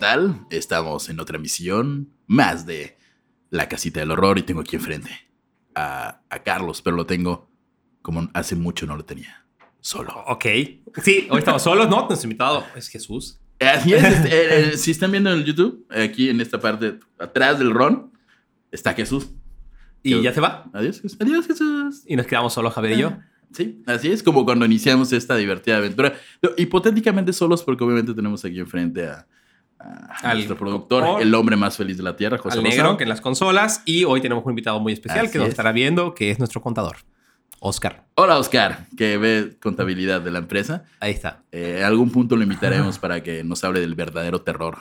Hola, 0.00 0.12
¿qué 0.12 0.16
tal? 0.16 0.46
Estamos 0.48 1.10
en 1.10 1.20
otra 1.20 1.38
misión 1.38 2.08
más 2.26 2.64
de 2.64 2.96
La 3.50 3.68
Casita 3.68 4.00
del 4.00 4.10
Horror 4.10 4.38
y 4.38 4.42
tengo 4.42 4.62
aquí 4.62 4.76
enfrente 4.76 5.10
a, 5.74 6.22
a 6.30 6.42
Carlos, 6.42 6.80
pero 6.80 6.96
lo 6.96 7.04
tengo 7.04 7.50
como 8.00 8.30
hace 8.32 8.56
mucho 8.56 8.86
no 8.86 8.96
lo 8.96 9.04
tenía. 9.04 9.44
Solo. 9.80 10.14
Ok. 10.26 10.46
Sí, 11.02 11.28
hoy 11.30 11.38
estamos 11.40 11.62
solos, 11.62 11.90
¿no? 11.90 12.06
Nuestro 12.06 12.26
invitado 12.26 12.64
es 12.74 12.88
Jesús. 12.88 13.40
Así 13.60 13.92
es. 13.92 14.02
este, 14.02 14.28
eh, 14.28 14.70
eh, 14.72 14.76
si 14.78 14.90
están 14.90 15.10
viendo 15.10 15.30
en 15.32 15.38
el 15.40 15.44
YouTube, 15.44 15.86
aquí 15.90 16.30
en 16.30 16.40
esta 16.40 16.58
parte 16.58 16.98
atrás 17.18 17.58
del 17.58 17.70
ron, 17.70 18.10
está 18.70 18.94
Jesús. 18.94 19.28
¿Y 20.02 20.12
Yo- 20.12 20.22
ya 20.22 20.32
se 20.32 20.40
va? 20.40 20.70
Adiós, 20.72 21.02
Jesús. 21.02 21.18
Adiós, 21.20 21.46
Jesús. 21.46 22.04
Y 22.06 22.16
nos 22.16 22.26
quedamos 22.26 22.54
solos, 22.54 22.72
Javier 22.72 22.96
y 22.96 23.00
yo. 23.02 23.18
Sí, 23.52 23.82
así 23.86 24.10
es 24.10 24.22
como 24.22 24.46
cuando 24.46 24.64
iniciamos 24.64 25.12
esta 25.12 25.36
divertida 25.36 25.76
aventura. 25.76 26.14
Hipotéticamente 26.56 27.34
solos, 27.34 27.62
porque 27.62 27.84
obviamente 27.84 28.14
tenemos 28.14 28.42
aquí 28.46 28.60
enfrente 28.60 29.06
a, 29.06 29.26
a 29.80 30.30
Al 30.30 30.36
nuestro 30.38 30.56
productor, 30.56 31.22
el 31.22 31.34
hombre 31.34 31.56
más 31.56 31.76
feliz 31.76 31.96
de 31.96 32.02
la 32.02 32.14
tierra, 32.16 32.36
José 32.38 32.58
Al 32.58 32.62
negro, 32.64 32.76
Lozano. 32.82 32.96
que 32.98 33.04
en 33.04 33.08
las 33.08 33.20
consolas. 33.20 33.82
Y 33.86 34.04
hoy 34.04 34.20
tenemos 34.20 34.44
un 34.44 34.50
invitado 34.50 34.78
muy 34.80 34.92
especial 34.92 35.24
Así 35.26 35.32
que 35.32 35.38
nos 35.38 35.46
es. 35.46 35.52
estará 35.52 35.72
viendo, 35.72 36.14
que 36.14 36.30
es 36.30 36.38
nuestro 36.38 36.60
contador, 36.60 36.98
Oscar. 37.60 38.04
Hola, 38.14 38.38
Oscar, 38.38 38.86
que 38.96 39.16
ve 39.18 39.56
contabilidad 39.60 40.20
de 40.20 40.30
la 40.30 40.38
empresa. 40.40 40.84
Ahí 41.00 41.12
está. 41.12 41.42
Eh, 41.52 41.76
en 41.78 41.84
algún 41.84 42.10
punto 42.10 42.36
lo 42.36 42.42
invitaremos 42.42 42.98
para 42.98 43.22
que 43.22 43.42
nos 43.44 43.64
hable 43.64 43.80
del 43.80 43.94
verdadero 43.94 44.42
terror 44.42 44.78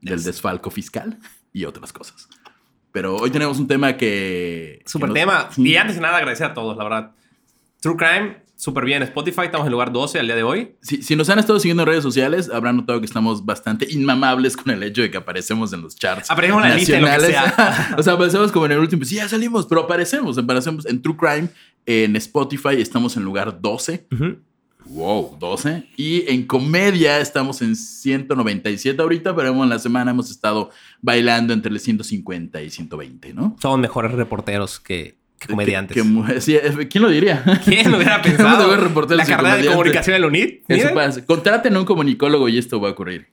del 0.00 0.22
desfalco 0.22 0.70
fiscal 0.70 1.18
y 1.52 1.64
otras 1.64 1.92
cosas. 1.92 2.28
Pero 2.92 3.16
hoy 3.16 3.30
tenemos 3.30 3.58
un 3.58 3.68
tema 3.68 3.96
que... 3.96 4.82
Super 4.86 5.10
que 5.12 5.24
nos- 5.24 5.48
tema. 5.48 5.48
Y 5.68 5.76
antes 5.76 5.96
de 5.96 6.02
nada, 6.02 6.16
agradecer 6.16 6.46
a 6.46 6.54
todos, 6.54 6.76
la 6.76 6.84
verdad. 6.84 7.10
True 7.80 7.96
Crime, 7.96 8.36
súper 8.56 8.84
bien. 8.84 9.02
Spotify, 9.02 9.42
estamos 9.42 9.66
en 9.66 9.72
lugar 9.72 9.92
12 9.92 10.18
al 10.18 10.26
día 10.26 10.34
de 10.34 10.42
hoy. 10.42 10.74
Si, 10.80 11.02
si 11.02 11.14
nos 11.14 11.28
han 11.30 11.38
estado 11.38 11.60
siguiendo 11.60 11.82
en 11.82 11.88
redes 11.88 12.02
sociales, 12.02 12.50
habrán 12.50 12.76
notado 12.76 12.98
que 13.00 13.06
estamos 13.06 13.44
bastante 13.44 13.86
inmamables 13.90 14.56
con 14.56 14.72
el 14.72 14.82
hecho 14.82 15.02
de 15.02 15.10
que 15.10 15.18
aparecemos 15.18 15.72
en 15.72 15.82
los 15.82 15.96
charts. 15.96 16.30
Aparecemos 16.30 16.64
en 16.64 16.70
la 16.70 16.74
lista, 16.76 16.96
en 16.96 17.02
lo 17.02 17.06
que 17.08 17.16
nacionales. 17.16 17.94
o 17.98 18.02
sea, 18.02 18.14
aparecemos 18.14 18.50
como 18.50 18.66
en 18.66 18.72
el 18.72 18.78
último. 18.78 19.04
Sí, 19.04 19.16
ya 19.16 19.28
salimos, 19.28 19.66
pero 19.66 19.82
aparecemos. 19.82 20.38
Aparecemos 20.38 20.86
en 20.86 21.00
True 21.02 21.16
Crime, 21.16 21.48
en 21.84 22.16
Spotify, 22.16 22.80
estamos 22.80 23.16
en 23.16 23.22
lugar 23.22 23.60
12. 23.60 24.06
Wow, 24.88 25.36
12. 25.38 25.88
Y 25.96 26.30
en 26.30 26.46
comedia 26.46 27.18
estamos 27.18 27.60
en 27.60 27.74
197 27.74 29.00
ahorita, 29.00 29.34
pero 29.34 29.62
en 29.62 29.68
la 29.68 29.78
semana 29.78 30.12
hemos 30.12 30.30
estado 30.30 30.70
bailando 31.02 31.52
entre 31.52 31.72
el 31.72 31.80
150 31.80 32.62
y 32.62 32.70
120, 32.70 33.34
¿no? 33.34 33.56
Somos 33.60 33.80
mejores 33.80 34.12
reporteros 34.12 34.78
que 34.78 35.18
comediantes. 35.46 35.96
Que- 36.02 36.32
que- 36.34 36.40
sí, 36.40 36.56
¿Quién 36.90 37.02
lo 37.02 37.10
diría? 37.10 37.42
¿Quién 37.64 37.90
lo 37.90 37.96
hubiera 37.96 38.20
¿Quién 38.22 38.36
pensado? 38.36 38.68
la 39.16 39.24
carrera 39.24 39.56
de 39.56 39.66
comunicación 39.66 40.16
en 40.16 40.22
la 40.22 40.28
UNIT. 40.28 40.64
Eso 40.68 40.94
pasa. 40.94 41.24
Contraten 41.24 41.76
a 41.76 41.80
un 41.80 41.84
comunicólogo 41.86 42.48
y 42.48 42.58
esto 42.58 42.80
va 42.80 42.88
a 42.88 42.92
ocurrir. 42.92 43.26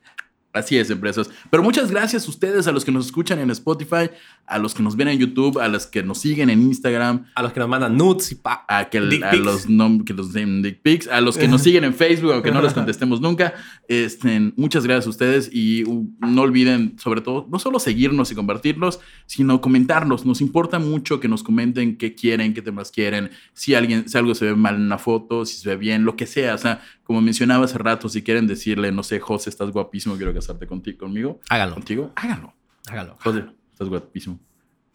Así 0.53 0.77
es, 0.77 0.89
empresas. 0.91 1.31
Pero 1.49 1.63
muchas 1.63 1.89
gracias 1.89 2.27
a 2.27 2.29
ustedes, 2.29 2.67
a 2.67 2.71
los 2.71 2.85
que 2.85 2.91
nos 2.91 3.07
escuchan 3.07 3.39
en 3.39 3.49
Spotify, 3.49 4.11
a 4.45 4.59
los 4.59 4.75
que 4.75 4.83
nos 4.83 4.95
ven 4.95 5.07
en 5.07 5.17
YouTube, 5.17 5.57
a 5.59 5.67
los 5.67 5.87
que 5.87 6.03
nos 6.03 6.19
siguen 6.19 6.51
en 6.51 6.61
Instagram, 6.61 7.25
A 7.33 7.41
los 7.41 7.53
que 7.53 7.59
nos 7.59 7.67
mandan 7.69 7.97
nudes 7.97 8.31
y 8.31 8.35
pa. 8.35 8.63
a, 8.67 8.87
que, 8.87 9.01
Dick 9.01 9.23
a 9.23 9.31
pics. 9.31 9.43
los 9.43 9.67
nom- 9.67 10.03
que 10.03 10.13
nos 10.13 10.31
den 10.31 10.61
dick 10.61 10.81
pics, 10.83 11.07
a 11.07 11.21
los 11.21 11.37
que 11.39 11.47
nos 11.47 11.61
siguen 11.63 11.83
en 11.85 11.95
Facebook, 11.95 12.33
aunque 12.33 12.51
no 12.51 12.61
les 12.61 12.73
contestemos 12.73 13.19
nunca. 13.19 13.55
Este, 13.87 14.53
muchas 14.55 14.83
gracias 14.85 15.07
a 15.07 15.09
ustedes 15.09 15.49
y 15.51 15.85
uh, 15.85 16.07
no 16.21 16.41
olviden, 16.43 16.97
sobre 16.99 17.21
todo, 17.21 17.47
no 17.51 17.57
solo 17.57 17.79
seguirnos 17.79 18.31
y 18.31 18.35
compartirnos, 18.35 18.99
sino 19.25 19.59
comentarnos. 19.59 20.23
Nos 20.25 20.39
importa 20.39 20.77
mucho 20.77 21.19
que 21.19 21.27
nos 21.27 21.41
comenten 21.41 21.97
qué 21.97 22.13
quieren, 22.13 22.53
qué 22.53 22.61
temas 22.61 22.91
quieren, 22.91 23.31
si 23.53 23.73
alguien, 23.73 24.07
si 24.07 24.17
algo 24.19 24.35
se 24.35 24.45
ve 24.45 24.55
mal 24.55 24.75
en 24.75 24.81
una 24.83 24.99
foto, 24.99 25.45
si 25.45 25.57
se 25.57 25.69
ve 25.69 25.77
bien, 25.77 26.05
lo 26.05 26.15
que 26.15 26.27
sea. 26.27 26.53
O 26.53 26.57
sea, 26.59 26.81
como 27.13 27.21
mencionaba 27.21 27.65
hace 27.65 27.77
rato, 27.77 28.09
si 28.09 28.23
quieren 28.23 28.47
decirle, 28.47 28.91
no 28.91 29.03
sé, 29.03 29.19
José, 29.19 29.51
estás 29.51 29.69
guapísimo, 29.69 30.15
quiero 30.17 30.33
casarte 30.33 30.65
contigo, 30.65 30.97
conmigo, 30.97 31.39
Háganlo. 31.47 31.75
contigo, 31.75 32.11
háganlo. 32.15 32.53
Háganlo. 32.87 33.17
José, 33.23 33.45
estás 33.71 33.87
guapísimo. 33.87 34.39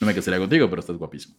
No 0.01 0.07
me 0.09 0.15
casaría 0.15 0.41
contigo, 0.41 0.69
pero 0.69 0.81
estás 0.81 0.97
guapísimo. 0.97 1.37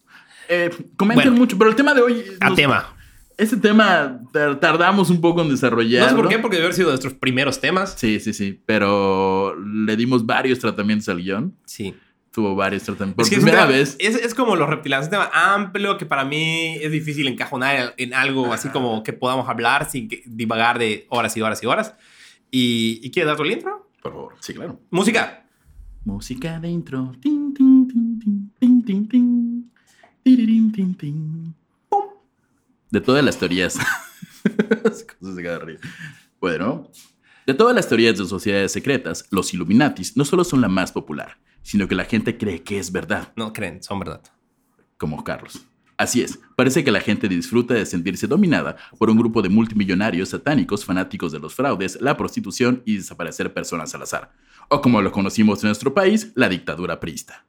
Eh, 0.48 0.70
comenten 0.96 1.24
Bueno. 1.32 1.36
mucho, 1.38 1.58
pero 1.58 1.68
el 1.68 1.76
tema 1.76 1.92
de 1.92 2.00
hoy. 2.00 2.24
A 2.40 2.48
nos- 2.48 2.56
tema. 2.56 2.96
Este 3.36 3.58
tema 3.58 4.20
tar- 4.32 4.58
tardamos 4.58 5.10
un 5.10 5.20
poco 5.20 5.42
en 5.42 5.50
desarrollar. 5.50 6.02
No 6.04 6.08
sé 6.10 6.14
por 6.14 6.28
qué, 6.28 6.38
porque 6.38 6.56
debe 6.56 6.66
haber 6.66 6.74
sido 6.74 6.88
de 6.88 6.92
nuestros 6.92 7.12
primeros 7.14 7.60
temas. 7.60 7.94
Sí, 7.98 8.20
sí, 8.20 8.32
sí. 8.32 8.58
Pero 8.66 9.54
le 9.62 9.96
dimos 9.96 10.24
varios 10.24 10.58
tratamientos 10.58 11.08
al 11.10 11.18
guion. 11.22 11.54
Sí. 11.66 11.94
Tuvo 12.32 12.54
varios 12.54 12.84
tratamientos. 12.84 13.16
Por 13.16 13.24
Es 13.24 13.30
que 13.30 13.36
es, 13.36 13.42
primera 13.42 13.66
tema- 13.66 13.76
vez. 13.78 13.96
Es, 13.98 14.14
es 14.14 14.34
como 14.34 14.54
los 14.56 14.68
reptilianos, 14.68 15.06
es 15.06 15.12
un 15.12 15.18
tema 15.18 15.30
amplio 15.32 15.98
que 15.98 16.06
para 16.06 16.24
mí 16.24 16.76
es 16.80 16.92
difícil 16.92 17.26
encajonar 17.26 17.94
en 17.96 18.14
algo 18.14 18.52
así 18.52 18.68
como 18.68 19.02
que 19.02 19.12
podamos 19.12 19.48
hablar 19.48 19.90
sin 19.90 20.08
que 20.08 20.22
divagar 20.26 20.78
de 20.78 21.06
horas 21.10 21.36
y 21.36 21.42
horas 21.42 21.62
y 21.62 21.66
horas. 21.66 21.94
¿Y, 22.52 23.00
¿y 23.02 23.10
quieres 23.10 23.28
dar 23.28 23.36
tu 23.36 23.44
intro? 23.44 23.90
Por 24.02 24.12
favor. 24.12 24.34
Sí, 24.40 24.54
claro. 24.54 24.80
Música. 24.90 25.44
Música 26.04 26.58
de 26.60 26.68
intro. 26.68 27.12
Tin, 27.20 27.52
tin, 27.52 27.88
tin, 27.88 28.18
tin, 28.20 28.52
tin, 28.58 28.84
tin, 28.84 29.08
tin. 29.08 29.70
Tin, 30.22 30.94
tin. 30.96 31.54
Pum. 31.88 32.04
De 32.90 33.00
todas 33.00 33.24
las 33.24 33.38
teorías. 33.38 33.76
Cosas 35.20 35.36
de 35.36 35.42
cada 35.42 35.58
río. 35.58 35.78
Bueno, 36.40 36.88
de 37.46 37.54
todas 37.54 37.74
las 37.74 37.88
teorías 37.88 38.16
de 38.16 38.24
sociedades 38.24 38.72
secretas, 38.72 39.26
los 39.30 39.52
Illuminatis 39.52 40.16
no 40.16 40.24
solo 40.24 40.44
son 40.44 40.60
la 40.60 40.68
más 40.68 40.92
popular, 40.92 41.36
sino 41.62 41.86
que 41.88 41.94
la 41.94 42.04
gente 42.04 42.36
cree 42.38 42.62
que 42.62 42.78
es 42.78 42.92
verdad. 42.92 43.32
No 43.36 43.52
creen, 43.52 43.82
son 43.82 43.98
verdad. 44.00 44.22
como 44.96 45.22
Carlos. 45.24 45.66
Así 45.96 46.22
es, 46.22 46.38
parece 46.56 46.82
que 46.82 46.90
la 46.90 47.00
gente 47.00 47.28
disfruta 47.28 47.74
de 47.74 47.84
sentirse 47.84 48.26
dominada 48.26 48.76
por 48.98 49.10
un 49.10 49.18
grupo 49.18 49.42
de 49.42 49.50
multimillonarios 49.50 50.30
satánicos 50.30 50.82
fanáticos 50.84 51.30
de 51.30 51.38
los 51.38 51.54
fraudes, 51.54 51.98
la 52.00 52.16
prostitución 52.16 52.82
y 52.86 52.96
desaparecer 52.96 53.52
personas 53.52 53.94
al 53.94 54.02
azar. 54.02 54.32
O 54.70 54.80
como 54.80 55.02
lo 55.02 55.12
conocimos 55.12 55.62
en 55.62 55.68
nuestro 55.68 55.92
país, 55.92 56.32
la 56.36 56.48
dictadura 56.48 57.00
priista. 57.00 57.44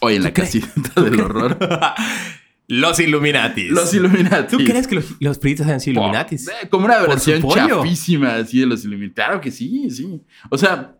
Hoy 0.00 0.14
en 0.16 0.22
la 0.22 0.32
crees? 0.32 0.50
casita 0.64 1.02
del 1.02 1.20
horror, 1.20 1.58
los 2.68 2.98
Illuminatis. 3.00 3.70
los 3.70 3.92
Illuminati. 3.92 4.56
¿Tú 4.56 4.64
crees 4.64 4.86
que 4.86 4.94
los, 4.94 5.04
los 5.20 5.38
periodistas 5.38 5.82
sean 5.82 5.94
Illuminatis? 5.94 6.48
Eh, 6.48 6.68
Como 6.70 6.86
una 6.86 7.00
versión 7.00 7.42
chafísima 7.46 8.36
así 8.36 8.60
de 8.60 8.66
los 8.66 8.82
Illuminati. 8.84 9.14
Claro 9.14 9.40
que 9.42 9.50
sí, 9.50 9.90
sí. 9.90 10.22
O 10.48 10.56
sea, 10.56 10.96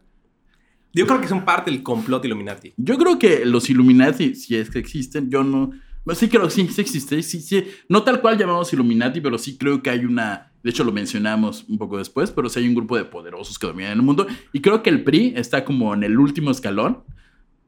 Yo 0.93 1.07
creo 1.07 1.21
que 1.21 1.29
son 1.29 1.45
parte 1.45 1.71
del 1.71 1.83
complot 1.83 2.25
Illuminati. 2.25 2.73
Yo 2.77 2.99
creo 2.99 3.19
que 3.19 3.45
los 3.45 3.71
Illuminati, 3.71 4.35
si 4.35 4.57
es 4.57 4.71
que 4.71 4.79
existen, 4.79 5.31
yo 5.31 5.45
no. 5.45 5.71
Sí 6.15 6.29
creo 6.29 6.45
que 6.45 6.51
sí, 6.51 6.67
sí 6.69 6.81
existe. 6.81 7.23
Sí. 7.23 7.65
No 7.89 8.03
tal 8.03 8.21
cual 8.21 8.37
llamamos 8.37 8.73
Illuminati, 8.73 9.21
pero 9.21 9.39
sí 9.39 9.57
creo 9.57 9.83
que 9.83 9.91
hay 9.91 10.05
una. 10.05 10.53
De 10.63 10.71
hecho, 10.71 10.85
lo 10.85 10.93
mencionamos 10.93 11.65
un 11.69 11.79
poco 11.79 11.99
después, 11.99 12.31
pero 12.31 12.49
sí 12.49 12.61
hay 12.61 12.69
un 12.69 12.75
grupo 12.75 12.97
de 12.97 13.05
poderosos 13.05 13.59
que 13.59 13.67
dominan 13.67 13.93
el 13.93 14.03
mundo. 14.03 14.27
Y 14.53 14.61
creo 14.61 14.83
que 14.83 14.91
el 14.91 15.05
PRI 15.05 15.35
está 15.37 15.65
como 15.65 15.95
en 15.95 16.03
el 16.03 16.19
último 16.19 16.51
escalón. 16.51 17.05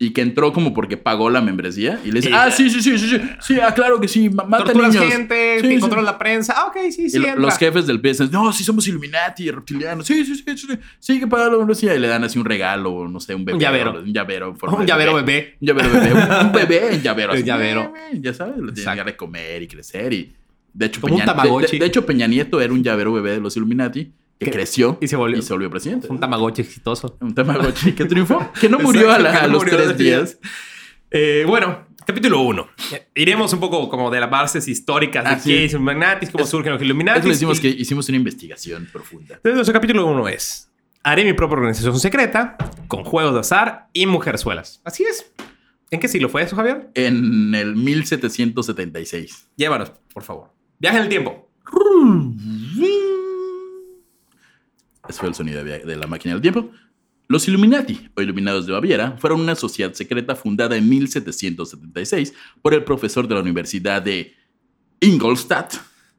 Y 0.05 0.11
que 0.13 0.21
entró 0.21 0.53
como 0.53 0.75
porque 0.75 0.97
pagó 0.97 1.31
la 1.31 1.41
membresía. 1.41 2.01
Y 2.05 2.11
le 2.11 2.21
dice, 2.21 2.33
ah, 2.35 2.51
sí, 2.51 2.69
sí, 2.71 2.83
sí, 2.83 2.99
sí, 2.99 3.09
sí. 3.09 3.21
Sí, 3.41 3.61
ah, 3.61 3.73
claro 3.73 4.01
que 4.01 4.09
sí. 4.09 4.29
ma- 4.31 4.43
Mata 4.43 4.73
niños. 4.75 4.97
gente, 4.97 5.61
Sí, 5.61 5.69
sí. 5.69 5.79
controla 5.79 6.11
la 6.11 6.19
prensa. 6.19 6.55
Ah, 6.57 6.67
ok, 6.67 6.77
sí, 6.91 7.09
sí. 7.09 7.17
Y 7.17 7.21
lo- 7.21 7.29
entra. 7.29 7.41
los 7.43 7.57
jefes 7.57 7.87
del 7.87 8.03
dicen, 8.03 8.29
no, 8.33 8.53
sí 8.53 8.65
somos 8.65 8.89
Illuminati, 8.89 9.49
reptilianos. 9.53 10.05
Sí, 10.05 10.25
sí, 10.25 10.35
sí, 10.35 10.43
sí. 10.57 10.67
Sí, 10.67 10.79
sí 10.99 11.21
que 11.21 11.29
pagar 11.29 11.53
la 11.53 11.59
membresía. 11.59 11.95
Y 11.95 12.01
le 12.01 12.09
dan 12.09 12.25
así 12.25 12.37
un 12.39 12.45
regalo, 12.45 13.07
no 13.07 13.21
sé, 13.21 13.37
un 13.37 13.45
bebé. 13.45 13.55
Un 13.57 13.61
llavero. 13.62 14.01
Un 14.01 14.12
llavero. 14.12 14.57
Un 14.61 14.87
llavero 14.87 15.15
bebé. 15.15 15.55
un 15.61 15.67
llavero 15.69 15.91
bebé. 15.93 16.12
Un, 16.47 16.53
bebé 16.53 16.95
en 16.95 17.03
llavero. 17.03 17.33
Un 17.35 17.43
llavero. 17.45 17.93
eh, 18.12 18.19
Ya 18.21 18.35
sabes, 18.35 18.57
lo 18.59 18.73
tienen 18.73 18.97
que 18.97 19.05
de 19.05 19.17
comer 19.17 19.62
y 19.62 19.69
crecer. 19.69 20.12
Y 20.12 20.33
de 20.75 20.87
hecho, 20.87 21.01
Peña, 21.01 21.19
de, 21.19 21.27
Tamagotchi. 21.27 21.77
de- 21.77 21.85
de 21.85 21.87
hecho, 21.87 22.05
Peña 22.05 22.27
Nieto 22.27 22.61
era 22.61 22.73
un 22.73 22.83
llavero 22.83 23.12
bebé 23.12 23.31
de 23.33 23.41
los 23.41 23.57
Illuminati 23.57 24.11
que 24.38 24.47
Que- 24.47 24.50
creció 24.53 24.99
y 25.00 25.08
se 25.08 25.17
volvió- 25.17 25.70
presidente. 25.70 26.08
Un 26.11 26.19
Tamagotchi 26.20 26.62
exitoso. 26.62 27.17
Un 27.20 27.34
Tamagotchi 27.34 27.93
que 27.93 28.05
triunfó. 28.06 28.50
Que 28.61 28.69
no 28.69 28.79
murió 28.81 29.12
a, 29.12 29.19
la- 29.19 29.46
los 29.46 29.62
murió 29.62 29.76
tres 29.76 29.96
días. 29.99 30.38
Eh, 31.11 31.44
bueno, 31.46 31.87
capítulo 32.06 32.40
1. 32.40 32.69
Iremos 33.14 33.52
un 33.52 33.61
poco 33.61 33.88
como 33.88 34.11
de 34.11 34.19
las 34.20 34.31
bases 34.31 34.67
históricas 34.67 35.25
de 35.25 35.40
sí. 35.40 35.50
qué 35.50 35.64
es 35.67 35.73
Illuminatis, 35.73 36.31
cómo 36.31 36.44
Es- 36.44 36.50
surgen 36.50 36.73
los. 36.73 37.19
Eso 37.20 37.29
le 37.29 37.34
decimos 37.34 37.58
y- 37.58 37.62
que 37.62 37.69
hicimos 37.69 38.08
una 38.08 38.17
investigación 38.17 38.88
profunda. 38.93 39.34
Entonces, 39.37 39.55
nuestro 39.55 39.75
capítulo 39.75 40.06
1 40.06 40.29
es: 40.29 40.70
Haré 41.05 41.25
mi 41.25 41.32
propia 41.35 41.56
organización 41.58 41.99
secreta 42.00 42.56
con 42.88 43.05
juegos 43.05 43.35
de 43.35 43.40
azar 43.40 43.88
y 43.93 44.06
mujerzuelas. 44.06 44.81
Así 44.85 45.05
es. 45.05 45.31
¿En 45.90 46.00
qué 46.00 46.08
siglo 46.08 46.28
fue 46.31 46.43
eso, 46.43 46.56
Javier? 46.56 46.88
En 46.94 47.55
el 47.55 47.76
1776. 47.76 49.49
Llévanos, 49.56 49.93
por 50.14 50.23
favor. 50.23 50.49
Viaje 50.78 50.96
en 50.96 51.02
el 51.02 51.08
tiempo. 51.11 51.50
Ese 55.08 55.19
fue 55.19 55.28
el 55.28 55.34
sonido 55.34 55.64
de, 55.64 55.81
de 55.81 55.96
la 55.96 56.06
máquina 56.06 56.34
del 56.34 56.43
tiempo. 56.43 56.70
Los 57.28 57.49
Illuminati, 57.49 58.10
o 58.14 58.20
Iluminados 58.20 58.66
de 58.66 58.72
Baviera, 58.72 59.16
fueron 59.19 59.40
una 59.40 59.54
sociedad 59.54 59.93
secreta 59.94 60.37
fundada 60.37 60.76
en 60.76 60.88
1776 60.88 62.34
por 62.60 62.75
el 62.75 62.84
profesor 62.84 63.26
de 63.26 63.34
la 63.34 63.40
Universidad 63.40 64.02
de 64.02 64.34
Ingolstadt, 65.00 65.75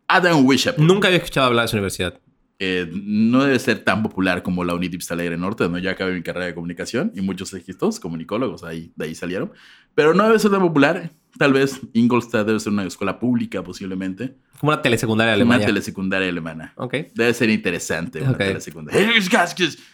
Adam 0.08 0.46
Weishaupt. 0.46 0.80
Nunca 0.80 1.08
había 1.08 1.18
escuchado 1.18 1.48
hablar 1.48 1.64
de 1.64 1.68
esa 1.68 1.78
universidad. 1.78 2.20
Eh, 2.60 2.90
no 2.94 3.44
debe 3.44 3.60
ser 3.60 3.84
tan 3.84 4.04
popular 4.04 4.42
como 4.42 4.64
la 4.64 4.74
Unitip 4.74 5.02
Alegre 5.10 5.38
Norte, 5.38 5.66
donde 5.66 5.82
ya 5.82 5.92
acabé 5.92 6.14
mi 6.14 6.24
carrera 6.24 6.46
de 6.48 6.56
comunicación 6.56 7.12
y 7.16 7.22
muchos 7.22 7.54
éxitos, 7.54 8.00
comunicólogos, 8.00 8.64
ahí, 8.64 8.92
de 8.96 9.06
ahí 9.06 9.16
salieron. 9.16 9.52
Pero 9.96 10.14
no 10.14 10.26
debe 10.26 10.40
ser 10.40 10.52
tan 10.52 10.62
popular. 10.62 11.12
Tal 11.38 11.52
vez 11.52 11.82
Ingolstadt 11.94 12.46
debe 12.46 12.60
ser 12.60 12.72
una 12.74 12.84
escuela 12.84 13.20
pública, 13.20 13.64
posiblemente. 13.64 14.36
Como 14.60 14.72
una 14.72 14.82
telesecundaria 14.82 15.32
Una 15.32 15.36
alemana. 15.36 15.66
telesecundaria 15.66 16.30
alemana. 16.30 16.74
Ok. 16.78 16.94
Debe 17.16 17.34
ser 17.34 17.50
interesante 17.50 18.22
una 18.22 18.38
telesecundaria. 18.38 19.02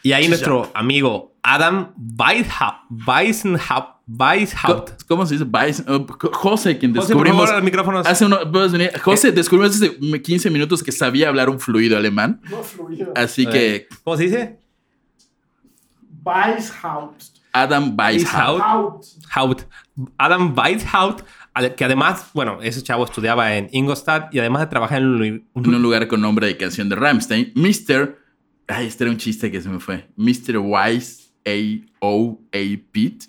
Y 0.03 0.12
ahí 0.12 0.27
nuestro 0.27 0.69
amigo 0.74 1.36
Adam 1.41 1.94
Weishaupt. 2.18 4.00
Weishaupt. 4.07 5.03
¿Cómo 5.07 5.25
se 5.25 5.36
dice? 5.38 5.45
Uh, 5.45 6.06
José, 6.33 6.77
quien 6.77 6.94
José, 6.95 7.13
por 7.13 7.24
descubrimos. 7.24 7.41
favor, 7.45 7.56
los 7.56 7.63
micrófonos. 7.63 8.07
Hace 8.07 8.25
uno, 8.25 8.39
¿puedes 8.51 8.71
venir? 8.71 8.91
José, 9.00 9.31
descubrimos 9.31 9.75
hace 9.75 9.97
15 10.21 10.50
minutos 10.50 10.83
que 10.83 10.91
sabía 10.91 11.30
hablar 11.30 11.50
un 11.50 11.59
fluido 11.59 11.95
alemán. 11.95 12.41
No 12.50 12.63
fluido. 12.63 13.13
Así 13.15 13.45
que 13.45 13.88
¿Cómo 14.03 14.18
se 14.18 14.24
dice? 14.24 14.59
Weishaupt. 16.25 17.24
Adam 17.51 17.95
Weishaupt. 17.97 18.62
Weishaupt. 18.62 19.06
Haupt. 19.31 19.62
Adam 20.18 20.54
Weishaupt, 20.57 21.24
que 21.75 21.84
además, 21.86 22.30
bueno, 22.34 22.60
ese 22.62 22.81
chavo 22.84 23.06
estudiaba 23.06 23.56
en 23.56 23.69
Ingolstadt 23.72 24.34
y 24.34 24.40
además 24.40 24.62
de 24.62 24.68
trabajar 24.68 25.01
en 25.01 25.07
un, 25.07 25.24
En 25.24 25.46
un 25.75 25.81
lugar 25.81 26.07
con 26.07 26.22
nombre 26.22 26.48
de 26.48 26.57
canción 26.57 26.90
de 26.90 26.96
Rammstein. 26.96 27.51
Mr. 27.56 28.18
Ay, 28.68 28.88
este 28.88 29.04
era 29.04 29.12
un 29.12 29.18
chiste 29.18 29.51
que 29.51 29.62
se 29.62 29.69
me 29.69 29.80
fue. 29.80 30.07
Mr. 30.16 30.57
Wise 30.60 31.30
A.O.A. 31.46 32.60
Pete. 32.92 33.25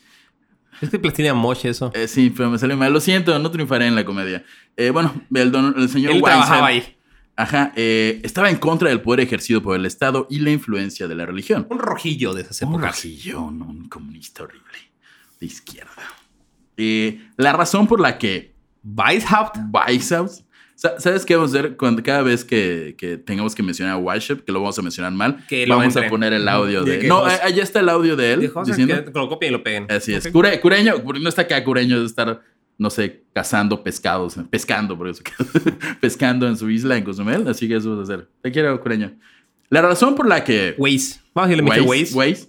Es 0.81 0.89
que 0.91 0.99
Plastilina 0.99 1.35
Mosh 1.35 1.67
eso. 1.67 1.91
Eh, 1.95 2.09
sí, 2.09 2.31
pero 2.35 2.51
me 2.51 2.59
salió 2.59 2.77
mal. 2.77 2.93
Lo 2.93 3.01
siento, 3.01 3.39
no 3.39 3.51
triunfaré 3.51 3.87
en 3.87 3.95
la 3.95 4.05
comedia. 4.05 4.45
Eh, 4.77 4.91
bueno, 4.91 5.15
el, 5.35 5.51
don- 5.53 5.75
el 5.77 5.89
señor 5.89 6.13
Él 6.13 6.19
Weinstein- 6.23 6.25
trabajaba 6.25 6.67
ahí. 6.69 6.97
Ajá, 7.37 7.73
eh, 7.75 8.21
estaba 8.23 8.51
en 8.51 8.57
contra 8.57 8.91
del 8.91 9.01
poder 9.01 9.21
ejercido 9.21 9.63
por 9.63 9.75
el 9.77 9.87
Estado 9.87 10.27
y 10.29 10.41
la 10.41 10.51
influencia 10.51 11.09
de 11.09 11.15
la 11.15 11.25
religión. 11.25 11.67
Un 11.71 11.79
rojillo 11.79 12.35
de 12.35 12.43
esas 12.43 12.61
Un 12.63 12.69
épocas. 12.75 12.97
rojillón, 12.97 13.63
un 13.63 13.89
comunista 13.89 14.43
horrible 14.43 14.79
de 15.39 15.47
izquierda. 15.47 15.91
Eh, 16.81 17.21
la 17.37 17.53
razón 17.53 17.87
por 17.87 18.01
la 18.01 18.17
que 18.19 18.55
Weishaupt. 18.83 19.57
Weishaupt, 19.73 20.33
sa- 20.75 20.99
¿sabes 20.99 21.27
qué 21.27 21.37
vamos 21.37 21.55
a 21.55 21.59
hacer 21.59 21.77
cuando 21.77 22.03
cada 22.03 22.23
vez 22.23 22.45
que, 22.45 22.95
que 22.97 23.19
tengamos 23.19 23.55
que 23.55 23.63
mencionar 23.63 23.95
a 23.95 23.99
Weishaupt, 23.99 24.45
que 24.45 24.53
lo 24.53 24.61
vamos 24.61 24.79
a 24.79 24.83
mencionar 24.83 25.13
mal, 25.13 25.45
Que 25.49 25.67
vamos 25.67 25.85
a 25.85 26.01
entren. 26.01 26.09
poner 26.11 26.33
el 26.33 26.49
audio 26.49 26.83
De 26.83 26.99
de... 26.99 27.09
No, 27.09 27.29
eh, 27.29 27.39
allá 27.43 27.63
está 27.63 27.81
el 27.81 27.89
audio 27.91 28.17
de 28.17 28.33
él 28.33 28.51
sea, 28.53 28.63
diciendo... 28.65 29.05
que 29.05 29.11
lo 29.19 29.29
copien 29.29 29.53
y 29.53 29.57
lo 29.57 29.63
peguen. 29.63 29.87
Así 29.91 30.15
es. 30.15 30.33
Cure- 30.33 30.59
cureño, 30.61 30.95
no 31.21 31.29
está 31.29 31.43
acá 31.43 31.63
Cureño 31.63 32.01
de 32.01 32.07
estar, 32.07 32.41
no 32.79 32.89
sé, 32.89 33.23
cazando 33.35 33.83
pescados, 33.85 34.37
pescando, 34.49 34.97
por 34.97 35.09
eso, 35.09 35.23
pescando 36.01 36.49
en 36.49 36.57
su 36.57 36.71
isla 36.71 36.97
en 36.97 37.05
Cozumel. 37.05 37.47
Así 37.49 37.69
que 37.69 37.77
eso 37.77 37.91
vas 37.97 38.09
a 38.09 38.15
hacer. 38.15 38.29
Te 38.43 38.51
quiero, 38.51 38.81
Cureño. 38.81 39.13
La 39.69 39.83
razón 39.83 40.15
por 40.15 40.27
la 40.27 40.43
que 40.43 40.75
Waze. 40.79 41.21
Vamos 41.35 41.53
a 41.53 41.57
decirle. 41.57 41.81
Weiss, 41.83 42.13
Waze. 42.15 42.49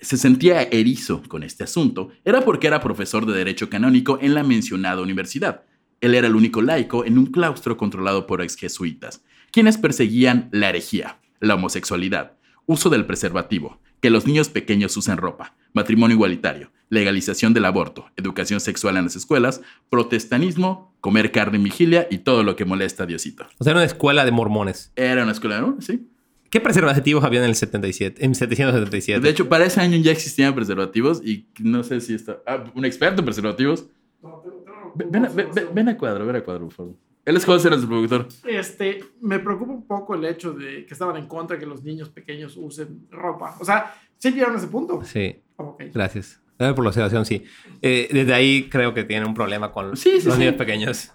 Se 0.00 0.16
sentía 0.16 0.62
erizo 0.62 1.22
con 1.28 1.42
este 1.42 1.64
asunto 1.64 2.10
era 2.24 2.42
porque 2.42 2.68
era 2.68 2.80
profesor 2.80 3.26
de 3.26 3.36
Derecho 3.36 3.68
Canónico 3.68 4.18
en 4.20 4.34
la 4.34 4.44
mencionada 4.44 5.02
universidad. 5.02 5.62
Él 6.00 6.14
era 6.14 6.28
el 6.28 6.36
único 6.36 6.62
laico 6.62 7.04
en 7.04 7.18
un 7.18 7.26
claustro 7.26 7.76
controlado 7.76 8.26
por 8.26 8.40
ex 8.40 8.54
jesuitas, 8.54 9.24
quienes 9.50 9.76
perseguían 9.76 10.48
la 10.52 10.68
herejía, 10.68 11.18
la 11.40 11.56
homosexualidad, 11.56 12.32
uso 12.66 12.90
del 12.90 13.06
preservativo, 13.06 13.80
que 14.00 14.10
los 14.10 14.26
niños 14.26 14.48
pequeños 14.48 14.96
usen 14.96 15.16
ropa, 15.16 15.56
matrimonio 15.72 16.14
igualitario, 16.14 16.70
legalización 16.90 17.52
del 17.52 17.64
aborto, 17.64 18.10
educación 18.16 18.60
sexual 18.60 18.96
en 18.96 19.04
las 19.04 19.16
escuelas, 19.16 19.60
protestanismo, 19.90 20.94
comer 21.00 21.32
carne 21.32 21.56
en 21.56 21.64
vigilia 21.64 22.06
y 22.10 22.18
todo 22.18 22.42
lo 22.42 22.56
que 22.56 22.64
molesta 22.64 23.02
a 23.02 23.06
Diosito. 23.06 23.46
O 23.58 23.64
sea, 23.64 23.72
era 23.72 23.80
una 23.80 23.86
escuela 23.86 24.24
de 24.24 24.30
mormones. 24.30 24.92
Era 24.96 25.22
una 25.22 25.32
escuela, 25.32 25.60
¿no? 25.60 25.80
Sí. 25.80 26.08
¿Qué 26.50 26.60
preservativos 26.60 27.24
había 27.24 27.40
en 27.40 27.46
el 27.50 27.54
77? 27.54 28.24
En 28.24 28.34
777. 28.34 29.20
De 29.20 29.28
hecho, 29.30 29.48
para 29.48 29.64
ese 29.66 29.80
año 29.80 29.96
ya 29.98 30.12
existían 30.12 30.54
preservativos 30.54 31.20
y 31.24 31.46
no 31.60 31.82
sé 31.84 32.00
si 32.00 32.14
está. 32.14 32.38
Ah, 32.46 32.64
un 32.74 32.84
experto 32.84 33.20
en 33.20 33.24
preservativos. 33.26 33.86
No, 34.22 34.42
pero- 34.42 34.64
pero- 34.64 34.92
Ven, 34.94 35.10
ven 35.10 35.24
a- 35.26 35.28
ven- 35.28 35.48
ven- 35.54 35.68
ven 35.74 35.88
a 35.90 35.98
cuadro, 35.98 36.26
ven 36.26 36.36
a 36.36 36.40
cuadro, 36.42 36.64
por 36.64 36.72
favor. 36.72 36.94
Él 37.24 37.36
es 37.36 37.44
José, 37.44 37.68
nuestro 37.68 37.88
productor. 37.90 38.26
Este, 38.48 39.00
me 39.20 39.38
preocupa 39.38 39.72
un 39.72 39.86
poco 39.86 40.14
el 40.14 40.24
hecho 40.24 40.52
de 40.54 40.86
que 40.86 40.94
estaban 40.94 41.16
en 41.18 41.26
contra 41.26 41.56
de 41.56 41.60
que 41.60 41.66
los 41.66 41.84
niños 41.84 42.08
pequeños 42.08 42.56
usen 42.56 43.06
ropa. 43.10 43.54
O 43.60 43.64
sea, 43.66 43.94
¿sí 44.16 44.30
llegaron 44.32 44.54
a 44.54 44.58
ese 44.58 44.68
punto? 44.68 45.02
Sí, 45.04 45.36
Ok. 45.56 45.82
gracias. 45.92 46.40
Gracias 46.58 46.74
por 46.74 46.84
la 46.84 46.88
observación, 46.90 47.24
sí. 47.24 47.44
Eh, 47.82 48.08
desde 48.12 48.34
ahí 48.34 48.68
creo 48.68 48.92
que 48.92 49.04
tiene 49.04 49.24
un 49.26 49.34
problema 49.34 49.70
con 49.70 49.96
Sí, 49.96 50.20
sí, 50.20 50.26
los 50.26 50.34
sí. 50.34 50.40
niños 50.40 50.56
pequeños. 50.56 51.12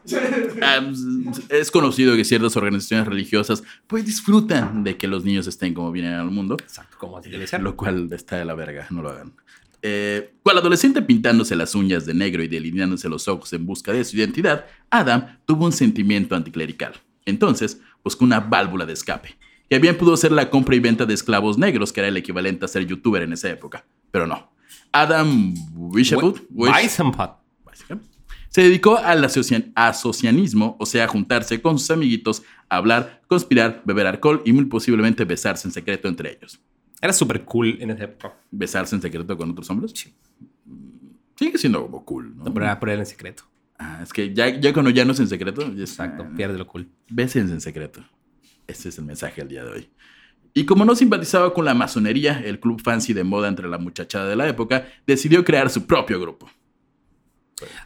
Ah, 0.62 0.80
es 1.50 1.70
conocido 1.70 2.16
que 2.16 2.24
ciertas 2.24 2.56
organizaciones 2.56 3.06
religiosas 3.08 3.62
pues 3.88 4.06
disfrutan 4.06 4.84
de 4.86 4.96
que 4.98 5.08
los 5.08 5.26
niños 5.26 5.46
estén 5.48 5.74
como 5.74 5.92
vienen 5.92 6.14
al 6.14 6.32
mundo, 6.32 6.56
Exacto, 6.62 6.98
como 6.98 7.18
así 7.18 7.30
debe 7.30 7.46
ser. 7.48 7.62
lo 7.62 7.76
cual 7.76 8.08
está 8.14 8.38
de 8.38 8.46
la 8.46 8.54
verga, 8.56 8.88
no 8.90 9.02
lo 9.02 9.10
hagan. 9.10 9.34
Eh, 9.82 10.32
cual 10.44 10.60
adolescente 10.60 11.02
pintándose 11.02 11.58
las 11.58 11.76
uñas 11.76 12.06
de 12.06 12.14
negro 12.14 12.42
y 12.42 12.48
delineándose 12.48 13.10
los 13.10 13.28
ojos 13.28 13.52
en 13.52 13.66
busca 13.66 13.92
de 13.92 14.06
su 14.06 14.16
identidad, 14.16 14.66
Adam 14.90 15.40
tuvo 15.46 15.66
un 15.66 15.74
sentimiento 15.74 16.36
anticlerical. 16.38 16.94
Entonces 17.26 17.82
buscó 18.02 18.24
una 18.24 18.40
válvula 18.40 18.86
de 18.86 18.94
escape, 18.94 19.36
que 19.70 19.80
bien 19.80 19.98
pudo 19.98 20.16
ser 20.16 20.32
la 20.32 20.50
compra 20.50 20.76
y 20.76 20.80
venta 20.80 21.06
de 21.06 21.14
esclavos 21.14 21.58
negros, 21.58 21.92
que 21.92 22.00
era 22.00 22.08
el 22.08 22.16
equivalente 22.16 22.64
a 22.64 22.70
ser 22.70 22.86
youtuber 22.86 23.24
en 23.24 23.34
esa 23.34 23.50
época, 23.50 23.86
pero 24.10 24.26
no. 24.26 24.53
Adam 24.92 25.54
Weishaupt 25.76 26.40
se 28.50 28.62
dedicó 28.62 28.98
al 28.98 29.24
asocia- 29.24 29.72
asocianismo, 29.76 30.76
o 30.80 30.86
sea, 30.86 31.08
juntarse 31.08 31.62
con 31.62 31.80
sus 31.80 31.90
amiguitos, 31.90 32.44
hablar, 32.70 33.22
conspirar, 33.28 33.82
beber 33.86 34.06
alcohol 34.08 34.42
y 34.46 34.54
muy 34.54 34.66
posiblemente 34.66 35.26
besarse 35.26 35.68
en 35.68 35.72
secreto 35.72 36.08
entre 36.08 36.34
ellos. 36.34 36.60
Era 37.02 37.14
súper 37.14 37.44
cool 37.46 37.78
en 37.82 37.90
esa 37.92 38.04
época. 38.04 38.34
¿Besarse 38.52 38.96
en 38.96 39.02
secreto 39.02 39.36
con 39.36 39.50
otros 39.52 39.70
hombres? 39.72 39.92
Sí. 39.96 40.14
Sigue 41.36 41.58
siendo 41.58 41.82
como 41.82 42.06
cool, 42.06 42.38
¿no? 42.38 42.46
No, 42.46 42.54
pero 42.54 42.66
era 42.66 42.80
por 42.80 42.90
él 42.90 43.00
en 43.00 43.06
secreto. 43.08 43.44
Ah, 43.80 44.00
es 44.04 44.14
que 44.14 44.34
ya, 44.34 44.48
ya 44.60 44.72
cuando 44.72 44.92
ya 44.92 45.04
no 45.04 45.14
es 45.14 45.20
en 45.20 45.28
secreto, 45.28 45.62
ya 45.74 45.84
es- 45.84 45.90
Exacto, 45.92 46.24
ah, 46.30 46.34
pierde 46.38 46.58
lo 46.58 46.68
cool. 46.68 46.88
Bésense 47.10 47.52
en 47.54 47.60
secreto. 47.62 48.06
Ese 48.68 48.90
es 48.90 48.98
el 49.00 49.06
mensaje 49.06 49.42
al 49.42 49.48
día 49.50 49.64
de 49.66 49.72
hoy. 49.72 49.90
Y 50.54 50.66
como 50.66 50.86
no 50.86 50.96
simpatizaba 50.96 51.54
con 51.54 51.66
la 51.66 51.74
masonería, 51.74 52.42
el 52.46 52.60
club 52.60 52.82
fancy 52.82 53.14
de 53.14 53.24
moda 53.24 53.48
entre 53.48 53.68
la 53.68 53.80
muchachada 53.80 54.28
de 54.28 54.36
la 54.36 54.48
época, 54.48 54.88
decidió 55.08 55.44
crear 55.44 55.70
su 55.70 55.88
propio 55.88 56.20
grupo. 56.22 56.50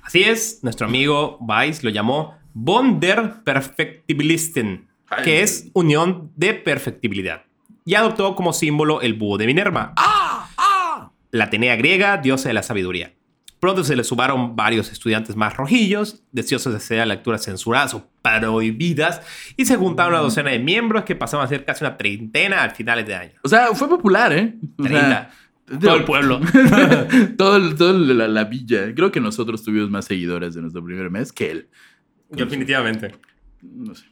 Así 0.01 0.23
es, 0.23 0.59
nuestro 0.63 0.87
amigo 0.87 1.37
Weiss 1.39 1.83
lo 1.83 1.89
llamó 1.89 2.37
Von 2.53 2.99
der 2.99 3.43
Perfektibilisten, 3.43 4.87
Ay. 5.09 5.23
que 5.23 5.41
es 5.41 5.69
unión 5.73 6.31
de 6.35 6.53
perfectibilidad. 6.55 7.43
Y 7.85 7.95
adoptó 7.95 8.35
como 8.35 8.51
símbolo 8.51 9.01
el 9.01 9.13
búho 9.13 9.37
de 9.37 9.45
Minerva, 9.45 9.93
la 11.31 11.43
Atenea 11.45 11.75
griega, 11.75 12.17
diosa 12.17 12.49
de 12.49 12.53
la 12.53 12.63
sabiduría. 12.63 13.13
Pronto 13.59 13.83
se 13.83 13.95
le 13.95 14.03
sumaron 14.03 14.55
varios 14.55 14.91
estudiantes 14.91 15.35
más 15.35 15.55
rojillos, 15.57 16.21
deseosos 16.31 16.87
de 16.87 17.01
a 17.01 17.05
lecturas 17.05 17.43
censuradas 17.43 17.93
o 17.95 18.07
prohibidas, 18.21 19.21
y 19.55 19.65
se 19.65 19.75
juntaron 19.77 20.13
una 20.13 20.21
docena 20.21 20.51
de 20.51 20.59
miembros 20.59 21.03
que 21.03 21.15
pasaron 21.15 21.45
a 21.45 21.49
ser 21.49 21.65
casi 21.65 21.83
una 21.83 21.97
treintena 21.97 22.61
al 22.63 22.71
finales 22.71 23.07
de 23.07 23.15
año. 23.15 23.33
O 23.43 23.49
sea, 23.49 23.73
fue 23.73 23.89
popular, 23.89 24.31
¿eh? 24.33 24.55
30. 24.77 25.31
Todo 25.81 25.95
el 25.95 26.05
pueblo. 26.05 26.39
todo 27.37 27.75
todo 27.75 27.91
la, 27.97 28.29
la 28.29 28.45
villa. 28.45 28.95
Creo 28.95 29.11
que 29.11 29.19
nosotros 29.19 29.63
tuvimos 29.63 29.89
más 29.89 30.05
seguidores 30.05 30.55
de 30.55 30.61
nuestro 30.61 30.81
primer 30.81 31.09
mes 31.09 31.33
que 31.33 31.51
él. 31.51 31.69
Definitivamente. 32.29 33.13
No 33.61 33.93
sé. 33.93 34.05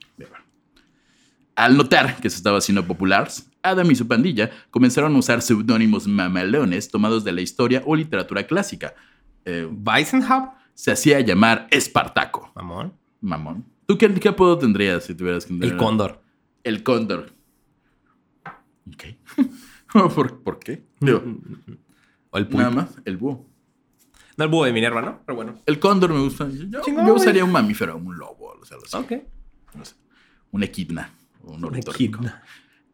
Al 1.56 1.78
notar 1.78 2.18
que 2.18 2.30
se 2.30 2.36
estaba 2.36 2.58
haciendo 2.58 2.86
popular, 2.86 3.30
Adam 3.64 3.90
y 3.90 3.96
su 3.96 4.06
pandilla 4.06 4.52
comenzaron 4.70 5.16
a 5.16 5.18
usar 5.18 5.42
seudónimos 5.42 6.08
mamalones 6.08 6.90
tomados 6.90 7.24
de 7.24 7.32
la 7.32 7.40
historia 7.40 7.82
o 7.86 7.96
literatura 7.96 8.46
clásica. 8.46 8.94
Eh, 9.46 9.70
se 10.74 10.92
hacía 10.92 11.20
llamar 11.22 11.68
Espartaco. 11.72 12.52
mamón. 12.56 12.94
Mamón. 13.22 13.66
¿Tú 13.86 13.98
qué, 13.98 14.14
qué 14.16 14.30
apodo 14.30 14.58
tendrías 14.58 15.04
si 15.04 15.16
tuvieras 15.16 15.46
que 15.46 15.54
El 15.54 15.78
cóndor. 15.78 16.22
El 16.64 16.84
cóndor. 16.84 17.32
Ok. 18.88 19.04
¿Por, 20.16 20.42
por 20.44 20.60
qué? 20.60 20.84
Digo, 21.00 21.24
O 22.32 22.38
el 22.38 22.50
nada 22.50 22.70
pulpo. 22.70 22.82
más, 22.82 22.98
el 23.06 23.18
búho. 23.18 23.46
No 24.38 24.44
el 24.44 24.50
búho 24.52 24.66
de 24.66 24.74
Minerva, 24.74 25.02
¿no? 25.02 25.22
Pero 25.26 25.36
bueno. 25.38 25.62
El 25.66 25.80
cóndor 25.80 26.12
me 26.12 26.20
gusta. 26.20 26.48
Yo, 26.50 26.82
Chingón, 26.82 27.08
yo 27.08 27.14
usaría 27.14 27.46
un 27.46 27.52
mamífero, 27.52 27.96
un 27.96 28.18
lobo, 28.18 28.58
o 28.62 28.66
sea, 28.66 28.78
así. 28.84 28.98
Ok. 28.98 29.24
No 29.76 29.86
sé. 29.86 29.96
Un 30.52 30.64
equidna. 30.64 31.10
o 31.44 31.52
Un 31.52 31.58
Una 31.60 31.68
ornitorrinco. 31.68 32.20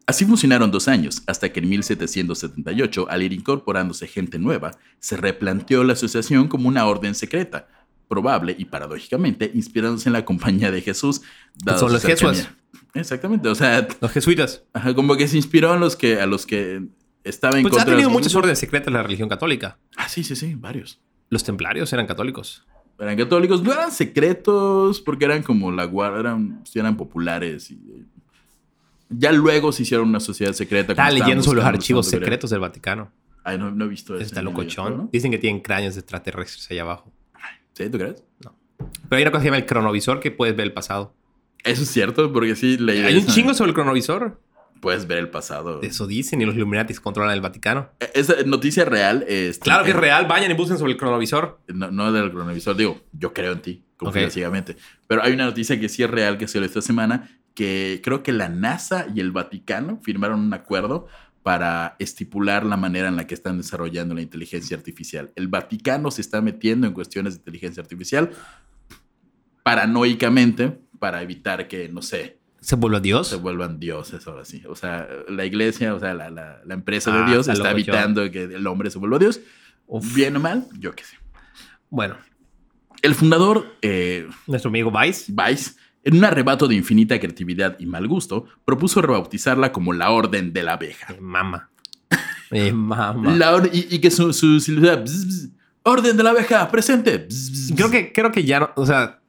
Así 0.06 0.24
funcionaron 0.24 0.70
dos 0.70 0.88
años, 0.88 1.22
hasta 1.26 1.52
que 1.52 1.60
en 1.60 1.68
1778, 1.68 3.06
al 3.08 3.22
ir 3.22 3.32
incorporándose 3.32 4.06
gente 4.06 4.38
nueva, 4.38 4.72
se 4.98 5.16
replanteó 5.16 5.84
la 5.84 5.92
asociación 5.92 6.48
como 6.48 6.68
una 6.68 6.86
orden 6.86 7.14
secreta, 7.14 7.68
probable 8.08 8.54
y 8.58 8.64
paradójicamente 8.64 9.50
inspirándose 9.54 10.08
en 10.08 10.14
la 10.14 10.24
compañía 10.24 10.70
de 10.70 10.82
Jesús. 10.82 11.22
son 11.78 11.92
los 11.92 12.02
jesuas. 12.02 12.48
Exactamente, 12.94 13.48
o 13.48 13.54
sea, 13.54 13.86
Los 14.00 14.10
jesuitas. 14.10 14.64
ajá, 14.72 14.94
como 14.94 15.16
que 15.16 15.26
se 15.28 15.36
inspiró 15.36 15.72
en 15.74 15.80
los 15.80 15.96
que, 15.96 16.20
a 16.20 16.26
los 16.26 16.44
que 16.44 16.82
estaba 17.24 17.56
en 17.56 17.62
Pues 17.62 17.72
ha 17.74 17.76
contra 17.76 17.84
de 17.84 17.90
tenido 17.92 18.10
los 18.10 18.18
muchas 18.18 18.34
órdenes 18.34 18.58
secretas 18.58 18.92
la 18.92 19.02
religión 19.02 19.28
católica. 19.28 19.78
Ah, 19.96 20.08
sí, 20.08 20.24
sí, 20.24 20.36
sí, 20.36 20.54
varios. 20.54 21.00
Los 21.30 21.44
templarios 21.44 21.92
eran 21.92 22.06
católicos. 22.06 22.66
Eran 22.98 23.16
católicos, 23.16 23.62
no 23.62 23.72
eran 23.72 23.90
secretos 23.90 25.00
porque 25.00 25.24
eran 25.24 25.42
como 25.42 25.72
la 25.72 25.84
guardia, 25.86 26.20
eran, 26.20 26.62
eran 26.74 26.96
populares. 26.96 27.70
Y, 27.70 27.80
ya 29.16 29.32
luego 29.32 29.72
se 29.72 29.82
hicieron 29.82 30.08
una 30.08 30.20
sociedad 30.20 30.52
secreta. 30.52 30.92
Estaba 30.92 31.10
leyendo 31.10 31.42
sobre 31.42 31.56
los 31.58 31.64
archivos 31.64 32.08
secretos 32.08 32.50
del 32.50 32.60
Vaticano. 32.60 33.10
Ay, 33.44 33.58
no, 33.58 33.70
no 33.70 33.84
he 33.84 33.88
visto 33.88 34.14
eso. 34.14 34.24
Está 34.24 34.40
locochón. 34.42 34.96
¿no? 34.96 35.08
Dicen 35.12 35.30
que 35.30 35.38
tienen 35.38 35.60
cráneos 35.62 35.96
extraterrestres 35.96 36.70
allá 36.70 36.82
abajo. 36.82 37.12
¿Sí? 37.74 37.88
¿Tú 37.90 37.98
crees? 37.98 38.22
Pero 38.38 39.16
hay 39.16 39.22
una 39.22 39.30
cosa 39.30 39.40
que 39.40 39.44
se 39.44 39.46
llama 39.46 39.56
el 39.58 39.66
cronovisor 39.66 40.20
que 40.20 40.30
puedes 40.30 40.54
ver 40.56 40.66
el 40.66 40.72
pasado. 40.72 41.14
Eso 41.64 41.82
es 41.82 41.88
cierto, 41.90 42.32
porque 42.32 42.54
sí 42.56 42.76
leí 42.78 43.00
Hay 43.02 43.14
un 43.14 43.20
esa- 43.20 43.32
chingo 43.32 43.54
sobre 43.54 43.70
el 43.70 43.74
cronovisor. 43.74 44.40
puedes 44.80 45.06
ver 45.06 45.18
el 45.18 45.28
pasado. 45.28 45.80
Eso 45.82 46.08
dicen 46.08 46.40
y 46.42 46.44
los 46.44 46.56
Illuminatis 46.56 46.98
controlan 46.98 47.32
el 47.34 47.40
Vaticano. 47.40 47.90
Eh, 48.00 48.10
Esa 48.14 48.34
noticia 48.44 48.84
real 48.84 49.24
es. 49.28 49.58
Claro 49.58 49.84
que 49.84 49.90
es 49.90 49.96
real. 49.96 50.26
Vayan 50.26 50.50
y 50.50 50.54
busquen 50.54 50.76
sobre 50.76 50.92
el 50.92 50.98
cronovisor. 50.98 51.60
No, 51.68 51.90
no 51.92 52.10
del 52.12 52.32
cronovisor, 52.32 52.74
digo, 52.76 53.00
yo 53.12 53.32
creo 53.32 53.52
en 53.52 53.62
ti, 53.62 53.84
confío 53.96 54.24
Ok. 54.26 54.30
ciegamente. 54.32 54.76
Pero 55.06 55.22
hay 55.22 55.32
una 55.34 55.44
noticia 55.44 55.78
que 55.78 55.88
sí 55.88 56.02
es 56.02 56.10
real 56.10 56.36
que 56.36 56.48
salió 56.48 56.66
esta 56.66 56.82
semana, 56.82 57.30
que 57.54 58.00
creo 58.02 58.22
que 58.22 58.32
la 58.32 58.48
NASA 58.48 59.06
y 59.14 59.20
el 59.20 59.30
Vaticano 59.32 60.00
firmaron 60.02 60.40
un 60.40 60.54
acuerdo 60.54 61.06
para 61.42 61.96
estipular 61.98 62.64
la 62.64 62.76
manera 62.76 63.08
en 63.08 63.16
la 63.16 63.26
que 63.26 63.34
están 63.34 63.56
desarrollando 63.58 64.14
la 64.14 64.22
inteligencia 64.22 64.76
artificial. 64.76 65.32
El 65.34 65.48
Vaticano 65.48 66.10
se 66.10 66.20
está 66.20 66.40
metiendo 66.40 66.86
en 66.86 66.92
cuestiones 66.92 67.34
de 67.34 67.38
inteligencia 67.40 67.82
artificial 67.82 68.30
paranoicamente 69.62 70.78
para 70.98 71.22
evitar 71.22 71.68
que, 71.68 71.88
no 71.88 72.02
sé, 72.02 72.38
¿Se 72.60 72.76
vuelve 72.76 73.00
Dios? 73.00 73.26
se 73.26 73.36
vuelvan 73.36 73.80
dioses 73.80 74.24
ahora 74.28 74.44
sí. 74.44 74.62
O 74.68 74.76
sea, 74.76 75.08
la 75.28 75.44
iglesia, 75.44 75.94
o 75.96 75.98
sea, 76.00 76.14
la, 76.14 76.30
la- 76.30 76.60
la 76.64 76.74
empresa 76.74 77.12
Ah, 77.12 77.24
de 77.24 77.30
Dios 77.32 77.48
está 77.48 77.54
loco, 77.58 77.70
yo. 77.70 77.70
evitando 77.92 78.30
que 78.30 78.44
el 78.44 78.66
hombre 78.68 78.88
se 78.90 78.98
vuelva 78.98 79.18
Dios. 79.18 79.40
Uf. 79.88 80.14
Bien 80.14 80.36
o 80.36 80.40
mal, 80.40 80.66
yo 80.78 80.92
qué 80.92 81.02
sé. 81.04 81.16
Bueno, 81.90 82.16
El 83.02 83.16
fundador, 83.16 83.66
eh, 83.82 84.28
nuestro 84.46 84.68
amigo 84.68 84.92
Vice. 84.92 85.32
Vice, 85.32 85.72
en 86.04 86.16
un 86.18 86.24
arrebato 86.24 86.66
de 86.68 86.74
infinita 86.74 87.18
creatividad 87.20 87.76
y 87.78 87.86
mal 87.86 88.08
gusto, 88.08 88.46
propuso 88.64 89.00
rebautizarla 89.02 89.72
como 89.72 89.92
la 89.92 90.10
Orden 90.10 90.52
de 90.52 90.62
la 90.62 90.72
Abeja. 90.74 91.12
Me 91.14 91.20
mama. 91.20 91.70
Me 92.50 92.72
mama. 92.72 93.34
La 93.36 93.54
or- 93.54 93.70
y, 93.72 93.86
y 93.90 93.98
que 94.00 94.10
su, 94.10 94.32
su 94.32 94.60
silbido, 94.60 94.96
bzz, 95.02 95.26
bzz, 95.26 95.48
Orden 95.84 96.16
de 96.16 96.22
la 96.22 96.30
Abeja, 96.30 96.70
presente. 96.70 97.18
bzz, 97.18 97.72
Creo 97.76 97.90
que, 97.90 98.12
creo 98.12 98.30
que 98.32 98.44
ya 98.44 98.60
no, 98.60 98.70
o 98.76 98.84
sea, 98.86 99.20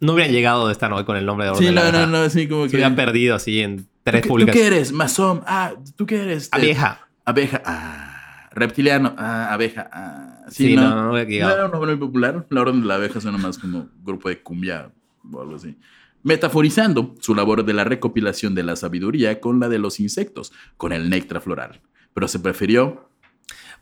no 0.00 0.14
hubiera 0.14 0.30
llegado 0.30 0.66
de 0.66 0.72
esta 0.72 0.88
noche 0.88 1.04
con 1.04 1.16
el 1.16 1.26
nombre 1.26 1.44
de 1.46 1.50
Orden 1.50 1.60
Sí, 1.60 1.66
de 1.66 1.72
la 1.72 1.82
no, 1.82 1.88
Abeja. 1.88 2.06
no, 2.06 2.12
no, 2.12 2.18
así 2.24 2.48
como 2.48 2.64
Se 2.64 2.70
que... 2.70 2.76
hubiera 2.76 2.94
perdido 2.96 3.34
así 3.34 3.60
en 3.60 3.86
tres 4.04 4.20
¿Tú, 4.22 4.22
qué- 4.22 4.22
tú 4.22 4.28
públicas. 4.28 4.54
qué 4.56 4.66
eres? 4.66 4.92
Masón. 4.92 5.42
Ah, 5.46 5.72
¿tú 5.96 6.06
qué 6.06 6.22
eres? 6.22 6.44
Este, 6.44 6.56
Abeja. 6.56 7.08
Abeja. 7.24 7.62
Ah, 7.64 8.48
reptiliano. 8.52 9.14
Ah, 9.16 9.52
abeja. 9.52 9.88
Ah, 9.92 10.44
sí, 10.50 10.68
Sí, 10.68 10.76
no. 10.76 10.82
no, 10.90 10.94
no 10.96 11.12
No 11.12 11.22
llegado. 11.22 11.54
era 11.54 11.64
un 11.66 11.70
nombre 11.72 11.94
muy 11.96 12.06
popular. 12.06 12.46
La 12.50 12.60
Orden 12.62 12.80
de 12.80 12.86
la 12.86 12.94
Abeja 12.96 13.20
suena 13.20 13.38
más 13.38 13.58
como 13.58 13.88
grupo 14.02 14.28
de 14.28 14.42
cumbia 14.42 14.90
o 15.32 15.40
algo 15.40 15.54
así. 15.56 15.76
Metaforizando 16.22 17.14
su 17.20 17.34
labor 17.34 17.64
de 17.64 17.72
la 17.72 17.84
recopilación 17.84 18.54
de 18.54 18.62
la 18.62 18.76
sabiduría 18.76 19.40
con 19.40 19.58
la 19.60 19.68
de 19.68 19.78
los 19.78 19.98
insectos, 20.00 20.52
con 20.76 20.92
el 20.92 21.10
néctar 21.10 21.40
floral. 21.40 21.80
Pero 22.14 22.28
se 22.28 22.38
prefirió 22.38 23.08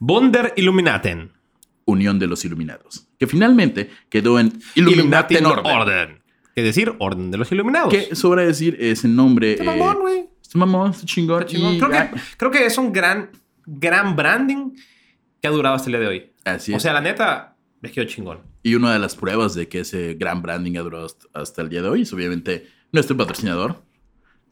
Wunder 0.00 0.52
Illuminaten. 0.56 1.32
Unión 1.86 2.20
de 2.20 2.28
los 2.28 2.44
Iluminados, 2.44 3.08
que 3.18 3.26
finalmente 3.26 3.90
quedó 4.08 4.38
en 4.38 4.52
Illuminaten 4.76 5.44
Orden. 5.44 5.66
Orden. 5.76 6.22
Es 6.54 6.62
decir, 6.62 6.94
Orden 7.00 7.32
de 7.32 7.38
los 7.38 7.50
Iluminados. 7.50 7.92
Que 7.92 8.14
sobra 8.14 8.42
decir 8.42 8.76
ese 8.78 9.08
nombre. 9.08 9.52
Está 9.54 9.64
eh, 9.64 9.66
mamón, 9.78 9.98
güey. 10.00 10.28
Está 10.40 10.58
mamón, 10.58 10.90
está 10.92 11.04
chingón. 11.06 11.40
Está 11.40 11.52
chingón. 11.52 11.74
y- 11.74 11.78
Creo, 11.80 11.90
ah, 11.98 12.10
que, 12.12 12.20
creo 12.36 12.50
que 12.52 12.66
es 12.66 12.78
un 12.78 12.92
gran, 12.92 13.30
gran 13.66 14.14
branding 14.14 14.72
que 15.42 15.48
ha 15.48 15.50
durado 15.50 15.74
hasta 15.74 15.88
el 15.88 15.92
día 15.94 16.00
de 16.00 16.06
hoy. 16.06 16.32
así 16.44 16.72
O 16.72 16.76
es. 16.76 16.82
sea, 16.82 16.92
la 16.92 17.00
neta, 17.00 17.56
les 17.82 17.92
quedó 17.92 18.04
chingón. 18.06 18.38
Y 18.62 18.74
una 18.74 18.92
de 18.92 18.98
las 18.98 19.14
pruebas 19.16 19.54
de 19.54 19.68
que 19.68 19.80
ese 19.80 20.14
gran 20.14 20.42
branding 20.42 20.76
ha 20.76 20.80
durado 20.82 21.06
hasta, 21.34 21.62
el 21.62 21.68
día 21.68 21.82
de 21.82 21.88
hoy 21.88 22.02
es 22.02 22.12
obviamente 22.12 22.66
nuestro 22.92 23.16
patrocinador, 23.16 23.82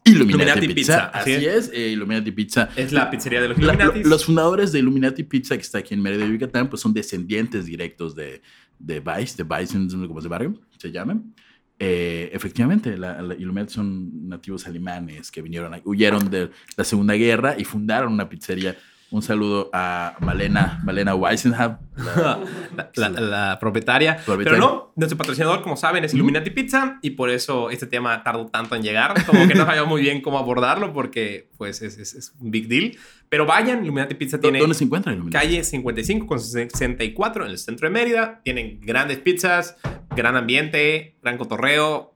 Illuminati, 0.05 0.29
Illuminati 0.43 0.67
Pizza. 0.73 0.75
Pizza, 0.75 1.05
Así 1.19 1.33
así 1.35 1.45
es, 1.45 1.71
eh, 1.73 1.89
Illuminati 1.89 2.31
Pizza. 2.31 2.69
Es 2.75 2.91
la 2.93 3.11
pizzería 3.11 3.41
de 3.41 3.49
los 3.49 3.57
lo- 3.57 3.93
los 3.95 4.25
fundadores 4.25 4.71
de 4.71 4.79
Illuminati 4.79 5.23
Pizza, 5.23 5.55
que 5.55 5.61
está 5.61 5.79
aquí 5.79 5.93
en 5.93 6.01
Mérida, 6.01 6.25
Yucatán, 6.25 6.69
pues 6.69 6.81
son 6.81 6.93
descendientes 6.93 7.65
directos 7.65 8.15
de, 8.15 8.41
de 8.79 8.99
Vice, 9.01 9.43
de 9.43 9.43
Vice, 9.43 9.77
cómo 10.07 10.21
se 10.21 10.27
barrio, 10.29 10.59
se 10.77 10.91
llaman. 10.91 11.33
Eh, 11.77 12.29
efectivamente, 12.33 12.97
la, 12.97 13.21
la 13.21 13.35
Illuminati 13.35 13.73
son 13.73 14.27
nativos 14.27 14.65
alemanes 14.67 15.29
que 15.31 15.41
vinieron, 15.41 15.73
huyeron 15.85 16.29
de 16.29 16.49
la 16.75 16.83
Segunda 16.83 17.13
Guerra 17.13 17.55
y 17.57 17.63
fundaron 17.65 18.13
una 18.13 18.27
pizzería. 18.27 18.77
Un 19.11 19.23
saludo 19.23 19.71
a 19.73 20.15
Malena, 20.19 20.79
Malena 20.83 21.15
Weisenhab, 21.15 21.79
la- 21.97 22.39
la, 22.95 23.09
la- 23.09 23.19
la 23.21 23.57
propietaria. 23.59 24.17
Propietaria. 24.23 24.59
Pero 24.59 24.71
no, 24.71 24.93
nuestro 24.95 25.17
patrocinador, 25.17 25.63
como 25.63 25.77
saben, 25.77 26.03
es 26.03 26.13
Illuminati 26.13 26.51
Pizza 26.51 26.99
y 27.01 27.11
por 27.11 27.31
eso 27.31 27.71
este 27.71 27.87
tema 27.87 28.23
tardó 28.23 28.45
tanto 28.47 28.75
en 28.75 28.83
llegar. 28.83 29.25
Como 29.25 29.47
que 29.47 29.55
no 29.55 29.65
sabíamos 29.65 29.89
muy 29.89 30.01
bien 30.01 30.21
cómo 30.21 30.37
abordarlo 30.37 30.93
porque, 30.93 31.49
pues, 31.57 31.81
es, 31.81 31.97
es- 31.97 32.13
es 32.13 32.33
un 32.39 32.51
big 32.51 32.67
deal. 32.67 32.97
Pero 33.29 33.45
vayan, 33.47 33.83
Illuminati 33.83 34.13
Pizza 34.13 34.39
tiene 34.39 34.59
¿Dónde 34.59 34.75
se 34.75 34.83
encuentra 34.83 35.11
Illuminati? 35.11 35.45
calle 35.45 35.63
55 35.63 36.27
con 36.27 36.39
64 36.39 37.45
en 37.45 37.51
el 37.51 37.57
centro 37.57 37.87
de 37.87 37.93
Mérida. 37.93 38.41
Tienen 38.43 38.79
grandes 38.81 39.17
pizzas, 39.17 39.75
gran 40.15 40.35
ambiente, 40.35 41.15
gran 41.23 41.37
cotorreo 41.37 42.13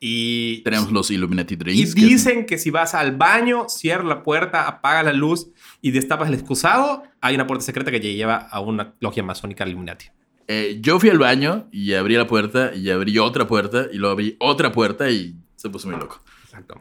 y... 0.00 0.62
Tenemos 0.62 0.92
los 0.92 1.10
Illuminati 1.10 1.54
Y 1.54 1.56
Drinks. 1.56 1.88
es- 1.90 1.94
dicen 1.94 2.46
que 2.46 2.58
si 2.58 2.70
vas 2.70 2.94
al 2.94 3.16
baño, 3.16 3.68
cierra 3.68 4.04
la 4.04 4.22
puerta, 4.22 4.66
apaga 4.68 5.02
la 5.02 5.12
luz 5.12 5.48
y 5.82 5.90
destapas 5.92 6.28
el 6.28 6.34
excusado, 6.34 7.02
hay 7.20 7.34
una 7.34 7.46
puerta 7.46 7.64
secreta 7.64 7.90
que 7.90 8.00
te 8.00 8.14
lleva 8.14 8.36
a 8.36 8.60
una 8.60 8.94
logia 9.00 9.22
masónica 9.22 9.66
Illuminati. 9.66 10.06
eh, 10.48 10.78
yo 10.80 11.00
fui 11.00 11.08
al 11.10 11.18
baño 11.18 11.66
y 11.72 11.94
abrí 11.94 12.14
la 12.16 12.26
puerta 12.26 12.72
y 12.74 12.88
abrí 12.90 13.18
otra 13.18 13.46
puerta 13.46 13.86
y 13.92 13.96
luego 13.96 14.12
abrí 14.12 14.36
otra 14.38 14.70
puerta 14.72 15.10
y 15.10 15.34
se 15.56 15.68
puso 15.70 15.88
muy 15.88 15.98
loco. 15.98 16.20
Exacto. 16.44 16.80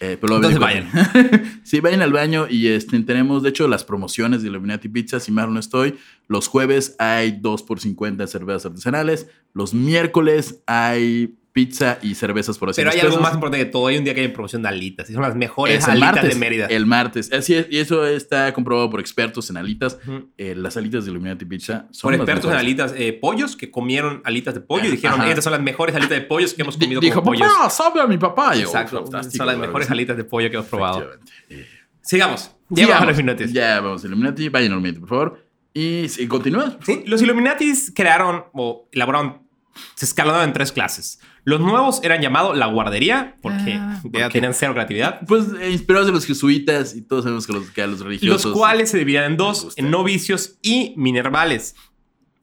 Eh, 0.00 0.16
pero 0.20 0.36
Entonces 0.36 0.60
cuenta. 0.60 1.10
sí, 1.64 1.80
vayan 1.80 2.02
al 2.02 2.12
baño 2.12 2.46
y 2.48 2.68
este, 2.68 3.00
tenemos, 3.00 3.42
de 3.42 3.48
hecho, 3.48 3.66
las 3.66 3.82
promociones 3.82 4.42
de 4.42 4.48
Illuminati 4.48 4.88
Pizza. 4.88 5.18
Si 5.18 5.32
mal 5.32 5.52
no 5.52 5.58
estoy, 5.58 5.96
los 6.28 6.46
jueves 6.46 6.94
hay 7.00 7.32
2 7.40 7.62
por 7.64 7.80
50 7.80 8.24
cervezas 8.28 8.66
artesanales. 8.66 9.26
Los 9.54 9.74
miércoles 9.74 10.62
hay 10.66 11.34
pizza 11.58 11.98
y 12.02 12.14
cervezas 12.14 12.56
por 12.56 12.68
200 12.68 12.76
Pero 12.76 12.90
hay 12.94 13.00
algo 13.04 13.16
pesos. 13.16 13.22
más 13.22 13.34
importante 13.34 13.64
que 13.64 13.70
todo. 13.72 13.88
Hay 13.88 13.98
un 13.98 14.04
día 14.04 14.14
que 14.14 14.20
hay 14.20 14.28
promoción 14.28 14.62
de 14.62 14.68
alitas. 14.68 15.10
Y 15.10 15.12
son 15.14 15.22
las 15.22 15.34
mejores 15.34 15.78
Es 15.78 15.88
alitas 15.88 16.12
martes. 16.14 16.34
de 16.34 16.38
Mérida. 16.38 16.66
El 16.66 16.86
martes. 16.86 17.32
Así 17.32 17.54
es, 17.54 17.66
y 17.68 17.78
eso 17.78 18.06
está 18.06 18.52
comprobado 18.52 18.88
por 18.90 19.00
expertos 19.00 19.50
en 19.50 19.56
alitas. 19.56 19.98
Ujú. 20.06 20.30
Eh, 20.38 20.54
las 20.56 20.76
alitas 20.76 21.04
de 21.04 21.10
Illuminati 21.10 21.44
Pizza 21.46 21.88
son 21.90 22.08
Por 22.08 22.12
las 22.12 22.20
expertos 22.20 22.44
en 22.44 22.50
mejores. 22.56 22.60
alitas 22.84 22.94
eh, 22.96 23.12
pollos 23.12 23.56
que 23.56 23.70
comieron 23.72 24.22
alitas 24.24 24.54
de 24.54 24.60
pollo 24.60 24.84
y 24.86 24.90
dijeron, 24.92 25.20
Ajá. 25.20 25.28
estas 25.30 25.42
son 25.44 25.52
las 25.54 25.62
mejores 25.62 25.96
alitas 25.96 26.16
de 26.16 26.24
pollos 26.26 26.54
que 26.54 26.62
hemos 26.62 26.76
comido 26.76 27.00
Dijo, 27.00 27.16
como 27.22 27.32
pollos. 27.32 27.48
papá, 27.52 27.70
sabe 27.70 28.00
a 28.02 28.06
mi 28.06 28.18
papá. 28.18 28.54
Y 28.54 28.60
yo, 28.60 28.66
Exacto. 28.66 29.04
Son 29.06 29.46
las 29.46 29.58
mejores 29.58 29.90
alitas 29.90 30.16
de 30.16 30.22
pollo 30.22 30.48
que 30.50 30.56
hemos 30.56 30.68
probado. 30.68 31.10
Eh, 31.50 31.66
Sigamos. 32.02 32.40
Sí, 32.42 32.50
Llevamos 32.76 32.90
a 32.90 32.98
vamos. 33.00 33.06
los 33.08 33.16
Illuminatis. 33.18 33.52
Ya 33.52 33.80
vamos 33.80 34.04
a 34.04 34.06
Illuminati. 34.06 34.48
Vayan 34.48 34.72
al 34.72 34.78
Illuminati, 34.78 35.00
por 35.00 35.08
favor. 35.08 35.44
Y 35.74 36.06
sí, 36.08 36.28
continúa. 36.28 36.78
Sí, 36.84 37.02
los 37.06 37.20
Illuminatis 37.22 37.92
crearon 37.94 38.44
o 38.52 38.88
elaboraron, 38.92 39.42
se 39.94 40.04
escalonaron 40.06 40.48
en 40.48 40.52
tres 40.52 40.72
clases. 40.72 41.20
Los 41.44 41.60
nuevos 41.60 42.00
eran 42.02 42.20
llamados 42.20 42.56
la 42.56 42.66
guardería, 42.66 43.36
porque 43.40 43.74
Ah, 43.78 44.00
¿por 44.02 44.12
ya 44.20 44.28
qué? 44.28 44.34
tenían 44.34 44.54
cero 44.54 44.74
creatividad. 44.74 45.20
Pues 45.26 45.46
eh, 45.60 45.70
inspirados 45.70 46.06
de 46.06 46.12
los 46.12 46.26
jesuitas 46.26 46.94
y 46.94 47.02
todos 47.02 47.24
sabemos 47.24 47.46
que 47.46 47.52
los, 47.54 47.70
que 47.70 47.82
a 47.82 47.86
los 47.86 48.00
religiosos. 48.00 48.44
Los 48.46 48.54
cuales 48.54 48.90
se 48.90 48.98
dividían 48.98 49.24
en 49.32 49.36
dos, 49.36 49.72
en 49.76 49.90
novicios 49.90 50.58
y 50.62 50.92
minervales, 50.96 51.74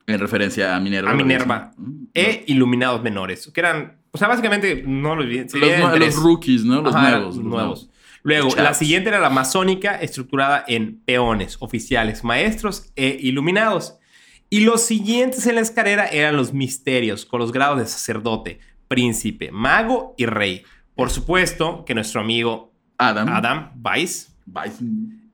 En 0.08 0.18
referencia 0.20 0.74
a 0.76 0.80
Minerva. 0.80 1.10
A 1.10 1.14
Minerva. 1.14 1.72
Mm, 1.76 2.04
e 2.14 2.44
iluminados 2.46 3.02
menores, 3.02 3.50
que 3.52 3.60
eran, 3.60 3.98
o 4.12 4.18
sea, 4.18 4.28
básicamente 4.28 4.82
no 4.86 5.14
los 5.16 5.26
Los, 5.26 5.98
los 5.98 6.14
rookies, 6.16 6.64
¿no? 6.64 6.80
Los 6.82 6.94
Ajá, 6.94 7.10
nuevos. 7.10 7.36
los 7.36 7.44
nuevos. 7.44 7.90
Luego, 8.22 8.48
la 8.56 8.74
siguiente 8.74 9.08
era 9.10 9.20
la 9.20 9.30
masónica, 9.30 9.94
estructurada 10.00 10.64
en 10.66 10.98
peones, 11.04 11.58
oficiales, 11.60 12.24
maestros 12.24 12.90
e 12.96 13.18
iluminados. 13.20 13.98
Y 14.50 14.60
los 14.60 14.80
siguientes 14.82 15.46
en 15.46 15.54
la 15.56 15.60
escalera 15.60 16.06
eran 16.06 16.36
los 16.36 16.52
misterios, 16.52 17.24
con 17.24 17.38
los 17.40 17.52
grados 17.52 17.78
de 17.78 17.86
sacerdote, 17.86 18.58
príncipe, 18.88 19.50
mago 19.52 20.14
y 20.16 20.26
rey. 20.26 20.62
Por 20.94 21.10
supuesto 21.10 21.84
que 21.84 21.94
nuestro 21.94 22.20
amigo 22.20 22.72
Adam. 22.98 23.28
Adam 23.28 23.72
Weiss 23.84 24.34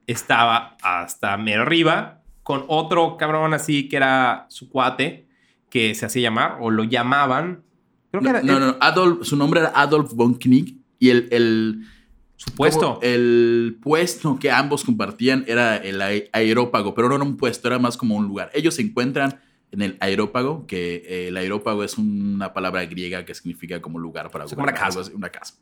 estaba 0.07 0.77
hasta 0.81 1.37
mero 1.37 1.61
arriba, 1.63 2.21
con 2.43 2.65
otro 2.67 3.15
cabrón 3.17 3.53
así 3.53 3.87
que 3.87 3.95
era 3.97 4.45
su 4.49 4.69
cuate, 4.69 5.27
que 5.69 5.95
se 5.95 6.05
hacía 6.05 6.23
llamar, 6.23 6.57
o 6.59 6.69
lo 6.69 6.83
llamaban. 6.83 7.63
Creo 8.11 8.21
que 8.21 8.29
No, 8.31 8.37
era 8.37 8.41
no, 8.43 8.59
no. 8.59 8.77
Adolf, 8.81 9.25
su 9.25 9.35
nombre 9.37 9.61
era 9.61 9.71
Adolf 9.75 10.13
von 10.13 10.35
Knick 10.35 10.75
y 10.99 11.09
el, 11.09 11.27
el, 11.31 11.83
su 12.35 12.51
puesto. 12.51 12.99
el 13.01 13.79
puesto 13.81 14.37
que 14.39 14.51
ambos 14.51 14.83
compartían 14.83 15.45
era 15.47 15.77
el 15.77 16.01
ae- 16.01 16.29
aerópago, 16.33 16.93
pero 16.93 17.09
no 17.09 17.15
era 17.15 17.23
un 17.23 17.37
puesto, 17.37 17.67
era 17.67 17.79
más 17.79 17.97
como 17.97 18.15
un 18.15 18.25
lugar. 18.27 18.51
Ellos 18.53 18.75
se 18.75 18.81
encuentran 18.81 19.39
en 19.73 19.81
el 19.81 19.97
aerópago, 19.99 20.65
que 20.67 21.03
eh, 21.05 21.27
el 21.27 21.37
aerópago 21.37 21.83
es 21.83 21.97
una 21.97 22.53
palabra 22.53 22.85
griega 22.85 23.25
que 23.25 23.33
significa 23.33 23.81
como 23.81 23.99
lugar 23.99 24.31
para 24.31 24.45
O 24.45 24.47
sea, 24.47 24.55
como 24.55 24.63
una 24.63 24.73
casa. 24.73 25.01
así, 25.01 25.11
Una 25.13 25.29
casa. 25.29 25.55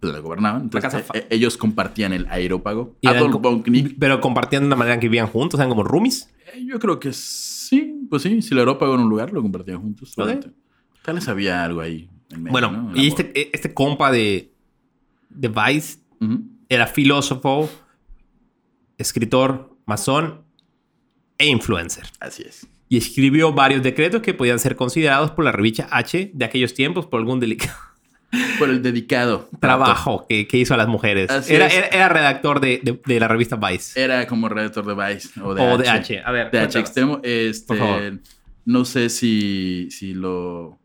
Donde 0.00 0.20
gobernaban. 0.20 0.62
Entonces, 0.62 0.82
casa 0.92 0.98
eh, 0.98 1.02
fa- 1.04 1.16
eh, 1.18 1.26
ellos 1.30 1.56
compartían 1.56 2.12
el 2.12 2.26
aerópago. 2.28 2.96
Y 3.00 3.06
Adolf 3.08 3.36
von 3.40 3.62
Knick 3.62 3.96
Pero 3.98 4.20
compartían 4.20 4.62
de 4.64 4.66
una 4.66 4.76
manera 4.76 5.00
que 5.00 5.06
vivían 5.08 5.26
juntos, 5.28 5.58
eran 5.58 5.70
como 5.70 5.84
roomies. 5.84 6.28
Eh, 6.52 6.64
Yo 6.66 6.78
creo 6.78 7.00
que 7.00 7.12
sí, 7.14 8.06
pues 8.10 8.22
sí, 8.22 8.42
si 8.42 8.52
el 8.52 8.58
Aerópago 8.60 8.94
en 8.94 9.00
un 9.00 9.08
lugar 9.08 9.32
lo 9.32 9.40
compartían 9.40 9.80
juntos. 9.80 10.14
Tal 10.14 11.14
vez 11.14 11.28
había 11.28 11.64
algo 11.64 11.80
ahí. 11.80 12.10
en 12.30 12.42
medio, 12.42 12.52
Bueno, 12.52 12.92
y 12.94 13.06
este, 13.08 13.54
este 13.56 13.72
compa 13.72 14.10
de, 14.12 14.52
de 15.30 15.48
Vice 15.48 15.98
era 16.68 16.86
filósofo, 16.88 17.70
escritor, 18.98 19.76
masón 19.86 20.42
e 21.38 21.46
influencer. 21.48 22.04
Así 22.20 22.42
es. 22.42 22.66
Y 22.88 22.98
escribió 22.98 23.52
varios 23.52 23.82
decretos 23.82 24.22
que 24.22 24.32
podían 24.34 24.58
ser 24.58 24.76
considerados 24.76 25.32
por 25.32 25.44
la 25.44 25.52
revista 25.52 25.88
H 25.90 26.30
de 26.32 26.44
aquellos 26.44 26.72
tiempos 26.74 27.06
por 27.06 27.18
algún 27.20 27.40
delicado. 27.40 27.76
por 28.58 28.68
el 28.68 28.82
dedicado 28.82 29.48
trabajo 29.60 30.26
que, 30.28 30.46
que 30.48 30.58
hizo 30.58 30.74
a 30.74 30.76
las 30.76 30.88
mujeres. 30.88 31.30
Era, 31.48 31.68
era, 31.68 31.86
era 31.88 32.08
redactor 32.08 32.60
de, 32.60 32.80
de- 32.82 33.00
de 33.04 33.20
la 33.20 33.28
revista 33.28 33.56
Vice. 33.56 34.00
Era 34.02 34.26
como 34.26 34.48
redactor 34.48 34.84
de 34.84 34.94
Vice 35.14 35.40
o 35.42 35.54
de, 35.54 35.62
o 35.62 35.74
H, 35.74 35.82
de 35.82 35.88
H. 35.88 36.22
A 36.24 36.32
ver. 36.32 36.50
De 36.50 36.58
H 36.60 36.78
extremo. 36.78 37.20
Este, 37.22 37.66
Por 37.66 37.78
favor. 37.78 38.18
No 38.64 38.84
sé 38.84 39.08
si, 39.10 39.88
si 39.92 40.12
lo, 40.12 40.78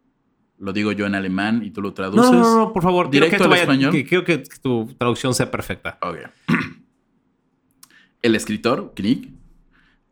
lo 0.60 0.72
digo 0.72 0.92
yo 0.92 1.08
en 1.08 1.16
alemán 1.16 1.64
y 1.66 1.72
tú 1.72 1.82
lo 1.82 1.90
No, 1.90 1.94
traduces. 1.96 2.32
no, 2.32 2.40
no, 2.42 2.56
no, 2.58 2.74
por 2.74 2.84
favor. 2.84 3.10
Directo 3.10 3.38
que 3.38 3.44
al 3.44 3.54
español. 3.54 3.92
Que, 3.92 4.06
quiero 4.06 4.24
que 4.24 4.38
tu 4.62 4.86
traducción 4.98 5.34
sea 5.34 5.50
perfecta. 5.50 5.98
Ok. 6.02 6.18
El 8.22 8.36
escritor, 8.36 8.94
Knick, 8.96 9.30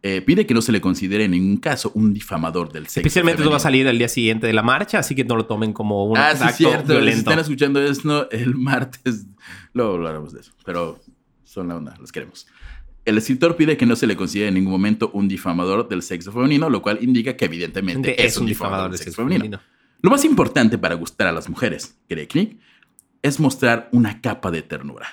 eh, 0.01 0.21
pide 0.21 0.45
que 0.45 0.53
no 0.53 0.61
se 0.61 0.71
le 0.71 0.79
considere 0.81 1.25
en 1.25 1.31
ningún 1.31 1.57
caso 1.57 1.91
un 1.93 2.13
difamador 2.13 2.71
del 2.71 2.83
sexo. 2.87 2.99
Especialmente 3.01 3.41
esto 3.41 3.49
va 3.51 3.57
a 3.57 3.59
femenino. 3.59 3.83
salir 3.83 3.87
al 3.89 3.97
día 3.97 4.07
siguiente 4.07 4.47
de 4.47 4.53
la 4.53 4.63
marcha, 4.63 4.99
así 4.99 5.13
que 5.15 5.23
no 5.25 5.35
lo 5.35 5.45
tomen 5.45 5.73
como 5.73 6.05
un 6.05 6.17
Ah, 6.17 6.33
sí, 6.35 6.43
acto 6.43 6.55
cierto. 6.57 6.87
Si 6.87 6.91
violento. 6.93 7.19
están 7.19 7.39
escuchando 7.39 7.81
esto 7.81 8.29
el 8.31 8.55
martes, 8.55 9.25
luego 9.73 9.95
hablaremos 9.95 10.33
de 10.33 10.41
eso. 10.41 10.51
Pero 10.65 10.99
son 11.43 11.67
la 11.67 11.75
onda, 11.77 11.95
los 11.99 12.11
queremos. 12.11 12.47
El 13.05 13.17
escritor 13.17 13.55
pide 13.55 13.75
que 13.75 13.85
no 13.85 13.95
se 13.95 14.07
le 14.07 14.15
considere 14.15 14.49
en 14.49 14.53
ningún 14.55 14.71
momento 14.71 15.09
un 15.13 15.27
difamador 15.27 15.89
del 15.89 16.01
sexo 16.03 16.31
femenino, 16.31 16.69
lo 16.69 16.81
cual 16.81 16.99
indica 17.01 17.35
que 17.35 17.45
evidentemente 17.45 18.23
es 18.25 18.37
un 18.37 18.45
difamador 18.45 18.91
del 18.91 18.99
sexo 18.99 19.23
femenino. 19.23 19.59
Lo 20.01 20.09
más 20.09 20.23
importante 20.23 20.77
para 20.77 20.95
gustar 20.95 21.27
a 21.27 21.31
las 21.31 21.49
mujeres, 21.49 21.97
cree 22.07 22.27
Knick, 22.27 22.57
es 23.21 23.39
mostrar 23.39 23.89
una 23.91 24.21
capa 24.21 24.49
de 24.51 24.61
ternura, 24.61 25.07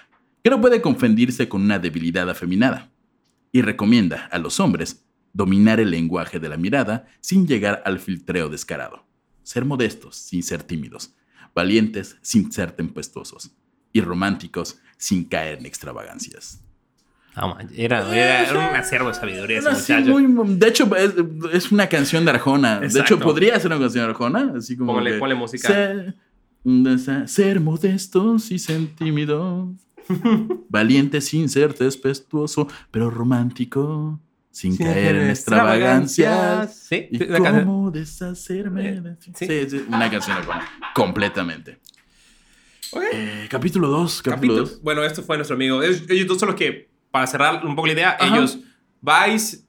que 0.45 0.51
no 0.51 0.61
puede 0.61 0.81
confundirse 0.81 1.49
con 1.49 1.63
una 1.63 1.79
debilidad 1.81 2.29
afeminada, 2.31 2.91
y 3.57 3.63
recomienda 3.63 4.29
a 4.31 4.39
los 4.39 4.61
hombres 4.61 5.03
dominar 5.33 5.81
el 5.81 5.91
lenguaje 5.91 6.39
de 6.39 6.51
la 6.51 6.59
mirada 6.59 7.07
sin 7.21 7.47
llegar 7.47 7.83
al 7.87 7.99
filtreo 8.01 8.51
descarado, 8.51 9.07
ser 9.43 9.65
modestos 9.65 10.15
sin 10.17 10.43
ser 10.43 10.63
tímidos, 10.63 11.15
valientes 11.55 12.19
sin 12.21 12.53
ser 12.53 12.73
tempestuosos, 12.73 13.51
y 13.95 14.03
románticos 14.03 14.79
sin 14.99 15.25
caer 15.25 15.59
en 15.61 15.65
extravagancias. 15.65 16.61
Era, 17.75 18.15
era, 18.15 18.43
era 18.49 18.71
un 18.71 18.77
acervo 18.77 19.09
de 19.09 19.15
sabiduría 19.15 19.59
ese 19.59 19.69
Era 19.69 19.77
así 19.77 19.93
muchacho. 19.95 20.19
muy- 20.45 20.55
de 20.57 20.69
hecho, 20.69 20.97
es, 20.97 21.15
es 21.53 21.73
una 21.73 21.87
canción 21.89 22.27
de 22.27 22.33
Arjona. 22.33 22.81
De 22.81 23.01
hecho, 23.01 23.19
podría 23.19 23.59
ser 23.59 23.69
una 23.73 23.81
canción 23.81 24.05
de 24.05 24.11
Arjona. 24.11 24.53
Así 24.57 24.77
como. 24.77 25.03
Que, 25.03 25.15
ponle 25.19 25.35
música. 25.35 25.69
Ser, 25.69 26.15
ser 27.27 27.61
modestos 27.61 28.51
y 28.51 28.59
ser 28.59 28.87
tímidos. 28.97 29.69
Valiente 30.69 31.21
sin 31.21 31.49
ser 31.49 31.75
tempestuoso, 31.75 32.69
pero 32.91 33.11
romántico. 33.11 34.21
Sin 34.51 34.75
caer 34.77 35.17
en 35.17 35.29
extravagancias. 35.31 36.75
Sí, 36.89 37.09
¿Y 37.11 37.19
la 37.19 37.41
canción- 37.41 37.65
cómo 37.67 37.91
deshacerme? 37.91 39.01
de- 39.03 39.17
sí. 39.21 39.33
Sí, 39.35 39.71
sí, 39.71 39.85
una 39.89 40.11
canción. 40.11 40.39
Completamente. 40.95 41.79
Ok. 42.93 43.03
Eh, 43.13 43.47
capítulo 43.51 43.89
2. 43.89 44.23
Capítulo 44.23 44.37
Capítulo- 44.55 44.61
2. 44.77 44.83
Bueno, 44.83 45.05
esto 45.05 45.23
fue 45.23 45.37
nuestro 45.37 45.57
amigo. 45.57 45.83
Ellos, 45.83 46.05
ellos 46.09 46.27
dos 46.27 46.39
son 46.39 46.47
los 46.49 46.57
que, 46.57 46.89
para 47.11 47.27
cerrar 47.27 47.67
un 47.67 47.75
poco 47.77 47.87
la 47.89 47.93
idea, 47.93 48.17
Ajá. 48.19 48.35
ellos, 48.35 48.59
Vice, 49.03 49.66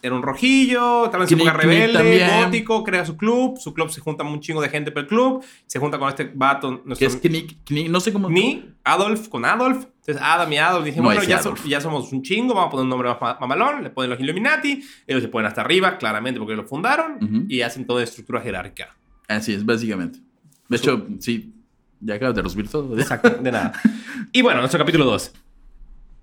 era 0.00 0.14
un 0.14 0.22
rojillo, 0.22 1.08
tal 1.10 1.20
vez 1.20 1.28
Knick, 1.28 1.42
Knick 1.42 1.54
rebelde, 1.54 2.28
gótico, 2.44 2.84
crea 2.84 3.04
su 3.04 3.16
club, 3.16 3.58
su 3.58 3.74
club 3.74 3.90
se 3.90 4.00
junta 4.00 4.22
un 4.24 4.40
chingo 4.40 4.60
de 4.60 4.68
gente 4.68 4.92
por 4.92 5.02
el 5.02 5.08
club, 5.08 5.44
se 5.66 5.78
junta 5.78 5.98
con 5.98 6.08
este 6.08 6.30
vato, 6.34 6.82
Que 6.98 7.06
es 7.06 7.16
Knick, 7.16 7.56
Knick, 7.64 7.88
no 7.88 7.98
sé 8.00 8.12
cómo. 8.12 8.30
Ni, 8.30 8.64
Adolf 8.84 9.28
con 9.28 9.44
Adolf. 9.44 9.86
Entonces 10.00 10.22
Adam 10.24 10.50
y 10.52 10.56
Adolf 10.58 10.84
dicen, 10.86 11.02
No 11.02 11.08
bueno, 11.08 11.22
ya, 11.22 11.42
so- 11.42 11.50
Adolf. 11.50 11.66
ya 11.66 11.80
somos 11.80 12.10
un 12.12 12.22
chingo, 12.22 12.54
vamos 12.54 12.68
a 12.68 12.70
poner 12.70 12.84
un 12.84 12.88
nombre 12.90 13.08
más 13.10 13.20
ma- 13.20 13.36
mamalón, 13.40 13.82
le 13.82 13.90
ponen 13.90 14.10
los 14.10 14.20
Illuminati, 14.20 14.82
ellos 15.06 15.22
se 15.22 15.28
ponen 15.28 15.46
hasta 15.48 15.60
arriba, 15.60 15.98
claramente 15.98 16.38
porque 16.40 16.54
lo 16.56 16.64
fundaron, 16.64 17.16
Ujú. 17.22 17.44
y 17.48 17.60
hacen 17.60 17.86
toda 17.86 18.02
estructura 18.02 18.40
jerárquica. 18.40 18.96
Así 19.26 19.52
es, 19.52 19.66
básicamente. 19.66 20.20
De 20.68 20.76
hecho, 20.78 21.06
sí, 21.18 21.52
ya 22.00 22.14
acabas 22.14 22.36
de 22.36 22.42
resumir 22.42 22.68
todo. 22.70 22.96
Exacto, 22.98 23.30
de 23.30 23.50
nada. 23.52 23.72
Y 24.32 24.42
bueno, 24.42 24.60
nuestro 24.60 24.78
capítulo 24.78 25.04
2. 25.06 25.32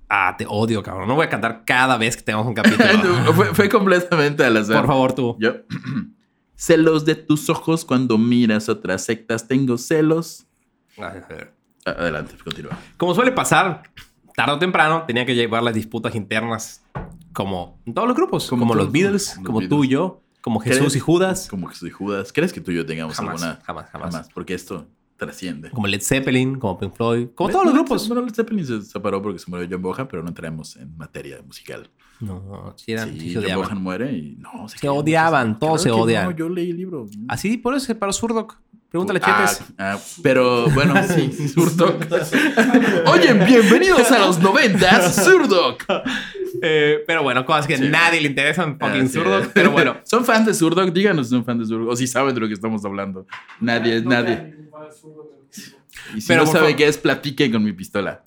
Ah, 0.09 0.35
te 0.37 0.45
odio, 0.47 0.83
cabrón. 0.83 1.07
No 1.07 1.15
voy 1.15 1.25
a 1.25 1.29
cantar 1.29 1.63
cada 1.65 1.97
vez 1.97 2.15
que 2.15 2.23
tengamos 2.23 2.47
un 2.47 2.53
capítulo. 2.53 2.85
fue, 3.33 3.53
fue 3.55 3.69
completamente 3.69 4.43
al 4.43 4.57
azar. 4.57 4.77
Por 4.77 4.87
favor, 4.87 5.13
tú. 5.13 5.35
Yo. 5.39 5.53
celos 6.55 7.05
de 7.05 7.15
tus 7.15 7.49
ojos 7.49 7.83
cuando 7.85 8.17
miras 8.17 8.69
otras 8.69 9.03
sectas. 9.03 9.47
Tengo 9.47 9.77
celos. 9.77 10.45
Adelante, 11.85 12.35
continúa. 12.43 12.77
Como 12.97 13.13
suele 13.13 13.31
pasar, 13.31 13.83
tarde 14.35 14.53
o 14.53 14.59
temprano 14.59 15.03
tenía 15.05 15.25
que 15.25 15.35
llevar 15.35 15.63
las 15.63 15.73
disputas 15.73 16.15
internas 16.15 16.83
como 17.33 17.79
en 17.85 17.93
todos 17.93 18.07
los 18.07 18.15
grupos, 18.17 18.47
Como 18.47 18.61
como, 18.61 18.75
los 18.75 18.91
Beatles, 18.91 19.35
los 19.37 19.45
como 19.45 19.59
Beatles. 19.59 19.69
tú 19.77 19.83
y 19.83 19.87
yo, 19.89 20.21
como 20.41 20.59
Jesús 20.61 20.95
y 20.95 20.99
Judas, 20.99 21.47
Como 21.49 21.67
Jesús 21.67 21.89
y 21.89 21.91
Judas. 21.91 22.31
¿Crees 22.31 22.53
que 22.53 22.61
tú 22.61 22.71
y 22.71 22.75
yo 22.75 22.85
tengamos 22.85 23.15
Jamás, 23.17 23.43
alguna? 23.43 23.61
jamás, 23.65 23.89
jamás. 23.89 24.29
Porque 24.33 24.53
esto 24.53 24.87
trasciende. 25.17 25.69
como 25.71 25.87
Led 25.87 26.01
Zeppelin, 26.01 26.59
como 26.59 26.77
Pink 26.77 26.93
Floyd, 26.95 27.27
como 27.35 27.49
todos 27.49 27.65
los 27.65 27.73
Led- 27.73 27.79
grupos. 27.79 28.07
Bueno, 28.07 28.23
Led 28.25 28.33
Zeppelin 28.33 28.65
se 28.65 28.81
separó 28.81 29.21
porque 29.21 29.39
se 29.39 29.49
murió 29.49 29.67
John 29.69 29.81
Bohan, 29.81 30.07
pero 30.07 30.21
no 30.23 30.29
entremos 30.29 30.75
en 30.77 30.95
materia 30.97 31.41
musical. 31.45 31.89
No, 32.19 32.73
sí, 32.77 32.93
eran, 32.93 33.13
sí 33.19 33.33
John 33.33 33.43
odiaban. 33.43 33.65
Bohan 33.65 33.83
muere 33.83 34.17
y 34.17 34.35
no. 34.37 34.67
Se 34.69 34.87
odiaban, 34.87 35.59
todos 35.59 35.81
se 35.81 35.89
Claro 35.89 36.03
odian. 36.03 36.25
No, 36.25 36.31
yo 36.31 36.47
leí 36.49 36.69
el 36.71 36.77
libro. 36.77 37.07
Así, 37.27 37.57
por 37.57 37.75
eso 37.75 37.85
se 37.87 37.95
separó. 37.95 38.57
Pregúntale 38.95 39.19
a 39.21 39.27
Ah, 39.43 39.45
Chetes. 39.45 39.73
ah, 39.77 39.99
pero 40.23 40.69
bueno, 40.69 40.93
sí, 41.13 41.29
Zurdok. 41.49 42.05
Oye, 43.07 43.33
bienvenidos 43.45 44.09
a 44.09 44.19
los 44.19 44.39
90, 44.39 45.09
Zurdok. 45.11 45.83
Eh, 46.61 47.03
pero 47.05 47.21
bueno, 47.21 47.45
cosas 47.45 47.67
que 47.67 47.73
a 47.73 47.77
Sí. 47.77 47.89
nadie 47.89 48.21
le 48.21 48.29
interesan, 48.29 48.79
fucking 48.79 49.01
es. 49.07 49.49
Pero 49.53 49.71
bueno, 49.71 49.97
¿Son 50.05 50.23
fans 50.23 50.45
de 50.45 50.53
Zurdok? 50.53 50.93
Díganos 50.93 51.27
si 51.27 51.31
son 51.31 51.43
fans 51.43 51.59
de 51.59 51.65
Zurdok. 51.65 51.89
O 51.89 51.95
si 51.97 52.07
saben 52.07 52.33
de 52.33 52.39
lo 52.39 52.47
que 52.47 52.53
estamos 52.53 52.85
hablando. 52.85 53.27
Nadie, 53.59 53.99
No 54.01 54.11
nadie. 54.11 54.55
Y 56.15 56.21
si 56.21 56.27
Pero 56.29 56.45
no 56.45 56.51
sabe 56.53 56.73
qué 56.77 56.87
es, 56.87 56.97
platiquen 56.97 57.51
con 57.51 57.61
mi 57.61 57.73
pistola. 57.73 58.23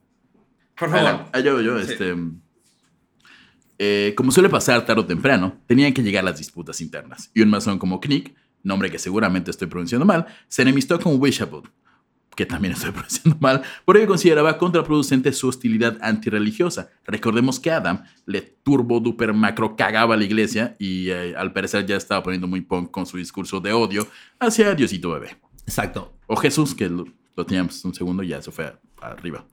por 0.79 0.91
favor. 0.91 1.25
Ah, 1.33 1.41
yo, 1.41 1.63
yo, 1.63 1.83
Sí. 1.83 1.93
este. 1.93 2.15
eh, 3.79 4.13
como 4.15 4.31
suele 4.31 4.51
pasar 4.51 4.85
tarde 4.85 5.01
o 5.01 5.07
temprano, 5.07 5.57
tenían 5.67 5.95
que 5.95 6.03
llegar 6.03 6.23
las 6.23 6.37
disputas 6.37 6.83
internas. 6.83 7.31
Y 7.33 7.41
un 7.41 7.49
masón 7.49 7.79
como 7.79 7.99
Knick, 7.99 8.35
nombre 8.69 8.91
que 8.91 8.99
seguramente 8.99 9.51
estoy 9.51 9.67
pronunciando 9.67 10.07
mal, 10.07 10.27
se 10.47 10.63
enemistó 10.63 11.01
con 11.01 11.21
Wishabod, 11.21 11.65
que 12.37 12.47
también 12.47 12.75
estoy 12.75 12.91
pronunciando 12.93 13.37
mal, 13.41 13.63
porque 13.85 14.07
consideraba 14.07 14.57
contraproducente 14.59 15.33
su 15.33 15.49
hostilidad 15.49 15.99
antirreligiosa. 16.01 16.91
Recordemos 17.05 17.59
que 17.59 17.73
Adam 17.73 18.05
le 18.27 18.43
turbo 18.43 19.01
duper 19.01 19.35
macro 19.35 19.75
cagaba 19.75 20.15
a 20.15 20.17
la 20.17 20.25
iglesia 20.25 20.77
y 20.79 21.11
eh, 21.11 21.35
al 21.37 21.53
parecer 21.53 21.85
ya 21.85 21.97
estaba 21.97 22.23
poniendo 22.23 22.47
muy 22.47 22.61
punk 22.61 22.93
con 22.93 23.07
su 23.07 23.17
discurso 23.17 23.59
de 23.61 23.73
odio 23.73 24.07
hacia 24.39 24.75
Diosito 24.77 25.11
bebé. 25.11 25.37
Exacto. 25.67 26.15
O 26.29 26.37
Jesús, 26.37 26.75
que 26.75 26.89
lo, 27.39 27.47
teníamos 27.47 27.85
un 27.85 27.95
segundo 27.95 28.23
y 28.23 28.29
ya 28.29 28.43
se 28.43 28.51
fue 28.51 28.67
a- 28.67 28.79
arriba. 29.01 29.45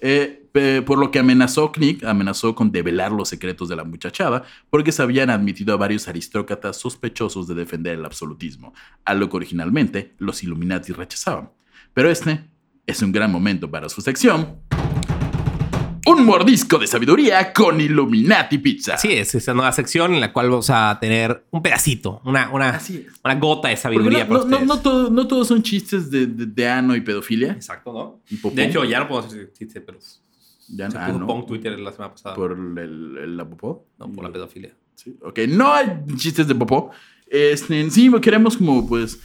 Eh, 0.00 0.82
por 0.86 0.98
lo 0.98 1.10
que 1.10 1.18
amenazó 1.18 1.70
Knick, 1.72 2.04
amenazó 2.04 2.54
con 2.54 2.72
develar 2.72 3.12
los 3.12 3.28
secretos 3.28 3.68
de 3.68 3.76
la 3.76 3.84
muchachada, 3.84 4.44
porque 4.70 4.92
se 4.92 5.02
habían 5.02 5.30
admitido 5.30 5.74
a 5.74 5.76
varios 5.76 6.08
aristócratas 6.08 6.78
sospechosos 6.78 7.46
de 7.46 7.54
defender 7.54 7.98
el 7.98 8.04
absolutismo, 8.04 8.72
algo 9.04 9.28
que 9.28 9.36
originalmente 9.36 10.14
los 10.18 10.42
Illuminati 10.42 10.92
rechazaban. 10.92 11.50
Pero 11.92 12.10
este 12.10 12.44
es 12.86 13.02
un 13.02 13.12
gran 13.12 13.30
momento 13.32 13.70
para 13.70 13.88
su 13.88 14.00
sección. 14.00 14.60
Un 16.06 16.24
mordisco 16.24 16.78
de 16.78 16.86
sabiduría 16.86 17.52
con 17.52 17.80
Illuminati 17.80 18.58
Pizza. 18.58 18.94
Así 18.94 19.12
es, 19.12 19.34
esa 19.34 19.52
nueva 19.54 19.72
sección 19.72 20.14
en 20.14 20.20
la 20.20 20.32
cual 20.32 20.48
vamos 20.50 20.70
a 20.70 20.96
tener 21.00 21.44
un 21.50 21.60
pedacito, 21.62 22.20
una, 22.24 22.48
una, 22.52 22.80
una 23.24 23.34
gota 23.34 23.68
de 23.68 23.76
sabiduría 23.76 24.24
no, 24.24 24.38
no- 24.44 24.44
no- 24.60 24.64
no 24.64 24.78
todo- 24.80 25.10
no 25.10 25.26
todos 25.26 25.48
son 25.48 25.62
chistes 25.64 26.08
de, 26.10 26.26
de- 26.28 26.46
de 26.46 26.68
ano 26.68 26.94
y 26.94 27.00
pedofilia. 27.00 27.52
Exacto, 27.52 27.92
¿no? 27.92 28.50
De 28.52 28.64
hecho, 28.66 28.84
ya 28.84 29.00
no 29.00 29.08
podemos 29.08 29.32
hacer 29.32 29.52
chiste, 29.52 29.80
pero 29.80 29.98
se 30.00 30.20
Ya, 30.68 30.86
puso 30.86 30.98
ah, 31.00 31.08
no. 31.12 31.26
pong 31.26 31.44
Twitter 31.46 31.76
la 31.78 31.90
semana 31.90 32.12
pasada. 32.12 32.36
por 32.36 32.52
el, 32.52 33.18
el- 33.18 33.36
la 33.36 33.44
popó. 33.48 33.86
no, 33.98 34.12
por 34.12 34.24
la 34.24 34.32
pedofilia. 34.32 34.74
Sí, 34.94 35.16
Ok, 35.22 35.40
no 35.48 35.72
hay 35.74 35.88
chistes 36.16 36.46
de 36.46 36.54
popó. 36.54 36.90
Este, 37.28 37.90
sí, 37.90 38.10
queremos 38.22 38.56
como 38.56 38.86
pues 38.88 39.18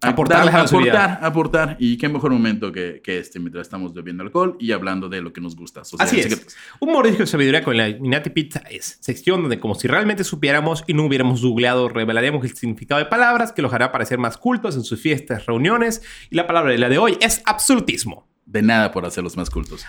Aportarles 0.00 0.46
dar- 0.52 0.54
a 0.54 0.58
la 0.64 0.68
aportar, 0.68 1.18
aportar. 1.22 1.76
Y 1.78 1.96
qué 1.96 2.08
mejor 2.08 2.32
momento 2.32 2.72
que, 2.72 3.00
que 3.02 3.18
este 3.18 3.40
mientras 3.40 3.62
estamos 3.66 3.92
bebiendo 3.94 4.22
alcohol 4.22 4.56
y 4.60 4.72
hablando 4.72 5.08
de 5.08 5.20
lo 5.22 5.32
que 5.32 5.40
nos 5.40 5.56
gusta. 5.56 5.82
Así 5.98 6.20
es. 6.20 6.56
Un 6.80 6.92
mordisco 6.92 7.18
de 7.20 7.26
sabiduría 7.26 7.62
con 7.62 7.76
la 7.76 7.88
Illuminati 7.88 8.30
Pizza 8.30 8.60
es 8.70 8.98
sección 9.00 9.42
donde 9.42 9.60
como 9.60 9.74
si 9.74 9.88
realmente 9.88 10.24
supiéramos 10.24 10.84
y 10.86 10.94
no 10.94 11.04
hubiéramos 11.04 11.42
googleado, 11.42 11.88
revelaríamos 11.88 12.44
el 12.44 12.54
significado 12.54 12.98
de 12.98 13.06
palabras 13.06 13.52
que 13.52 13.62
los 13.62 13.72
hará 13.72 13.92
parecer 13.92 14.18
más 14.18 14.36
cultos 14.36 14.76
en 14.76 14.84
sus 14.84 15.00
fiestas, 15.00 15.46
reuniones. 15.46 16.02
Y 16.30 16.36
la 16.36 16.46
palabra 16.46 16.72
de 16.72 16.78
la 16.78 16.88
de 16.88 16.98
hoy 16.98 17.16
es 17.20 17.42
absolutismo. 17.46 18.28
De 18.46 18.62
nada 18.62 18.90
por 18.92 19.06
hacerlos 19.06 19.36
más 19.36 19.48
cultos. 19.50 19.84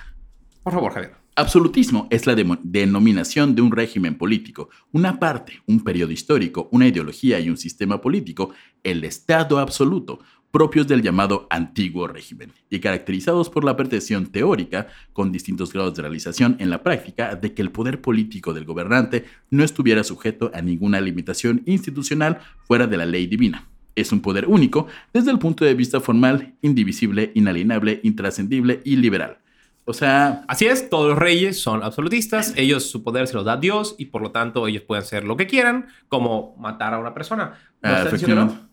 Por 0.65 0.73
favor, 0.73 0.93
Javier. 0.93 1.13
Absolutismo 1.36 2.08
es 2.10 2.25
la 2.25 2.36
denominación 2.63 3.54
de 3.54 3.62
un 3.62 3.71
régimen 3.71 4.17
político, 4.17 4.69
una 4.91 5.19
parte, 5.19 5.62
un 5.67 5.84
periodo 5.84 6.12
histórico, 6.12 6.69
una 6.71 6.88
ideología 6.88 7.39
y 7.39 7.51
un 7.51 7.58
sistema 7.58 8.01
político, 8.01 8.49
el 8.84 9.04
Estado 9.04 9.60
absoluto, 9.60 10.21
propios 10.49 10.88
del 10.88 11.04
llamado 11.04 11.45
antiguo 11.51 12.08
régimen, 12.08 12.51
y 12.71 12.80
caracterizados 12.80 13.51
por 13.51 13.63
la 13.63 13.78
pretensión 13.78 14.25
teórica, 14.25 14.88
con 15.13 15.32
distintos 15.32 15.71
grados 15.71 15.93
de 15.93 16.01
realización 16.01 16.56
en 16.58 16.71
la 16.71 16.82
práctica, 16.82 17.36
de 17.36 17.54
que 17.54 17.62
el 17.62 17.69
poder 17.69 18.01
político 18.01 18.51
del 18.51 18.65
gobernante 18.65 19.25
no 19.51 19.63
estuviera 19.63 20.04
sujeto 20.04 20.49
a 20.51 20.63
ninguna 20.63 20.99
limitación 20.99 21.62
institucional 21.67 22.39
fuera 22.63 22.88
de 22.88 22.97
la 22.97 23.06
ley 23.06 23.28
divina. 23.28 23.67
Es 23.93 24.12
un 24.12 24.21
poder 24.21 24.47
único 24.47 24.88
desde 25.13 25.30
el 25.30 25.38
punto 25.38 25.63
de 25.63 25.75
vista 25.75 26.01
formal, 26.01 26.56
indivisible, 26.63 27.32
inalienable, 27.36 27.99
intrascendible 28.01 28.82
y 28.84 28.95
liberal. 28.95 29.44
O 29.87 29.93
sea, 29.93 30.43
Así 30.47 30.65
es, 30.65 30.89
todos 30.89 31.09
los 31.09 31.17
reyes 31.19 31.61
son 31.61 31.83
absolutistas, 31.83 32.53
ellos 32.55 32.89
su 32.89 33.03
poder 33.03 33.27
se 33.27 33.35
los 33.35 33.45
da 33.45 33.57
Dios 33.57 33.95
y 33.99 34.05
por 34.05 34.21
lo 34.23 34.31
tanto 34.31 34.67
ellos 34.67 34.81
pueden 34.81 35.03
hacer 35.03 35.23
lo 35.23 35.37
que 35.37 35.45
quieran, 35.45 35.87
como 36.07 36.55
matar 36.57 36.95
a 36.95 36.99
una 36.99 37.13
persona. 37.13 37.53
¿No 37.81 37.89
ah, 37.89 37.97
está 37.99 38.09
diciendo 38.11 38.41
efectivamente. 38.41 38.65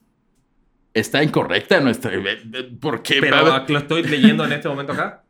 Está 0.95 1.23
incorrecta 1.23 1.81
nuestra. 1.81 2.13
¿Por 2.81 3.03
qué? 3.03 3.17
Pero 3.21 3.65
lo 3.67 3.79
estoy 3.79 4.03
leyendo 4.03 4.45
en 4.45 4.53
este 4.53 4.69
momento 4.69 4.93
acá. 4.93 5.23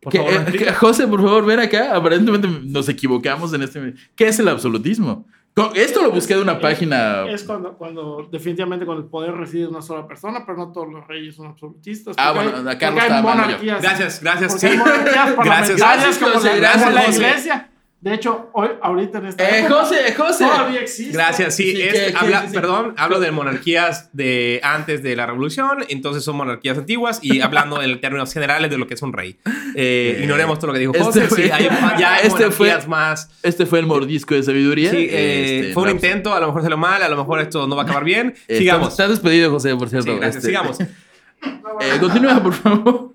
Por 0.00 0.12
¿qué- 0.12 0.18
favor, 0.18 0.52
¿me 0.52 0.56
eh? 0.56 0.72
José, 0.72 1.06
por 1.06 1.20
favor, 1.22 1.44
ven 1.44 1.60
acá. 1.60 1.94
Aparentemente 1.94 2.48
nos 2.64 2.88
equivocamos 2.88 3.52
en 3.52 3.62
este. 3.62 3.94
¿Qué 4.14 4.28
es 4.28 4.38
el 4.38 4.48
absolutismo? 4.48 5.26
Esto 5.74 6.02
lo 6.02 6.10
busqué 6.10 6.34
de 6.34 6.42
una 6.42 6.60
página. 6.60 7.24
Es 7.30 7.42
cuando, 7.42 7.72
cuando 7.78 8.28
definitivamente 8.30 8.84
cuando 8.84 9.04
el 9.04 9.08
poder 9.08 9.32
reside 9.32 9.62
en 9.64 9.70
una 9.70 9.80
sola 9.80 10.06
persona, 10.06 10.44
pero 10.44 10.58
no 10.58 10.70
todos 10.70 10.92
los 10.92 11.06
reyes 11.06 11.34
son 11.34 11.46
absolutistas. 11.46 12.14
Ah, 12.18 12.32
bueno, 12.32 12.58
hay- 12.58 12.74
acá 12.74 12.90
yo. 12.90 13.22
monarquías. 13.22 13.80
Gracias, 13.80 14.20
gracias. 14.22 14.60
Sí. 14.60 14.68
monarquías 14.76 15.34
Gracias. 15.34 15.80
parlamentarias 15.80 16.18
como, 16.18 16.32
gracias, 16.58 16.94
la 16.94 17.08
iglesia. 17.08 17.70
De 18.06 18.14
hecho, 18.14 18.50
hoy, 18.52 18.68
ahorita 18.82 19.18
en 19.18 19.26
esta 19.26 19.42
Eh, 19.42 19.58
época, 19.64 19.80
José, 19.82 20.14
José. 20.16 20.44
todavía 20.44 20.80
existe. 20.80 21.12
Gracias, 21.12 21.56
sí. 21.56 21.72
Sí, 21.72 21.82
es- 21.82 21.92
¿qué- 21.92 22.06
qué- 22.12 22.14
habla- 22.16 22.42
sí, 22.42 22.46
sí. 22.50 22.54
Perdón, 22.54 22.94
hablo 22.96 23.18
de 23.18 23.32
monarquías 23.32 24.10
de 24.12 24.60
antes 24.62 25.02
de 25.02 25.16
la 25.16 25.26
revolución, 25.26 25.78
entonces 25.88 26.22
son 26.22 26.36
monarquías 26.36 26.78
antiguas 26.78 27.18
y 27.20 27.40
hablando 27.40 27.82
en 27.82 28.00
términos 28.00 28.32
generales 28.32 28.70
de 28.70 28.78
lo 28.78 28.86
que 28.86 28.94
es 28.94 29.02
un 29.02 29.12
rey. 29.12 29.38
Eh, 29.74 30.14
Eh, 30.18 30.20
ignoremos 30.22 30.60
todo 30.60 30.68
lo 30.68 30.72
que 30.74 30.78
dijo 30.78 30.92
este 30.92 31.04
José. 31.04 31.22
fue- 31.22 31.36
sí, 31.46 31.50
hay, 31.52 31.68
ya 31.98 32.14
hay 32.14 32.26
este 32.28 32.50
fue- 32.52 32.68
monarquías 32.68 32.88
más. 32.88 33.28
Este 33.42 33.66
fue 33.66 33.80
el 33.80 33.86
mordisco 33.86 34.36
de 34.36 34.44
sabiduría. 34.44 34.92
Sí, 34.92 35.08
eh, 35.10 35.58
Este, 35.62 35.72
fue 35.74 35.82
un 35.82 35.88
no, 35.88 35.94
intento, 35.96 36.32
a 36.32 36.38
lo 36.38 36.46
mejor 36.46 36.62
salió 36.62 36.76
mal, 36.78 37.02
a 37.02 37.08
lo 37.08 37.16
mejor 37.16 37.40
esto 37.40 37.66
no 37.66 37.74
va 37.74 37.82
a 37.82 37.84
acabar 37.86 38.04
bien. 38.04 38.36
eh, 38.46 38.58
Sigamos. 38.58 38.90
Estás 38.90 39.10
despedido, 39.10 39.50
José, 39.50 39.74
por 39.74 39.88
cierto. 39.88 40.12
Sí, 40.12 40.16
gracias, 40.16 40.36
Este, 40.36 40.46
sigamos. 40.46 40.78
eh, 41.80 41.98
continúa, 41.98 42.40
por 42.40 42.52
favor. 42.54 43.12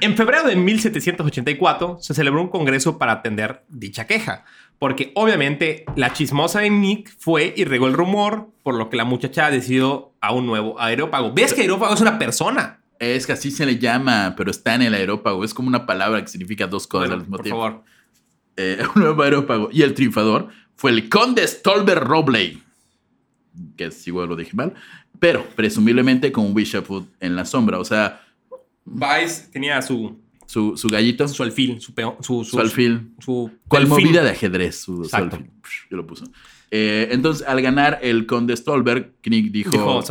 En 0.00 0.16
febrero 0.16 0.48
de 0.48 0.56
1784 0.56 1.98
se 2.00 2.14
celebró 2.14 2.40
un 2.42 2.48
congreso 2.48 2.98
para 2.98 3.12
atender 3.12 3.64
dicha 3.68 4.06
queja, 4.06 4.44
porque 4.78 5.12
obviamente 5.14 5.84
la 5.96 6.12
chismosa 6.12 6.60
de 6.60 6.70
Nick 6.70 7.14
fue 7.18 7.52
y 7.56 7.64
regó 7.64 7.86
el 7.86 7.94
rumor, 7.94 8.48
por 8.62 8.74
lo 8.74 8.90
que 8.90 8.96
la 8.96 9.04
muchacha 9.04 9.50
decidió 9.50 10.12
a 10.20 10.32
un 10.32 10.46
nuevo 10.46 10.80
aerópago. 10.80 11.32
¿Ves 11.34 11.52
que 11.54 11.62
aerópago 11.62 11.94
es 11.94 12.00
una 12.00 12.18
persona? 12.18 12.80
Es 12.98 13.26
que 13.26 13.32
así 13.32 13.50
se 13.50 13.66
le 13.66 13.78
llama, 13.78 14.34
pero 14.36 14.50
está 14.50 14.74
en 14.74 14.82
el 14.82 14.94
aerópago. 14.94 15.44
Es 15.44 15.52
como 15.52 15.68
una 15.68 15.84
palabra 15.84 16.22
que 16.22 16.28
significa 16.28 16.66
dos 16.66 16.86
cosas 16.86 17.08
Bueno, 17.08 17.14
al 17.14 17.20
mismo 17.20 17.36
por 17.36 17.44
tiempo. 17.44 17.60
favor. 17.62 17.84
Eh, 18.56 18.82
un 18.94 19.02
nuevo 19.02 19.22
aerópago. 19.22 19.68
Y 19.72 19.82
el 19.82 19.94
triunfador 19.94 20.48
fue 20.76 20.92
el 20.92 21.08
conde 21.08 21.46
Stolber 21.46 21.98
Robley. 21.98 22.62
Que 23.76 23.90
igual 24.06 24.28
lo 24.28 24.36
dije 24.36 24.52
mal. 24.54 24.74
Pero 25.18 25.44
presumiblemente 25.54 26.32
con 26.32 26.54
Wishafoot 26.54 27.06
en 27.20 27.36
la 27.36 27.44
sombra. 27.44 27.78
O 27.78 27.84
sea, 27.84 28.23
Vice 28.84 29.48
tenía 29.52 29.80
su, 29.82 30.20
su, 30.46 30.76
su 30.76 30.88
gallito, 30.88 31.26
su 31.28 31.42
alfil, 31.42 31.80
su 31.80 31.94
peón, 31.94 32.16
su, 32.20 32.44
su 32.44 32.58
alfil. 32.58 33.12
su 33.18 33.50
Cual 33.68 33.86
movida 33.86 34.22
de 34.22 34.30
ajedrez. 34.30 34.80
Su, 34.80 35.08
alfil. 35.12 35.50
Yo 35.90 35.96
lo 35.96 36.06
puso. 36.06 36.24
Eh, 36.70 37.08
entonces, 37.12 37.46
al 37.46 37.62
ganar 37.62 38.00
el 38.02 38.26
conde 38.26 38.56
Stolberg, 38.56 39.14
Knick 39.22 39.52
dijo... 39.52 39.70
Dijo, 39.70 40.02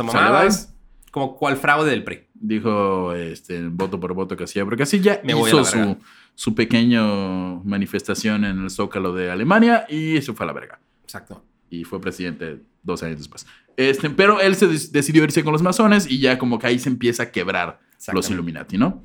como 1.14 1.36
cual 1.36 1.56
fraude 1.56 1.90
del 1.92 2.02
PRI. 2.02 2.24
dijo 2.34 3.12
este, 3.12 3.68
voto 3.68 4.00
por 4.00 4.14
voto 4.14 4.36
que 4.36 4.42
hacía, 4.42 4.64
porque 4.64 4.82
así 4.82 4.98
ya 4.98 5.20
Me 5.22 5.32
hizo 5.38 5.64
su, 5.64 5.96
su 6.34 6.56
pequeño 6.56 7.62
manifestación 7.62 8.44
en 8.44 8.64
el 8.64 8.70
Zócalo 8.70 9.12
de 9.12 9.30
Alemania 9.30 9.86
y 9.88 10.20
se 10.22 10.32
fue 10.32 10.44
a 10.44 10.48
la 10.48 10.52
verga. 10.52 10.80
Exacto. 11.04 11.44
Y 11.70 11.84
fue 11.84 12.00
presidente 12.00 12.62
dos 12.82 13.04
años 13.04 13.18
después. 13.18 13.46
Este, 13.76 14.10
pero 14.10 14.40
él 14.40 14.56
se 14.56 14.66
decidió 14.66 15.22
irse 15.22 15.44
con 15.44 15.52
los 15.52 15.62
masones 15.62 16.10
y 16.10 16.18
ya 16.18 16.36
como 16.36 16.58
que 16.58 16.66
ahí 16.66 16.80
se 16.80 16.88
empieza 16.88 17.22
a 17.22 17.30
quebrar 17.30 17.78
los. 18.12 18.30
Illuminati, 18.30 18.78
¿no? 18.78 19.02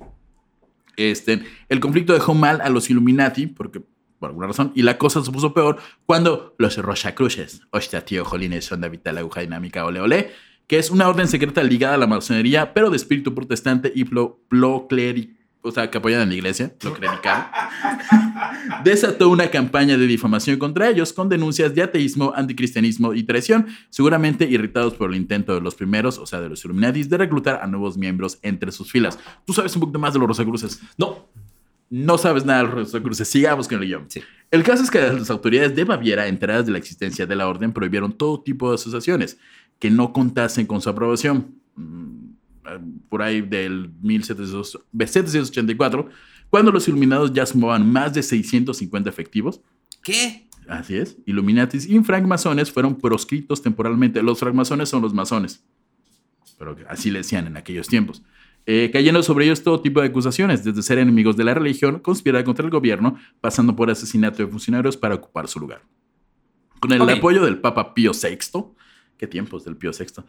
Este, 0.98 1.44
el 1.70 1.80
conflicto 1.80 2.14
dejó 2.14 2.34
mal 2.34 2.60
a 2.62 2.70
los 2.70 2.90
Illuminati, 2.90 3.48
porque 3.48 3.82
por 4.20 4.30
alguna 4.30 4.48
razón, 4.48 4.72
y 4.76 4.82
la 4.82 4.98
cosa 4.98 5.24
se 5.24 5.32
puso 5.32 5.54
peor 5.54 5.78
cuando 6.06 6.56
los 6.58 6.78
Rosacruces, 6.78 7.62
hostia 7.72 8.04
tío, 8.04 8.26
jolines, 8.26 8.66
son 8.66 8.82
de 8.82 8.90
vital 8.90 9.18
aguja 9.18 9.42
dinámica, 9.42 9.86
ole 9.86 10.02
ole, 10.02 10.32
que 10.68 10.78
es 10.78 10.92
una 10.92 11.08
orden 11.08 11.28
secreta 11.28 11.64
ligada 11.64 11.96
a 11.96 11.98
la 11.98 12.06
masonería, 12.06 12.74
pero 12.74 12.90
de 12.90 12.98
espíritu 12.98 13.34
protestante 13.34 13.92
y 13.96 14.04
plo, 14.04 14.88
cleric, 14.88 15.39
o 15.62 15.72
sea, 15.72 15.92
que 15.92 15.98
apoyan 15.98 16.22
a 16.22 16.26
la 16.26 16.34
iglesia, 16.34 16.74
lo 16.82 16.94
clerical, 16.94 17.50
desató 18.84 19.30
una 19.30 19.50
campaña 19.50 19.98
de 19.98 20.08
difamación 20.08 20.58
contra 20.58 20.90
ellos 20.90 21.12
con 21.12 21.28
denuncias 21.28 21.76
de 21.76 21.84
ateísmo, 21.84 22.34
anticristianismo 22.36 23.14
y 23.14 23.24
traición, 23.24 23.68
seguramente 23.90 24.46
irritados 24.46 24.94
por 24.94 25.10
el 25.10 25.18
intento 25.18 25.54
de 25.54 25.62
los 25.62 25.76
primeros, 25.76 26.18
o 26.18 26.26
sea, 26.26 26.40
de 26.40 26.50
los 26.50 26.64
Illuminatis, 26.64 27.10
de 27.10 27.18
reclutar 27.18 27.60
a 27.62 27.68
nuevos 27.68 27.98
miembros 27.98 28.40
entre 28.42 28.72
sus 28.72 28.92
filas. 28.92 29.20
¿Tú 29.46 29.54
sabes 29.54 29.76
un 29.76 29.82
poquito 29.82 30.00
más 30.00 30.14
de 30.14 30.20
los 30.20 30.28
Rosacruces? 30.30 30.82
No. 30.98 31.28
No 31.90 32.18
sabes 32.20 32.46
nada 32.46 32.60
de 32.60 32.66
los 32.66 32.74
Rosacruces. 32.76 33.28
Sigamos 33.28 33.68
con 33.68 33.82
el 33.82 33.88
guion. 33.88 34.06
Sí. 34.10 34.22
El 34.52 34.64
caso 34.64 34.84
es 34.84 34.92
que 34.92 35.02
las 35.02 35.30
autoridades 35.30 35.76
de 35.76 35.84
Baviera, 35.84 36.28
enteradas 36.28 36.68
de 36.68 36.72
la 36.72 36.78
existencia 36.78 37.26
de 37.26 37.36
la 37.36 37.48
orden, 37.48 37.74
prohibieron 37.74 38.14
todo 38.14 38.42
tipo 38.42 38.70
de 38.70 38.76
asociaciones 38.76 39.40
que 39.80 39.90
no 39.90 40.14
contasen 40.14 40.66
con 40.68 40.82
su 40.82 40.90
aprobación. 40.90 41.56
Mm, 42.78 43.00
Por 43.10 43.22
ahí 43.22 43.42
del 43.42 43.92
1700 44.02 44.80
1784, 44.92 46.10
cuando 46.50 46.72
los 46.72 46.88
Iluminados 46.88 47.34
ya 47.34 47.46
sumaban 47.46 47.90
más 47.92 48.14
de 48.14 48.24
650 48.24 49.10
efectivos. 49.10 49.62
¿Qué? 50.04 50.48
Así 50.68 50.96
es. 50.96 51.18
Illuminatis 51.26 51.88
y 51.88 52.00
francmasones 52.04 52.72
fueron 52.72 52.96
proscritos 52.96 53.62
temporalmente. 53.62 54.22
Los 54.22 54.40
francmasones 54.40 54.90
son 54.90 55.02
los 55.02 55.14
masones. 55.14 55.64
Pero 56.58 56.76
así 56.90 57.10
le 57.10 57.20
decían 57.20 57.48
en 57.48 57.58
aquellos 57.58 57.88
tiempos. 57.88 58.22
Eh, 58.66 58.90
cayendo 58.94 59.24
sobre 59.24 59.46
ellos 59.46 59.64
todo 59.64 59.82
tipo 59.82 60.00
de 60.02 60.08
acusaciones, 60.08 60.64
desde 60.64 60.84
ser 60.84 61.00
enemigos 61.00 61.36
de 61.38 61.44
la 61.44 61.54
religión, 61.56 62.00
conspirar 62.00 62.44
contra 62.44 62.64
el 62.66 62.70
gobierno, 62.70 63.18
pasando 63.42 63.76
por 63.76 63.90
asesinato 63.90 64.44
de 64.44 64.48
funcionarios 64.52 64.96
para 64.98 65.16
ocupar 65.16 65.48
su 65.48 65.60
lugar. 65.60 65.82
Con 66.80 66.92
el 66.92 67.02
Ok. 67.02 67.10
apoyo 67.12 67.44
del 67.44 67.58
Papa 67.60 67.94
Pío 67.94 68.12
VI, 68.12 68.38
¿qué 69.18 69.26
tiempos 69.28 69.64
del 69.66 69.76
Pío 69.76 69.92
VI? 69.98 70.24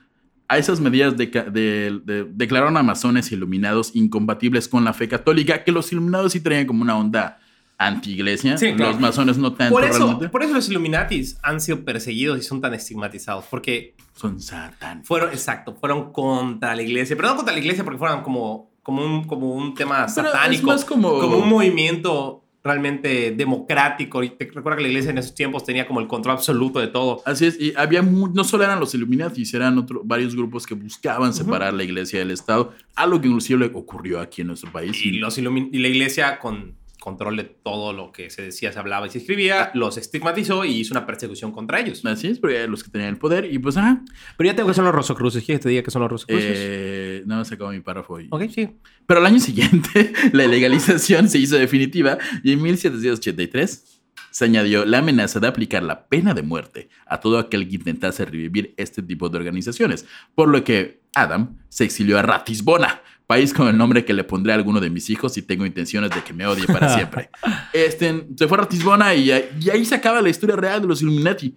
A 0.53 0.59
esas 0.59 0.81
medidas 0.81 1.17
deca- 1.17 1.45
de- 1.49 2.01
de- 2.05 2.25
declararon 2.29 2.77
a 2.77 2.83
masones 2.83 3.31
y 3.31 3.37
iluminados 3.37 3.93
incompatibles 3.95 4.67
con 4.67 4.85
la 4.85 4.93
fe 4.93 5.07
católica, 5.09 5.63
que 5.63 5.71
los 5.71 5.93
iluminados 5.93 6.33
sí 6.33 6.41
traían 6.41 6.67
como 6.67 6.83
una 6.83 6.97
onda 6.99 7.39
anti-iglesia, 7.79 8.59
Sí, 8.59 8.75
claro. 8.75 8.93
los 8.93 9.01
masones 9.01 9.39
no 9.39 9.53
tanto 9.55 9.73
Por 9.75 9.85
eso, 9.85 9.99
realmente. 9.99 10.29
por 10.29 10.43
eso 10.43 10.53
los 10.53 10.69
Illuminatis 10.69 11.39
han 11.43 11.61
sido 11.61 11.83
perseguidos 11.85 12.39
y 12.39 12.43
son 12.43 12.61
tan 12.61 12.75
estigmatizados. 12.75 13.45
Porque 13.49 13.95
Son 14.15 14.39
satán. 14.41 15.03
fueron, 15.05 15.31
exacto, 15.31 15.75
fueron 15.81 16.13
contra 16.13 16.75
la 16.77 16.83
iglesia. 16.83 17.17
Pero 17.17 17.29
no 17.29 17.37
contra 17.37 17.55
la 17.55 17.61
iglesia 17.61 17.83
porque 17.85 17.99
fueran 17.99 18.23
como, 18.23 18.71
como, 18.83 19.03
un, 19.05 19.25
como 19.25 19.55
un 19.55 19.75
tema 19.75 20.07
Pero 20.15 20.27
es 20.27 20.33
satánico. 20.33 20.67
más 20.67 20.85
como- 20.85 21.11
un 21.21 21.49
movimiento 21.49 22.45
realmente 22.63 23.31
democrático. 23.33 24.23
Y 24.23 24.31
te 24.31 24.45
recuerda 24.47 24.77
que 24.77 24.83
la 24.83 24.89
iglesia 24.89 25.11
en 25.11 25.19
esos 25.19 25.35
tiempos 25.35 25.65
tenía 25.65 25.87
como 25.87 26.01
el 26.01 26.07
control 26.07 26.35
absoluto 26.37 26.79
de 26.79 26.89
todo. 26.89 27.23
Así 27.25 27.47
es, 27.47 27.61
y 27.61 27.73
había 27.77 28.03
no 28.03 28.45
solo 28.45 28.65
eran 28.65 28.79
los 28.81 28.95
Illuminati, 28.95 29.43
eran 29.55 29.79
otro- 29.79 30.03
varios 30.05 30.35
grupos 30.37 30.67
que 30.67 30.75
buscaban 30.75 31.33
separar 31.33 31.73
la 31.75 31.85
iglesia 31.85 32.19
del 32.19 32.31
Estado, 32.31 32.73
algo 32.95 33.21
que 33.21 33.29
inclusive 33.29 33.71
ocurrió 33.75 34.21
aquí 34.21 34.43
en 34.43 34.49
nuestro 34.49 34.71
país. 34.71 34.97
Y, 35.05 35.13
los 35.13 35.39
y 35.39 35.43
la 35.79 35.89
iglesia 35.89 36.39
con 36.39 36.75
control 37.01 37.37
de 37.39 37.45
todo 37.45 37.93
lo 37.93 38.13
que 38.13 38.31
se 38.31 38.43
decía, 38.43 38.73
se 38.73 38.79
hablaba 38.79 39.07
y 39.07 39.11
se 39.11 39.19
escribía, 39.19 39.71
los 39.75 39.97
estigmatizó 39.97 40.65
y 40.65 40.73
hizo 40.73 40.95
una 40.95 41.07
persecución 41.07 41.51
contra 41.51 41.81
ellos. 41.81 42.05
Así 42.07 42.29
es, 42.29 42.39
porque 42.39 42.57
eran 42.59 42.71
los 42.71 42.85
que 42.85 42.91
tenían 42.91 43.11
el 43.11 43.19
poder, 43.19 43.53
y 43.53 43.59
pues, 43.59 43.77
ah, 43.77 44.03
Pero 44.37 44.51
ya 44.51 44.55
tengo 44.57 44.69
que 44.69 44.75
son 44.75 44.85
los 44.85 44.95
Rosacruces. 44.95 45.43
¿Quieres 45.45 45.61
que 45.61 45.63
te 45.65 45.69
diga 45.71 45.83
que 45.83 45.91
son 45.91 46.03
los 46.03 46.11
Rosacruces? 46.11 46.53
eh, 46.55 47.23
no, 47.27 47.45
se 47.45 47.55
acabó 47.55 47.71
mi 47.73 47.81
párrafo. 47.81 48.21
y- 48.21 48.29
ok, 48.31 48.43
sí. 48.55 48.69
Pero 49.07 49.21
al 49.21 49.27
año 49.27 49.41
siguiente, 49.41 50.13
la 50.33 50.47
legalización 50.47 51.29
se 51.29 51.39
hizo 51.39 51.57
definitiva 51.57 52.19
y 52.45 52.53
en 52.53 52.63
1783 52.63 54.03
se 54.31 54.45
añadió 54.45 54.85
la 54.85 54.99
amenaza 54.99 55.41
de 55.41 55.49
aplicar 55.49 55.83
la 55.83 56.07
pena 56.07 56.35
de 56.35 56.43
muerte 56.43 56.89
a 57.07 57.19
todo 57.19 57.39
aquel 57.39 57.69
que 57.69 57.77
intentase 57.77 58.25
revivir 58.25 58.75
este 58.77 59.03
tipo 59.03 59.29
de 59.29 59.39
organizaciones, 59.39 60.07
por 60.37 60.49
lo 60.49 60.63
que 60.63 61.01
Adam 61.17 61.59
se 61.69 61.85
exilió 61.85 62.17
a 62.19 62.23
Ratisbona, 62.23 63.03
país 63.31 63.55
con 63.55 63.69
el 63.69 63.77
nombre 63.79 64.05
que 64.05 64.13
le 64.13 64.25
pondré 64.25 64.53
a 64.53 64.57
alguno 64.57 64.81
de 64.81 64.91
mis 64.91 65.09
hijos 65.09 65.33
si 65.35 65.43
tengo 65.43 65.65
intenciones 65.65 66.11
de 66.11 66.23
que 66.25 66.33
me 66.33 66.47
odie 66.47 66.67
para 66.67 66.89
siempre. 66.95 67.31
Este, 67.73 68.27
se 68.37 68.49
fue 68.49 68.59
a 68.59 68.63
Ratisbona 68.63 69.15
y, 69.15 69.31
ahí- 69.31 69.49
y 69.61 69.71
ahí 69.71 69.85
se 69.85 69.95
acaba 69.95 70.21
la 70.21 70.29
historia 70.29 70.57
real 70.57 70.83
de 70.83 70.89
los 70.89 71.01
Illuminati. 71.03 71.55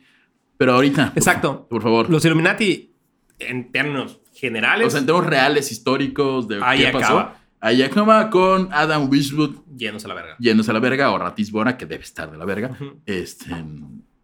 Pero 0.57 0.73
ahorita, 0.75 1.11
Exacto. 1.15 1.67
por 1.69 1.81
favor, 1.81 2.09
Los 2.09 2.23
Illuminati, 2.25 2.93
en 3.39 3.71
términos 3.71 4.19
generales, 4.35 4.87
o 4.87 4.89
sea, 4.91 4.99
en 4.99 5.05
temas 5.07 5.25
reales, 5.25 5.71
históricos 5.71 6.47
de 6.47 6.59
Ahí 6.63 6.79
qué 6.85 6.91
pasó. 6.91 7.31
Ahí 7.59 7.81
acaba 7.81 8.29
con 8.29 8.69
Adam 8.71 9.09
Wishwood 9.09 9.55
yéndose 9.75 10.05
a 10.05 10.09
la 10.09 10.13
verga. 10.15 10.35
yéndose 10.37 10.69
a 10.69 10.73
la 10.73 10.79
verga 10.79 11.11
o 11.11 11.17
Ratisbona, 11.17 11.77
que 11.77 11.85
debe 11.85 12.03
estar 12.03 12.29
de 12.31 12.37
la 12.37 12.45
verga. 12.45 12.77
Este. 13.05 13.45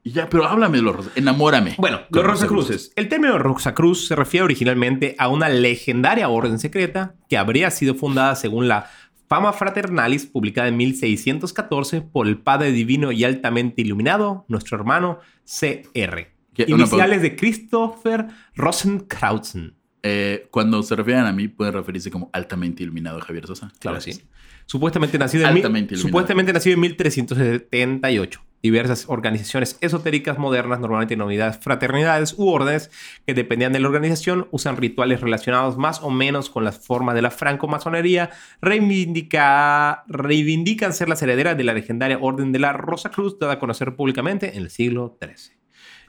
Y 0.04 0.12
ya, 0.12 0.30
pero 0.30 0.46
háblame 0.46 0.78
de 0.78 0.84
los 0.84 1.10
enamórame. 1.16 1.76
Bueno, 1.78 2.02
los 2.10 2.24
Rosacruces. 2.24 2.92
El 2.96 3.10
término 3.10 3.38
Rosacruz 3.38 4.08
se 4.08 4.16
refiere 4.16 4.46
originalmente 4.46 5.16
a 5.18 5.28
una 5.28 5.50
legendaria 5.50 6.30
orden 6.30 6.58
secreta 6.60 7.16
que 7.28 7.38
habría 7.38 7.70
sido 7.70 7.96
fundada 7.96 8.36
según 8.36 8.68
la 8.68 8.90
Fama 9.28 9.54
Fraternalis, 9.54 10.26
publicada 10.26 10.70
en 10.70 10.78
1614 10.78 12.02
por 12.02 12.28
el 12.28 12.40
Padre 12.40 12.72
Divino 12.72 13.12
y 13.12 13.24
altamente 13.24 13.82
iluminado, 13.82 14.46
nuestro 14.48 14.76
hermano 14.78 15.20
C.R. 15.44 16.32
Iniciales 16.68 17.22
de 17.22 17.36
Christopher 17.36 18.28
Rosenkrautzen. 18.56 19.76
Eh, 20.02 20.48
cuando 20.50 20.82
se 20.82 20.96
refieran 20.96 21.28
a 21.28 21.32
mí, 21.34 21.48
pueden 21.48 21.74
referirse 21.74 22.10
como 22.10 22.30
altamente 22.34 22.84
iluminado 22.84 23.20
Javier 23.20 23.46
Sosa. 23.46 23.72
Claro, 23.80 23.96
Gracias. 23.96 24.18
sí. 24.18 24.24
Supuestamente 24.66 25.18
nacido, 25.20 25.44
en, 25.44 25.50
Altamente 25.50 25.94
iluminado. 25.94 26.08
supuestamente 26.10 26.54
nacido 26.54 26.74
en 26.76 26.80
1378. 26.82 28.42
Diversas 28.62 29.06
organizaciones 29.08 29.78
esotéricas 29.80 30.38
modernas, 30.38 30.80
normalmente 30.82 31.14
denominadas 31.16 31.60
fraternidades 31.60 32.36
u 32.38 32.50
órdenes, 32.50 32.92
que 33.26 33.34
dependían 33.34 33.72
de 33.72 33.80
la 33.80 33.88
organización, 33.88 34.48
usan 34.52 34.76
rituales 34.76 35.22
relacionados 35.22 35.78
más 35.78 36.02
o 36.02 36.10
menos 36.10 36.50
con 36.50 36.66
las 36.66 36.78
formas 36.86 37.16
de 37.16 37.22
la 37.22 37.32
francomasonería, 37.32 38.32
reivindica, 38.62 40.04
reivindican 40.08 40.94
ser 40.94 41.10
las 41.10 41.22
herederas 41.22 41.58
de 41.58 41.64
la 41.64 41.74
legendaria 41.74 42.18
Orden 42.20 42.52
de 42.52 42.60
la 42.60 42.74
Rosa 42.74 43.10
Cruz, 43.12 43.40
dada 43.40 43.54
a 43.54 43.60
conocer 43.60 43.96
públicamente 43.96 44.56
en 44.58 44.64
el 44.64 44.70
siglo 44.70 45.18
XIII. 45.22 45.58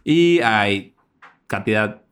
Y 0.04 0.40
hay 0.40 0.94
cantidad 1.46 2.02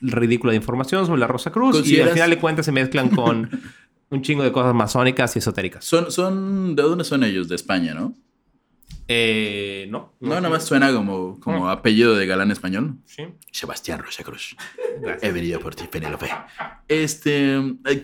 ridícula 0.00 0.50
de 0.50 0.56
información 0.56 1.06
sobre 1.06 1.20
la 1.20 1.26
Rosa 1.26 1.50
Cruz, 1.52 1.76
y 1.76 1.78
al 1.78 1.82
¿Consideras- 1.84 2.12
final 2.14 2.30
de 2.30 2.38
cuentas 2.38 2.66
se 2.66 2.72
mezclan 2.72 3.08
con 3.10 3.48
un 4.10 4.22
chingo 4.22 4.42
de 4.42 4.52
cosas 4.52 4.74
masónicas 4.74 5.34
y 5.36 5.38
esotéricas. 5.38 5.84
Son, 5.84 6.10
son, 6.10 6.74
¿De 6.76 6.82
dónde 6.82 7.04
son 7.04 7.22
ellos? 7.24 7.48
De 7.48 7.54
España, 7.54 7.94
¿no? 7.94 8.14
Eh, 9.06 9.86
no. 9.90 10.14
No, 10.20 10.34
nada 10.36 10.48
más 10.48 10.64
suena 10.64 10.92
como, 10.92 11.38
como 11.40 11.68
apellido 11.68 12.14
de 12.16 12.26
galán 12.26 12.50
español. 12.50 12.96
Sí. 13.04 13.24
Sebastián 13.52 14.00
Rosacruz. 14.02 14.56
Gracias. 15.00 15.22
He 15.22 15.32
venido 15.32 15.60
por 15.60 15.74
ti, 15.74 15.84
Penélope. 15.90 16.30
Este, 16.88 17.58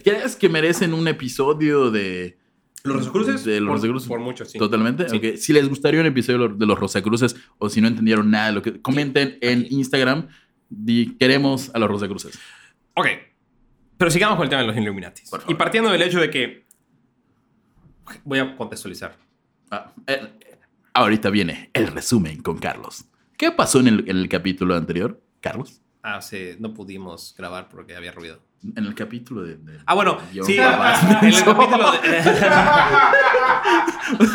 ¿crees 0.04 0.36
que 0.36 0.48
merecen 0.48 0.92
un 0.94 1.08
episodio 1.08 1.90
de 1.90 2.38
¿Los 2.82 2.96
Rosacruces? 2.96 3.44
De 3.44 3.60
los 3.60 3.68
Por- 3.68 3.76
Rosacruces. 3.78 4.08
Por 4.08 4.20
mucho, 4.20 4.44
sí. 4.44 4.58
Totalmente. 4.58 5.08
Sí. 5.08 5.36
Si 5.38 5.52
les 5.52 5.68
gustaría 5.68 6.00
un 6.00 6.06
episodio 6.06 6.48
de 6.48 6.66
los- 6.66 6.78
Rosacruces 6.78 7.34
o 7.58 7.68
si 7.70 7.80
no 7.80 7.88
entendieron 7.88 8.30
nada 8.30 8.48
de 8.48 8.52
lo 8.52 8.62
que 8.62 8.80
comenten 8.82 9.38
en 9.40 9.66
Instagram, 9.70 10.28
di 10.68 11.16
queremos 11.18 11.70
a 11.74 11.78
los 11.78 11.88
Rosacruces. 11.88 12.38
Ok. 12.94 13.06
Pero 13.96 14.10
sigamos 14.10 14.36
con 14.36 14.44
el 14.44 14.50
tema 14.50 14.62
de 14.62 14.68
los 14.68 14.76
Illuminati. 14.76 15.22
Y 15.48 15.54
partiendo 15.54 15.90
del 15.90 16.02
hecho 16.02 16.20
de 16.20 16.30
que. 16.30 16.64
Voy 18.24 18.38
a 18.38 18.56
contextualizar. 18.56 19.16
Ah, 19.70 19.92
eh, 20.06 20.49
ahorita 20.94 21.30
viene 21.30 21.70
el 21.74 21.88
resumen 21.88 22.42
con 22.42 22.58
Carlos. 22.58 23.04
¿Qué 23.36 23.50
pasó 23.52 23.80
en 23.80 23.88
el, 23.88 24.04
en 24.08 24.16
el 24.18 24.28
capítulo 24.28 24.76
anterior, 24.76 25.20
Carlos? 25.40 25.80
Ah, 26.02 26.20
sí, 26.22 26.50
no 26.58 26.72
pudimos 26.74 27.34
grabar 27.36 27.68
porque 27.68 27.94
había 27.96 28.12
ruido. 28.12 28.40
En 28.76 28.84
el 28.84 28.94
capítulo 28.94 29.42
de. 29.42 29.56
de- 29.56 29.78
Ah, 29.86 29.94
bueno, 29.94 30.18
sí. 30.44 30.56
En 30.58 31.28
el 31.28 31.44
capítulo, 31.44 31.92
de- 31.92 31.98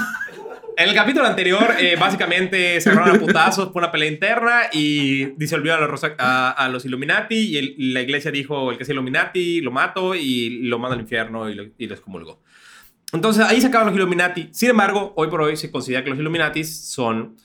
En 0.77 0.89
el 0.89 0.95
capítulo 0.95 1.25
anterior, 1.25 1.75
eh, 1.79 1.95
básicamente 1.97 2.81
se 2.81 2.89
agarraron 2.89 3.15
a 3.15 3.19
putazos 3.19 3.69
por 3.69 3.81
una 3.81 3.93
pelea 3.93 4.09
interna 4.11 4.61
y 4.73 5.23
disolvió 5.37 5.73
a 5.73 5.79
los, 5.79 5.89
Rosa- 5.89 6.15
a, 6.19 6.51
a 6.51 6.67
los 6.67 6.83
Illuminati 6.83 7.35
y 7.35 7.57
el- 7.57 7.75
la 7.93 8.01
iglesia 8.01 8.29
dijo, 8.29 8.71
el 8.71 8.77
que 8.77 8.83
es 8.83 8.89
Illuminati 8.89 9.61
lo 9.61 9.71
mato 9.71 10.15
y 10.15 10.49
lo 10.63 10.77
mando 10.77 10.95
al 10.95 11.01
infierno 11.01 11.49
y 11.49 11.55
lo, 11.55 11.63
y 11.77 11.87
lo 11.87 11.95
excomulgó. 11.95 12.41
Entonces 13.15 13.43
ahí 13.43 13.59
se 13.61 13.67
acaban 13.67 13.87
los 13.87 13.95
Illuminati. 13.95 14.49
Sin 14.51 14.69
embargo, 14.69 15.13
hoy 15.15 15.27
por 15.29 15.41
hoy 15.41 15.57
se 15.57 15.71
considera 15.71 16.03
que 16.03 16.09
los 16.11 16.19
Illuminati 16.19 16.63
son 16.63 17.35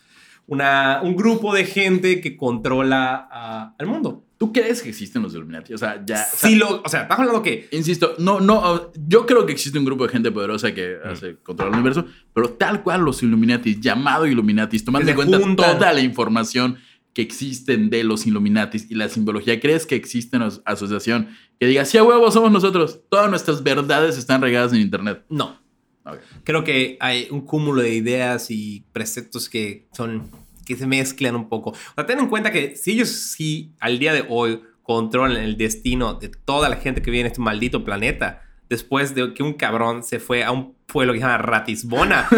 una, 0.46 1.00
un 1.02 1.16
grupo 1.16 1.54
de 1.54 1.64
gente 1.64 2.20
que 2.20 2.36
controla 2.36 3.28
ah, 3.30 3.74
al 3.78 3.86
mundo. 3.86 4.24
¿Tú 4.36 4.52
crees 4.54 4.80
que 4.82 4.88
existen 4.88 5.22
los 5.22 5.34
Illuminati? 5.34 5.74
O 5.74 5.78
sea, 5.78 6.02
ya. 6.04 6.14
o 6.32 6.36
sea, 6.36 6.48
Sí, 6.48 6.56
lo, 6.56 6.80
o 6.82 6.88
sea, 6.88 7.02
estás 7.02 7.18
hablando 7.18 7.42
que 7.42 7.68
Insisto, 7.72 8.14
no, 8.18 8.40
no, 8.40 8.90
yo 9.06 9.26
creo 9.26 9.44
que 9.44 9.52
existe 9.52 9.78
un 9.78 9.84
grupo 9.84 10.04
de 10.06 10.12
gente 10.12 10.30
poderosa 10.32 10.72
que 10.74 10.96
hace 11.04 11.36
controlar 11.42 11.74
el 11.74 11.80
universo, 11.80 12.06
pero 12.32 12.48
tal 12.50 12.82
cual 12.82 13.02
los 13.02 13.22
Illuminatis, 13.22 13.80
llamado 13.80 14.26
Illuminatis, 14.26 14.82
tomando 14.84 15.10
en 15.10 15.14
cuenta 15.16 15.38
juntan. 15.38 15.78
toda 15.78 15.92
la 15.92 16.00
información 16.00 16.78
que 17.12 17.20
existen 17.22 17.90
de 17.90 18.02
los 18.02 18.26
Illuminatis 18.26 18.90
y 18.90 18.94
la 18.94 19.08
simbología, 19.10 19.60
¿crees 19.60 19.84
que 19.84 19.94
existe 19.96 20.36
una 20.38 20.46
as- 20.46 20.62
asociación 20.64 21.28
que 21.58 21.66
diga, 21.66 21.84
sí, 21.84 21.98
a 21.98 22.02
huevo, 22.02 22.30
somos 22.30 22.50
nosotros? 22.50 23.00
Todas 23.10 23.28
nuestras 23.28 23.62
verdades 23.62 24.16
están 24.16 24.40
regadas 24.40 24.72
en 24.72 24.80
Internet. 24.80 25.22
no. 25.28 25.59
Ok. 26.04 26.18
Creo 26.44 26.64
que 26.64 26.96
hay 27.00 27.28
un 27.30 27.42
cúmulo 27.42 27.82
de 27.82 27.94
ideas 27.94 28.50
y 28.50 28.84
preceptos 28.92 29.48
que 29.48 29.86
son 29.92 30.30
que 30.66 30.76
se 30.76 30.86
mezclan 30.86 31.34
un 31.34 31.48
poco. 31.48 31.70
O 31.70 31.94
sea, 31.96 32.06
ten 32.06 32.18
en 32.20 32.28
cuenta 32.28 32.52
que 32.52 32.76
si 32.76 32.92
ellos 32.92 33.08
sí 33.08 33.72
al 33.80 33.98
día 33.98 34.12
de 34.12 34.24
hoy 34.28 34.60
controlan 34.82 35.36
el 35.42 35.56
destino 35.56 36.14
de 36.14 36.28
toda 36.28 36.68
la 36.68 36.76
gente 36.76 37.02
que 37.02 37.10
vive 37.10 37.22
en 37.22 37.26
este 37.26 37.40
maldito 37.40 37.84
planeta, 37.84 38.42
después 38.68 39.14
de 39.14 39.34
que 39.34 39.42
un 39.42 39.54
cabrón 39.54 40.02
se 40.04 40.20
fue 40.20 40.44
a 40.44 40.52
un 40.52 40.74
pueblo 40.86 41.12
que 41.12 41.18
se 41.18 41.24
llama 41.24 41.38
Ratisbona, 41.38 42.28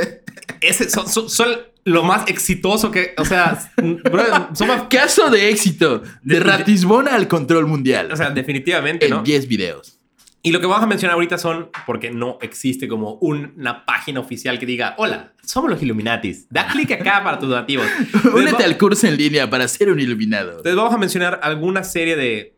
ese 0.60 0.88
son, 0.90 1.08
son- 1.08 1.28
son 1.30 1.48
lo 1.84 2.02
más 2.04 2.28
exitoso 2.28 2.90
que, 2.90 3.14
o 3.16 3.24
sea, 3.24 3.70
bro, 3.76 4.22
son 4.54 4.68
más- 4.68 4.82
Caso 4.90 5.30
de 5.30 5.48
éxito 5.48 6.00
de 6.22 6.34
De- 6.34 6.40
Ratisbona 6.40 7.14
al 7.14 7.26
control 7.26 7.66
mundial. 7.66 8.10
o 8.12 8.16
sea, 8.16 8.30
definitivamente, 8.30 9.06
en 9.06 9.12
¿no? 9.12 9.22
10 9.22 9.48
videos. 9.48 9.96
Y 10.42 10.52
lo 10.52 10.60
que 10.60 10.66
vamos 10.66 10.82
a 10.82 10.86
mencionar 10.86 11.14
ahorita 11.16 11.36
son, 11.36 11.68
porque 11.86 12.10
no 12.10 12.38
existe 12.40 12.88
como 12.88 13.14
un- 13.16 13.52
una 13.58 13.84
página 13.84 14.20
oficial 14.20 14.58
que 14.58 14.64
diga, 14.64 14.94
hola, 14.96 15.34
somos 15.42 15.70
los 15.70 15.82
Illuminatis. 15.82 16.48
Da 16.48 16.66
clic 16.68 16.90
acá 16.92 17.22
para 17.22 17.38
tus. 17.38 17.52
Entonces, 17.68 18.32
Únete 18.34 18.64
al 18.64 18.78
curso 18.78 19.06
en 19.06 19.16
línea 19.18 19.50
para 19.50 19.68
ser 19.68 19.90
un 19.90 20.00
iluminado. 20.00 20.50
entonces 20.52 20.74
vamos 20.76 20.94
a 20.94 20.98
mencionar 20.98 21.40
alguna 21.42 21.84
serie 21.84 22.16
de 22.16 22.56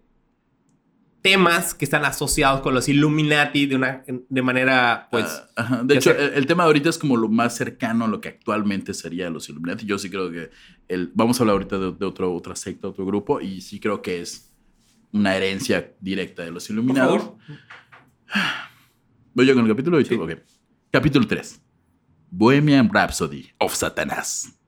temas 1.23 1.73
que 1.75 1.85
están 1.85 2.05
asociados 2.05 2.61
con 2.63 2.75
los 2.75 2.89
Illuminati 2.89 3.67
de, 3.67 3.77
una, 3.77 4.03
de 4.07 4.43
manera, 4.43 5.07
pues... 5.11 5.27
Ah, 5.57 5.63
ajá. 5.63 5.83
De 5.85 5.95
hecho, 5.97 6.11
el, 6.11 6.35
el 6.35 6.47
tema 6.47 6.65
de 6.65 6.67
ahorita 6.69 6.89
es 6.89 6.99
como 6.99 7.17
lo 7.17 7.29
más 7.29 7.55
cercano 7.57 8.05
a 8.07 8.09
lo 8.09 8.21
que 8.21 8.29
actualmente 8.29 8.93
sería 8.93 9.31
los 9.31 9.49
Illuminati. 9.49 9.87
Yo 9.87 9.99
sí 9.99 10.11
creo 10.11 10.31
que 10.33 10.51
el, 10.89 11.13
vamos 11.15 11.39
a 11.39 11.45
hablar 11.45 11.55
ahorita 11.55 11.79
de, 11.79 11.93
de 11.93 12.07
otro, 12.07 12.35
otra 12.35 12.57
secta, 12.57 12.89
otro 12.89 13.07
grupo, 13.07 13.41
y 13.41 13.61
sí 13.61 13.79
creo 13.79 14.03
que 14.03 14.21
es 14.21 14.52
una 15.13 15.37
herencia 15.37 15.93
directa 16.01 16.43
de 16.43 16.51
los 16.51 16.67
por 16.69 16.97
favor. 16.97 17.37
Voy 19.35 19.47
yo 19.47 19.55
con 19.55 19.65
el 19.65 19.71
capítulo. 19.71 20.01
¿Y 20.01 20.05
tú? 20.05 20.15
Sí. 20.15 20.21
Ok. 20.21 20.41
Capítulo 20.91 21.27
3. 21.27 21.61
Bohemian 22.31 22.91
Rhapsody 22.93 23.51
of 23.59 23.75
Satanás. 23.75 24.59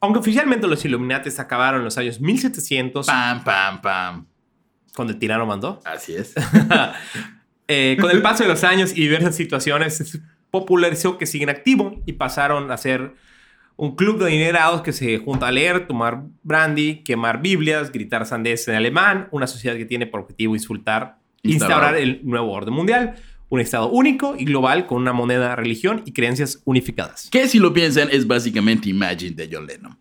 Aunque 0.00 0.18
oficialmente 0.20 0.66
los 0.66 0.84
Illuminati 0.84 1.30
se 1.30 1.40
acabaron 1.40 1.80
en 1.80 1.84
los 1.84 1.96
años 1.98 2.20
1700, 2.20 3.06
Pam, 3.06 3.44
pam, 3.44 3.80
pam. 3.80 4.26
cuando 4.94 5.12
el 5.12 5.18
tirano 5.18 5.46
mandó, 5.46 5.80
Así 5.84 6.14
es. 6.14 6.34
Eh, 7.68 7.96
con 8.00 8.12
el 8.12 8.22
paso 8.22 8.44
de 8.44 8.48
los 8.48 8.62
años 8.62 8.92
y 8.92 9.00
diversas 9.00 9.34
situaciones, 9.34 10.20
popularizó 10.52 11.18
que 11.18 11.26
siguen 11.26 11.48
activo 11.50 12.00
y 12.06 12.12
pasaron 12.12 12.70
a 12.70 12.76
ser 12.76 13.16
un 13.76 13.94
club 13.94 14.18
de 14.18 14.26
adinerados 14.26 14.80
que 14.80 14.92
se 14.92 15.18
junta 15.18 15.48
a 15.48 15.52
leer, 15.52 15.86
tomar 15.86 16.24
brandy, 16.42 17.02
quemar 17.04 17.42
Biblias, 17.42 17.92
gritar 17.92 18.24
sandés 18.26 18.66
en 18.68 18.74
alemán, 18.74 19.28
una 19.30 19.46
sociedad 19.46 19.76
que 19.76 19.84
tiene 19.84 20.06
por 20.06 20.20
objetivo 20.20 20.54
insultar, 20.54 21.18
Instaurar. 21.42 21.96
el 21.96 22.20
nuevo 22.24 22.52
orden 22.52 22.72
mundial, 22.72 23.16
un 23.48 23.60
estado 23.60 23.88
único 23.90 24.34
y 24.36 24.44
global 24.44 24.86
con 24.86 25.02
una 25.02 25.12
moneda, 25.12 25.54
religión 25.54 26.02
y 26.06 26.12
creencias 26.12 26.62
unificadas. 26.64 27.28
Que 27.30 27.46
si 27.48 27.58
lo 27.58 27.72
piensan 27.72 28.08
es 28.10 28.26
básicamente 28.26 28.88
Imagine 28.88 29.36
de 29.36 29.48
John 29.52 29.66
Lennon. 29.66 29.96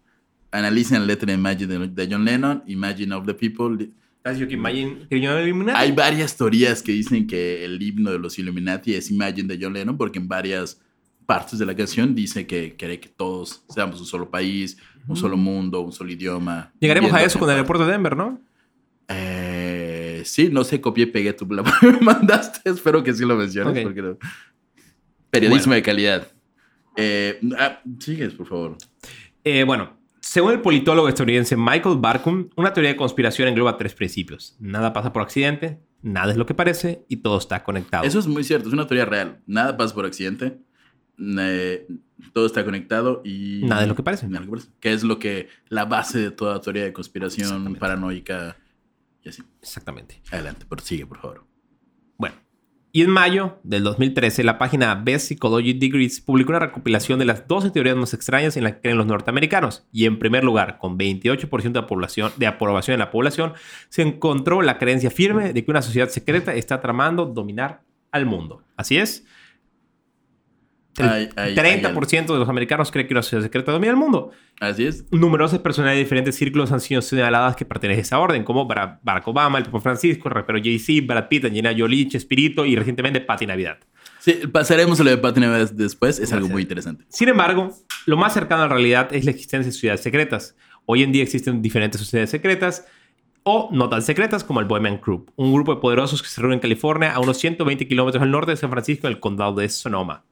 Analicen 0.52 1.02
la 1.02 1.08
letra 1.08 1.28
de 1.28 1.34
Imagine 1.34 1.88
de, 1.90 2.08
John 2.10 2.24
Lennon, 2.24 2.64
Imagine 2.66 3.14
of 3.14 3.26
the 3.26 3.34
People. 3.34 3.90
Así 4.24 4.48
que 4.48 4.54
imagine 4.54 5.06
que 5.08 5.20
yo 5.20 5.32
no 5.32 5.42
Illuminati. 5.42 5.78
Hay 5.80 5.92
varias 5.92 6.36
teorías 6.36 6.82
que 6.82 6.94
dicen 6.94 7.28
que 7.28 7.64
el 7.64 7.80
himno 7.80 8.12
de 8.12 8.18
los 8.18 8.40
Illuminati 8.40 8.96
es 8.96 9.12
Imagine 9.12 9.54
de 9.54 9.64
John 9.64 9.74
Lennon, 9.74 9.98
porque 9.98 10.18
en 10.18 10.28
varias 10.28 10.82
partes 11.26 11.60
de 11.60 11.66
la 11.66 11.76
canción 11.76 12.14
dice 12.16 12.46
que 12.48 12.76
quiere 12.76 13.00
que 13.00 13.10
todos 13.10 13.64
seamos 13.70 14.00
un 14.00 14.06
solo 14.06 14.30
país, 14.30 14.78
un 15.08 15.16
solo 15.16 15.38
mundo, 15.38 15.82
un 15.82 15.92
solo 15.92 16.12
idioma. 16.12 16.72
Llegaremos 16.80 17.12
a 17.14 17.24
eso 17.24 17.38
con 17.40 17.50
el 17.50 17.56
aeropuerto 17.56 17.86
de 17.86 17.92
Denver, 17.92 18.16
¿no? 18.16 18.40
Eh, 19.08 20.22
sí, 20.26 20.50
no 20.52 20.64
sé, 20.64 20.82
copié 20.82 21.04
y 21.04 21.08
pegué 21.08 21.34
tu 21.34 21.46
la 21.54 21.64
mandaste. 22.02 22.70
Espero 22.70 23.04
que 23.04 23.14
sí 23.14 23.24
lo 23.26 23.36
menciones. 23.36 23.78
Ok. 23.78 23.84
porque 23.84 24.02
no- 24.02 24.18
Periodismo 25.30 25.74
de 25.74 25.82
calidad. 25.82 26.28
Eh, 26.96 27.40
ah, 27.58 27.82
sigues, 28.00 28.34
por 28.34 28.48
favor. 28.48 28.78
Eh, 29.44 29.64
bueno, 29.66 29.98
según 30.22 30.54
el 30.54 30.62
politólogo 30.62 31.10
estadounidense 31.10 31.56
Michael 31.58 31.98
Barkum, 32.00 32.50
una 32.56 32.74
teoría 32.74 32.92
de 32.92 32.96
conspiración 32.98 33.48
engloba 33.50 33.78
tres 33.78 33.94
principios. 33.94 34.56
Nada 34.60 34.94
pasa 34.94 35.12
por 35.12 35.22
accidente, 35.22 35.80
nada 36.02 36.32
es 36.32 36.38
lo 36.38 36.46
que 36.46 36.54
parece 36.54 37.04
y 37.10 37.18
todo 37.18 37.38
está 37.38 37.64
conectado. 37.64 38.06
Eso 38.06 38.18
es 38.20 38.28
muy 38.28 38.44
cierto, 38.44 38.70
es 38.70 38.74
una 38.74 38.88
teoría 38.88 39.06
real. 39.06 39.42
Nada 39.46 39.76
pasa 39.78 39.94
por 39.94 40.06
accidente. 40.06 40.58
Eh, 41.18 41.88
todo 42.34 42.46
está 42.46 42.64
conectado 42.66 43.22
y. 43.24 43.62
Nada 43.64 43.84
es 43.84 43.88
lo 43.88 43.96
que 43.96 44.04
parece. 44.04 44.28
Nada 44.28 44.42
es 44.42 44.46
lo 44.46 44.52
que 44.52 44.58
parece. 44.58 44.80
Que 44.80 44.94
es 44.94 45.04
lo 45.04 45.20
que. 45.20 45.50
La 45.70 45.86
base 45.86 46.20
de 46.20 46.32
toda 46.32 46.62
teoría 46.62 46.84
de 46.84 46.94
conspiración 46.94 47.76
paranoica 47.76 48.58
y 49.24 49.30
así. 49.30 49.44
Exactamente. 49.62 50.22
Adelante, 50.32 50.66
sigue, 50.84 51.06
por 51.06 51.20
favor. 51.20 51.46
Bueno, 52.18 52.36
y 52.96 53.02
en 53.02 53.10
mayo 53.10 53.60
del 53.64 53.84
2013, 53.84 54.46
la 54.46 54.58
página 54.58 54.96
Best 54.96 55.28
Psychology 55.28 55.74
Degrees 55.74 56.22
publicó 56.22 56.52
una 56.52 56.60
recopilación 56.60 57.20
de 57.20 57.26
las 57.26 57.46
12 57.46 57.72
teorías 57.72 57.98
más 57.98 58.14
extrañas 58.14 58.56
en 58.56 58.64
las 58.64 58.76
que 58.76 58.84
creen 58.84 58.98
los 58.98 59.06
norteamericanos. 59.06 59.86
Y 59.92 60.06
en 60.06 60.18
primer 60.18 60.46
lugar, 60.46 60.78
con 60.78 60.98
28% 60.98 61.74
de, 61.74 61.82
la 61.82 61.88
población, 61.88 62.32
de 62.38 62.48
aprobación 62.48 62.94
en 62.94 63.00
la 63.00 63.12
población, 63.12 63.52
se 63.90 64.02
encontró 64.02 64.62
la 64.62 64.78
creencia 64.78 65.12
firme 65.12 65.52
de 65.52 65.66
que 65.66 65.72
una 65.72 65.82
sociedad 65.82 66.08
secreta 66.08 66.54
está 66.54 66.80
tramando 66.80 67.26
dominar 67.26 67.82
al 68.12 68.26
mundo. 68.26 68.64
Así 68.78 68.96
es. 68.96 69.26
El 70.98 71.10
Hay- 71.10 71.30
hay- 71.36 71.56
30% 71.56 72.34
de 72.34 72.40
los 72.40 72.48
americanos 72.48 72.90
cree 72.92 73.06
que 73.06 73.14
una 73.14 73.22
sociedad 73.22 73.44
secreta 73.44 73.72
domina 73.72 73.92
el 73.92 73.98
mundo. 73.98 74.32
Así 74.62 74.86
es. 74.86 75.04
Numerosas 75.12 75.60
personas 75.60 75.92
de 75.94 76.00
diferentes 76.00 76.36
círculos 76.36 76.72
han 76.72 76.80
sido 76.80 77.02
señaladas 77.02 77.56
que 77.58 77.66
pertenecen 77.66 78.00
a 78.00 78.02
esa 78.04 78.20
orden, 78.20 78.44
como 78.44 78.66
Bara- 78.66 79.00
Barack 79.04 79.28
Obama, 79.28 79.58
el 79.58 79.66
Papa 79.66 79.82
Francisco, 79.82 80.30
el 80.30 80.36
rapero 80.36 80.60
Jay-Z, 80.64 81.06
Brad 81.06 81.28
Pitt, 81.28 81.46
Angelina 81.46 81.74
Jolie, 81.78 82.08
Chespirito 82.08 82.66
y 82.66 82.76
recientemente 82.78 83.20
Patti 83.20 83.46
Navidad. 83.46 83.78
Sí, 84.20 84.34
pasaremos 84.52 85.00
a 85.00 85.04
lo 85.04 85.10
de 85.10 85.18
Patty 85.18 85.42
Navidad 85.42 85.72
después. 85.74 86.18
Es 86.20 86.32
algo 86.32 86.48
muy 86.48 86.62
interesante. 86.62 87.04
Sin 87.10 87.28
embargo, 87.30 87.72
lo 88.06 88.16
más 88.18 88.34
cercano 88.34 88.64
a 88.64 88.68
la 88.68 88.74
realidad 88.74 89.10
es 89.14 89.26
la 89.26 89.32
existencia 89.32 89.66
de 89.68 89.72
sociedades 89.74 90.02
secretas. 90.02 90.56
Hoy 90.86 91.04
en 91.04 91.12
día 91.12 91.24
existen 91.24 91.62
diferentes 91.62 92.00
sociedades 92.00 92.30
secretas 92.30 92.86
o 93.44 93.70
no 93.72 93.90
tan 93.90 94.02
secretas 94.02 94.44
como 94.44 94.60
el 94.62 94.66
Bohemian 94.66 95.00
Group, 95.04 95.32
un 95.36 95.54
grupo 95.54 95.76
de 95.76 95.82
poderosos 95.82 96.24
que 96.24 96.30
se 96.30 96.42
reúne 96.42 96.56
en 96.56 96.62
California 96.62 97.14
a 97.14 97.20
unos 97.20 97.38
120 97.38 97.88
kilómetros 97.88 98.24
al 98.24 98.32
norte 98.32 98.52
de 98.52 98.58
San 98.58 98.72
Francisco 98.72 99.06
en 99.08 99.14
el 99.14 99.20
condado 99.20 99.54
de 99.56 99.70
Sonoma. 99.70 100.24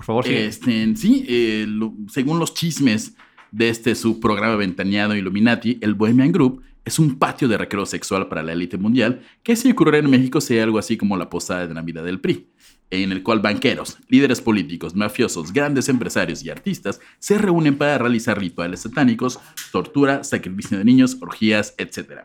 Por 0.00 0.06
favor. 0.06 0.26
Este, 0.26 0.96
sí, 0.96 1.26
eh, 1.28 1.66
lo- 1.68 1.94
según 2.08 2.38
los 2.38 2.54
chismes 2.54 3.16
de 3.52 3.68
este 3.68 3.94
subprograma 3.94 4.56
ventaneado 4.56 5.14
Illuminati, 5.14 5.76
el 5.82 5.92
Bohemian 5.94 6.32
Group 6.32 6.62
es 6.86 6.98
un 6.98 7.18
patio 7.18 7.48
de 7.48 7.58
recreo 7.58 7.84
sexual 7.84 8.26
para 8.28 8.42
la 8.42 8.52
élite 8.54 8.78
mundial 8.78 9.20
que 9.42 9.56
si 9.56 9.70
ocurriera 9.70 9.98
en 9.98 10.10
México 10.10 10.40
sería 10.40 10.64
algo 10.64 10.78
así 10.78 10.96
como 10.96 11.18
la 11.18 11.28
posada 11.28 11.66
de 11.66 11.74
Navidad 11.74 12.02
del 12.02 12.18
PRI, 12.18 12.46
en 12.90 13.12
el 13.12 13.22
cual 13.22 13.40
banqueros, 13.40 13.98
líderes 14.08 14.40
políticos, 14.40 14.96
mafiosos, 14.96 15.52
grandes 15.52 15.90
empresarios 15.90 16.42
y 16.42 16.48
artistas 16.48 16.98
se 17.18 17.36
reúnen 17.36 17.76
para 17.76 17.98
realizar 17.98 18.38
rituales 18.38 18.80
satánicos, 18.80 19.38
tortura, 19.70 20.24
sacrificio 20.24 20.78
de 20.78 20.84
niños, 20.86 21.18
orgías, 21.20 21.74
etc. 21.76 22.22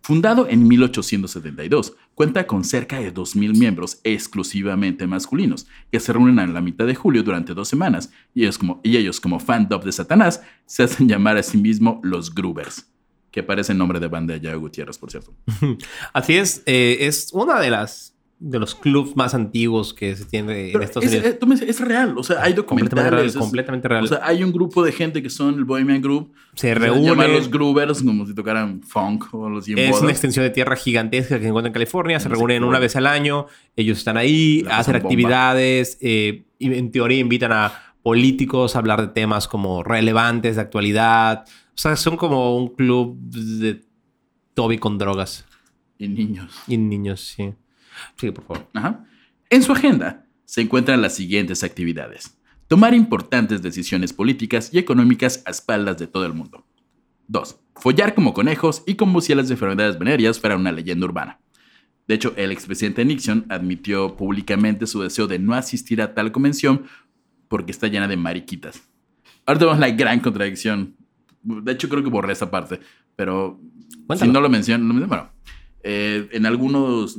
Fundado 0.00 0.48
en 0.48 0.66
1872, 0.66 1.94
cuenta 2.14 2.46
con 2.46 2.64
cerca 2.64 2.98
de 2.98 3.12
2.000 3.12 3.56
miembros 3.58 4.00
exclusivamente 4.04 5.06
masculinos, 5.06 5.66
que 5.92 6.00
se 6.00 6.12
reúnen 6.12 6.38
a 6.38 6.46
la 6.46 6.60
mitad 6.60 6.86
de 6.86 6.94
julio 6.94 7.22
durante 7.22 7.54
dos 7.54 7.68
semanas, 7.68 8.10
y 8.34 8.42
ellos 8.42 8.58
como, 8.58 8.80
y 8.82 8.96
ellos 8.96 9.20
como 9.20 9.38
fan 9.38 9.68
de 9.68 9.92
Satanás 9.92 10.42
se 10.66 10.82
hacen 10.82 11.08
llamar 11.08 11.36
a 11.36 11.42
sí 11.42 11.58
mismos 11.58 11.98
los 12.02 12.34
Grubers, 12.34 12.90
que 13.30 13.42
parece 13.42 13.72
el 13.72 13.78
nombre 13.78 14.00
de 14.00 14.08
banda 14.08 14.34
de 14.34 14.40
Yago 14.40 14.60
Gutiérrez, 14.60 14.98
por 14.98 15.10
cierto. 15.10 15.34
Así 16.12 16.34
es, 16.34 16.62
eh, 16.66 16.98
es 17.00 17.30
una 17.32 17.60
de 17.60 17.70
las 17.70 18.17
de 18.40 18.58
los 18.60 18.76
clubs 18.76 19.16
más 19.16 19.34
antiguos 19.34 19.92
que 19.92 20.14
se 20.14 20.24
tiene 20.24 20.70
en 20.70 20.80
Estados 20.82 21.04
es, 21.06 21.10
Unidos. 21.12 21.36
es- 21.40 21.46
me 21.48 21.54
dices, 21.56 21.68
es 21.70 21.80
real, 21.80 22.16
o 22.16 22.22
sea, 22.22 22.40
hay 22.42 22.54
completamente 22.54 23.10
real, 23.10 23.26
documentales. 23.26 23.34
es- 23.34 23.38
completamente 23.40 23.88
real. 23.88 24.04
O 24.04 24.06
sea, 24.06 24.20
hay 24.22 24.44
un 24.44 24.52
grupo 24.52 24.84
de 24.84 24.92
gente 24.92 25.22
que 25.22 25.28
son 25.30 25.54
el 25.54 25.64
Bohemian 25.64 26.00
Group. 26.00 26.32
se 26.54 26.72
reúnen. 26.74 27.04
llaman 27.04 27.32
los 27.32 27.50
Grubers, 27.50 28.02
como 28.02 28.26
si 28.26 28.34
tocaran 28.34 28.80
funk 28.82 29.32
o 29.34 29.48
los 29.48 29.66
Es 29.68 29.74
Jimbodas. 29.74 30.02
una 30.02 30.10
extensión 30.12 30.44
de 30.44 30.50
tierra 30.50 30.76
gigantesca 30.76 31.36
que 31.36 31.42
se 31.42 31.48
encuentra 31.48 31.68
en 31.68 31.72
California. 31.74 32.20
Se 32.20 32.28
No 32.28 32.36
reúnen 32.36 32.62
una 32.64 32.78
vez 32.78 32.94
al 32.96 33.06
año. 33.08 33.46
Ellos 33.76 33.98
están 33.98 34.16
ahí, 34.16 34.62
La 34.62 34.78
hacen 34.78 34.94
actividades. 34.96 35.98
eh, 36.00 36.44
y 36.60 36.72
en 36.74 36.90
teoría 36.92 37.18
invitan 37.18 37.52
a 37.52 37.72
políticos 38.02 38.76
a 38.76 38.78
hablar 38.78 39.00
de 39.00 39.08
temas 39.08 39.48
como 39.48 39.82
relevantes 39.82 40.56
de 40.56 40.62
actualidad. 40.62 41.44
O 41.46 41.50
sea, 41.80 41.96
son 41.96 42.16
como 42.16 42.56
un 42.56 42.68
club 42.74 43.16
de 43.20 43.80
Toby 44.54 44.78
con 44.78 44.96
drogas. 44.98 45.44
Y 45.98 46.06
niños. 46.08 46.52
Y 46.68 46.76
niños, 46.78 47.20
sí. 47.36 47.52
Sí, 48.16 48.30
por 48.30 48.44
favor. 48.44 48.68
Ajá. 48.74 49.04
En 49.50 49.62
su 49.62 49.72
agenda 49.72 50.26
se 50.44 50.60
encuentran 50.60 51.02
las 51.02 51.14
siguientes 51.14 51.62
actividades. 51.64 52.38
Tomar 52.66 52.94
importantes 52.94 53.62
decisiones 53.62 54.12
políticas 54.12 54.70
y 54.72 54.78
económicas 54.78 55.42
a 55.46 55.50
espaldas 55.50 55.98
de 55.98 56.06
todo 56.06 56.26
el 56.26 56.34
mundo. 56.34 56.66
2. 57.28 57.60
Follar 57.76 58.14
como 58.14 58.34
conejos 58.34 58.82
y 58.86 58.94
como 58.94 59.20
si 59.20 59.34
las 59.34 59.50
enfermedades 59.50 59.98
venéreas 59.98 60.40
fueran 60.40 60.60
una 60.60 60.72
leyenda 60.72 61.06
urbana. 61.06 61.40
De 62.06 62.14
hecho, 62.14 62.32
el 62.36 62.52
expresidente 62.52 63.04
Nixon 63.04 63.44
admitió 63.50 64.16
públicamente 64.16 64.86
su 64.86 65.02
deseo 65.02 65.26
de 65.26 65.38
no 65.38 65.54
asistir 65.54 66.00
a 66.00 66.14
tal 66.14 66.32
convención 66.32 66.84
porque 67.48 67.70
está 67.70 67.86
llena 67.88 68.08
de 68.08 68.16
mariquitas. 68.16 68.82
Ahora 69.44 69.58
tenemos 69.58 69.78
la 69.78 69.90
gran 69.90 70.20
contradicción. 70.20 70.96
De 71.42 71.72
hecho, 71.72 71.88
creo 71.88 72.02
que 72.02 72.10
borré 72.10 72.32
esa 72.32 72.50
parte, 72.50 72.80
pero 73.14 73.60
Cuéntalo. 74.06 74.30
si 74.30 74.32
no 74.34 74.40
lo 74.40 74.48
menciono, 74.48 74.84
lo 74.86 74.94
menciono. 74.94 75.08
bueno, 75.08 75.30
eh, 75.82 76.28
en 76.32 76.46
algunos, 76.46 77.18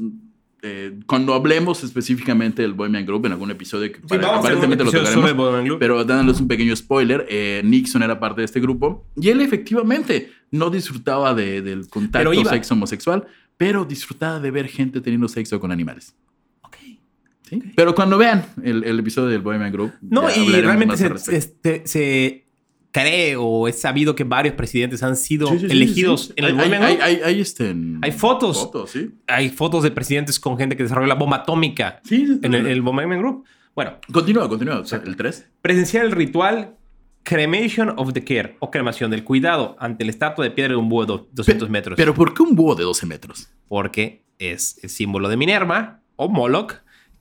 eh, 0.61 0.99
cuando 1.05 1.33
hablemos 1.33 1.83
específicamente 1.83 2.61
del 2.61 2.73
Bohemian 2.73 3.05
Group, 3.05 3.25
en 3.27 3.31
algún 3.33 3.49
episodio 3.51 3.91
que 3.91 3.99
para- 3.99 4.37
aparentemente 4.37 4.83
lo 4.83 4.91
tocaremos, 4.91 5.77
pero 5.79 6.03
dándoles 6.03 6.41
un 6.41 6.47
pequeño 6.47 6.75
spoiler, 6.75 7.25
eh, 7.29 7.61
Nixon 7.63 8.03
era 8.03 8.19
parte 8.19 8.41
de 8.41 8.45
este 8.45 8.59
grupo 8.59 9.05
y 9.15 9.29
él 9.29 9.41
efectivamente 9.41 10.31
no 10.51 10.69
disfrutaba 10.69 11.33
de- 11.33 11.61
del 11.61 11.87
contacto 11.89 12.29
sexo 12.49 12.73
homosexual, 12.73 13.25
pero 13.57 13.85
disfrutaba 13.85 14.39
de 14.39 14.51
ver 14.51 14.67
gente 14.67 14.99
teniendo 15.01 15.27
sexo 15.27 15.59
con 15.59 15.71
animales. 15.71 16.15
¿Sí? 17.43 17.63
Pero 17.75 17.95
cuando 17.95 18.17
vean 18.17 18.45
el, 18.63 18.83
el 18.83 18.99
episodio 18.99 19.29
del 19.29 19.41
Bohemian 19.41 19.71
Group, 19.71 19.91
No, 20.01 20.29
y 20.29 20.49
realmente 20.51 20.97
se, 20.97 21.35
este, 21.35 21.81
se 21.85 22.45
cree 22.91 23.35
o 23.37 23.67
es 23.67 23.79
sabido 23.79 24.15
que 24.15 24.23
varios 24.23 24.55
presidentes 24.55 25.03
han 25.03 25.15
sido 25.15 25.47
Sí, 25.47 25.59
sí, 25.59 25.67
sí, 25.67 25.71
elegidos 25.71 26.25
sí. 26.27 26.33
en 26.37 26.45
el 26.45 26.59
Hay- 26.59 26.71
hay, 26.71 26.79
Group. 26.87 27.01
hay, 27.03 27.19
hay, 27.23 27.41
este, 27.41 27.75
Hay 28.01 28.11
fotos. 28.11 28.69
Hay 29.27 29.49
fotos 29.49 29.83
de 29.83 29.91
presidentes 29.91 30.39
con 30.39 30.57
gente 30.57 30.75
que 30.75 30.83
desarrolló 30.83 31.07
la 31.07 31.15
bomba 31.15 31.37
atómica 31.37 32.01
en 32.09 32.53
el, 32.53 32.65
el 32.67 32.81
Group. 32.81 33.45
Bueno, 33.75 33.93
Continúa, 34.11 34.49
continúa. 34.49 34.79
O 34.79 34.85
sea, 34.85 35.01
el 35.05 35.15
3. 35.15 35.47
presenciar 35.61 36.05
el 36.05 36.11
ritual 36.11 36.75
Cremation 37.23 37.93
of 37.97 38.13
the 38.13 38.23
Care 38.23 38.55
o 38.59 38.71
cremación 38.71 39.11
del 39.11 39.23
cuidado 39.23 39.75
ante 39.79 40.03
la 40.03 40.11
estatua 40.11 40.43
de 40.43 40.51
piedra 40.51 40.71
de 40.73 40.77
un 40.77 40.89
búho 40.89 41.05
de 41.05 41.23
200 41.31 41.69
metros. 41.69 41.95
Pero 41.97 42.13
¿por 42.13 42.33
qué 42.33 42.41
un 42.43 42.55
búho 42.55 42.75
de 42.75 42.83
12 42.83 43.05
metros? 43.05 43.49
porque 43.67 44.23
es 44.39 44.79
el 44.83 44.89
símbolo 44.89 45.29
de 45.29 45.37
Minerva 45.37 46.01
o 46.15 46.27
Moloch. 46.27 46.73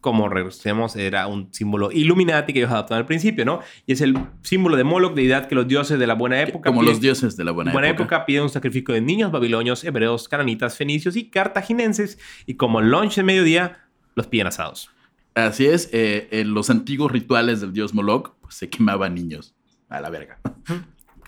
Como 0.08 0.26
recordemos, 0.30 0.96
era 0.96 1.26
un 1.26 1.52
símbolo 1.52 1.92
Illuminati 1.92 2.54
que 2.54 2.60
ellos 2.60 2.70
adoptaron 2.70 3.00
al 3.02 3.06
principio, 3.06 3.44
¿no? 3.44 3.60
Y 3.84 3.92
es 3.92 4.00
el 4.00 4.16
símbolo 4.42 4.76
de 4.76 4.84
Moloch, 4.84 5.12
deidad 5.14 5.48
que 5.48 5.54
los 5.54 5.68
dioses 5.68 5.98
de 5.98 6.06
la 6.06 6.14
buena 6.14 6.40
época 6.40 6.70
Como 6.70 6.80
piden- 6.80 6.86
los 6.92 7.00
dioses 7.02 7.36
de 7.36 7.44
la 7.44 7.52
buena, 7.52 7.72
buena 7.72 7.88
época. 7.88 8.02
época 8.04 8.24
piden 8.26 8.44
un 8.44 8.48
sacrificio 8.48 8.94
de 8.94 9.02
niños 9.02 9.30
babilonios, 9.30 9.84
hebreos, 9.84 10.28
cananitas, 10.30 10.76
fenicios 10.78 11.14
y 11.16 11.28
cartaginenses. 11.28 12.18
Y 12.46 12.54
como 12.54 12.80
lunch 12.80 13.16
de 13.16 13.22
mediodía, 13.22 13.80
los 14.14 14.26
piden 14.28 14.46
asados. 14.46 14.90
Así 15.34 15.66
es, 15.66 15.90
eh, 15.92 16.28
en 16.30 16.54
los 16.54 16.70
antiguos 16.70 17.12
rituales 17.12 17.60
del 17.60 17.72
dios 17.74 17.92
Moloch, 17.92 18.34
pues 18.40 18.54
se 18.54 18.70
quemaban 18.70 19.14
niños. 19.14 19.54
A 19.90 20.00
la 20.00 20.08
verga. 20.10 20.38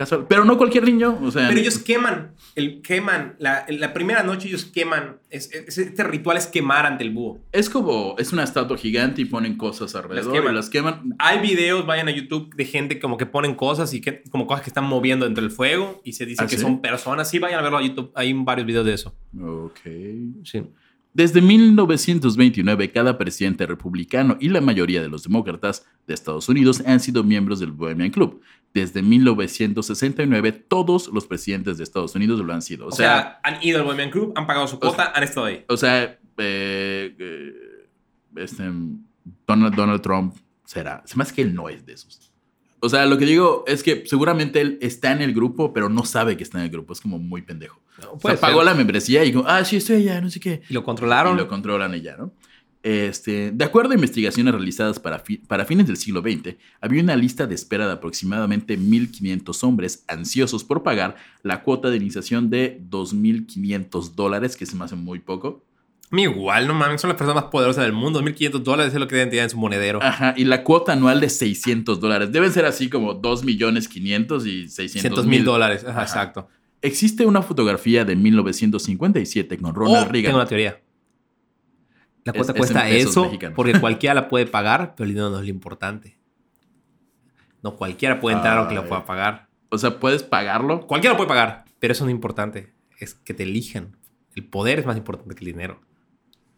Casual. 0.01 0.25
Pero 0.31 0.47
no 0.47 0.57
cualquier 0.57 0.85
niño, 0.85 1.19
o 1.23 1.31
sea... 1.31 1.47
Pero 1.49 1.61
ellos 1.61 1.79
queman, 1.79 2.33
el, 2.55 2.81
queman, 2.81 3.35
la, 3.39 3.67
la 3.69 3.93
primera 3.93 4.23
noche 4.23 4.49
ellos 4.49 4.65
queman, 4.65 5.19
es- 5.29 5.53
es- 5.53 5.77
este 5.77 6.03
ritual 6.05 6.39
es 6.39 6.47
quemar 6.47 6.87
ante 6.87 7.05
el 7.05 7.11
búho. 7.11 7.39
Es 7.53 7.69
como, 7.69 8.15
es 8.17 8.33
una 8.33 8.43
estatua 8.43 8.79
gigante 8.79 9.21
y 9.21 9.27
ponen 9.27 9.59
cosas 9.59 9.95
alrededor 9.95 10.33
queman. 10.33 10.53
y 10.55 10.57
las 10.57 10.71
queman. 10.71 11.15
Hay 11.19 11.41
videos, 11.41 11.85
vayan 11.85 12.09
a 12.09 12.13
YouTube, 12.13 12.55
de 12.55 12.65
gente 12.65 12.99
como 12.99 13.19
que 13.19 13.27
ponen 13.27 13.55
cosas 13.55 13.93
y 13.93 14.01
que, 14.01 14.23
como 14.31 14.47
cosas 14.47 14.63
que 14.63 14.71
están 14.71 14.85
moviendo 14.85 15.27
dentro 15.27 15.43
del 15.43 15.51
fuego 15.53 16.01
y 16.03 16.15
se 16.15 16.25
dice 16.25 16.45
¿Ah, 16.45 16.47
que 16.47 16.57
sí? 16.57 16.63
son 16.63 16.81
personas. 16.81 17.29
Sí, 17.29 17.39
vayan 17.39 17.59
a 17.59 17.63
verlo 17.63 17.77
a 17.77 17.83
YouTube, 17.83 18.11
hay 18.15 18.33
varios 18.33 18.67
videos 18.67 18.87
de 18.87 18.95
eso. 18.95 19.15
Ok. 19.39 19.81
Sí. 20.45 20.63
Desde 21.13 21.41
1929, 21.41 22.93
cada 22.93 23.19
presidente 23.19 23.67
republicano 23.67 24.37
y 24.41 24.49
la 24.49 24.61
mayoría 24.61 25.03
de 25.03 25.09
los 25.09 25.25
demócratas 25.25 25.85
de 26.07 26.15
Estados 26.15 26.49
Unidos 26.49 26.83
han 26.87 27.01
sido 27.01 27.25
miembros 27.25 27.59
del 27.59 27.73
Bohemian 27.73 28.11
Club. 28.11 28.41
Desde 28.73 29.03
1969, 29.03 30.53
todos 30.53 31.09
los 31.09 31.27
presidentes 31.27 31.79
de 31.79 31.85
Estados 31.85 32.15
Unidos 32.15 32.39
lo 32.39 32.53
han 32.53 32.63
sido. 32.63 32.87
O, 32.87 32.89
O 32.89 32.93
sea, 32.93 33.21
sea, 33.23 33.41
han 33.43 33.63
ido 33.63 33.81
al 33.81 33.85
Bohemian 33.85 34.11
Club, 34.11 34.33
han 34.37 34.47
pagado 34.47 34.69
su 34.69 34.79
cuota, 34.79 35.13
han 35.13 35.25
estado 35.25 35.47
ahí. 35.47 35.65
o 35.69 35.77
sea, 35.77 36.05
eh, 36.39 37.15
eh, 37.19 37.53
este, 38.37 38.71
Donald, 39.47 39.75
Donald 39.75 40.01
Trump 40.01 40.37
será. 40.65 41.03
Se 41.07 41.17
me 41.17 41.25
hace 41.25 41.35
que 41.35 41.43
él 41.43 41.53
no 41.55 41.69
es 41.69 41.85
de 41.85 41.95
esos. 41.95 42.30
O 42.81 42.89
sea, 42.89 43.05
lo 43.07 43.19
que 43.19 43.27
digo 43.27 43.65
es 43.67 43.83
que 43.83 44.05
seguramente 44.07 44.61
él 44.61 44.79
está 44.81 45.13
en 45.13 45.21
el 45.23 45.35
grupo, 45.35 45.73
pero 45.73 45.89
no 45.89 46.05
sabe 46.05 46.37
que 46.37 46.43
está 46.43 46.59
en 46.59 46.65
el 46.65 46.71
grupo. 46.71 46.93
Es 46.95 47.01
como 47.01 47.19
muy 47.19 47.43
pendejo. 47.43 47.81
O 48.11 48.19
Puede 48.19 48.37
sea, 48.39 48.49
pagó 48.49 48.63
la 48.63 48.75
membresía 48.75 49.25
y 49.25 49.33
como, 49.33 49.47
ah, 49.47 49.65
sí, 49.65 49.77
estoy 49.77 49.97
allá, 49.97 50.21
no 50.21 50.31
sé 50.31 50.41
qué. 50.41 50.63
Y 50.69 50.73
lo 50.75 50.83
controlaron. 50.83 51.35
Y 51.37 51.39
lo 51.41 51.49
controlan 51.49 51.93
ella, 51.95 52.17
¿no? 52.19 52.33
Este, 52.83 53.51
de 53.53 53.65
acuerdo 53.67 53.91
a 53.93 53.95
investigaciones 53.97 54.55
realizadas 54.55 54.99
para, 54.99 55.19
fi- 55.19 55.37
para 55.37 55.67
fines 55.67 55.87
del 55.87 55.99
siglo 55.99 56.23
XX, 56.23 56.57
había 56.81 57.03
una 57.03 57.15
lista 57.15 57.47
de 57.47 57.55
espera 57.55 57.87
de 57.87 57.93
aproximadamente 57.93 58.79
1.500 58.79 59.63
hombres 59.65 60.03
ansiosos 60.09 60.65
por 60.65 60.83
pagar 60.83 61.17
la 61.43 61.63
cuota 61.63 61.91
de 61.91 61.99
iniciación 61.99 62.49
de 62.49 62.81
2.500 62.89 64.15
dólares, 64.15 64.57
que 64.57 64.65
se 64.65 64.77
me 64.77 64.85
hace 64.87 64.97
muy 64.97 65.19
poco. 65.19 65.63
Igual, 66.13 66.67
no 66.67 66.75
mames, 66.75 67.01
son 67.01 67.09
las 67.09 67.17
personas 67.17 67.43
más 67.45 67.51
poderosas 67.53 67.85
del 67.85 67.93
mundo. 67.93 68.21
1.500 68.21 68.59
dólares 68.63 68.93
es 68.93 68.99
lo 68.99 69.07
que 69.07 69.15
deben 69.15 69.31
tener 69.31 69.45
en 69.45 69.51
su 69.51 69.59
monedero. 69.59 70.03
Ajá, 70.03 70.35
y 70.37 70.45
la 70.45 70.65
cuota 70.65 70.93
anual 70.93 71.21
de 71.21 71.29
600 71.29 72.01
dólares. 72.01 72.33
Deben 72.33 72.53
ser 72.53 72.65
así 72.65 72.91
como 72.91 73.21
2.500.000 73.23 74.47
y 74.47 74.69
600 74.69 75.21
100 75.21 75.29
mil 75.31 75.45
dólares. 75.45 75.83
Ajá, 75.85 75.93
Ajá. 75.93 76.03
exacto. 76.03 76.49
Existe 76.83 77.27
una 77.27 77.43
fotografía 77.43 78.05
de 78.05 78.17
1957 78.17 79.59
con 79.59 79.75
Ronald 79.75 80.09
Oh, 80.09 80.11
Reagan. 80.11 80.31
Tengo 80.31 80.39
una 80.39 80.47
teoría. 80.49 80.81
La 82.25 82.33
cuota 82.33 82.53
es 82.53 82.59
cuesta 82.59 82.89
eso 82.91 83.25
mexicanos. 83.27 83.55
porque 83.57 83.73
cualquiera 83.81 84.15
la 84.15 84.29
puede 84.29 84.47
pagar, 84.47 84.95
pero 84.97 85.05
el 85.07 85.11
dinero 85.15 85.31
no 85.31 85.37
es 85.39 85.45
lo 85.45 85.51
importante. 85.51 86.19
No 87.63 87.77
cualquiera 87.77 88.19
puede 88.21 88.37
entrar 88.37 88.59
aunque 88.59 88.75
lo 88.75 88.83
Ay. 88.83 88.89
pueda 88.89 89.05
pagar. 89.05 89.49
O 89.69 89.79
sea, 89.79 90.01
puedes 90.01 90.23
pagarlo. 90.23 90.87
Cualquiera 90.87 91.13
lo 91.13 91.19
puede 91.19 91.29
pagar, 91.29 91.65
pero 91.79 91.93
eso 91.93 92.05
no 92.05 92.11
es 92.11 92.15
importante. 92.15 92.73
Es 92.99 93.15
que 93.15 93.33
te 93.35 93.45
elijan. 93.45 93.97
El 94.35 94.45
poder 94.47 94.79
es 94.81 94.87
más 94.87 94.97
importante 94.97 95.35
que 95.35 95.45
el 95.45 95.53
dinero. 95.53 95.81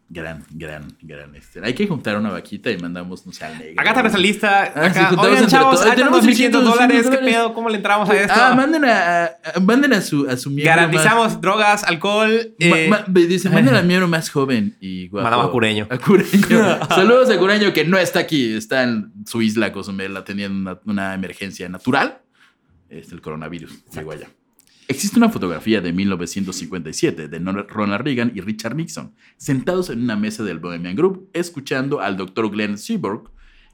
Gran, 0.09 0.43
gran, 0.51 0.95
gran. 1.01 1.33
Este. 1.35 1.59
Hay 1.65 1.73
que 1.73 1.87
juntar 1.87 2.17
una 2.17 2.29
vaquita 2.29 2.69
y 2.69 2.77
mandamos, 2.77 3.25
no 3.25 3.31
sé, 3.31 3.45
al 3.45 3.57
negro. 3.57 3.81
Acá 3.81 3.89
está 3.91 4.01
nuestra 4.03 4.21
lista. 4.21 4.61
Ah, 4.75 4.93
sí, 4.93 4.99
Acá, 4.99 5.05
juntamos 5.07 5.31
Oigan, 5.31 5.47
chavos, 5.47 5.81
ahí 5.81 5.95
Tenemos 5.95 6.19
tenemos 6.19 6.23
1.500 6.23 6.25
600 6.25 6.63
dólares. 6.65 7.07
¿Qué 7.09 7.17
pedo? 7.17 7.53
¿Cómo 7.55 7.69
le 7.69 7.77
entramos 7.77 8.09
a 8.09 8.21
esto? 8.21 8.33
Ah, 8.35 8.53
manden 8.55 8.85
a, 8.85 9.23
a- 9.25 9.59
manden 9.61 9.93
a 9.93 10.01
su, 10.01 10.29
a 10.29 10.37
su 10.37 10.49
miembro. 10.51 10.69
Garantizamos 10.75 11.41
drogas, 11.41 11.83
alcohol. 11.85 12.53
eh, 12.59 12.87
ma- 12.89 13.03
ma- 13.07 13.13
dice, 13.13 13.49
manden 13.49 13.73
al 13.73 13.85
miembro 13.87 14.07
más 14.07 14.29
joven 14.29 14.77
y 14.79 15.07
guapo. 15.07 15.23
Mandamos 15.23 15.47
a 15.47 15.51
Cureño. 15.51 15.87
A 15.89 15.97
Cureño. 15.99 16.79
Saludos 16.89 17.29
a 17.31 17.37
Cureño 17.39 17.73
que 17.73 17.83
no 17.85 17.97
está 17.97 18.19
aquí. 18.19 18.55
Está 18.55 18.83
en 18.83 19.11
su 19.25 19.41
isla, 19.41 19.71
Cozumel, 19.71 20.15
atendiendo 20.15 20.71
una, 20.71 20.79
una 20.85 21.13
emergencia 21.15 21.67
natural. 21.69 22.19
Es 22.89 23.11
el 23.11 23.21
coronavirus. 23.21 23.83
Llegó 23.95 24.11
allá. 24.11 24.27
Existe 24.87 25.17
una 25.17 25.29
fotografía 25.29 25.81
de 25.81 25.93
1957 25.93 27.27
de 27.27 27.39
Ronald 27.39 28.03
Reagan 28.03 28.31
y 28.35 28.41
Richard 28.41 28.75
Nixon 28.75 29.13
sentados 29.37 29.89
en 29.89 30.01
una 30.01 30.15
mesa 30.15 30.43
del 30.43 30.59
Bohemian 30.59 30.95
Group 30.95 31.29
escuchando 31.33 32.01
al 32.01 32.17
doctor 32.17 32.49
Glenn 32.49 32.77
Seaborg, 32.77 33.29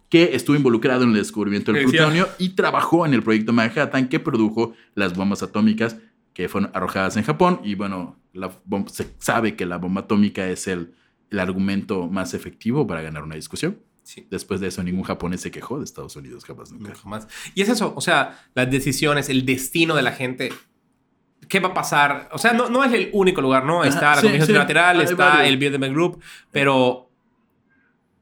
que 0.09 0.35
estuvo 0.35 0.55
involucrado 0.55 1.03
en 1.03 1.09
el 1.09 1.15
descubrimiento 1.15 1.71
del 1.71 1.85
plutonio 1.85 2.27
y 2.37 2.49
trabajó 2.49 3.05
en 3.05 3.13
el 3.13 3.23
proyecto 3.23 3.53
Manhattan 3.53 4.09
que 4.09 4.19
produjo 4.19 4.73
las 4.95 5.15
bombas 5.15 5.43
atómicas 5.43 5.97
que 6.33 6.47
fueron 6.47 6.71
arrojadas 6.73 7.17
en 7.17 7.23
Japón. 7.23 7.61
Y 7.63 7.75
bueno, 7.75 8.17
la 8.33 8.51
se 8.87 9.07
sabe 9.19 9.55
que 9.55 9.65
la 9.65 9.77
bomba 9.77 10.01
atómica 10.01 10.47
es 10.47 10.67
el, 10.67 10.93
el 11.29 11.39
argumento 11.39 12.07
más 12.07 12.33
efectivo 12.33 12.87
para 12.87 13.01
ganar 13.01 13.23
una 13.23 13.35
discusión. 13.35 13.79
Sí. 14.03 14.25
Después 14.31 14.59
de 14.59 14.67
eso, 14.67 14.81
ningún 14.81 15.03
japonés 15.03 15.41
se 15.41 15.51
quejó 15.51 15.77
de 15.77 15.85
Estados 15.85 16.15
Unidos, 16.15 16.43
jamás 16.43 16.71
nunca. 16.71 16.89
No, 16.89 16.95
jamás. 16.95 17.27
Y 17.53 17.61
es 17.61 17.69
eso, 17.69 17.93
o 17.95 18.01
sea, 18.01 18.39
las 18.55 18.71
decisiones, 18.71 19.29
el 19.29 19.45
destino 19.45 19.95
de 19.95 20.01
la 20.01 20.13
gente. 20.13 20.51
¿Qué 21.49 21.59
va 21.59 21.69
a 21.69 21.73
pasar? 21.73 22.29
O 22.31 22.37
sea, 22.37 22.53
no, 22.53 22.69
no 22.69 22.83
es 22.85 22.93
el 22.93 23.09
único 23.11 23.41
lugar, 23.41 23.65
¿no? 23.65 23.83
Está 23.83 24.13
Ajá, 24.13 24.15
la 24.15 24.21
sí, 24.21 24.27
Comisión 24.27 24.45
sí. 24.47 24.53
Trilateral, 24.53 24.99
Hay 24.99 25.03
está 25.05 25.15
varios. 25.29 25.47
el 25.47 25.57
Bilderberg 25.57 25.93
Group, 25.93 26.21
pero 26.51 27.09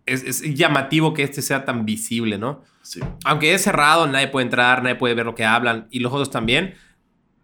es, 0.06 0.24
es 0.24 0.42
llamativo 0.56 1.14
que 1.14 1.24
este 1.24 1.42
sea 1.42 1.66
tan 1.66 1.86
visible, 1.86 2.38
¿no? 2.38 2.64
Sí. 2.82 3.02
Aunque 3.26 3.54
es 3.54 3.62
cerrado, 3.64 4.08
nadie 4.08 4.30
puede 4.30 4.46
entrar, 4.46 4.82
nadie 4.82 4.96
puede 4.96 5.14
ver 5.14 5.26
lo 5.26 5.36
que 5.36 5.44
hablan, 5.46 5.88
y 5.92 6.00
los 6.00 6.12
otros 6.14 6.32
también. 6.32 6.76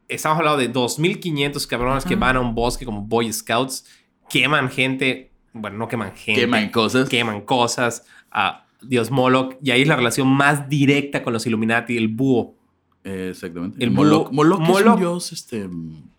Estamos 0.07 0.37
hablando 0.37 0.57
de 0.57 0.71
2.500 0.71 1.67
cabrones 1.67 2.05
que 2.05 2.15
van 2.15 2.37
a 2.37 2.39
un 2.39 2.55
bosque 2.55 2.85
como 2.85 3.01
Boy 3.01 3.31
Scouts, 3.33 3.85
queman 4.29 4.69
gente, 4.69 5.31
bueno, 5.53 5.77
no 5.77 5.87
queman 5.87 6.13
gente, 6.15 6.41
Queman 6.41 6.69
cosas. 6.69 7.09
queman 7.09 7.41
cosas 7.41 8.05
a 8.31 8.65
Dios 8.81 9.11
Moloch, 9.11 9.55
y 9.61 9.71
ahí 9.71 9.81
es 9.81 9.87
la 9.87 9.95
relación 9.95 10.27
más 10.27 10.69
directa 10.69 11.23
con 11.23 11.33
los 11.33 11.45
Illuminati, 11.45 11.97
el 11.97 12.07
búho. 12.07 12.55
Eh, 13.03 13.27
exactamente. 13.31 13.83
El 13.83 13.91
Moloch. 13.91 14.29
búho- 14.29 14.33
Moloch 14.33 14.61
es 14.61 14.67
Moloch- 14.69 14.93
un 14.93 14.99
dios 14.99 15.31
este, 15.33 15.69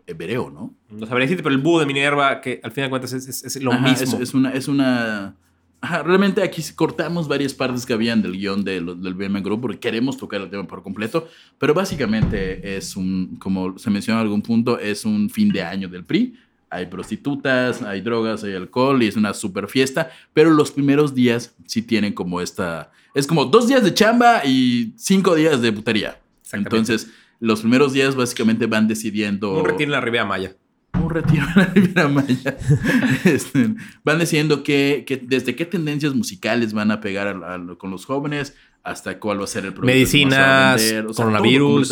hebreo, 0.06 0.50
¿no? 0.50 0.74
No 0.90 1.06
sabría 1.06 1.24
decirte, 1.24 1.42
pero 1.42 1.54
el 1.54 1.60
búho 1.62 1.80
de 1.80 1.86
Minerva, 1.86 2.40
que 2.40 2.60
al 2.62 2.72
final 2.72 2.88
de 2.88 2.90
cuentas 2.90 3.12
es, 3.12 3.26
es- 3.28 3.44
es 3.56 3.62
lo 3.62 3.72
Ajá, 3.72 3.88
mismo. 3.88 4.16
Es, 4.16 4.28
es 4.28 4.34
una, 4.34 4.50
es 4.52 4.68
una. 4.68 5.34
Ajá, 5.80 6.02
realmente 6.02 6.42
aquí 6.42 6.62
cortamos 6.74 7.28
varias 7.28 7.52
partes 7.52 7.84
que 7.84 7.92
habían 7.92 8.22
del 8.22 8.32
guion 8.32 8.64
de 8.64 8.80
lo- 8.80 8.94
del 8.94 9.12
BM 9.14 9.40
Group 9.42 9.60
porque 9.62 9.78
queremos 9.78 10.16
tocar 10.16 10.40
el 10.40 10.48
tema 10.48 10.66
por 10.66 10.82
completo, 10.82 11.28
pero 11.58 11.74
básicamente 11.74 12.76
es 12.76 12.96
un, 12.96 13.36
como 13.38 13.78
se 13.78 13.90
mencionó 13.90 14.20
en 14.20 14.24
algún 14.26 14.40
punto, 14.42 14.78
es 14.78 15.04
un 15.04 15.28
fin 15.28 15.50
de 15.50 15.62
año 15.62 15.88
del 15.88 16.04
PRI. 16.04 16.34
Hay 16.70 16.86
prostitutas, 16.86 17.82
hay 17.82 18.00
drogas, 18.00 18.42
hay 18.44 18.54
alcohol 18.54 19.02
y 19.02 19.06
es 19.06 19.16
una 19.16 19.32
super 19.34 19.68
fiesta, 19.68 20.10
pero 20.32 20.50
los 20.50 20.70
primeros 20.72 21.14
días 21.14 21.54
sí 21.66 21.82
tienen 21.82 22.12
como 22.14 22.40
esta... 22.40 22.90
Es 23.14 23.26
como 23.28 23.44
dos 23.44 23.68
días 23.68 23.84
de 23.84 23.94
chamba 23.94 24.44
y 24.44 24.92
cinco 24.96 25.34
días 25.36 25.60
de 25.62 25.70
putería. 25.72 26.18
Entonces, 26.54 27.10
los 27.40 27.60
primeros 27.60 27.92
días 27.92 28.14
básicamente 28.16 28.66
van 28.66 28.88
decidiendo... 28.88 29.58
Un 29.60 29.64
retiro 29.64 29.84
en 29.88 29.92
la 29.92 30.00
Ribera 30.00 30.24
Maya. 30.24 30.54
Un 30.94 31.10
retiro 31.10 31.44
en 31.48 31.54
la 31.56 31.64
Riviera 31.66 32.08
Maya. 32.08 32.56
Este, 33.24 33.74
van 34.04 34.18
decidiendo 34.18 34.62
que, 34.62 35.04
que- 35.06 35.16
desde 35.16 35.54
qué 35.56 35.64
tendencias 35.66 36.14
musicales 36.14 36.72
van 36.72 36.90
a 36.90 37.00
pegar 37.00 37.26
a- 37.28 37.54
a- 37.54 37.76
con 37.76 37.90
los 37.90 38.04
jóvenes 38.06 38.54
hasta 38.82 39.18
cuál 39.18 39.40
va 39.40 39.44
a 39.44 39.48
ser 39.48 39.64
el 39.64 39.72
producto. 39.72 39.88
que 39.88 39.94
Medicinas, 39.94 40.80
vender, 40.80 41.04
todo 41.06 41.14
coronavirus. 41.14 41.90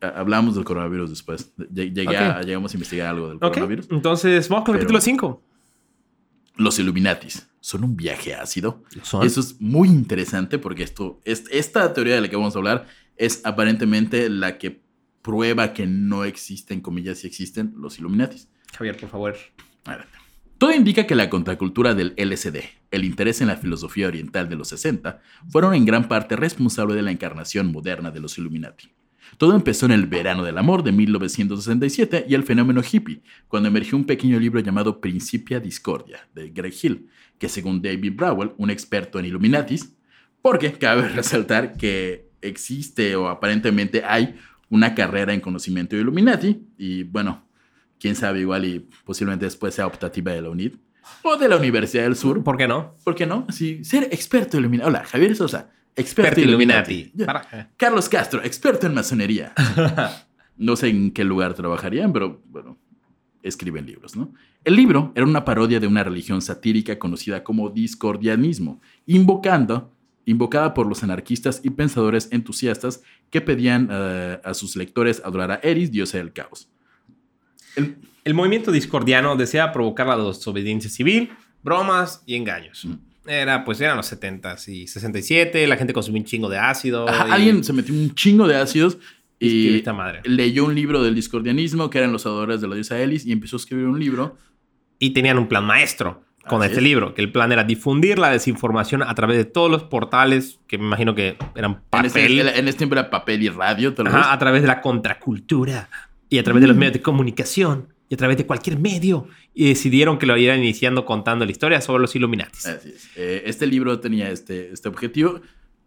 Hablamos 0.00 0.54
del 0.54 0.64
coronavirus 0.64 1.10
después. 1.10 1.52
A- 1.58 2.42
llegamos 2.42 2.72
a 2.72 2.76
investigar 2.76 3.06
algo 3.08 3.28
del 3.28 3.38
coronavirus. 3.38 3.86
entonces 3.90 4.48
vamos 4.48 4.64
con 4.66 4.74
el 4.74 4.80
capítulo 4.80 5.00
5. 5.00 5.42
Los 6.56 6.78
Illuminatis 6.78 7.48
son 7.60 7.84
un 7.84 7.96
viaje 7.96 8.34
ácido. 8.34 8.82
Son. 9.02 9.24
Eso 9.26 9.40
es 9.40 9.60
muy 9.60 9.88
interesante 9.88 10.58
porque 10.58 10.82
esto, 10.82 11.20
es- 11.24 11.44
esta 11.50 11.92
teoría 11.94 12.14
de 12.16 12.20
la 12.22 12.28
que 12.28 12.36
vamos 12.36 12.54
a 12.54 12.58
hablar 12.58 12.86
es 13.16 13.40
aparentemente 13.44 14.28
la 14.28 14.58
que 14.58 14.82
prueba 15.22 15.72
que 15.72 15.86
no 15.86 16.24
existen, 16.24 16.80
comillas, 16.80 17.18
si 17.18 17.26
existen 17.26 17.74
los 17.76 17.98
Illuminatis. 17.98 18.48
Javier, 18.76 18.96
por 18.96 19.08
favor. 19.08 19.36
Adelante. 19.84 20.18
Todo 20.58 20.72
indica 20.72 21.06
que 21.06 21.14
la 21.14 21.30
contracultura 21.30 21.94
del 21.94 22.14
LSD, 22.16 22.60
el 22.90 23.04
interés 23.04 23.40
en 23.40 23.48
la 23.48 23.56
filosofía 23.56 24.06
oriental 24.06 24.48
de 24.48 24.56
los 24.56 24.68
60, 24.68 25.20
fueron 25.48 25.74
en 25.74 25.84
gran 25.84 26.08
parte 26.08 26.36
responsables 26.36 26.96
de 26.96 27.02
la 27.02 27.10
encarnación 27.10 27.72
moderna 27.72 28.10
de 28.10 28.20
los 28.20 28.38
Illuminati. 28.38 28.92
Todo 29.36 29.56
empezó 29.56 29.86
en 29.86 29.92
el 29.92 30.06
verano 30.06 30.44
del 30.44 30.58
amor 30.58 30.84
de 30.84 30.92
1967 30.92 32.26
y 32.28 32.34
el 32.34 32.44
fenómeno 32.44 32.82
hippie, 32.82 33.22
cuando 33.48 33.68
emergió 33.68 33.96
un 33.98 34.04
pequeño 34.04 34.38
libro 34.38 34.60
llamado 34.60 35.00
Principia 35.00 35.58
Discordia 35.58 36.28
de 36.34 36.50
Greg 36.50 36.74
Hill, 36.80 37.08
que 37.38 37.48
según 37.48 37.82
David 37.82 38.12
Browell, 38.14 38.52
un 38.56 38.70
experto 38.70 39.18
en 39.18 39.24
Illuminatis, 39.24 39.94
porque 40.40 40.72
cabe 40.72 41.08
resaltar 41.14 41.76
que 41.76 42.23
existe 42.48 43.16
o 43.16 43.28
aparentemente 43.28 44.02
hay 44.04 44.36
una 44.70 44.94
carrera 44.94 45.32
en 45.32 45.40
conocimiento 45.40 45.96
de 45.96 46.02
Illuminati 46.02 46.66
y 46.78 47.04
bueno, 47.04 47.44
quién 47.98 48.14
sabe, 48.14 48.40
igual 48.40 48.64
y 48.64 48.88
posiblemente 49.04 49.44
después 49.44 49.74
sea 49.74 49.86
optativa 49.86 50.32
de 50.32 50.42
la 50.42 50.50
UNID 50.50 50.74
o 51.22 51.36
de 51.36 51.48
la 51.48 51.56
Universidad 51.56 52.04
del 52.04 52.16
Sur. 52.16 52.42
¿Por 52.42 52.56
qué 52.56 52.66
no? 52.66 52.96
¿Por 53.04 53.14
qué 53.14 53.26
no? 53.26 53.46
Sí, 53.50 53.84
ser 53.84 54.04
experto 54.04 54.58
Illuminati. 54.58 54.88
Hola, 54.88 55.04
Javier 55.04 55.36
Sosa, 55.36 55.70
experto 55.94 56.00
Experto 56.00 56.40
en 56.40 56.48
Illuminati. 56.48 57.12
Illuminati. 57.14 57.68
Carlos 57.76 58.08
Castro, 58.08 58.42
experto 58.42 58.86
en 58.86 58.94
masonería. 58.94 59.52
No 60.56 60.76
sé 60.76 60.88
en 60.88 61.10
qué 61.10 61.24
lugar 61.24 61.54
trabajarían, 61.54 62.12
pero 62.12 62.40
bueno, 62.46 62.78
escriben 63.42 63.86
libros, 63.86 64.16
¿no? 64.16 64.32
El 64.62 64.76
libro 64.76 65.12
era 65.14 65.26
una 65.26 65.44
parodia 65.44 65.80
de 65.80 65.86
una 65.86 66.04
religión 66.04 66.40
satírica 66.40 66.98
conocida 66.98 67.42
como 67.42 67.70
discordianismo, 67.70 68.80
invocando, 69.06 69.93
invocada 70.26 70.72
por 70.74 70.86
los 70.86 71.02
anarquistas 71.02 71.60
y 71.64 71.70
pensadores 71.70 72.28
entusiastas 72.32 73.02
que 73.30 73.40
pedían 73.40 73.88
eh, 73.90 74.40
a 74.42 74.54
sus 74.54 74.76
lectores 74.76 75.20
adorar 75.24 75.52
a 75.52 75.60
Eris, 75.62 75.90
diosa 75.90 76.18
del 76.18 76.32
caos. 76.32 76.68
El- 77.76 77.96
El 78.24 78.32
movimiento 78.32 78.72
discordiano 78.72 79.36
deseaba 79.36 79.70
provocar 79.72 80.06
la 80.06 80.16
desobediencia 80.16 80.88
civil, 80.88 81.28
bromas 81.62 82.22
y 82.24 82.36
engaños. 82.36 82.86
Mm. 82.86 82.94
Era, 83.28 83.64
pues 83.66 83.80
eran 83.82 83.96
los 83.98 84.10
70s 84.10 84.68
y 84.68 84.86
67, 84.86 85.66
la 85.66 85.76
gente 85.76 85.92
consumía 85.92 86.20
un 86.22 86.26
chingo 86.26 86.48
de 86.48 86.56
ácido. 86.58 87.06
Ajá, 87.08 87.28
y- 87.28 87.32
alguien 87.32 87.62
se 87.64 87.72
metió 87.74 87.94
un 87.94 88.14
chingo 88.14 88.48
de 88.48 88.56
ácidos 88.56 88.96
y 89.40 89.82
madre. 89.94 90.20
leyó 90.24 90.64
un 90.64 90.74
libro 90.74 91.02
del 91.02 91.14
discordianismo 91.14 91.90
que 91.90 91.98
eran 91.98 92.12
los 92.12 92.24
adoradores 92.24 92.62
de 92.62 92.68
la 92.68 92.76
diosa 92.76 92.98
Elis 92.98 93.26
y 93.26 93.32
empezó 93.32 93.56
a 93.56 93.58
escribir 93.58 93.86
un 93.88 94.00
libro 94.00 94.38
Y 94.98 95.10
tenían 95.10 95.36
un 95.38 95.48
plan 95.48 95.64
maestro 95.66 96.23
con 96.48 96.60
Así 96.62 96.68
este 96.72 96.80
es. 96.80 96.84
libro, 96.84 97.14
que 97.14 97.22
el 97.22 97.32
plan 97.32 97.50
era 97.52 97.64
difundir 97.64 98.18
la 98.18 98.30
desinformación 98.30 99.02
a 99.02 99.14
través 99.14 99.36
de 99.36 99.44
todos 99.44 99.70
los 99.70 99.82
portales, 99.84 100.60
que 100.66 100.78
me 100.78 100.84
imagino 100.84 101.14
que 101.14 101.36
eran 101.54 101.72
En 101.72 101.80
papel, 101.90 102.38
este, 102.40 102.58
en 102.58 102.68
este 102.68 102.78
tiempo 102.78 102.94
era 102.94 103.10
papel 103.10 103.42
y 103.42 103.48
radio, 103.48 103.94
tal 103.94 104.06
vez. 104.06 104.14
Ajá, 104.14 104.32
a 104.32 104.38
través 104.38 104.62
de 104.62 104.68
la 104.68 104.80
contracultura 104.80 105.88
y 106.28 106.38
a 106.38 106.42
través 106.44 106.60
de 106.62 106.68
los 106.68 106.76
Mm. 106.76 106.80
medios 106.80 106.92
de 106.94 107.02
comunicación 107.02 107.88
y 108.08 108.14
a 108.14 108.16
través 108.18 108.36
de 108.36 108.46
cualquier 108.46 108.78
medio. 108.78 109.26
Y 109.54 109.68
decidieron 109.68 110.18
que 110.18 110.26
lo 110.26 110.36
iban 110.36 110.58
iniciando 110.58 111.04
contando 111.04 111.44
la 111.44 111.50
historia 111.50 111.80
sobre 111.80 112.00
los 112.02 112.14
Illuminatis. 112.16 112.66
Así 112.66 112.90
es. 112.90 113.08
Eh, 113.16 113.42
este 113.46 113.66
libro 113.66 114.00
tenía 114.00 114.30
este, 114.30 114.72
este 114.72 114.88
objetivo. 114.88 115.40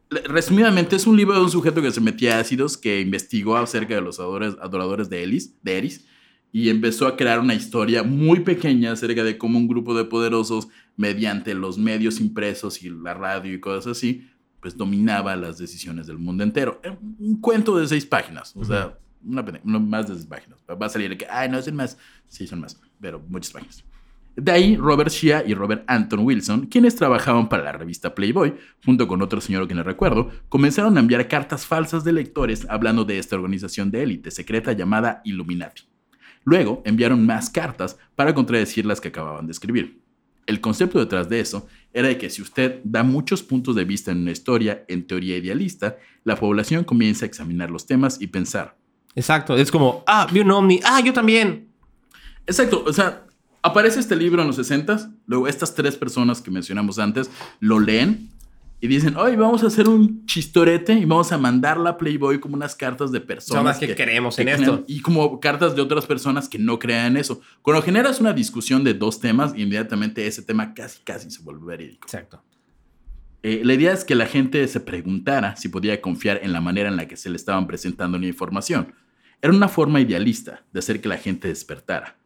Resumidamente, 0.09 0.95
es 0.95 1.05
un 1.05 1.17
libro 1.17 1.35
de 1.35 1.41
un 1.41 1.51
sujeto 1.51 1.81
que 1.81 1.91
se 1.91 1.99
metía 1.99 2.37
a 2.37 2.39
ácidos, 2.39 2.77
que 2.77 3.01
investigó 3.01 3.57
acerca 3.57 3.93
de 3.95 4.01
los 4.01 4.19
adoradores, 4.19 4.55
adoradores 4.61 5.09
de, 5.09 5.23
Elis, 5.23 5.53
de 5.63 5.77
Eris 5.77 6.05
y 6.51 6.69
empezó 6.69 7.07
a 7.07 7.15
crear 7.15 7.39
una 7.39 7.53
historia 7.53 8.03
muy 8.03 8.39
pequeña 8.39 8.91
acerca 8.91 9.23
de 9.23 9.37
cómo 9.37 9.57
un 9.57 9.67
grupo 9.67 9.95
de 9.95 10.05
poderosos, 10.05 10.67
mediante 10.95 11.53
los 11.53 11.77
medios 11.77 12.19
impresos 12.19 12.81
y 12.83 12.89
la 12.89 13.13
radio 13.13 13.53
y 13.53 13.59
cosas 13.59 13.97
así, 13.97 14.27
pues 14.59 14.75
dominaba 14.75 15.35
las 15.35 15.57
decisiones 15.57 16.07
del 16.07 16.17
mundo 16.17 16.43
entero. 16.43 16.79
Era 16.83 16.97
Un 17.19 17.39
cuento 17.39 17.77
de 17.77 17.87
seis 17.87 18.05
páginas, 18.05 18.55
o 18.55 18.65
sea, 18.65 18.97
una, 19.23 19.43
más 19.79 20.07
de 20.07 20.15
seis 20.15 20.25
páginas. 20.25 20.59
Va 20.69 20.85
a 20.85 20.89
salir 20.89 21.15
que, 21.17 21.27
ay, 21.29 21.49
no, 21.49 21.61
son 21.61 21.75
más. 21.75 21.97
Sí, 22.27 22.47
son 22.47 22.61
más, 22.61 22.79
pero 22.99 23.23
muchas 23.27 23.51
páginas. 23.51 23.83
De 24.35 24.51
ahí, 24.51 24.77
Robert 24.77 25.09
Shea 25.09 25.43
y 25.47 25.55
Robert 25.55 25.83
Anton 25.87 26.19
Wilson, 26.19 26.67
quienes 26.67 26.95
trabajaban 26.95 27.49
para 27.49 27.63
la 27.63 27.71
revista 27.71 28.13
Playboy, 28.13 28.53
junto 28.85 29.07
con 29.07 29.23
otro 29.23 29.41
señor 29.41 29.67
que 29.67 29.73
no 29.73 29.81
recuerdo, 29.81 30.29
comenzaron 30.47 30.95
a 30.95 30.99
enviar 30.99 31.27
cartas 31.27 31.65
falsas 31.65 32.03
de 32.03 32.13
lectores 32.13 32.67
hablando 32.69 33.03
de 33.03 33.17
esta 33.17 33.35
organización 33.35 33.89
de 33.89 34.03
élite 34.03 34.29
secreta 34.29 34.73
llamada 34.73 35.21
Illuminati. 35.25 35.83
Luego 36.47 36.81
enviaron 36.85 37.25
más 37.25 37.49
cartas 37.49 37.97
para 38.15 38.33
contradecir 38.33 38.85
las 38.85 39.01
que 39.01 39.09
acababan 39.09 39.47
de 39.47 39.51
escribir. 39.51 39.99
El 40.45 40.61
concepto 40.61 40.97
detrás 40.97 41.27
de 41.27 41.41
eso 41.41 41.67
era 41.91 42.07
de 42.07 42.17
que 42.17 42.29
si 42.29 42.41
usted 42.41 42.79
da 42.85 43.03
muchos 43.03 43.43
puntos 43.43 43.75
de 43.75 43.83
vista 43.83 44.13
en 44.13 44.21
una 44.21 44.31
historia, 44.31 44.85
en 44.87 45.05
teoría 45.05 45.35
idealista, 45.35 45.97
la 46.23 46.37
población 46.37 46.85
comienza 46.85 47.25
a 47.25 47.27
examinar 47.27 47.69
los 47.69 47.85
temas 47.85 48.21
y 48.21 48.27
pensar. 48.27 48.77
Exacto, 49.13 49.57
es 49.57 49.69
como, 49.69 50.05
ah, 50.07 50.25
vi 50.31 50.39
un 50.39 50.51
ovni, 50.51 50.79
ah, 50.85 51.01
yo 51.01 51.11
también. 51.11 51.67
Exacto, 52.45 52.81
o 52.87 52.93
sea, 52.93 53.25
Aparece 53.61 53.99
este 53.99 54.15
libro 54.15 54.41
en 54.41 54.47
los 54.47 54.55
60 54.55 55.11
luego 55.25 55.45
estas 55.45 55.75
tres 55.75 55.97
personas 55.97 56.41
que 56.41 56.51
mencionamos 56.51 56.99
antes 56.99 57.29
lo 57.59 57.81
leen 57.81 58.29
y 58.79 58.87
dicen, 58.87 59.17
hoy 59.17 59.35
vamos 59.35 59.63
a 59.63 59.67
hacer 59.67 59.89
un 59.89 60.25
chistorete 60.27 60.93
y 60.93 61.05
vamos 61.05 61.31
a 61.31 61.37
mandarla 61.37 61.91
a 61.91 61.97
Playboy 61.97 62.39
como 62.39 62.55
unas 62.55 62.75
cartas 62.75 63.11
de 63.11 63.19
personas 63.19 63.77
Personas 63.77 63.79
que 63.79 64.03
creemos 64.03 64.37
en 64.37 64.49
esto. 64.49 64.83
Y 64.87 65.01
como 65.01 65.39
cartas 65.39 65.75
de 65.75 65.81
otras 65.81 66.05
personas 66.05 66.47
que 66.47 66.59
no 66.59 66.77
crean 66.77 67.07
en 67.07 67.17
eso. 67.17 67.41
Cuando 67.63 67.81
generas 67.81 68.19
una 68.21 68.33
discusión 68.33 68.83
de 68.83 68.93
dos 68.93 69.19
temas, 69.19 69.53
inmediatamente 69.55 70.27
ese 70.27 70.43
tema 70.43 70.75
casi, 70.75 70.99
casi 71.03 71.31
se 71.31 71.41
vuelve 71.41 71.65
verídico. 71.65 72.05
Exacto. 72.05 72.43
Eh, 73.41 73.61
la 73.63 73.73
idea 73.73 73.93
es 73.93 74.05
que 74.05 74.13
la 74.13 74.27
gente 74.27 74.67
se 74.67 74.79
preguntara 74.79 75.55
si 75.55 75.69
podía 75.69 75.99
confiar 75.99 76.39
en 76.43 76.53
la 76.53 76.61
manera 76.61 76.89
en 76.89 76.97
la 76.97 77.07
que 77.07 77.17
se 77.17 77.31
le 77.31 77.35
estaban 77.35 77.65
presentando 77.65 78.19
la 78.19 78.27
información. 78.27 78.93
Era 79.41 79.53
una 79.53 79.69
forma 79.69 80.01
idealista 80.01 80.65
de 80.71 80.79
hacer 80.79 81.01
que 81.01 81.09
la 81.09 81.17
gente 81.17 81.47
despertara. 81.47 82.17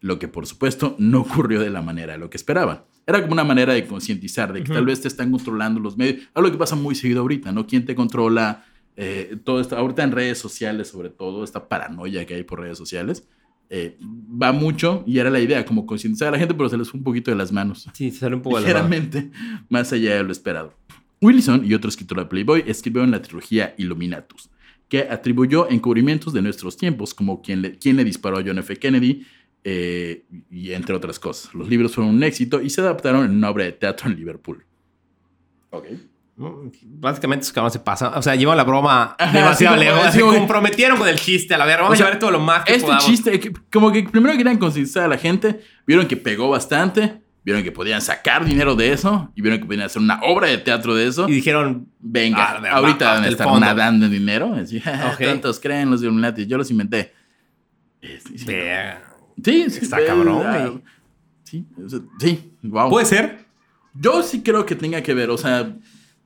Lo 0.00 0.18
que 0.18 0.26
por 0.26 0.46
supuesto 0.46 0.96
no 0.98 1.20
ocurrió 1.20 1.60
de 1.60 1.70
la 1.70 1.82
manera 1.82 2.14
de 2.14 2.18
lo 2.18 2.28
que 2.28 2.38
esperaban. 2.38 2.82
Era 3.06 3.20
como 3.20 3.32
una 3.32 3.44
manera 3.44 3.72
de 3.72 3.86
concientizar 3.86 4.52
de 4.52 4.64
que 4.64 4.72
tal 4.72 4.84
vez 4.84 5.00
te 5.00 5.06
están 5.08 5.30
controlando 5.30 5.78
los 5.78 5.96
medios. 5.96 6.28
Algo 6.34 6.50
que 6.50 6.58
pasa 6.58 6.74
muy 6.74 6.94
seguido 6.96 7.20
ahorita, 7.20 7.52
¿no? 7.52 7.66
¿Quién 7.66 7.84
te 7.84 7.94
controla? 7.94 8.64
Eh, 8.96 9.36
todo 9.44 9.60
esto, 9.60 9.76
ahorita 9.76 10.02
en 10.02 10.10
redes 10.10 10.38
sociales, 10.38 10.88
sobre 10.88 11.10
todo, 11.10 11.44
esta 11.44 11.68
paranoia 11.68 12.26
que 12.26 12.34
hay 12.34 12.42
por 12.42 12.60
redes 12.60 12.78
sociales, 12.78 13.28
eh, 13.68 13.96
va 14.00 14.52
mucho 14.52 15.02
y 15.06 15.18
era 15.18 15.28
la 15.28 15.40
idea, 15.40 15.64
como 15.64 15.86
concientizar 15.86 16.28
a 16.28 16.30
la 16.32 16.38
gente, 16.38 16.54
pero 16.54 16.68
se 16.68 16.76
les 16.76 16.88
fue 16.88 16.98
un 16.98 17.04
poquito 17.04 17.32
de 17.32 17.36
las 17.36 17.50
manos 17.50 17.88
Sí, 17.94 18.12
se 18.12 18.18
sale 18.18 18.36
un 18.36 18.42
poco 18.42 18.60
ligeramente 18.60 19.30
más 19.68 19.92
allá 19.92 20.16
de 20.16 20.22
lo 20.22 20.32
esperado. 20.32 20.72
Wilson 21.20 21.64
y 21.64 21.74
otro 21.74 21.88
escritor 21.88 22.18
de 22.18 22.26
Playboy 22.26 22.64
escribieron 22.66 23.10
la 23.10 23.22
trilogía 23.22 23.74
Illuminatus, 23.78 24.50
que 24.88 25.08
atribuyó 25.10 25.68
encubrimientos 25.70 26.32
de 26.32 26.42
nuestros 26.42 26.76
tiempos, 26.76 27.12
como 27.14 27.42
quien 27.42 27.62
le, 27.62 27.78
quien 27.78 27.96
le 27.96 28.04
disparó 28.04 28.38
a 28.38 28.42
John 28.44 28.58
F. 28.58 28.76
Kennedy, 28.76 29.26
eh, 29.68 30.22
y 30.50 30.72
entre 30.72 30.94
otras 30.94 31.18
cosas. 31.18 31.52
Los 31.52 31.68
libros 31.68 31.92
fueron 31.94 32.14
un 32.14 32.22
éxito 32.22 32.62
y 32.62 32.70
se 32.70 32.80
adaptaron 32.82 33.24
en 33.24 33.32
una 33.32 33.50
obra 33.50 33.64
de 33.64 33.72
teatro 33.72 34.08
en 34.08 34.14
Liverpool. 34.16 34.64
Ok. 35.70 35.86
Básicamente 36.82 37.44
es 37.46 37.52
que 37.52 37.60
no 37.60 37.68
se 37.70 37.80
pasa. 37.80 38.10
O 38.16 38.22
sea, 38.22 38.36
llevan 38.36 38.56
la 38.58 38.62
broma 38.64 39.16
Ajá, 39.18 39.36
demasiado 39.36 39.76
lejos. 39.76 40.02
sí, 40.12 40.18
Se 40.18 40.20
comprometieron 40.20 40.98
con 40.98 41.08
el 41.08 41.16
chiste. 41.18 41.54
A 41.54 41.58
la 41.58 41.64
ver, 41.64 41.78
vamos 41.78 41.90
O 41.90 41.94
a 41.94 41.96
sea, 41.96 42.06
llevar 42.06 42.18
todo 42.20 42.30
lo 42.30 42.38
más 42.40 42.64
que 42.64 42.74
Este 42.74 42.84
podamos. 42.86 43.06
chiste, 43.06 43.52
como 43.72 43.90
que 43.90 44.04
primero 44.04 44.36
querían 44.36 44.58
concientizar 44.58 45.04
a 45.04 45.08
la 45.08 45.18
gente, 45.18 45.60
vieron 45.86 46.06
que 46.06 46.16
pegó 46.16 46.48
bastante, 46.50 47.20
vieron 47.42 47.64
que 47.64 47.72
podían 47.72 48.02
sacar 48.02 48.44
dinero 48.44 48.76
de 48.76 48.92
eso, 48.92 49.32
y 49.34 49.40
vieron 49.42 49.58
que 49.58 49.66
podían 49.66 49.86
hacer 49.86 50.00
una 50.02 50.20
obra 50.22 50.46
de 50.48 50.58
teatro 50.58 50.94
de 50.94 51.06
eso. 51.08 51.26
Y 51.28 51.32
dijeron, 51.32 51.88
Venga, 51.98 52.60
Ah, 52.62 52.76
ahorita 52.76 53.14
van 53.14 53.24
a 53.24 53.28
estar 53.28 53.46
fondo. 53.46 53.60
nadando 53.66 54.06
en 54.06 54.12
dinero. 54.12 54.54
Así, 54.54 54.76
Ok. 55.12 55.18
Tantos 55.24 55.58
creen 55.58 55.90
los 55.90 56.02
Illuminati, 56.02 56.46
yo 56.46 56.56
los 56.58 56.70
inventé. 56.70 57.12
Eh, 58.02 58.20
Sí, 58.36 58.46
sí, 59.44 59.62
Está 59.62 60.00
eh, 60.00 60.06
cabrón. 60.06 60.82
Sí, 61.44 61.64
sí, 62.18 62.52
wow. 62.62 62.90
puede 62.90 63.06
ser. 63.06 63.46
yo 63.94 64.22
sí 64.22 64.42
creo 64.42 64.66
que 64.66 64.74
tenga 64.74 65.00
que 65.02 65.14
ver, 65.14 65.30
o 65.30 65.38
sea, 65.38 65.76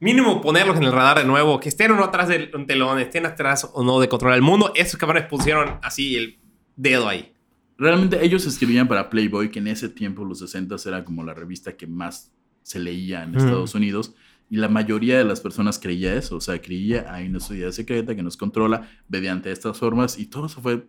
Mínimo 0.01 0.41
ponerlos 0.41 0.79
en 0.79 0.85
el 0.85 0.93
radar 0.93 1.19
de 1.19 1.25
nuevo. 1.27 1.61
Que 1.61 1.69
estén 1.69 1.91
o 1.93 1.95
no 1.97 2.05
atrás 2.05 2.29
de 2.29 2.51
un 2.55 2.67
telón, 2.67 2.99
estén 2.99 3.27
atrás 3.27 3.69
o 3.71 3.85
no 3.85 4.01
de 4.01 4.09
controlar 4.09 4.37
el 4.37 4.43
mundo. 4.43 4.73
Esos 4.75 4.99
cabrones 4.99 5.27
pusieron 5.29 5.79
así 5.83 6.17
el 6.17 6.39
dedo 6.75 7.07
ahí. 7.07 7.33
realmente 7.77 8.23
ellos 8.25 8.45
escribían 8.47 8.89
para 8.89 9.09
Playboy, 9.09 9.51
que 9.51 9.59
en 9.59 9.69
ese 9.69 9.89
tiempo, 9.89 10.25
los 10.25 10.39
60 10.41 10.77
era 10.87 11.05
como 11.05 11.23
la 11.23 11.33
revista 11.35 11.77
que 11.77 11.87
más 11.87 12.31
se 12.63 12.79
leía 12.79 13.23
en 13.23 13.33
Mm. 13.33 13.37
Estados 13.37 13.75
Unidos. 13.75 14.15
Y 14.49 14.57
la 14.57 14.69
mayoría 14.69 15.17
de 15.19 15.25
las 15.25 15.41
personas 15.41 15.79
creía 15.79 16.15
eso, 16.15 16.37
o 16.37 16.41
sea, 16.41 16.61
creía 16.61 17.07
hay 17.13 17.29
una 17.29 17.41
sociedad 17.41 17.71
secreta 17.71 18.17
que 18.17 18.23
nos 18.23 18.37
controla 18.37 18.89
mediante 19.09 19.53
estas 19.53 19.79
formas 19.79 20.19
y 20.19 20.27
todo 20.27 20.47
eso 20.47 20.61
fue 20.61 20.89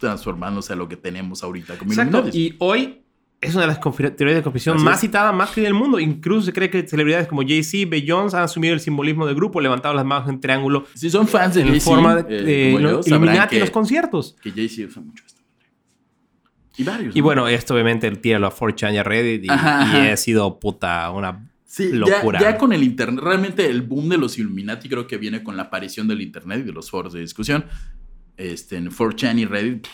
transformándose 0.00 0.72
a 0.72 0.76
lo 0.76 0.88
que 0.88 0.96
tenemos 0.96 1.44
ahorita 1.44 1.78
como 1.78 1.92
Exacto. 1.92 2.28
Y 2.32 2.56
hoy 2.58 3.02
es 3.40 3.54
una 3.54 3.62
de 3.62 3.68
las 3.68 3.80
teorías 3.80 4.36
de 4.36 4.42
conspiración 4.42 4.76
Así 4.76 4.84
más 4.84 4.96
es. 4.96 5.00
citadas, 5.02 5.34
más 5.34 5.50
que 5.50 5.62
del 5.62 5.72
mundo. 5.72 5.98
Incluso 5.98 6.46
se 6.46 6.52
cree 6.52 6.68
que 6.68 6.86
celebridades 6.86 7.26
como 7.26 7.42
Jay-Z, 7.42 7.88
Beyoncé 7.88 8.36
han 8.36 8.42
asumido 8.42 8.74
el 8.74 8.80
simbolismo 8.80 9.26
del 9.26 9.34
grupo, 9.34 9.60
levantado 9.60 9.94
las 9.94 10.04
manos 10.04 10.28
en 10.28 10.40
triángulo 10.40 10.84
Si 10.94 11.08
son 11.08 11.26
fans 11.26 11.54
de 11.54 11.62
en 11.62 11.80
forma 11.80 12.16
de, 12.16 12.72
eh, 12.72 12.72
sabrán 12.72 13.00
Illuminati 13.06 13.54
en 13.56 13.60
los 13.60 13.70
conciertos. 13.70 14.36
que 14.42 14.50
Jay-Z 14.50 14.88
usa 14.88 15.02
mucho 15.02 15.24
esto. 15.26 15.40
Y 16.76 16.84
varios. 16.84 17.16
Y 17.16 17.20
¿no? 17.20 17.24
bueno, 17.24 17.48
esto 17.48 17.74
obviamente 17.74 18.10
tíralo 18.16 18.46
a 18.46 18.54
4chan 18.54 18.94
y 18.94 18.98
a 18.98 19.02
Reddit 19.02 19.44
y, 19.44 19.46
y 19.46 19.50
ha 19.50 20.16
sido 20.16 20.58
puta 20.58 21.10
una... 21.10 21.46
Sí, 21.64 21.88
ya, 21.92 21.96
locura. 21.98 22.40
ya 22.40 22.58
con 22.58 22.72
el 22.72 22.82
internet, 22.82 23.22
realmente 23.22 23.64
el 23.66 23.82
boom 23.82 24.08
de 24.08 24.18
los 24.18 24.36
Illuminati 24.38 24.88
creo 24.88 25.06
que 25.06 25.18
viene 25.18 25.44
con 25.44 25.56
la 25.56 25.64
aparición 25.64 26.08
del 26.08 26.20
internet 26.20 26.60
y 26.60 26.62
de 26.64 26.72
los 26.72 26.90
foros 26.90 27.12
de 27.12 27.20
discusión. 27.20 27.64
Este, 28.40 28.76
en 28.76 28.90
4chan 28.90 29.38
y 29.38 29.44
Reddit. 29.44 29.86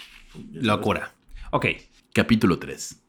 Locura. 0.53 1.13
Ok. 1.51 1.67
Capítulo 2.15 2.59
3. 2.59 3.03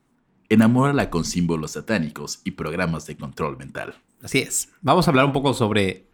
Enamórala 0.50 1.10
con 1.10 1.24
símbolos 1.26 1.72
satánicos 1.72 2.42
y 2.44 2.52
programas 2.52 3.06
de 3.06 3.18
control 3.18 3.58
mental. 3.58 3.94
Así 4.24 4.40
es. 4.40 4.70
Vamos 4.82 5.08
a 5.08 5.12
hablar 5.12 5.26
un 5.26 5.34
poco 5.34 5.54
sobre 5.54 6.08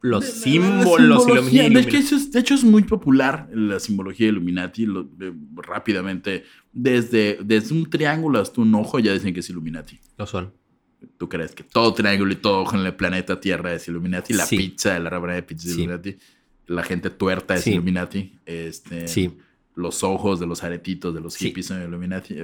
los 0.00 0.24
De- 0.24 0.30
símbolos 0.32 1.00
los 1.00 1.26
de, 1.26 1.32
que 1.50 1.56
Illuminati. 1.66 1.96
eso 1.96 2.16
es, 2.16 2.30
de 2.32 2.40
hecho, 2.40 2.54
es 2.54 2.64
muy 2.64 2.82
popular 2.82 3.48
la 3.54 3.78
simbología 3.78 4.26
de 4.26 4.32
Illuminati. 4.32 4.84
lo- 4.84 5.04
de- 5.04 5.32
rápidamente, 5.54 6.44
desde, 6.72 7.38
desde 7.42 7.74
un 7.74 7.88
triángulo 7.88 8.40
hasta 8.40 8.60
un 8.60 8.74
ojo, 8.74 8.98
ya 8.98 9.12
dicen 9.12 9.32
que 9.32 9.40
es 9.40 9.48
Illuminati. 9.50 9.98
Lo 10.18 10.26
son. 10.26 10.52
¿Tú 11.18 11.28
crees 11.28 11.54
que 11.54 11.62
todo 11.64 11.94
triángulo 11.94 12.32
y 12.32 12.36
todo 12.36 12.60
ojo 12.62 12.76
en 12.76 12.84
el 12.84 12.94
planeta 12.94 13.40
Tierra 13.40 13.72
es 13.74 13.86
Illuminati? 13.88 14.34
La 14.34 14.44
Sí. 14.46 14.56
pizza, 14.56 14.98
la 14.98 15.08
rebanada 15.08 15.36
de 15.36 15.42
pizza 15.44 15.68
es 15.68 15.74
Sí. 15.74 15.80
Illuminati. 15.82 16.16
La 16.72 16.82
gente 16.82 17.10
tuerta 17.10 17.54
es 17.54 17.62
Sí. 17.62 17.72
Illuminati. 17.72 18.38
Este, 18.46 19.08
Sí. 19.08 19.36
Los 19.74 20.02
ojos 20.02 20.38
de 20.40 20.46
los 20.46 20.62
aretitos 20.64 21.14
de 21.14 21.20
los 21.20 21.34
Sí. 21.34 21.46
hippies 21.46 21.66
son 21.66 21.82
Illuminati. 21.82 22.34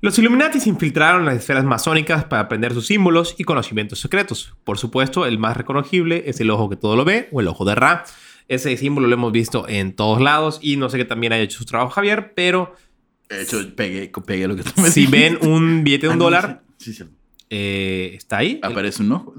Los 0.00 0.16
Illuminati 0.18 0.60
se 0.60 0.68
infiltraron 0.68 1.22
en 1.22 1.26
las 1.26 1.36
esferas 1.36 1.64
masónicas 1.64 2.24
para 2.24 2.42
aprender 2.42 2.72
sus 2.72 2.86
símbolos 2.86 3.34
y 3.36 3.42
conocimientos 3.44 3.98
secretos. 3.98 4.54
Por 4.62 4.78
supuesto, 4.78 5.26
el 5.26 5.38
más 5.38 5.56
reconocible 5.56 6.22
es 6.26 6.40
el 6.40 6.50
ojo 6.50 6.68
que 6.70 6.76
todo 6.76 6.94
lo 6.94 7.04
ve 7.04 7.28
o 7.32 7.40
el 7.40 7.48
ojo 7.48 7.64
de 7.64 7.74
Ra. 7.74 8.04
Ese 8.46 8.76
símbolo 8.76 9.08
lo 9.08 9.14
hemos 9.14 9.32
visto 9.32 9.68
en 9.68 9.92
todos 9.94 10.20
lados 10.22 10.60
y 10.62 10.76
no 10.76 10.88
sé 10.88 10.98
que 10.98 11.04
también 11.04 11.32
haya 11.32 11.42
hecho 11.42 11.58
su 11.58 11.64
trabajo 11.64 11.90
Javier, 11.90 12.32
pero 12.34 12.74
De 13.28 13.42
hecho, 13.42 13.58
pegué, 13.74 14.10
pegué 14.24 14.46
lo 14.48 14.56
que 14.56 14.62
tú 14.62 14.70
me 14.80 14.88
si 14.88 15.00
dijiste. 15.00 15.18
ven 15.36 15.38
un 15.52 15.82
billete 15.84 16.06
de 16.06 16.10
Ah, 16.10 16.14
un 16.14 16.18
no, 16.18 16.24
dólar, 16.26 16.62
Sí, 16.78 16.92
sí, 16.94 17.02
sí. 17.04 17.10
eh, 17.50 18.12
está 18.14 18.38
ahí. 18.38 18.58
Aparece 18.62 19.02
un 19.02 19.12
ojo. 19.12 19.34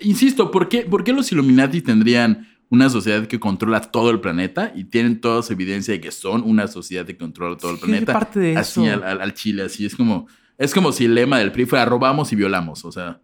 Insisto, 0.00 0.50
¿por 0.50 0.68
qué, 0.68 0.82
por 0.82 1.02
qué 1.04 1.12
los 1.12 1.30
Illuminati 1.32 1.82
tendrían 1.82 2.48
una 2.74 2.90
sociedad 2.90 3.26
que 3.26 3.40
controla 3.40 3.80
todo 3.80 4.10
el 4.10 4.20
planeta 4.20 4.72
y 4.74 4.84
tienen 4.84 5.20
toda 5.20 5.42
su 5.42 5.52
evidencia 5.54 5.94
de 5.94 6.00
que 6.00 6.10
son 6.10 6.42
una 6.42 6.66
sociedad 6.68 7.06
que 7.06 7.16
controla 7.16 7.56
todo 7.56 7.70
el 7.72 7.78
Sí, 7.78 7.84
planeta? 7.86 8.12
parte 8.12 8.38
de 8.40 8.56
así 8.56 8.84
eso. 8.84 8.92
al, 8.94 9.02
al- 9.04 9.20
al 9.22 9.32
chile, 9.34 9.62
así 9.64 9.86
es 9.86 9.94
como 9.96 10.26
es 10.58 10.72
como 10.74 10.92
si 10.92 11.06
el 11.06 11.14
lema 11.14 11.38
del 11.38 11.50
PRI 11.52 11.66
fuera 11.66 11.84
robamos 11.84 12.32
y 12.32 12.36
violamos, 12.36 12.84
o 12.84 12.92
sea, 12.92 13.18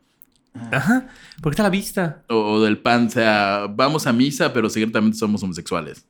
Ajá. 0.72 1.06
Porque 1.42 1.54
está 1.54 1.62
a 1.62 1.66
la 1.66 1.70
vista. 1.70 2.22
o, 2.28 2.34
o 2.36 2.60
del 2.62 2.78
PAN 2.78 3.08
sea 3.10 3.66
vamos 3.70 4.06
a 4.06 4.12
misa 4.12 4.52
pero 4.52 4.68
secretamente 4.68 5.16
somos 5.18 5.42
homosexuales. 5.42 6.06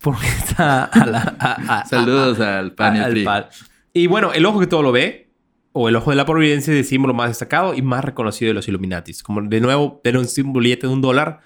Porque 0.00 0.26
está 0.26 0.84
a 0.84 1.06
la. 1.06 1.36
a- 1.38 1.80
a- 1.80 1.86
Saludos 1.86 2.38
al 2.40 2.72
PAN 2.74 2.96
y 2.96 2.98
al 3.00 3.10
PRI. 3.12 3.24
PAN. 3.24 3.46
Y 3.92 4.06
bueno, 4.06 4.32
el 4.32 4.44
ojo 4.46 4.58
que 4.60 4.66
todo 4.66 4.82
lo 4.82 4.92
ve, 4.92 5.30
o 5.72 5.88
el 5.88 5.96
ojo 5.96 6.10
de 6.10 6.16
la 6.16 6.24
providencia, 6.26 6.72
es 6.72 6.78
el 6.80 6.84
símbolo 6.84 7.12
más 7.14 7.28
destacado 7.28 7.74
y 7.74 7.82
más 7.82 8.04
reconocido 8.04 8.48
de 8.50 8.54
los 8.54 8.68
Illuminatis. 8.68 9.22
Como 9.22 9.42
de 9.42 9.60
nuevo, 9.60 10.00
tener 10.04 10.20
un 10.20 10.52
billete 10.52 10.86
de 10.86 10.92
un 10.92 11.00
dólar 11.00 11.40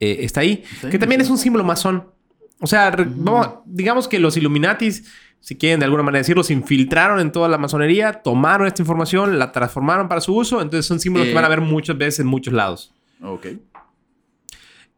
eh, 0.00 0.18
está 0.20 0.40
ahí. 0.40 0.62
Que 0.90 0.98
también 0.98 1.20
es 1.20 1.30
un 1.30 1.38
símbolo 1.38 1.64
masón. 1.64 2.08
O 2.60 2.66
sea, 2.66 2.90
vamos, 3.16 3.48
digamos 3.66 4.08
que 4.08 4.18
los 4.18 4.36
Illuminatis, 4.36 5.04
si 5.40 5.56
quieren 5.56 5.80
de 5.80 5.84
alguna 5.84 6.02
manera 6.02 6.20
decirlo, 6.20 6.42
se 6.42 6.52
infiltraron 6.54 7.20
en 7.20 7.30
toda 7.32 7.48
la 7.48 7.58
masonería, 7.58 8.12
tomaron 8.22 8.66
esta 8.66 8.80
información, 8.82 9.38
la 9.38 9.52
transformaron 9.52 10.08
para 10.08 10.20
su 10.20 10.34
uso. 10.34 10.62
Entonces 10.62 10.86
son 10.86 11.00
símbolos 11.00 11.26
Eh. 11.26 11.30
que 11.30 11.34
van 11.34 11.44
a 11.44 11.48
ver 11.48 11.60
muchas 11.60 11.98
veces 11.98 12.20
en 12.20 12.26
muchos 12.26 12.54
lados. 12.54 12.94
Ok. 13.22 13.46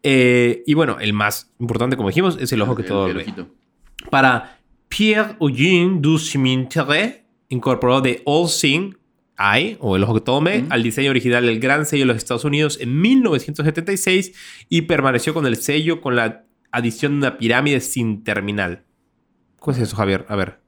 Eh, 0.02 0.62
y 0.66 0.74
bueno, 0.74 0.98
el 1.00 1.12
más 1.12 1.50
importante, 1.58 1.96
como 1.96 2.08
dijimos, 2.08 2.36
es 2.40 2.52
el 2.52 2.62
ojo 2.62 2.76
que 2.76 2.82
El- 2.82 2.88
todo 2.88 3.06
el 3.08 3.14
ve. 3.14 3.26
Para 4.10 4.58
Pierre 4.88 5.36
Eugène 5.40 6.00
du 6.00 6.18
Ciminterre, 6.18 7.24
incorporó 7.48 8.00
The 8.02 8.22
All 8.24 8.48
Seeing 8.48 8.96
Eye, 9.38 9.76
o 9.80 9.96
el 9.96 10.02
ojo 10.04 10.14
que 10.14 10.30
Ujú. 10.30 10.66
al 10.70 10.82
diseño 10.82 11.10
original 11.10 11.44
del 11.44 11.60
Gran 11.60 11.84
Sello 11.86 12.02
de 12.02 12.06
los 12.06 12.16
Estados 12.16 12.44
Unidos 12.44 12.78
en 12.80 13.00
1976 13.00 14.32
y 14.68 14.82
permaneció 14.82 15.34
con 15.34 15.46
el 15.46 15.56
sello 15.56 16.00
con 16.00 16.16
la 16.16 16.44
adición 16.72 17.12
de 17.12 17.18
una 17.26 17.38
pirámide 17.38 17.80
sin 17.80 18.24
terminal. 18.24 18.84
¿Cuál 19.60 19.76
es 19.76 19.82
eso, 19.82 19.96
Javier? 19.96 20.24
A 20.28 20.36
ver. 20.36 20.60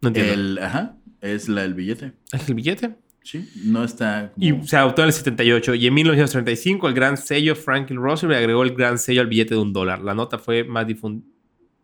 No 0.00 0.08
entiendo. 0.08 0.32
El, 0.32 0.58
ajá, 0.58 0.96
es 1.20 1.48
la 1.48 1.62
del 1.62 1.74
billete. 1.74 2.12
¿Es 2.32 2.48
el 2.48 2.54
billete? 2.54 2.96
Sí, 3.22 3.48
no 3.64 3.84
está 3.84 4.32
como- 4.34 4.44
Y 4.64 4.66
se 4.66 4.76
adoptó 4.76 5.02
en 5.02 5.08
el 5.08 5.14
78 5.14 5.74
y 5.74 5.86
en 5.86 5.94
1935 5.94 6.88
el 6.88 6.94
gran 6.94 7.16
sello 7.16 7.56
Franklin 7.56 7.98
Roosevelt 7.98 8.38
agregó 8.38 8.62
el 8.62 8.74
gran 8.74 8.98
sello 8.98 9.22
al 9.22 9.28
billete 9.28 9.54
de 9.54 9.60
un 9.60 9.72
dólar. 9.72 10.02
La 10.02 10.14
nota 10.14 10.38
fue 10.38 10.64
más 10.64 10.86
difundida. 10.86 11.26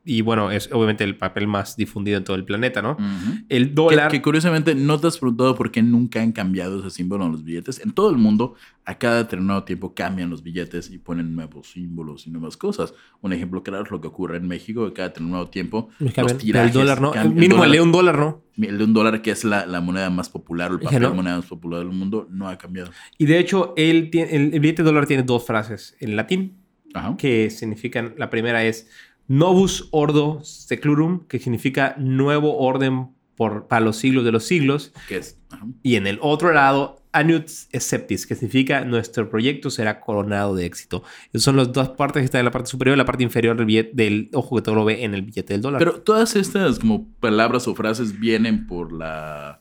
Y 0.04 0.22
bueno, 0.22 0.50
es 0.50 0.70
obviamente 0.72 1.04
el 1.04 1.16
papel 1.16 1.46
más 1.46 1.76
difundido 1.76 2.16
en 2.16 2.24
todo 2.24 2.34
el 2.36 2.44
planeta, 2.44 2.80
¿no? 2.80 2.92
Ujú. 2.92 3.38
El 3.50 3.68
Que, 3.68 3.74
dólar... 3.74 4.10
que 4.10 4.22
curiosamente 4.22 4.74
no 4.74 4.98
te 4.98 5.06
has 5.06 5.18
preguntado 5.18 5.54
por 5.54 5.70
qué 5.70 5.82
nunca 5.82 6.22
han 6.22 6.32
cambiado 6.32 6.80
ese 6.80 6.90
símbolo 6.90 7.26
en 7.26 7.32
los 7.32 7.44
billetes. 7.44 7.80
En 7.80 7.92
todo 7.92 8.10
el 8.10 8.16
mundo, 8.16 8.54
a 8.86 8.96
cada 8.98 9.18
determinado 9.18 9.64
tiempo 9.64 9.94
cambian 9.94 10.30
los 10.30 10.42
billetes 10.42 10.90
y 10.90 10.96
ponen 10.98 11.36
nuevos 11.36 11.70
símbolos 11.72 12.26
y 12.26 12.30
nuevas 12.30 12.56
cosas. 12.56 12.94
Un 13.20 13.34
ejemplo 13.34 13.62
claro 13.62 13.84
es 13.84 13.90
lo 13.90 14.00
que 14.00 14.08
ocurre 14.08 14.38
en 14.38 14.48
México, 14.48 14.86
que 14.86 14.94
cada 14.94 15.08
determinado 15.08 15.48
tiempo 15.50 15.90
Los 15.98 16.38
tirajes 16.38 16.70
el 16.70 16.72
dólar, 16.80 17.00
¿no? 17.02 17.10
cambian. 17.10 17.34
Mínimo 17.34 17.64
el 17.64 17.70
dólar- 17.70 17.72
de 17.72 17.80
un 17.82 17.92
dólar, 17.92 18.18
¿no? 18.18 18.42
el 18.56 18.78
de 18.78 18.84
un 18.84 18.92
dólar, 18.94 19.22
que 19.22 19.30
es 19.30 19.44
la, 19.44 19.64
la 19.66 19.80
moneda 19.82 20.08
más 20.10 20.28
popular, 20.30 20.70
el 20.72 20.80
papel 20.80 21.02
¿no? 21.02 21.14
moneda 21.14 21.36
más 21.36 21.46
popular 21.46 21.80
del 21.80 21.88
mundo, 21.92 22.26
no 22.30 22.48
ha 22.48 22.56
cambiado. 22.58 22.90
Y 23.18 23.26
de 23.26 23.38
hecho, 23.38 23.74
tiene- 23.76 24.34
el, 24.34 24.54
el 24.54 24.60
billete 24.60 24.82
de 24.82 24.86
dólar 24.88 25.06
tiene 25.06 25.22
dos 25.22 25.46
frases 25.46 25.94
en 26.00 26.16
latín 26.16 26.56
Ajá. 26.94 27.16
que 27.16 27.48
significan, 27.50 28.14
la 28.18 28.28
primera 28.30 28.64
es 28.64 28.90
Novus 29.30 29.86
Ordo 29.92 30.40
Seclorum, 30.42 31.20
que 31.28 31.38
significa 31.38 31.94
nuevo 31.98 32.58
orden 32.58 33.10
por, 33.36 33.68
para 33.68 33.80
los 33.80 33.96
siglos 33.96 34.24
de 34.24 34.32
los 34.32 34.42
siglos. 34.44 34.92
¿Qué 35.06 35.18
es? 35.18 35.38
Y 35.84 35.94
en 35.94 36.08
el 36.08 36.18
otro 36.20 36.52
lado, 36.52 36.96
Anut 37.12 37.46
Sceptis, 37.46 38.26
que 38.26 38.34
significa 38.34 38.84
nuestro 38.84 39.30
proyecto 39.30 39.70
será 39.70 40.00
coronado 40.00 40.56
de 40.56 40.66
éxito. 40.66 41.04
Esas 41.32 41.44
son 41.44 41.56
las 41.56 41.72
dos 41.72 41.90
partes 41.90 42.22
que 42.22 42.24
están 42.24 42.40
en 42.40 42.46
la 42.46 42.50
parte 42.50 42.70
superior 42.70 42.96
y 42.96 42.98
la 42.98 43.04
parte 43.04 43.22
inferior 43.22 43.56
del, 43.56 43.66
billete, 43.66 43.92
del 43.94 44.30
ojo 44.32 44.56
que 44.56 44.62
todo 44.62 44.74
lo 44.74 44.84
ve 44.84 45.04
en 45.04 45.14
el 45.14 45.22
billete 45.22 45.52
del 45.52 45.62
dólar. 45.62 45.78
Pero 45.78 46.00
todas 46.00 46.34
estas 46.34 46.80
como 46.80 47.06
palabras 47.20 47.68
o 47.68 47.76
frases 47.76 48.18
vienen 48.18 48.66
por 48.66 48.92
la... 48.92 49.60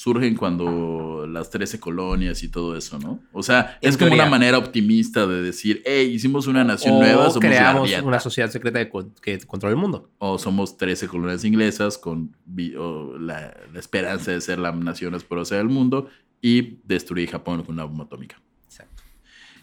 surgen 0.00 0.34
cuando 0.34 1.26
las 1.28 1.50
13 1.50 1.78
colonias 1.78 2.42
y 2.42 2.48
todo 2.48 2.74
eso, 2.74 2.98
¿no? 2.98 3.20
O 3.34 3.42
sea, 3.42 3.76
En 3.82 3.90
es 3.90 3.98
como 3.98 4.08
teoría. 4.08 4.22
una 4.22 4.30
manera 4.30 4.56
optimista 4.56 5.26
de 5.26 5.42
decir, 5.42 5.82
hey, 5.84 6.10
hicimos 6.10 6.46
una 6.46 6.64
nación 6.64 6.94
o 6.94 7.00
nueva, 7.00 7.24
somos 7.28 7.34
la 7.34 7.40
creamos 7.50 7.82
Arrieta". 7.82 8.02
una 8.04 8.18
sociedad 8.18 8.48
secreta 8.48 8.88
que 9.20 9.38
controla 9.40 9.74
el 9.74 9.78
mundo. 9.78 10.08
O 10.16 10.38
somos 10.38 10.78
13 10.78 11.06
colonias 11.06 11.44
inglesas 11.44 11.98
con 11.98 12.34
la, 12.56 13.54
la 13.74 13.78
esperanza 13.78 14.30
de 14.30 14.40
ser 14.40 14.58
la 14.58 14.72
nación 14.72 15.12
poderosa 15.28 15.56
del 15.56 15.68
mundo 15.68 16.08
y 16.40 16.78
destruir 16.84 17.28
Japón 17.28 17.62
con 17.62 17.74
una 17.74 17.84
bomba 17.84 18.04
atómica. 18.04 18.40
Exacto. 18.64 19.02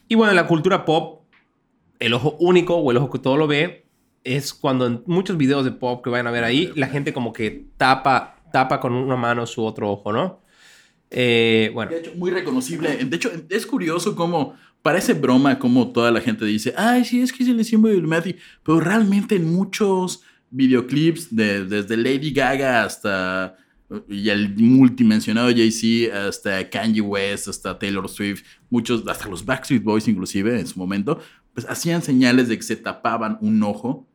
Y 0.07 0.13
bueno, 0.13 0.33
en 0.33 0.35
la 0.35 0.45
cultura 0.45 0.85
pop, 0.85 1.23
el 1.97 2.13
ojo 2.13 2.37
único 2.39 2.75
o 2.75 2.91
el 2.91 2.97
ojo 2.97 3.09
que 3.09 3.17
todo 3.17 3.37
lo 3.37 3.47
ve 3.47 3.87
es 4.23 4.53
cuando 4.53 4.85
en 4.85 5.01
muchos 5.07 5.35
videos 5.35 5.65
de 5.65 5.71
pop 5.71 6.03
que 6.03 6.11
vayan 6.11 6.27
a 6.27 6.31
ver 6.31 6.43
ahí, 6.43 6.71
la 6.75 6.89
gente 6.89 7.11
como 7.11 7.33
que 7.33 7.65
tapa, 7.77 8.36
tapa 8.51 8.79
con 8.79 8.93
una 8.93 9.15
mano 9.15 9.45
su 9.45 9.63
otro 9.63 9.91
ojo, 9.91 10.11
¿no? 10.11 10.41
Eh, 11.09 11.71
bueno, 11.73 11.91
De 11.91 11.99
hecho, 11.99 12.11
muy 12.15 12.31
reconocible. 12.31 12.97
De 13.05 13.15
hecho, 13.15 13.31
es 13.49 13.65
curioso 13.65 14.15
cómo 14.15 14.55
parece 14.81 15.13
broma 15.13 15.57
como 15.59 15.91
toda 15.91 16.11
la 16.11 16.21
gente 16.21 16.45
dice, 16.45 16.73
ay, 16.77 17.05
sí, 17.05 17.21
es 17.21 17.31
que 17.33 17.43
es 17.43 17.49
el 17.49 17.63
símbolo 17.65 17.93
de 17.93 17.99
Illuminati. 17.99 18.35
Pero 18.63 18.79
realmente 18.79 19.35
en 19.35 19.51
muchos 19.53 20.21
videoclips, 20.49 21.35
de- 21.35 21.65
desde 21.65 21.97
Lady 21.97 22.31
Gaga 22.31 22.83
hasta 22.83 23.55
y 24.09 24.27
el 24.29 24.53
multimensionado 24.57 25.47
Jay-Z, 25.49 26.27
hasta 26.27 26.69
Kanye 26.69 26.99
West, 26.99 27.47
hasta 27.47 27.79
Taylor 27.79 28.09
Swift, 28.09 28.43
muchos, 28.69 29.07
hasta 29.07 29.29
los 29.29 29.45
Backstreet 29.45 29.81
Boys 29.83 30.07
inclusive 30.09 30.59
en 30.59 30.67
su 30.67 30.77
momento, 30.77 31.19
pues 31.53 31.65
hacían 31.69 32.01
señales 32.01 32.49
de 32.49 32.57
que 32.57 32.63
se 32.63 32.75
tapaban 32.75 33.37
un 33.41 33.63
ojo. 33.63 34.06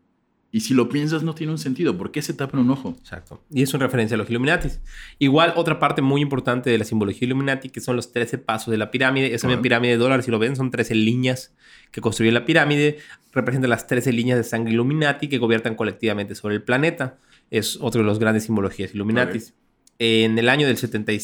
Y 0.55 0.61
si 0.61 0.75
lo 0.75 0.91
piensas, 0.91 1.23
no 1.23 1.35
tiene 1.35 1.51
un 1.53 1.59
sentido. 1.59 1.97
¿Por 1.97 2.11
qué 2.13 2.21
se 2.21 2.35
tapan 2.35 2.61
un 2.61 2.71
ojo? 2.71 2.95
exacto. 3.01 3.43
Y 3.51 3.63
es 3.63 3.73
una 3.73 3.87
referencia 3.87 4.17
a 4.17 4.19
los 4.19 4.29
Illuminatis. 4.29 4.81
Igual, 5.19 5.55
otra 5.57 5.79
parte 5.79 6.03
muy 6.03 6.21
importante 6.21 6.69
de 6.69 6.77
la 6.77 6.85
simbología 6.85 7.25
Illuminati, 7.27 7.71
que 7.71 7.81
son 7.81 7.97
los 7.97 8.13
13 8.13 8.37
pasos 8.37 8.71
de 8.71 8.77
la 8.77 8.91
pirámide. 8.91 9.35
Esa 9.35 9.49
pirámide 9.63 9.93
de 9.93 9.97
dólares, 9.99 10.27
si 10.27 10.31
lo 10.31 10.39
ven, 10.39 10.55
son 10.55 10.71
13 10.71 10.95
líneas 10.95 11.55
que 11.91 12.03
construyen 12.03 12.35
la 12.35 12.45
pirámide. 12.45 12.99
Representan 13.33 13.71
las 13.71 13.87
13 13.87 14.13
líneas 14.13 14.37
de 14.37 14.45
sangre 14.45 14.75
Illuminati 14.75 15.29
que 15.29 15.39
gobiernan 15.39 15.75
colectivamente 15.75 16.35
sobre 16.35 16.57
el 16.57 16.63
planeta. 16.63 17.17
Es 17.51 17.79
otro 17.81 18.03
de 18.03 18.07
los 18.07 18.19
grandes 18.19 18.45
simbologías 18.45 18.95
Illuminatis. 18.95 19.55
En 19.99 20.39
el 20.39 20.51
año 20.51 20.67
del 20.67 20.77
70 20.77 21.13
y- 21.13 21.21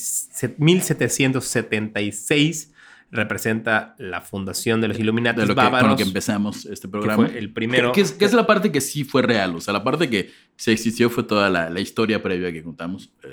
1776 0.57 2.73
representa 3.11 3.95
la 3.99 4.21
fundación 4.21 4.81
de 4.81 4.89
los 4.89 4.99
Illuminatis 4.99 5.43
De 5.43 5.47
lo 5.49 5.55
que, 5.55 5.61
con 5.61 5.65
bávaros. 5.65 5.91
lo 5.93 5.97
que 5.97 6.03
empezamos 6.03 6.67
este 6.67 6.89
que 6.89 6.93
programa. 6.93 7.27
fue 7.29 7.39
el 7.39 7.53
primero. 7.53 7.93
Que, 7.93 7.97
que 7.97 8.01
es, 8.03 8.13
que 8.13 8.25
es 8.25 8.33
la 8.35 8.47
parte 8.47 8.71
que 8.71 8.81
sí 8.81 9.05
fue 9.05 9.23
real. 9.23 9.57
O 9.57 9.61
sea, 9.61 9.73
la 9.73 9.83
parte 9.85 10.11
que 10.11 10.31
se 10.57 10.73
existió 10.73 11.09
fue 11.11 11.23
toda 11.25 11.49
la, 11.51 11.71
la 11.71 11.81
historia 11.81 12.23
previa 12.23 12.53
que 12.53 12.63
contamos. 12.63 13.11
Eh, 13.25 13.29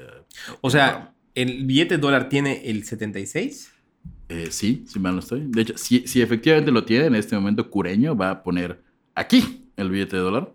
O 0.62 0.70
sea, 0.70 1.14
el 1.34 1.66
billete 1.66 1.98
dólar 1.98 2.30
tiene 2.30 2.62
el 2.70 2.84
76. 2.86 3.72
eh, 4.30 4.48
sí, 4.50 4.86
si 4.88 5.00
mal 5.00 5.14
no 5.14 5.20
estoy. 5.20 5.44
De 5.48 5.62
hecho, 5.62 5.78
si, 5.78 6.08
si 6.08 6.22
efectivamente 6.22 6.72
lo 6.72 6.84
tiene, 6.86 7.06
en 7.08 7.16
este 7.16 7.36
momento 7.36 7.70
Cureño 7.70 8.16
va 8.16 8.30
a 8.32 8.44
poner 8.44 8.82
aquí 9.14 9.66
el 9.76 9.90
billete 9.90 10.16
de 10.16 10.22
dólar 10.22 10.54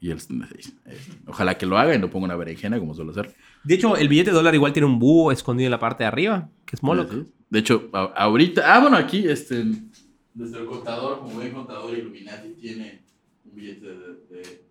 y 0.00 0.10
el 0.10 0.20
76. 0.20 0.74
Eh, 0.86 0.98
ojalá 1.26 1.56
que 1.56 1.64
lo 1.66 1.78
haga 1.78 1.94
y 1.94 1.98
no 1.98 2.10
ponga 2.10 2.26
una 2.26 2.36
berenjena 2.36 2.78
como 2.78 2.94
suele 2.94 3.10
hacer. 3.12 3.34
De 3.64 3.74
hecho, 3.74 3.96
el 3.96 4.08
billete 4.08 4.30
de 4.30 4.36
dólar 4.36 4.54
igual 4.54 4.72
tiene 4.74 4.86
un 4.86 4.98
búho 4.98 5.32
escondido 5.32 5.66
en 5.66 5.72
la 5.72 5.80
parte 5.80 6.04
de 6.04 6.08
arriba, 6.08 6.50
que 6.66 6.76
es 6.76 6.82
Moloch. 6.82 7.10
Sí. 7.10 7.24
De 7.50 7.58
hecho, 7.60 7.88
a- 7.92 8.12
ahorita. 8.16 8.62
Ah, 8.74 8.80
bueno, 8.80 8.96
aquí, 8.96 9.26
este. 9.28 9.60
El 9.60 10.66
contador, 10.66 11.18
como 11.20 11.34
buen 11.34 11.52
contador 11.52 11.96
Illuminati, 11.96 12.50
tiene 12.60 13.02
un 13.44 13.54
billete 13.56 13.86
de, 13.86 13.94
de. 14.30 14.67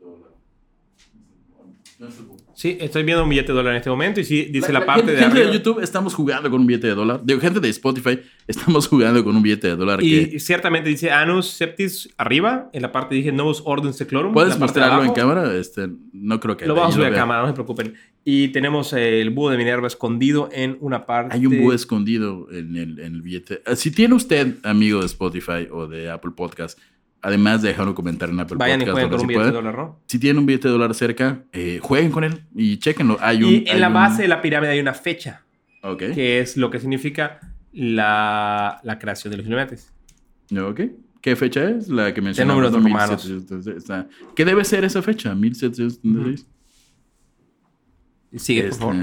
No. 2.00 2.08
Sí, 2.54 2.78
estoy 2.80 3.02
viendo 3.04 3.24
un 3.24 3.30
billete 3.30 3.48
de 3.52 3.54
dólar 3.56 3.74
en 3.74 3.78
este 3.78 3.90
momento 3.90 4.20
y 4.20 4.24
sí 4.24 4.46
dice 4.52 4.72
la, 4.72 4.82
La- 4.82 4.86
parte 4.86 5.02
gente, 5.02 5.14
de 5.14 5.18
gente 5.20 5.38
arriba. 5.40 5.52
de 5.52 5.58
YouTube 5.58 5.80
estamos 5.82 6.14
jugando 6.14 6.50
con 6.52 6.62
un 6.62 6.68
billete 6.68 6.88
de 6.88 6.94
dólar. 6.94 7.22
Digo, 7.24 7.40
gente 7.40 7.60
de 7.60 7.70
Spotify 7.70 8.20
estamos 8.48 8.88
jugando 8.88 9.24
con 9.24 9.36
un 9.36 9.42
billete 9.42 9.68
de 9.70 9.76
dólar. 9.76 10.04
y 10.04 10.30
que 10.30 10.40
ciertamente 10.40 10.90
dice 10.90 11.10
Anus 11.10 11.48
Septis 11.48 12.10
arriba. 12.18 12.70
En 12.72 12.84
la 12.84 12.92
parte 12.92 13.16
dije 13.16 13.32
Novus 13.32 13.64
Ordin 13.66 13.94
Seclorum. 13.94 14.32
¿Puedes 14.34 14.60
mostrarlo 14.60 15.04
en 15.06 15.14
cámara? 15.14 15.56
Este, 15.56 15.90
no 16.14 16.40
creo 16.40 16.56
que 16.56 16.68
Lo 16.68 16.76
vamos 16.76 16.92
a 16.94 16.98
subir 17.00 17.08
a 17.14 17.16
cámara, 17.16 17.42
no 17.42 17.48
se 17.48 17.54
preocupen. 17.54 17.96
Y 18.24 18.50
tenemos 18.50 18.94
el 18.94 19.30
búho 19.32 19.50
de 19.50 19.58
Minerva 19.58 19.88
escondido 19.88 20.50
en 20.52 20.78
una 20.82 21.06
parte. 21.08 21.36
Hay 21.36 21.46
un 21.48 21.58
búho 21.62 21.74
escondido 21.74 22.48
en 22.52 22.76
el, 22.76 23.00
en 23.00 23.16
el 23.16 23.22
billete. 23.24 23.64
Ah, 23.66 23.76
Si 23.76 23.90
tiene 23.90 24.14
usted, 24.14 24.56
amigo 24.64 25.00
de 25.00 25.06
Spotify 25.08 25.68
o 25.72 25.88
de 25.88 26.12
Apple 26.12 26.32
Podcast, 26.36 26.78
además 27.22 27.62
de 27.62 27.70
dejar 27.70 27.88
un 27.88 27.94
comentario 27.94 28.34
en 28.34 28.40
Apple 28.40 28.58
Vayan 28.58 28.82
y 28.82 28.86
Podcast, 28.86 28.94
jueguen 28.94 29.10
con 29.10 29.18
donde 29.20 29.24
un 29.24 29.28
billete 29.28 29.46
de 29.48 29.52
dólar, 29.56 29.76
¿no? 29.78 30.00
si 30.06 30.20
tienen 30.20 30.40
un 30.40 30.46
billete 30.46 30.68
de 30.68 30.72
dólar 30.72 30.94
cerca, 30.94 31.44
eh, 31.52 31.80
jueguen 31.82 32.12
con 32.12 32.24
él 32.24 32.42
y 32.56 32.78
chequenlo. 32.78 33.18
Hay 33.22 33.44
un, 33.44 33.50
Y 33.50 33.56
en 33.58 33.70
hay 33.70 33.80
la 33.80 33.88
un- 33.88 33.94
base 33.94 34.22
de 34.24 34.28
la 34.28 34.42
pirámide 34.42 34.72
hay 34.72 34.80
una 34.80 34.94
fecha, 34.94 35.44
Ok. 35.84 36.00
que 36.14 36.40
es 36.40 36.58
lo 36.58 36.70
que 36.70 36.80
significa 36.80 37.40
la, 37.74 38.80
la 38.84 38.98
creación 39.00 39.32
de 39.32 39.38
los 39.38 39.46
Illuminatis. 39.46 39.92
Ok. 40.60 40.82
¿Qué 41.22 41.36
fecha 41.36 41.70
es? 41.70 41.90
La 41.90 42.14
que 42.14 42.22
mencionamos. 42.22 42.62
números 42.64 42.84
romanos. 42.84 43.26
1776. 43.26 43.78
Está- 43.78 44.08
¿Qué 44.36 44.46
debe 44.46 44.64
ser 44.64 44.86
esa 44.86 45.02
fecha? 45.02 45.34
1776. 45.36 46.48
Sigue, 48.36 48.62
por 48.64 48.70
Este, 48.72 48.80
favor. 48.80 48.96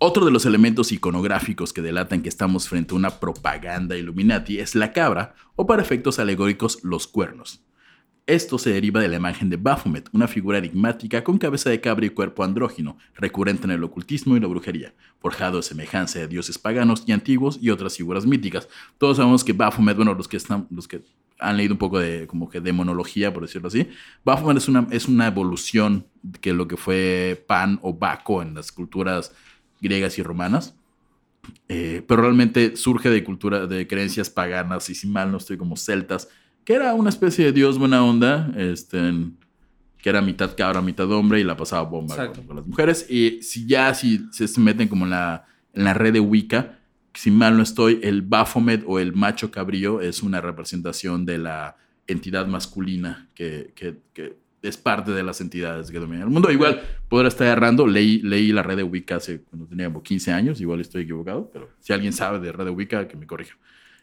Otro 0.00 0.24
de 0.24 0.30
los 0.30 0.46
elementos 0.46 0.92
iconográficos 0.92 1.72
que 1.72 1.82
delatan 1.82 2.22
que 2.22 2.28
estamos 2.28 2.68
frente 2.68 2.94
a 2.94 2.96
una 2.96 3.10
propaganda 3.18 3.96
Illuminati 3.96 4.60
es 4.60 4.76
la 4.76 4.92
cabra, 4.92 5.34
o 5.56 5.66
para 5.66 5.82
efectos 5.82 6.20
alegóricos, 6.20 6.78
los 6.84 7.08
cuernos. 7.08 7.64
Esto 8.24 8.58
se 8.58 8.70
deriva 8.70 9.00
de 9.00 9.08
la 9.08 9.16
imagen 9.16 9.50
de 9.50 9.56
Baphomet, 9.56 10.08
una 10.12 10.28
figura 10.28 10.58
enigmática 10.58 11.24
con 11.24 11.36
cabeza 11.36 11.70
de 11.70 11.80
cabra 11.80 12.06
y 12.06 12.10
cuerpo 12.10 12.44
andrógino, 12.44 12.96
recurrente 13.16 13.64
en 13.64 13.72
el 13.72 13.82
ocultismo 13.82 14.36
y 14.36 14.40
la 14.40 14.46
brujería, 14.46 14.94
forjado 15.18 15.58
a 15.58 15.62
semejanza 15.62 16.20
de 16.20 16.28
dioses 16.28 16.58
paganos 16.58 17.02
y 17.04 17.10
antiguos 17.10 17.58
y 17.60 17.70
otras 17.70 17.96
figuras 17.96 18.24
míticas. 18.24 18.68
Todos 18.98 19.16
sabemos 19.16 19.42
que 19.42 19.52
Baphomet, 19.52 19.96
bueno, 19.96 20.14
los 20.14 20.28
que 20.28 20.36
están, 20.36 20.68
los 20.70 20.86
que 20.86 21.02
han 21.40 21.56
leído 21.56 21.74
un 21.74 21.78
poco 21.78 21.98
de 21.98 22.28
como 22.28 22.48
que 22.48 22.60
demonología, 22.60 23.32
por 23.32 23.42
decirlo 23.42 23.66
así, 23.66 23.88
Baphomet 24.24 24.58
es 24.58 24.68
una, 24.68 24.86
es 24.92 25.08
una 25.08 25.26
evolución 25.26 26.06
que 26.40 26.52
lo 26.52 26.68
que 26.68 26.76
fue 26.76 27.44
Pan 27.48 27.80
o 27.82 27.94
Baco 27.94 28.42
en 28.42 28.54
las 28.54 28.70
culturas 28.70 29.32
griegas 29.80 30.18
y 30.18 30.22
romanas. 30.22 30.74
Eh, 31.68 32.02
pero 32.06 32.22
realmente 32.22 32.76
surge 32.76 33.08
de 33.10 33.24
cultura, 33.24 33.66
de 33.66 33.86
creencias 33.86 34.28
paganas, 34.28 34.90
y 34.90 34.94
si 34.94 35.06
mal 35.06 35.30
no 35.30 35.38
estoy 35.38 35.56
como 35.56 35.76
celtas, 35.76 36.28
que 36.64 36.74
era 36.74 36.92
una 36.94 37.08
especie 37.08 37.44
de 37.46 37.52
dios 37.52 37.78
buena 37.78 38.04
onda, 38.04 38.52
este, 38.56 38.98
que 40.02 40.08
era 40.10 40.20
mitad 40.20 40.54
cabra, 40.56 40.82
mitad 40.82 41.10
hombre, 41.10 41.40
y 41.40 41.44
la 41.44 41.56
pasaba 41.56 41.82
bomba 41.82 42.14
con 42.46 42.56
las 42.56 42.66
mujeres. 42.66 43.06
Y 43.08 43.42
si 43.42 43.66
ya 43.66 43.94
si 43.94 44.26
se 44.32 44.60
meten 44.60 44.88
como 44.88 45.04
en 45.06 45.10
la, 45.10 45.46
en 45.72 45.84
la 45.84 45.94
red 45.94 46.12
de 46.12 46.20
Wicca, 46.20 46.78
si 47.14 47.30
mal 47.30 47.56
no 47.56 47.62
estoy, 47.62 47.98
el 48.02 48.22
Baphomet 48.22 48.84
o 48.86 48.98
el 48.98 49.12
macho 49.14 49.50
cabrío 49.50 50.00
es 50.00 50.22
una 50.22 50.40
representación 50.40 51.24
de 51.24 51.38
la 51.38 51.76
entidad 52.06 52.46
masculina 52.46 53.28
que, 53.34 53.72
que- 53.74 53.96
que 54.12 54.36
es 54.62 54.76
parte 54.76 55.12
de 55.12 55.22
las 55.22 55.40
entidades 55.40 55.90
que 55.90 55.98
dominan 55.98 56.24
el 56.24 56.30
mundo. 56.30 56.50
Igual, 56.50 56.82
podrá 57.08 57.28
estar 57.28 57.46
errando, 57.46 57.86
leí, 57.86 58.20
leí 58.22 58.52
la 58.52 58.62
red 58.62 58.76
de 58.76 58.82
Wicca 58.82 59.16
hace 59.16 59.42
cuando 59.42 59.66
tenía 59.66 59.86
como 59.86 60.02
15 60.02 60.32
años, 60.32 60.60
igual 60.60 60.80
estoy 60.80 61.02
equivocado, 61.02 61.50
pero 61.52 61.70
si 61.80 61.92
alguien 61.92 62.12
sabe 62.12 62.40
de 62.40 62.52
red 62.52 62.64
de 62.64 62.70
Wicca, 62.70 63.08
que 63.08 63.16
me 63.16 63.26
corrija. 63.26 63.56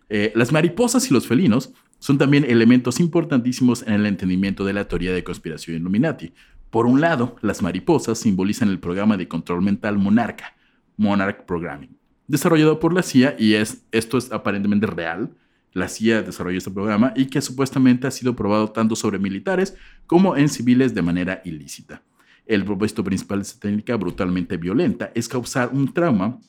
Eh, 0.09 0.31
las 0.35 0.51
mariposas 0.51 1.09
y 1.09 1.13
los 1.13 1.27
felinos 1.27 1.73
son 1.99 2.17
también 2.17 2.45
elementos 2.45 2.99
importantísimos 2.99 3.81
en 3.83 3.93
el 3.93 4.05
entendimiento 4.05 4.63
de 4.65 4.73
la 4.73 4.87
teoría 4.87 5.13
de 5.13 5.23
conspiración 5.23 5.77
Illuminati. 5.77 6.33
Por 6.69 6.85
un 6.85 7.01
lado, 7.01 7.37
las 7.41 7.61
mariposas 7.61 8.19
simbolizan 8.19 8.69
el 8.69 8.79
programa 8.79 9.17
de 9.17 9.27
control 9.27 9.61
mental 9.61 9.97
Monarca, 9.97 10.55
Monarch 10.97 11.45
Programming, 11.45 11.97
desarrollado 12.27 12.79
por 12.79 12.93
la 12.93 13.01
CIA 13.01 13.35
y 13.39 13.53
es, 13.53 13.85
esto 13.91 14.17
es 14.17 14.31
aparentemente 14.31 14.85
real, 14.85 15.31
la 15.75 15.87
CIA 15.89 16.23
desarrolló 16.23 16.57
este 16.57 16.71
programa 16.71 17.13
y 17.15 17.25
que 17.27 17.41
supuestamente 17.41 18.07
ha 18.07 18.11
sido 18.11 18.35
probado 18.35 18.71
tanto 18.71 18.95
sobre 18.95 19.19
militares 19.19 19.75
como 20.07 20.35
en 20.37 20.49
civiles 20.49 20.95
de 20.95 21.01
manera 21.03 21.41
ilícita. 21.45 22.01
El 22.47 22.63
propósito 22.63 23.03
principal 23.03 23.39
de 23.39 23.43
esta 23.43 23.59
técnica 23.59 23.95
brutalmente 23.97 24.55
violenta 24.57 25.11
es 25.13 25.27
causar 25.27 25.69
un 25.73 25.93
trauma 25.93 26.39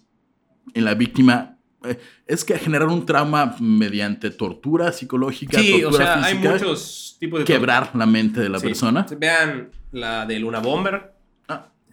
en 0.75 0.85
la 0.85 0.95
víctima. 0.95 1.59
eh, 1.85 1.99
Es 2.27 2.45
que 2.45 2.57
generar 2.59 2.87
un 2.89 3.05
trauma 3.05 3.57
mediante 3.61 4.31
tortura 4.31 4.93
psicológica, 4.93 5.59
Sí, 5.61 5.83
o 5.85 5.91
sea, 5.93 6.23
hay 6.25 6.39
muchos 6.39 7.17
tipos 7.19 7.41
de... 7.41 7.45
quebrar 7.45 7.91
la 7.97 8.07
mente 8.07 8.41
de 8.41 8.49
la 8.49 8.59
Sí. 8.61 8.67
persona. 8.67 9.07
Vean 9.19 9.71
la 9.93 10.25
de 10.25 10.39
Luna 10.39 10.61
Bomber. 10.61 11.16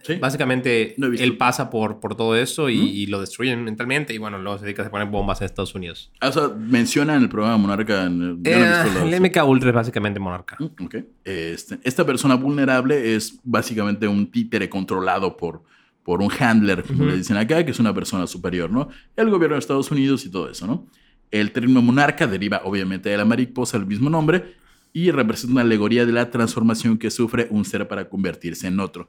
Sí. 0.06 0.16
Básicamente, 0.16 0.94
No 0.98 1.06
él 1.06 1.36
pasa 1.38 1.70
por, 1.70 1.98
por 1.98 2.14
todo 2.14 2.36
eso 2.36 2.68
y, 2.68 3.06
lo 3.06 3.20
destruyen 3.20 3.64
mentalmente. 3.64 4.12
Y 4.12 4.18
bueno, 4.18 4.38
luego 4.38 4.58
se 4.58 4.64
dedica 4.66 4.82
a 4.86 4.90
poner 4.90 5.08
bombas 5.08 5.40
en 5.40 5.46
Estados 5.46 5.74
Unidos. 5.74 6.12
Ah, 6.20 6.28
O 6.28 6.32
sea, 6.32 6.48
menciona 6.48 7.16
en 7.16 7.22
el 7.22 7.28
programa 7.30 7.56
Monarca. 7.56 8.04
En 8.04 8.20
el, 8.22 8.42
no 8.42 8.50
Eh, 8.50 8.84
los- 8.92 9.02
el 9.02 9.14
MK 9.20 9.44
Ultra 9.44 9.70
es 9.70 9.74
básicamente 9.74 10.20
monarca. 10.20 10.56
Mm, 10.58 10.84
ok. 10.84 10.94
Este, 11.24 11.78
esta 11.84 12.04
persona 12.04 12.34
vulnerable 12.34 13.14
es 13.16 13.38
básicamente 13.44 14.06
un 14.06 14.30
títere 14.30 14.68
controlado 14.68 15.36
por, 15.36 15.62
por 16.02 16.20
un 16.20 16.30
handler, 16.38 16.82
como 16.82 17.00
Ujú. 17.04 17.10
le 17.10 17.16
dicen 17.16 17.38
acá, 17.38 17.64
que 17.64 17.70
es 17.70 17.78
una 17.80 17.94
persona 17.94 18.26
superior, 18.26 18.70
¿no? 18.70 18.88
El 19.16 19.30
gobierno 19.30 19.54
de 19.54 19.60
Estados 19.60 19.90
Unidos 19.90 20.26
y 20.26 20.30
todo 20.30 20.50
eso, 20.50 20.66
¿no? 20.66 20.86
El 21.30 21.50
término 21.52 21.80
monarca 21.80 22.26
deriva 22.26 22.60
obviamente 22.64 23.08
de 23.08 23.16
la 23.16 23.24
mariposa, 23.24 23.78
el 23.78 23.86
mismo 23.86 24.10
nombre, 24.10 24.54
y 24.92 25.10
representa 25.10 25.52
una 25.52 25.62
alegoría 25.62 26.04
de 26.06 26.12
la 26.12 26.30
transformación 26.30 26.98
que 26.98 27.10
sufre 27.10 27.48
un 27.50 27.64
ser 27.64 27.88
para 27.88 28.08
convertirse 28.08 28.66
en 28.68 28.78
otro. 28.80 29.08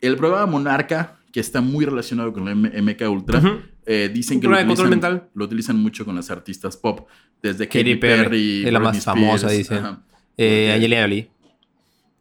El 0.00 0.16
programa 0.16 0.46
Monarca, 0.46 1.18
que 1.32 1.40
está 1.40 1.60
muy 1.60 1.84
relacionado 1.84 2.32
con 2.32 2.48
el 2.48 2.52
M- 2.52 2.70
MK 2.82 3.08
Ultra, 3.10 3.42
eh, 3.86 4.10
dicen 4.12 4.40
que 4.40 4.46
lo 4.48 4.56
utilizan, 4.58 4.90
mental. 4.90 5.28
lo 5.34 5.44
utilizan 5.44 5.76
mucho 5.76 6.04
con 6.04 6.14
las 6.16 6.30
artistas 6.30 6.76
pop, 6.76 7.08
desde 7.42 7.66
Katy 7.68 7.78
Katy 7.78 7.94
Perry, 7.96 8.66
es 8.66 8.72
la 8.72 8.80
más 8.80 9.02
famosa, 9.04 9.48
dicen. 9.50 9.78
ajá. 9.78 10.02
Eh, 10.36 10.68
Porque- 10.68 10.72
Angelina 10.74 11.00
Jolie. 11.02 11.30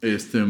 Este, 0.02 0.46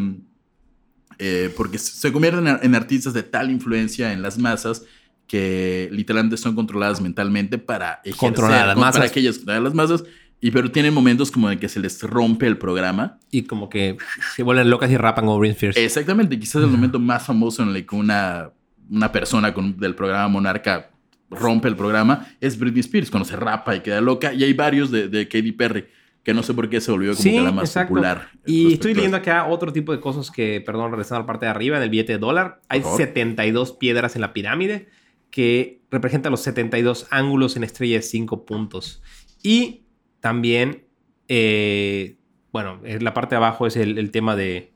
eh, 1.18 1.54
porque 1.58 1.78
se 1.78 2.12
convierten 2.12 2.48
en, 2.62 2.76
artistas 2.76 3.14
de 3.14 3.24
tal 3.24 3.50
influencia 3.52 4.14
en 4.14 4.22
las 4.22 4.38
masas 4.38 4.84
que 5.28 5.90
literalmente 5.92 6.38
son 6.38 6.56
controladas 6.56 7.02
mentalmente 7.02 7.58
para 7.58 7.96
ejercer, 8.04 8.18
Controlar 8.20 8.64
a 8.64 8.66
las 8.68 8.76
con- 8.76 8.82
para 8.84 8.98
masas. 9.00 9.12
que 9.12 9.20
ellas 9.20 9.42
las 9.46 9.74
masas. 9.74 10.04
Y 10.42 10.52
pero 10.52 10.72
tienen 10.72 10.94
momentos 10.94 11.32
como 11.32 11.52
en 11.52 11.60
que 11.60 11.68
se 11.68 11.80
les 11.80 12.02
rompe 12.02 12.48
el 12.48 12.58
programa. 12.58 13.20
Y 13.30 13.44
como 13.44 13.70
que 13.70 13.98
se 14.36 14.44
vuelven 14.44 14.70
locas 14.70 14.90
y 14.90 14.96
rapan 14.98 15.26
como 15.26 15.38
Britney 15.40 15.54
Spears. 15.56 15.78
Exactamente, 15.78 16.40
quizás 16.40 16.64
el 16.64 16.70
momento 16.70 16.98
más 17.00 17.26
famoso 17.26 17.62
en 17.64 17.70
el 17.76 17.86
que 17.86 17.96
una, 17.96 18.52
una 18.90 19.12
persona 19.12 19.54
con- 19.54 19.78
del 19.78 19.96
programa 19.96 20.28
Monarca 20.30 20.92
rompe 21.30 21.68
el 21.68 21.76
programa 21.76 22.26
es 22.40 22.58
Britney 22.58 22.80
Spears, 22.80 23.12
cuando 23.12 23.28
se 23.28 23.36
rapa 23.36 23.76
y 23.76 23.82
queda 23.82 24.00
loca. 24.02 24.34
Y 24.34 24.44
hay 24.44 24.54
varios 24.54 24.90
de, 24.92 25.10
de 25.10 25.28
Katy 25.28 25.52
Perry, 25.52 25.86
que 26.24 26.34
no 26.34 26.42
sé 26.42 26.54
por 26.54 26.70
qué 26.70 26.80
se 26.80 26.90
volvió 26.92 27.12
como 27.12 27.22
Sí, 27.22 27.32
que 27.32 27.42
la 27.42 27.52
más 27.52 27.66
exacto. 27.70 27.90
popular. 27.96 28.30
Y 28.46 28.74
estoy 28.74 28.94
leyendo 28.94 29.18
acá 29.18 29.46
otro 29.46 29.74
tipo 29.74 29.92
de 29.92 30.00
cosas 30.00 30.32
que, 30.32 30.62
perdón, 30.66 30.90
regresando 30.92 31.18
a 31.18 31.20
la 31.24 31.28
parte 31.28 31.46
de 31.48 31.52
arriba, 31.52 31.76
en 31.78 31.84
el 31.84 31.90
billete 31.90 32.14
de 32.14 32.18
dólar, 32.20 32.62
hay 32.70 32.82
favor. 32.82 32.98
72 32.98 33.74
piedras 33.74 34.16
en 34.16 34.22
la 34.22 34.32
pirámide 34.34 34.88
que 35.32 35.82
representan 35.92 36.32
los 36.32 36.42
72 36.42 37.08
ángulos 37.12 37.58
en 37.58 37.64
estrella 37.66 37.98
de 37.98 38.02
5 38.04 38.46
puntos. 38.46 39.02
Y 39.44 39.82
también, 40.20 40.86
eh, 41.28 42.18
bueno, 42.52 42.82
en 42.84 43.04
la 43.04 43.14
parte 43.14 43.36
de 43.36 43.38
abajo 43.38 43.68
es 43.68 43.76
el, 43.76 43.98
el 43.98 44.12
tema 44.12 44.36
de 44.36 44.74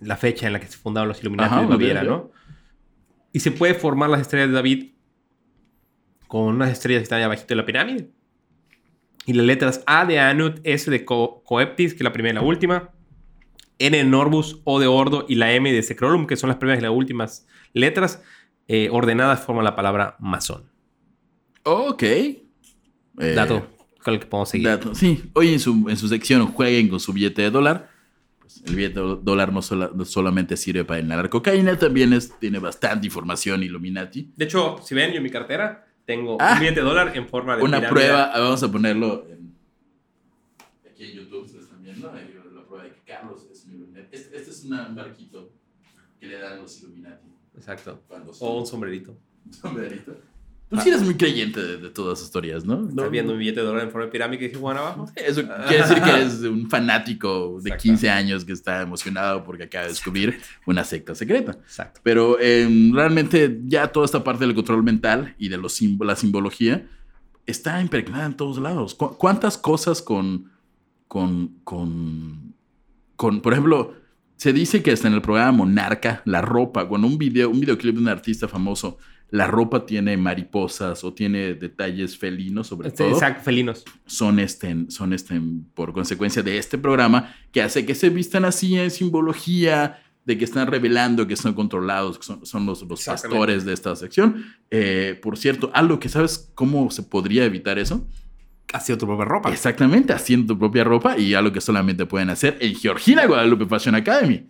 la 0.00 0.16
fecha 0.16 0.46
en 0.46 0.52
la 0.52 0.60
que 0.60 0.66
se 0.66 0.78
fundaron 0.78 1.08
los 1.08 1.20
Illuminati 1.20 1.52
Ajá, 1.52 1.60
de 1.62 1.66
Baviera, 1.66 2.02
¿no? 2.02 2.30
Y 3.32 3.40
se 3.40 3.50
puede 3.52 3.74
formar 3.74 4.10
las 4.10 4.22
estrellas 4.22 4.48
de 4.48 4.54
David 4.54 4.92
con 6.26 6.54
unas 6.54 6.70
estrellas 6.70 7.00
que 7.00 7.04
están 7.04 7.22
abajito 7.22 7.48
de 7.48 7.56
la 7.56 7.66
pirámide. 7.66 8.10
Y 9.26 9.34
las 9.34 9.44
letras 9.46 9.82
A 9.86 10.06
de 10.06 10.18
Anut, 10.18 10.60
S 10.64 10.90
de 10.90 11.04
Co- 11.04 11.42
Coeptis, 11.44 11.92
que 11.92 11.98
es 11.98 12.04
la 12.04 12.12
primera 12.12 12.32
y 12.32 12.42
la 12.42 12.48
última. 12.48 12.90
N 13.78 13.96
de 13.96 14.04
Norbus, 14.04 14.60
O 14.64 14.80
de 14.80 14.86
Ordo 14.86 15.26
y 15.28 15.34
la 15.36 15.52
M 15.52 15.70
de 15.72 15.82
Secrolum, 15.82 16.26
que 16.26 16.36
son 16.36 16.48
las 16.48 16.56
primeras 16.56 16.80
y 16.80 16.82
las 16.82 16.92
últimas 16.92 17.46
letras, 17.72 18.22
eh, 18.68 18.88
ordenadas 18.90 19.40
forman 19.40 19.64
la 19.64 19.76
palabra 19.76 20.16
masón. 20.18 20.70
Ok. 21.64 22.02
Eh, 22.02 22.38
Dato 23.34 23.66
con 24.02 24.14
el 24.14 24.20
que 24.20 24.26
podemos 24.26 24.48
seguir. 24.48 24.68
dato. 24.68 24.94
Sí, 24.94 25.22
hoy 25.34 25.52
en 25.52 25.60
su, 25.60 25.86
en 25.88 25.96
su 25.96 26.08
sección 26.08 26.46
jueguen 26.52 26.88
con 26.88 27.00
su 27.00 27.12
billete 27.12 27.42
de 27.42 27.50
dólar. 27.50 27.90
Pues 28.40 28.62
el 28.64 28.74
billete 28.76 29.00
de 29.00 29.16
dólar 29.22 29.52
no, 29.52 29.62
sola- 29.62 29.90
no 29.94 30.04
solamente 30.04 30.56
sirve 30.56 30.84
para 30.84 31.00
inhalar 31.00 31.28
cocaína, 31.30 31.78
también 31.78 32.12
es, 32.12 32.38
tiene 32.38 32.58
bastante 32.58 33.06
información 33.06 33.62
Illuminati. 33.62 34.30
De 34.36 34.44
hecho, 34.46 34.78
si 34.82 34.94
ven 34.94 35.10
yo 35.10 35.18
en 35.18 35.22
mi 35.22 35.30
cartera, 35.30 35.86
tengo 36.04 36.36
Ah. 36.40 36.54
un 36.54 36.60
billete 36.60 36.80
de 36.80 36.86
dólar 36.86 37.16
en 37.16 37.28
forma 37.28 37.56
de 37.56 37.62
Una 37.62 37.78
pirámide. 37.78 37.90
prueba, 38.06 38.32
vamos 38.38 38.62
a 38.62 38.72
ponerlo 38.72 39.26
en- 39.28 39.54
aquí 40.90 41.04
en 41.04 41.12
YouTube, 41.18 41.48
se 41.48 41.58
están 41.58 41.82
viendo, 41.82 42.10
ahí 42.12 42.34
la 42.54 42.64
prueba 42.66 42.84
de 42.84 42.90
que 42.90 43.00
Carlos 43.06 43.46
es 43.52 43.64
un 43.66 43.74
Illuminati. 43.74 44.08
Este, 44.16 44.36
este 44.36 44.50
es 44.50 44.64
una- 44.64 44.88
un 44.88 44.94
barquito 44.96 45.52
que 46.18 46.26
le 46.26 46.38
dan 46.38 46.58
los 46.60 46.78
Illuminati 46.82 47.28
Exacto. 47.56 48.02
cuando 48.08 48.32
O 48.40 48.60
un 48.60 48.66
sombrerito. 48.66 49.16
sombrerito. 49.50 50.16
Tú 50.70 50.80
sí 50.80 50.88
eres 50.88 51.02
muy 51.02 51.14
creyente 51.16 51.60
de, 51.60 51.76
de 51.78 51.90
todas 51.90 52.18
esas 52.18 52.28
historias, 52.28 52.64
¿no? 52.64 52.74
Estás 52.88 52.94
¿No? 52.94 53.10
viendo 53.10 53.32
un 53.32 53.40
billete 53.40 53.58
de 53.60 53.66
dólar 53.66 53.82
en 53.84 53.90
forma 53.90 54.06
de 54.06 54.12
pirámide 54.12 54.38
que 54.38 54.46
dice 54.48 54.60
Juan 54.60 54.76
abajo. 54.76 55.10
Eso 55.16 55.42
quiere 55.66 55.82
decir 55.82 56.00
que 56.00 56.10
eres 56.10 56.40
un 56.42 56.70
fanático 56.70 57.58
de 57.60 57.70
Exacto. 57.70 57.82
15 57.82 58.10
años 58.10 58.44
que 58.44 58.52
está 58.52 58.80
emocionado 58.82 59.42
porque 59.42 59.64
acaba 59.64 59.84
de 59.84 59.90
descubrir 59.90 60.38
una 60.66 60.84
secta 60.84 61.14
secreta. 61.16 61.52
Exacto. 61.52 62.00
Pero 62.04 62.38
eh, 62.40 62.68
realmente 62.92 63.60
ya 63.64 63.88
toda 63.88 64.06
esta 64.06 64.22
parte 64.22 64.46
del 64.46 64.54
control 64.54 64.84
mental 64.84 65.34
y 65.38 65.48
de 65.48 65.56
los 65.56 65.80
la 66.00 66.14
simbología 66.14 66.86
está 67.46 67.80
impregnada 67.82 68.26
en 68.26 68.34
todos 68.34 68.58
lados. 68.58 68.94
¿Cu- 68.94 69.16
¿Cuántas 69.18 69.58
cosas 69.58 70.00
con, 70.00 70.52
con, 71.08 71.48
con, 71.64 72.54
con, 73.16 73.40
por 73.40 73.52
ejemplo, 73.54 73.94
se 74.36 74.52
dice 74.52 74.82
que 74.84 74.92
hasta 74.92 75.08
en 75.08 75.14
el 75.14 75.20
programa 75.22 75.50
Monarca, 75.50 76.22
la 76.26 76.42
ropa, 76.42 76.86
cuando 76.86 77.08
un 77.08 77.18
video, 77.18 77.50
un 77.50 77.58
videoclip 77.60 77.96
de 77.96 78.00
un 78.00 78.08
artista 78.08 78.46
famoso, 78.46 78.98
la 79.30 79.46
ropa 79.46 79.86
tiene 79.86 80.16
mariposas 80.16 81.04
o 81.04 81.12
tiene 81.14 81.54
detalles 81.54 82.18
felinos 82.18 82.66
sobre 82.66 82.88
Este, 82.88 83.04
todo 83.04 83.12
exacto, 83.12 83.42
felinos. 83.44 83.84
son, 84.06 84.38
este, 84.40 84.74
son 84.88 85.12
este, 85.12 85.40
por 85.74 85.92
consecuencia 85.92 86.42
de 86.42 86.58
este 86.58 86.78
programa 86.78 87.34
que 87.52 87.62
hace 87.62 87.86
que 87.86 87.94
se 87.94 88.10
vistan 88.10 88.44
así 88.44 88.76
en 88.76 88.90
simbología 88.90 90.02
de 90.24 90.36
que 90.36 90.44
están 90.44 90.66
revelando 90.66 91.26
que 91.26 91.36
son 91.36 91.54
controlados, 91.54 92.18
que 92.18 92.24
son, 92.24 92.44
son 92.44 92.66
los, 92.66 92.82
los 92.82 93.04
pastores 93.04 93.64
de 93.64 93.72
esta 93.72 93.94
sección. 93.96 94.44
Eh, 94.70 95.18
por 95.22 95.38
cierto, 95.38 95.70
algo 95.74 95.98
que 95.98 96.08
sabes 96.08 96.50
cómo 96.54 96.90
se 96.90 97.02
podría 97.02 97.44
evitar 97.44 97.78
eso. 97.78 98.06
Ha 98.72 98.80
sido 98.80 98.98
tu 98.98 99.06
propia 99.06 99.24
ropa. 99.24 99.50
Exactamente, 99.50 100.12
haciendo 100.12 100.54
tu 100.54 100.58
propia 100.58 100.84
ropa 100.84 101.16
y 101.18 101.34
algo 101.34 101.52
que 101.52 101.60
solamente 101.60 102.06
pueden 102.06 102.30
hacer 102.30 102.56
en 102.60 102.74
Georgina 102.76 103.26
Guadalupe 103.26 103.66
Fashion 103.66 103.94
Academy. 103.94 104.46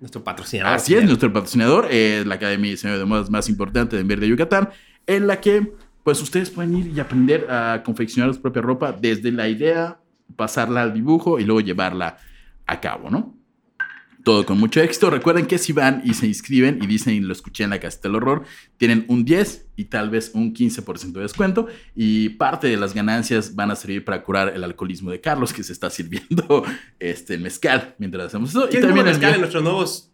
Nuestro 0.00 0.22
patrocinador. 0.22 0.74
Así 0.74 0.94
es, 0.94 1.04
nuestro 1.04 1.32
patrocinador, 1.32 1.88
eh, 1.90 2.22
la 2.26 2.34
academia 2.34 2.66
de 2.66 2.70
diseño 2.72 2.98
de 2.98 3.04
modas 3.04 3.30
más 3.30 3.48
importante 3.48 3.96
de 3.96 4.02
Enver 4.02 4.20
de 4.20 4.28
Yucatán, 4.28 4.68
en 5.06 5.26
la 5.26 5.40
que 5.40 5.72
pues 6.02 6.20
ustedes 6.22 6.50
pueden 6.50 6.76
ir 6.76 6.86
y 6.94 7.00
aprender 7.00 7.50
a 7.50 7.82
confeccionar 7.82 8.32
su 8.32 8.40
propia 8.40 8.62
ropa 8.62 8.92
desde 8.92 9.32
la 9.32 9.48
idea, 9.48 9.98
pasarla 10.36 10.82
al 10.82 10.94
dibujo 10.94 11.40
y 11.40 11.44
luego 11.44 11.60
llevarla 11.60 12.18
a 12.66 12.80
cabo, 12.80 13.10
¿no? 13.10 13.35
Todo 14.26 14.44
con 14.44 14.58
mucho 14.58 14.80
éxito. 14.80 15.08
Recuerden 15.08 15.46
que 15.46 15.56
si 15.56 15.72
van 15.72 16.02
y 16.04 16.12
se 16.14 16.26
inscriben 16.26 16.80
y 16.82 16.88
dicen, 16.88 17.28
lo 17.28 17.32
escuché 17.32 17.62
en 17.62 17.70
la 17.70 17.78
casita 17.78 18.08
del 18.08 18.16
horror, 18.16 18.42
tienen 18.76 19.04
un 19.06 19.24
10 19.24 19.66
y 19.76 19.84
tal 19.84 20.10
vez 20.10 20.32
un 20.34 20.52
15% 20.52 21.12
de 21.12 21.20
descuento. 21.20 21.68
Y 21.94 22.30
parte 22.30 22.66
de 22.66 22.76
las 22.76 22.92
ganancias 22.92 23.54
van 23.54 23.70
a 23.70 23.76
servir 23.76 24.04
para 24.04 24.24
curar 24.24 24.48
el 24.56 24.64
alcoholismo 24.64 25.12
de 25.12 25.20
Carlos, 25.20 25.52
que 25.52 25.62
se 25.62 25.72
está 25.72 25.90
sirviendo 25.90 26.64
este, 26.98 27.34
el 27.34 27.40
mezcal 27.42 27.94
mientras 27.98 28.26
hacemos 28.26 28.50
eso. 28.50 28.64
Y 28.64 28.70
¿Quieren 28.70 28.88
también 28.88 29.06
mezcal 29.06 29.34
en 29.34 29.40
nuestros 29.42 29.62
nuevos 29.62 30.10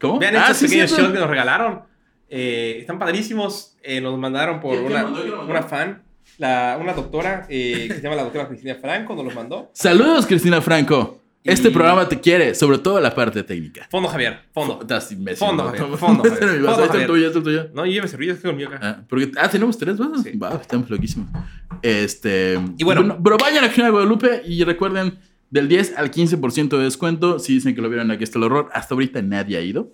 ¿Cómo? 0.00 0.20
Vean 0.20 0.36
Ah, 0.36 0.42
estos 0.52 0.58
sí, 0.58 0.66
pequeños 0.66 0.92
que 0.92 1.18
nos 1.18 1.28
regalaron. 1.28 1.80
Eh, 2.28 2.76
están 2.82 3.00
padrísimos. 3.00 3.74
Eh, 3.82 4.00
nos 4.00 4.16
mandaron 4.16 4.60
por 4.60 4.76
¿Quién- 4.76 4.86
quién 4.86 5.32
una, 5.32 5.40
una 5.40 5.62
fan. 5.64 6.04
La, 6.38 6.78
una 6.80 6.92
doctora 6.92 7.46
eh, 7.48 7.86
que 7.88 7.94
se 7.94 8.00
llama 8.00 8.14
la 8.14 8.22
doctora 8.22 8.46
Cristina 8.46 8.76
Franco 8.76 9.16
nos 9.16 9.24
los 9.24 9.34
mandó. 9.34 9.70
Saludos, 9.72 10.24
Cristina 10.24 10.60
Franco. 10.62 11.20
Este 11.46 11.70
programa 11.70 12.08
te 12.08 12.20
quiere, 12.20 12.54
sobre 12.54 12.78
todo 12.78 13.00
la 13.00 13.14
parte 13.14 13.42
técnica. 13.42 13.86
Fondo 13.90 14.08
Javier, 14.08 14.40
fondo. 14.52 14.78
Estás 14.80 15.10
imbécil. 15.12 15.46
Fondo, 15.46 15.64
¿no? 15.64 15.70
Javier, 15.70 15.86
fondo, 15.98 16.24
Este 16.24 16.38
Javier. 16.38 16.54
es 16.54 16.60
mi 16.60 16.66
vaso, 16.66 16.76
Fondo, 16.80 16.84
este 16.84 16.98
es 16.98 17.02
el 17.02 17.06
Javier. 17.06 17.06
tuyo, 17.06 17.26
este 17.26 17.38
es 17.38 17.46
el 17.46 17.52
tuyo. 17.64 17.70
No, 17.74 17.86
yo 17.86 18.02
me 18.02 18.08
serví, 18.08 18.26
yo 18.26 18.32
estoy 18.32 18.50
con 18.50 18.60
el 18.60 18.66
mío 18.68 18.76
acá. 18.76 18.88
Ah, 18.88 19.04
porque, 19.08 19.32
ah, 19.38 19.48
tenemos 19.48 19.78
tres 19.78 19.96
vasos. 19.98 20.22
Sí. 20.22 20.36
Va, 20.36 20.54
estamos 20.60 20.90
loquísimos. 20.90 21.28
Este. 21.82 22.58
Y 22.78 22.84
bueno- 22.84 23.18
pero 23.22 23.36
vayan 23.38 23.64
a 23.64 23.68
General 23.68 23.92
Guadalupe 23.92 24.42
y 24.46 24.64
recuerden 24.64 25.18
del 25.50 25.68
10 25.68 25.94
al 25.96 26.10
15% 26.10 26.76
de 26.78 26.84
descuento. 26.84 27.38
Si 27.38 27.54
dicen 27.54 27.74
que 27.74 27.80
lo 27.82 27.88
vieron 27.88 28.10
aquí 28.10 28.24
está 28.24 28.38
el 28.38 28.44
horror. 28.44 28.68
Hasta 28.72 28.94
ahorita 28.94 29.22
nadie 29.22 29.56
ha 29.56 29.60
ido. 29.60 29.92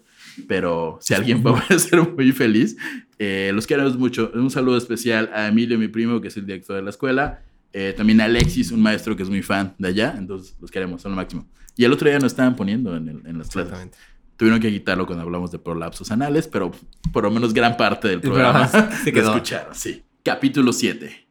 Pero 0.48 0.98
si 1.00 1.12
alguien 1.14 1.42
va 1.46 1.58
a 1.68 1.78
ser 1.78 2.00
muy 2.08 2.32
feliz. 2.32 2.76
Eh, 3.18 3.50
los 3.54 3.66
queremos 3.66 3.96
mucho. 3.98 4.30
Un 4.34 4.50
saludo 4.50 4.76
especial 4.78 5.30
a 5.34 5.48
Emilio, 5.48 5.78
mi 5.78 5.88
primo, 5.88 6.20
que 6.20 6.28
es 6.28 6.36
el 6.36 6.46
director 6.46 6.76
de 6.76 6.82
la 6.82 6.90
escuela. 6.90 7.42
Eh, 7.72 7.94
también 7.96 8.20
Alexis, 8.20 8.70
un 8.70 8.82
maestro 8.82 9.16
que 9.16 9.22
es 9.22 9.28
muy 9.30 9.42
fan 9.42 9.74
de 9.78 9.88
allá. 9.88 10.14
Entonces 10.18 10.56
los 10.60 10.70
queremos, 10.70 11.02
son 11.02 11.12
lo 11.12 11.16
máximo. 11.16 11.46
Y 11.76 11.84
el 11.84 11.92
otro 11.92 12.08
día 12.08 12.18
nos 12.18 12.32
estaban 12.32 12.54
poniendo 12.56 12.96
en, 12.96 13.08
el- 13.08 13.26
en 13.26 13.38
las 13.38 13.48
clases. 13.48 13.88
Tuvieron 14.36 14.60
que 14.60 14.70
quitarlo 14.70 15.06
cuando 15.06 15.22
hablamos 15.22 15.50
de 15.52 15.58
prolapsos 15.58 16.10
anales, 16.10 16.48
pero 16.48 16.70
por 17.12 17.24
lo 17.24 17.30
menos 17.30 17.54
gran 17.54 17.76
parte 17.76 18.08
del 18.08 18.16
El 18.16 18.22
programa 18.22 18.66
se 18.68 18.78
lo 19.06 19.12
quedó. 19.12 19.30
escucharon, 19.34 19.74
sí. 19.74 20.02
Capítulo 20.24 20.72
7. 20.72 21.26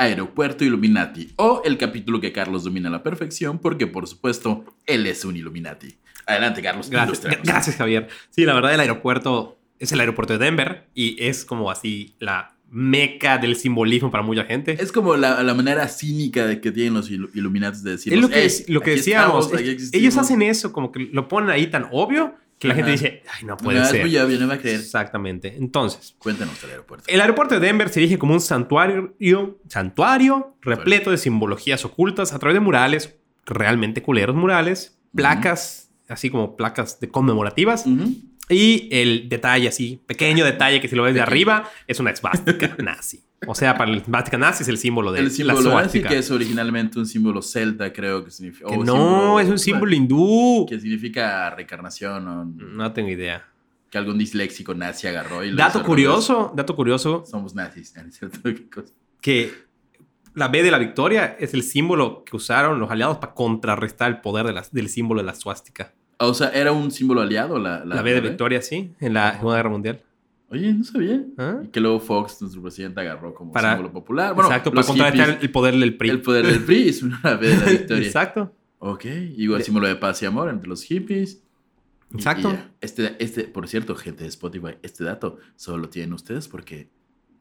Aeropuerto 0.00 0.64
Illuminati 0.64 1.32
o 1.36 1.62
el 1.64 1.76
capítulo 1.76 2.20
que 2.20 2.30
Carlos 2.32 2.62
domina 2.64 2.88
a 2.88 2.92
la 2.92 3.02
perfección 3.02 3.58
porque 3.58 3.86
por 3.88 4.06
supuesto 4.06 4.64
él 4.86 5.06
es 5.06 5.24
un 5.24 5.36
Illuminati. 5.36 5.96
Adelante 6.26 6.62
Carlos. 6.62 6.88
Gracias, 6.88 7.20
gracias 7.42 7.76
Javier. 7.76 8.06
Sí, 8.30 8.44
la 8.44 8.54
verdad 8.54 8.74
el 8.74 8.80
aeropuerto 8.80 9.58
es 9.80 9.90
el 9.90 9.98
aeropuerto 10.00 10.34
de 10.38 10.44
Denver 10.44 10.86
y 10.94 11.16
es 11.24 11.44
como 11.44 11.68
así 11.70 12.14
la 12.20 12.56
meca 12.70 13.38
del 13.38 13.56
simbolismo 13.56 14.10
para 14.10 14.22
mucha 14.22 14.44
gente. 14.44 14.76
Es 14.80 14.92
como 14.92 15.16
la, 15.16 15.42
la 15.42 15.54
manera 15.54 15.88
cínica 15.88 16.46
de 16.46 16.60
que 16.60 16.70
tienen 16.70 16.94
los 16.94 17.10
ilu- 17.10 17.30
Illuminati 17.34 17.80
de 17.82 17.90
decir 17.92 18.12
Es 18.12 18.20
lo 18.20 18.28
que, 18.28 18.48
lo 18.68 18.80
que 18.82 18.90
decíamos. 18.92 19.52
es- 19.52 19.92
ellos 19.94 20.16
hacen 20.18 20.42
eso. 20.42 20.72
como 20.72 20.92
que 20.92 21.00
lo 21.12 21.28
ponen 21.28 21.50
ahí 21.50 21.68
tan 21.68 21.88
obvio 21.92 22.34
que 22.58 22.66
la 22.68 22.74
gente 22.74 22.90
Ajá. 22.92 23.00
dice, 23.02 23.22
ay, 23.38 23.44
no 23.46 23.56
puede 23.56 23.78
No, 23.78 23.84
es 23.84 23.90
ser. 23.90 24.00
muy 24.02 24.16
obvio, 24.18 24.38
no 24.40 24.48
va 24.48 24.54
a 24.54 24.58
creer. 24.58 24.80
Exactamente. 24.80 25.54
Entonces, 25.56 26.16
Cuéntanos 26.18 26.60
del 26.60 26.70
aeropuerto. 26.72 27.04
el 27.08 27.20
aeropuerto 27.20 27.54
de 27.54 27.60
Denver 27.66 27.88
se 27.88 28.00
erige 28.00 28.18
como 28.18 28.34
un 28.34 28.40
santuario, 28.40 29.14
santuario 29.68 30.56
repleto 30.60 31.10
de 31.10 31.18
simbologías 31.18 31.84
ocultas 31.84 32.32
a 32.32 32.38
través 32.38 32.54
de 32.54 32.60
murales, 32.60 33.14
realmente 33.46 34.02
culeros 34.02 34.34
murales, 34.36 34.98
placas, 35.14 35.90
así 36.08 36.30
como 36.30 36.56
placas 36.56 36.98
de 37.00 37.08
conmemorativas. 37.08 37.86
Ujú. 37.86 38.12
Y 38.48 38.88
el 38.90 39.28
detalle 39.28 39.68
así, 39.68 40.00
pequeño 40.06 40.44
detalle 40.44 40.80
que 40.80 40.88
si 40.88 40.96
lo 40.96 41.02
ves 41.02 41.14
de 41.14 41.20
arriba, 41.20 41.68
es 41.86 42.00
una 42.00 42.10
esvástica 42.10 42.74
nazi. 42.82 43.22
O 43.46 43.54
sea, 43.54 43.76
para 43.76 43.90
el 43.92 43.98
esvástica 43.98 44.36
nazi 44.38 44.62
es 44.64 44.68
el 44.68 44.78
símbolo 44.78 45.12
de 45.12 45.20
El 45.20 45.26
la 45.26 45.30
símbolo 45.30 45.58
nazi, 45.60 45.70
suástica. 45.70 46.08
que 46.08 46.18
es 46.18 46.30
originalmente 46.30 46.98
un 46.98 47.06
símbolo 47.06 47.40
celta, 47.42 47.92
creo 47.92 48.24
que 48.24 48.30
significa. 48.30 48.68
Que 48.70 48.78
no, 48.78 49.38
es 49.38 49.48
un 49.48 49.58
símbolo 49.58 49.94
hindú. 49.94 50.66
Que 50.68 50.80
significa 50.80 51.50
reencarnación 51.50 52.26
o 52.26 52.44
No 52.44 52.92
tengo 52.92 53.10
idea. 53.10 53.46
que 53.90 53.96
algún 53.98 54.18
disléxico 54.18 54.74
nazi 54.74 55.06
agarró 55.06 55.44
y 55.44 55.50
lo 55.50 55.56
Dato 55.56 55.82
curioso, 55.84 56.52
dato 56.56 56.74
curioso. 56.74 57.24
Somos 57.26 57.54
nazis, 57.54 57.94
¿no 58.02 58.02
es 58.08 58.18
cierto? 58.18 58.40
Que 59.20 59.52
la 60.34 60.48
B 60.48 60.62
de 60.62 60.70
la 60.70 60.78
victoria 60.78 61.36
es 61.38 61.54
el 61.54 61.62
símbolo 61.62 62.24
que 62.24 62.34
usaron 62.36 62.78
los 62.80 62.90
aliados 62.90 63.18
para 63.18 63.34
contrarrestar 63.34 64.08
el 64.10 64.20
poder 64.20 64.46
de 64.46 64.52
la- 64.52 64.66
del 64.72 64.88
símbolo 64.88 65.20
de 65.20 65.26
la 65.26 65.34
suástica. 65.34 65.94
Ah, 66.18 66.26
O 66.26 66.34
sea, 66.34 66.48
¿era 66.50 66.72
un 66.72 66.90
símbolo 66.90 67.20
aliado 67.20 67.58
la, 67.58 67.84
La, 67.84 68.02
B 68.02 68.12
de 68.14 68.20
victoria, 68.20 68.60
sí, 68.62 68.92
en 69.00 69.14
la 69.14 69.34
Segunda 69.34 69.56
Guerra 69.56 69.70
Mundial. 69.70 70.02
Oye, 70.50 70.72
no 70.72 70.82
sabía. 70.82 71.22
¿Ah? 71.36 71.60
Y 71.64 71.68
que 71.68 71.78
luego 71.80 72.00
Fox, 72.00 72.40
nuestro 72.40 72.62
presidente, 72.62 73.00
agarró 73.00 73.34
como 73.34 73.52
Para- 73.52 73.72
símbolo 73.74 73.92
popular. 73.92 74.34
Bueno, 74.34 74.48
Exacto, 74.50 74.72
para 74.72 74.86
contrarrestar 74.86 75.38
el 75.42 75.50
poder 75.50 75.76
del 75.76 75.96
PRI. 75.96 76.08
el 76.10 76.22
poder 76.22 76.46
del 76.46 76.64
PRI 76.64 76.88
es 76.88 77.02
una 77.02 77.20
B 77.34 77.48
de 77.48 77.56
la 77.56 77.66
victoria. 77.70 78.06
Exacto. 78.06 78.54
Ok, 78.78 79.04
igual 79.36 79.58
De- 79.58 79.64
símbolo 79.64 79.86
de 79.88 79.96
paz 79.96 80.22
y 80.22 80.26
amor 80.26 80.48
entre 80.48 80.68
los 80.68 80.82
hippies. 80.84 81.42
Y- 82.12 82.16
Exacto. 82.16 82.48
y 82.50 82.52
ya. 82.54 82.70
este, 82.80 83.22
este, 83.22 83.44
por 83.44 83.68
cierto, 83.68 83.94
gente 83.94 84.22
de 84.24 84.28
Spotify, 84.30 84.76
este 84.82 85.04
dato 85.04 85.36
solo 85.56 85.78
lo 85.82 85.88
tienen 85.90 86.14
ustedes 86.14 86.48
porque 86.48 86.88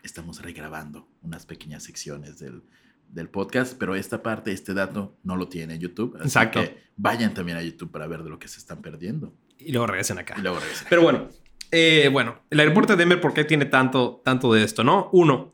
estamos 0.04 0.42
regrabando 0.42 1.08
unas 1.22 1.46
pequeñas 1.46 1.84
secciones 1.84 2.40
del, 2.40 2.62
del 3.10 3.30
podcast, 3.30 3.78
pero 3.78 3.96
esta 3.96 4.22
parte, 4.22 4.52
este 4.52 4.74
dato, 4.74 5.16
no 5.24 5.36
lo 5.36 5.48
tiene 5.48 5.80
YouTube. 5.80 6.16
Así 6.16 6.28
Exacto. 6.28 6.62
que 6.62 6.78
vayan 6.96 7.34
también 7.34 7.58
a 7.58 7.62
YouTube 7.62 7.92
para 7.92 8.08
ver 8.08 8.24
de 8.24 8.30
lo 8.30 8.40
que 8.40 8.48
se 8.48 8.60
están 8.60 8.82
perdiendo. 8.82 9.34
Y 9.60 9.72
luego 9.72 9.88
regresan 9.88 10.20
acá. 10.20 10.36
Y 10.38 10.42
luego 10.42 10.60
regresen. 10.60 10.88
Pero 10.90 11.02
bueno, 11.02 11.30
eh, 11.72 12.10
bueno, 12.12 12.40
el 12.50 12.60
aeropuerto 12.60 12.94
de 12.94 13.00
Denver, 13.00 13.20
¿por 13.20 13.34
qué 13.34 13.44
tiene 13.44 13.66
tanto, 13.66 14.22
tanto 14.24 14.54
de 14.54 14.64
esto, 14.64 14.84
no? 14.84 15.10
Uno, 15.12 15.54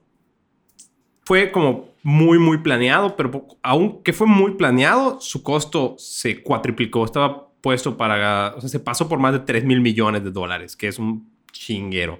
fue 1.26 1.52
como 1.52 1.94
muy, 2.04 2.38
muy 2.38 2.58
planeado, 2.60 3.16
pero 3.16 3.48
aunque 3.62 4.14
fue 4.14 4.28
muy 4.28 4.56
planeado, 4.56 5.20
su 5.22 5.42
costo 5.42 5.96
se 5.98 6.44
cuatriplicó. 6.44 7.06
Estaba 7.06 7.50
puesto 7.62 7.96
para, 7.96 8.54
o 8.58 8.62
sea, 8.62 8.70
se 8.70 8.80
pasó 8.80 9.08
por 9.08 9.20
más 9.20 9.34
de 9.34 9.40
3 9.40 9.64
mil 9.64 9.80
millones 9.80 10.24
de 10.24 10.32
dólares, 10.32 10.76
que 10.76 10.90
es 10.90 11.00
un 11.00 11.32
chinguero. 11.52 12.20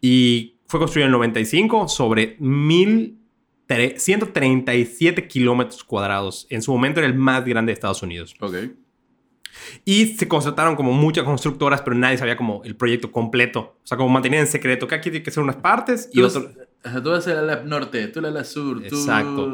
Y 0.00 0.56
fue 0.66 0.78
construido 0.78 1.06
en 1.06 1.14
el 1.14 1.18
95 1.18 1.88
sobre 1.88 2.36
mil 2.40 3.21
137 3.96 5.28
kilómetros 5.28 5.84
cuadrados. 5.84 6.46
En 6.50 6.62
su 6.62 6.72
momento 6.72 7.00
era 7.00 7.06
el 7.06 7.14
más 7.14 7.44
grande 7.44 7.70
de 7.70 7.74
Estados 7.74 8.02
Unidos. 8.02 8.34
Ok. 8.40 8.54
Y 9.84 10.06
se 10.06 10.28
contrataron 10.28 10.76
como 10.76 10.92
muchas 10.92 11.24
constructoras, 11.24 11.82
pero 11.82 11.96
nadie 11.96 12.18
sabía 12.18 12.36
como 12.36 12.62
el 12.64 12.76
proyecto 12.76 13.10
completo. 13.12 13.76
O 13.82 13.86
sea, 13.86 13.96
como 13.96 14.08
mantenían 14.08 14.42
en 14.42 14.46
secreto 14.46 14.86
que 14.86 14.94
aquí 14.94 15.10
tiene 15.10 15.22
que 15.22 15.30
ser 15.30 15.42
unas 15.42 15.56
partes 15.56 16.08
y 16.12 16.22
ajá, 16.84 17.02
tú 17.02 17.10
vas 17.10 17.26
a 17.28 17.42
la 17.42 17.62
norte, 17.62 18.08
tú 18.08 18.18
a 18.20 18.30
la 18.30 18.44
sur, 18.44 18.82
tú 18.88 18.96
Exacto. 18.96 19.52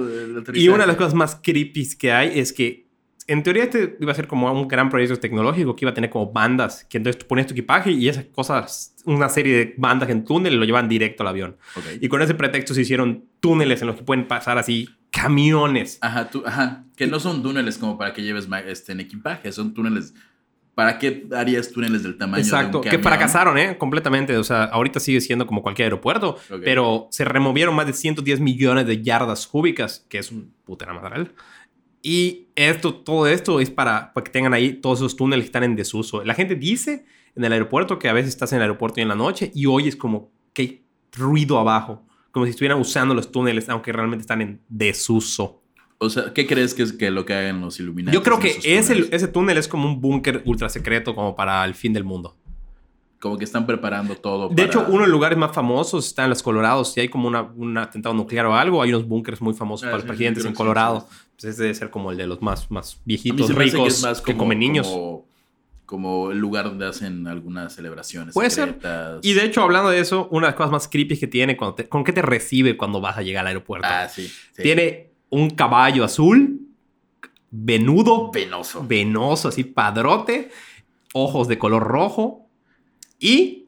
Y 0.55 0.69
una 0.69 0.85
de 0.85 0.87
las 0.87 0.97
cosas 0.97 1.15
más 1.15 1.37
creepy 1.43 1.97
que 1.97 2.13
hay 2.13 2.39
es 2.39 2.53
que 2.53 2.88
en 3.29 3.43
teoría 3.43 3.65
este 3.65 3.97
iba 4.01 4.11
a 4.11 4.15
ser 4.15 4.27
como 4.27 4.51
un 4.51 4.67
gran 4.67 4.89
proyecto 4.89 5.17
tecnológico 5.21 5.77
que 5.77 5.85
iba 5.85 5.91
a 5.91 5.95
tener 5.95 6.11
como 6.11 6.33
bandas, 6.33 6.85
que 6.89 6.97
entonces 6.97 7.21
tú 7.21 7.27
pones 7.27 7.47
tu 7.47 7.53
equipaje 7.53 7.93
y 7.93 8.09
esas 8.09 8.25
cosas, 8.25 8.97
una 9.05 9.29
serie 9.29 9.55
de 9.57 9.75
bandas 9.77 10.09
en 10.09 10.25
túnel 10.25 10.57
lo 10.59 10.65
llevan 10.65 10.89
directo 10.89 11.23
al 11.23 11.29
avión. 11.29 11.57
Ok. 11.77 11.85
Y 12.01 12.09
con 12.09 12.23
ese 12.23 12.35
pretexto 12.35 12.75
se 12.75 12.81
hicieron 12.81 13.27
túneles 13.41 13.83
en 13.83 13.89
los 13.89 13.97
que 13.97 14.03
pueden 14.03 14.27
pasar 14.27 14.57
así 14.59 14.89
camiones. 15.11 15.99
Ajá, 16.01 16.31
tú, 16.31 16.43
ajá, 16.47 16.85
que 16.97 17.07
no 17.07 17.21
son 17.21 17.43
túneles 17.43 17.77
como 17.79 17.99
para 17.99 18.13
que 18.13 18.23
lleves 18.23 18.49
este, 18.67 18.93
en 18.93 19.01
equipaje, 19.01 19.53
son 19.53 19.75
túneles. 19.75 20.15
¿Para 20.75 20.97
qué 21.01 21.27
harías 21.37 21.73
túneles 21.73 22.05
del 22.05 22.17
tamaño 22.17 22.41
Exacto, 22.41 22.71
de 22.71 22.77
un 22.77 22.83
que 22.85 22.91
camión? 22.91 23.03
fracasaron, 23.03 23.59
¿eh? 23.59 23.77
Completamente. 23.77 24.37
O 24.37 24.45
sea, 24.45 24.63
ahorita 24.63 25.01
sigue 25.01 25.21
siendo 25.21 25.45
como 25.45 25.61
cualquier 25.61 25.87
aeropuerto, 25.87 26.37
Ok. 26.51 26.61
pero 26.65 27.09
se 27.11 27.25
removieron 27.25 27.75
más 27.75 27.87
de 27.87 27.93
110 27.95 28.39
millones 28.39 28.87
de 28.87 29.03
yardas 29.03 29.49
cúbicas, 29.49 30.07
que 30.09 30.19
es 30.19 30.31
un 30.31 30.55
putera 30.65 30.95
madral. 30.95 31.33
Y 32.03 32.49
esto, 32.55 32.95
todo 32.95 33.27
esto 33.27 33.61
es 33.61 33.71
para, 33.71 34.13
para 34.13 34.25
que 34.25 34.31
tengan 34.31 34.55
ahí 34.55 34.75
todos 34.75 35.01
esos 35.01 35.17
túneles 35.17 35.45
que 35.45 35.49
están 35.49 35.65
en 35.65 35.77
desuso. 35.77 36.23
La 36.25 36.35
gente 36.35 36.55
dice 36.55 37.05
en 37.35 37.45
el 37.45 37.53
aeropuerto 37.53 37.99
que 37.99 38.09
a 38.09 38.13
veces 38.13 38.31
estás 38.31 38.53
en 38.53 38.57
el 38.57 38.63
aeropuerto 38.63 39.01
y 39.01 39.03
en 39.03 39.09
la 39.09 39.15
noche 39.17 39.51
y 39.55 39.67
oyes 39.67 39.97
como 39.97 40.31
que 40.53 40.63
hay 40.63 40.83
ruido 41.13 41.59
abajo, 41.59 42.05
como 42.31 42.45
si 42.47 42.51
estuvieran 42.51 42.79
usando 42.81 43.15
los 43.15 43.31
túneles, 43.33 43.69
aunque 43.69 43.93
realmente 43.93 44.21
están 44.23 44.41
en 44.43 44.61
desuso. 44.69 45.63
O 46.01 46.09
sea, 46.09 46.33
¿qué 46.33 46.47
crees 46.47 46.75
que 46.75 46.85
es 46.85 46.93
que 46.93 47.11
lo 47.11 47.25
que 47.25 47.35
hagan 47.35 47.61
los 47.61 47.81
Illuminati? 47.81 48.15
Yo 48.15 48.23
creo 48.23 48.39
que 48.39 48.57
ese, 48.63 49.09
ese 49.11 49.27
túnel 49.29 49.59
es 49.59 49.67
como 49.67 49.89
un 49.89 50.01
búnker 50.01 50.43
ultra 50.47 50.69
secreto 50.69 51.15
como 51.15 51.35
para 51.35 51.65
el 51.65 51.75
fin 51.75 51.93
del 51.93 52.05
mundo. 52.05 52.37
Como 53.19 53.37
que 53.37 53.43
están 53.45 53.67
preparando 53.67 54.15
todo 54.15 54.49
De 54.49 54.55
para- 54.55 54.67
hecho, 54.69 54.81
uno 54.89 54.99
de 55.01 55.07
los 55.07 55.09
lugares 55.09 55.37
más 55.37 55.53
famosos 55.53 56.07
está 56.07 56.23
en 56.23 56.31
los 56.31 56.41
Colorados. 56.41 56.93
Si 56.93 57.01
hay 57.01 57.09
como 57.09 57.27
una- 57.27 57.43
un 57.43 57.77
atentado 57.77 58.15
nuclear 58.15 58.47
o 58.47 58.55
algo, 58.55 58.81
hay 58.81 58.91
unos 58.91 59.09
búnkers 59.09 59.41
muy 59.41 59.55
famosos 59.55 59.85
Ah, 59.89 59.91
para 59.91 59.97
los 59.99 60.07
presidentes 60.07 60.45
sí, 60.45 60.49
en 60.49 60.55
Colorado. 60.55 61.01
sí, 61.11 61.17
Pues 61.41 61.55
ese 61.55 61.63
debe 61.63 61.75
ser 61.75 61.91
como 61.91 62.11
el 62.11 62.17
de 62.19 62.27
los 62.27 62.43
más, 62.43 62.71
más 62.71 63.01
viejitos, 63.05 63.55
ricos, 63.55 64.01
que 64.01 64.07
más 64.09 64.21
que 64.21 64.37
comen 64.37 64.59
niños. 64.59 64.89
Como, 64.89 65.27
como 65.87 66.31
el 66.33 66.39
lugar 66.39 66.65
donde 66.65 66.85
hacen 66.87 67.27
algunas 67.29 67.73
celebraciones 67.75 68.35
Puede 68.35 68.51
ser. 68.51 68.79
Y 69.23 69.33
de 69.35 69.45
hecho, 69.45 69.63
hablando 69.63 69.89
de 69.91 70.01
eso, 70.01 70.29
una 70.33 70.49
de 70.49 70.51
las 70.51 70.57
cosas 70.57 70.73
más 70.73 70.89
creepy 70.89 71.17
que 71.19 71.27
tiene, 71.29 71.57
cuando 71.57 71.77
te- 71.77 71.89
¿con 71.89 72.03
qué 72.05 72.13
te 72.13 72.23
recibe 72.23 72.77
cuando 72.77 73.01
vas 73.01 73.17
a 73.17 73.23
llegar 73.23 73.43
al 73.43 73.49
aeropuerto? 73.49 73.87
Ah, 73.89 74.09
sí. 74.09 74.27
sí. 74.27 74.63
Tiene 74.63 75.11
un 75.31 75.51
caballo 75.51 76.05
azul, 76.05 76.61
venudo, 77.51 78.31
Venoso. 78.33 78.85
venoso, 78.87 79.49
así 79.49 79.65
padrote, 79.65 80.51
ojos 81.15 81.49
de 81.49 81.59
color 81.59 81.85
rojo 81.85 82.49
y 83.19 83.67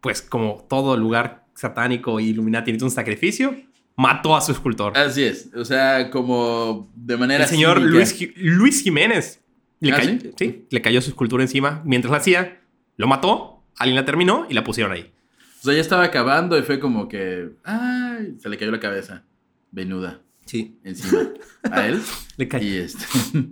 pues 0.00 0.22
como 0.22 0.64
todo 0.68 0.96
lugar 0.96 1.44
satánico 1.54 2.18
y 2.20 2.28
Illuminati 2.30 2.70
necesita 2.72 2.86
un 2.86 2.90
sacrificio, 2.90 3.54
mató 3.96 4.36
a 4.36 4.40
su 4.40 4.52
escultor. 4.52 4.96
Así 4.96 5.22
es. 5.24 5.50
O 5.54 5.64
sea, 5.64 6.10
como 6.10 6.90
de 6.94 7.16
manera 7.16 7.44
El 7.44 7.50
señor 7.50 7.78
cínica. 7.78 7.92
Luis, 7.92 8.32
Luis 8.36 8.82
Jiménez 8.82 9.42
le, 9.80 9.92
¿Ah, 9.92 9.96
cayó, 9.96 10.18
sí? 10.20 10.30
sí, 10.38 10.66
le 10.70 10.82
cayó 10.82 11.00
su 11.00 11.10
escultura 11.10 11.42
encima 11.42 11.82
mientras 11.84 12.10
la 12.10 12.18
hacía, 12.18 12.60
lo 12.96 13.06
mató, 13.06 13.64
alguien 13.76 13.96
la 13.96 14.04
terminó 14.04 14.46
y 14.48 14.54
la 14.54 14.64
pusieron 14.64 14.92
ahí. 14.92 15.12
O 15.60 15.64
sea, 15.64 15.74
ya 15.74 15.80
estaba 15.80 16.04
acabando 16.04 16.58
y 16.58 16.62
fue 16.62 16.80
como 16.80 17.08
que. 17.08 17.50
¡Ay! 17.64 18.36
Se 18.38 18.48
le 18.48 18.58
cayó 18.58 18.72
la 18.72 18.80
cabeza. 18.80 19.24
Venuda. 19.70 20.20
Sí. 20.44 20.78
Encima. 20.82 21.30
A 21.70 21.86
él. 21.86 22.00
Le 22.36 22.48
cayó. 22.48 22.66
Y 22.66 22.76
este. 22.78 23.04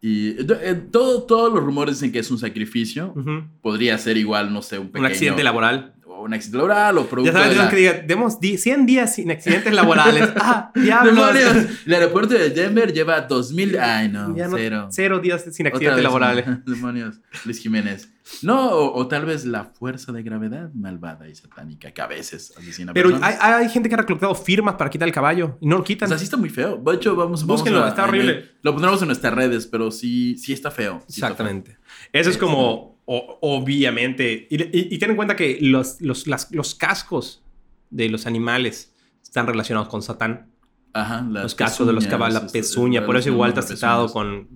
Y 0.00 0.28
eh, 0.40 0.74
todo, 0.92 1.24
todos 1.24 1.52
los 1.52 1.60
rumores 1.62 1.96
dicen 1.96 2.12
que 2.12 2.20
es 2.20 2.30
un 2.30 2.38
sacrificio. 2.38 3.12
Podría 3.60 3.98
ser 3.98 4.16
igual, 4.16 4.52
no 4.52 4.62
sé, 4.62 4.78
un 4.78 4.88
pequeño. 4.88 5.06
Un 5.06 5.12
accidente 5.12 5.42
laboral. 5.42 5.94
O 6.18 6.22
un 6.24 6.34
accidente 6.34 6.58
laboral 6.58 6.98
o 6.98 7.06
producto 7.06 7.32
Ya 7.32 7.38
sabes, 7.38 7.56
de 7.56 7.62
la- 7.64 7.70
que 7.70 7.76
diga, 7.76 7.92
demos 8.06 8.40
di- 8.40 8.58
100 8.58 8.86
días 8.86 9.14
sin 9.14 9.30
accidentes 9.30 9.72
laborales. 9.72 10.30
¡Ah, 10.40 10.72
diablos! 10.74 11.14
¡Demonios! 11.14 11.66
El 11.86 11.94
aeropuerto 11.94 12.34
de 12.34 12.50
Denver 12.50 12.92
lleva 12.92 13.20
2000. 13.22 13.78
Ay, 13.78 14.08
no, 14.08 14.34
cero. 14.56 14.88
Cero 14.90 15.18
días 15.20 15.44
sin 15.52 15.66
accidentes 15.68 16.02
laborales. 16.02 16.44
Demonios. 16.66 17.20
Luis 17.44 17.60
Jiménez. 17.60 18.12
No, 18.42 18.66
o, 18.72 18.98
o 18.98 19.06
tal 19.08 19.24
vez 19.24 19.46
la 19.46 19.64
fuerza 19.64 20.12
de 20.12 20.22
gravedad 20.22 20.70
malvada 20.74 21.26
y 21.28 21.34
satánica 21.34 21.90
que 21.92 22.02
a 22.02 22.06
veces 22.06 22.52
asesina 22.58 22.92
Pero 22.92 23.18
hay, 23.22 23.68
gente 23.70 23.88
que 23.88 23.94
ha 23.94 23.98
reclutado 23.98 24.34
firmas 24.34 24.74
para 24.74 24.90
quitar 24.90 25.08
el 25.08 25.14
caballo 25.14 25.56
y 25.62 25.66
no 25.66 25.76
lo 25.76 25.80
O 25.82 25.84
quitan. 25.84 26.08
sea, 26.10 26.18
sí 26.18 26.24
está 26.24 26.36
muy 26.36 26.50
feo. 26.50 26.76
De 26.76 26.94
hecho, 26.94 27.16
vamos, 27.16 27.40
vamos 27.46 27.60
Búsquenlo, 27.62 27.82
a- 27.84 27.88
está 27.88 28.04
horrible. 28.04 28.50
Lo 28.62 28.72
pondremos 28.72 29.00
en 29.00 29.06
nuestras 29.08 29.32
redes, 29.32 29.66
pero 29.66 29.90
sí, 29.90 30.36
sí 30.36 30.52
está 30.52 30.70
feo. 30.70 30.98
sí 31.06 31.14
está 31.20 31.28
Exactamente. 31.28 31.78
Eso 32.12 32.28
es 32.28 32.36
como, 32.36 32.97
o- 33.10 33.38
obviamente, 33.40 34.46
y, 34.50 34.62
y- 34.62 34.88
y 34.94 34.98
ten 34.98 35.10
en 35.10 35.16
cuenta 35.16 35.34
que 35.34 35.58
los, 35.62 36.00
los, 36.00 36.26
las- 36.26 36.52
los 36.52 36.74
cascos 36.74 37.42
de 37.90 38.08
los 38.10 38.26
animales 38.26 38.94
están 39.22 39.46
relacionados 39.46 39.88
con 39.88 40.02
Satán. 40.02 40.48
Ajá, 40.92 41.22
los 41.22 41.54
cascos 41.54 41.86
de 41.86 41.92
los 41.94 42.06
caballos, 42.06 42.42
la 42.42 42.48
pezuña. 42.50 43.06
Por 43.06 43.16
eso 43.16 43.28
igual 43.30 43.50
está 43.50 43.62
citado 43.62 44.10
con 44.12 44.48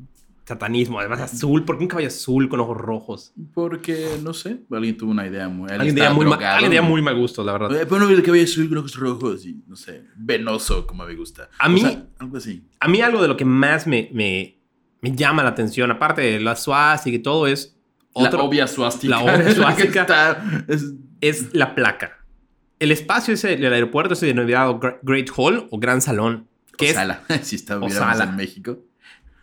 satanismo. 0.44 0.98
Además, 0.98 1.20
azul. 1.20 1.64
¿Por 1.64 1.76
qué 1.78 1.84
un 1.84 1.88
caballo 1.88 2.09
azul 2.09 2.48
con 2.48 2.59
ojos 2.61 2.76
rojos? 2.76 3.32
Porque, 3.55 4.18
no 4.22 4.34
sé, 4.34 4.59
alguien 4.70 4.96
tuvo 4.96 5.12
una 5.12 5.26
idea 5.26 5.48
muy... 5.48 5.70
Alguien 5.70 5.94
tenía 5.94 6.11
muy, 6.11 6.26
mal, 6.26 6.42
alguien 6.42 6.70
tenía 6.70 6.82
muy 6.82 7.00
mal 7.00 7.16
gusto, 7.16 7.44
la 7.44 7.53
verdad. 7.53 7.80
Eh, 7.80 7.86
Pero 7.88 8.09
el 8.09 8.22
cabello 8.22 8.44
azul 8.44 8.68
con 8.68 8.78
ojos 8.78 8.96
rojos 8.96 9.46
y, 9.46 9.62
no 9.66 9.76
sé, 9.76 10.05
venoso, 10.16 10.86
como 10.86 11.07
me 11.07 11.14
gusta. 11.14 11.48
A 11.59 11.68
O 11.68 11.70
mí- 11.70 11.80
sea, 11.80 12.05
algo 12.18 12.36
así. 12.36 12.64
A 12.80 12.88
mí 12.88 13.00
algo 13.00 13.22
de 13.22 13.28
lo 13.28 13.36
que 13.36 13.44
más 13.44 13.86
me, 13.86 14.11
me, 14.12 14.59
me 15.00 15.14
llama 15.14 15.42
la 15.42 15.50
atención, 15.50 15.90
aparte 15.90 16.22
de 16.22 16.40
la 16.40 16.57
suástica 16.57 17.16
y 17.16 17.20
todo, 17.20 17.46
es, 17.46 17.76
la 18.14 18.28
otro, 18.28 18.44
obvia 18.44 18.66
suástica. 18.66 19.16
la 19.16 19.22
obvia 19.22 19.34
Es 19.48 19.54
suástica. 19.56 20.00
está- 20.02 20.64
es- 20.68 20.92
es 21.20 21.54
la 21.54 21.74
placa. 21.74 22.18
El 22.78 22.90
espacio 22.90 23.34
ese 23.34 23.56
del 23.56 23.72
aeropuerto 23.72 24.14
es 24.14 24.20
denominado 24.20 24.80
Great 25.02 25.28
Hall 25.36 25.68
o 25.70 25.78
Gran 25.78 26.00
Salón, 26.00 26.48
que, 26.76 26.86
o 26.86 26.88
es, 26.88 26.94
sala, 26.94 27.22
si 27.42 27.56
estuviéramos 27.56 27.92
sala. 27.94 28.24
en 28.24 28.36
México. 28.36 28.78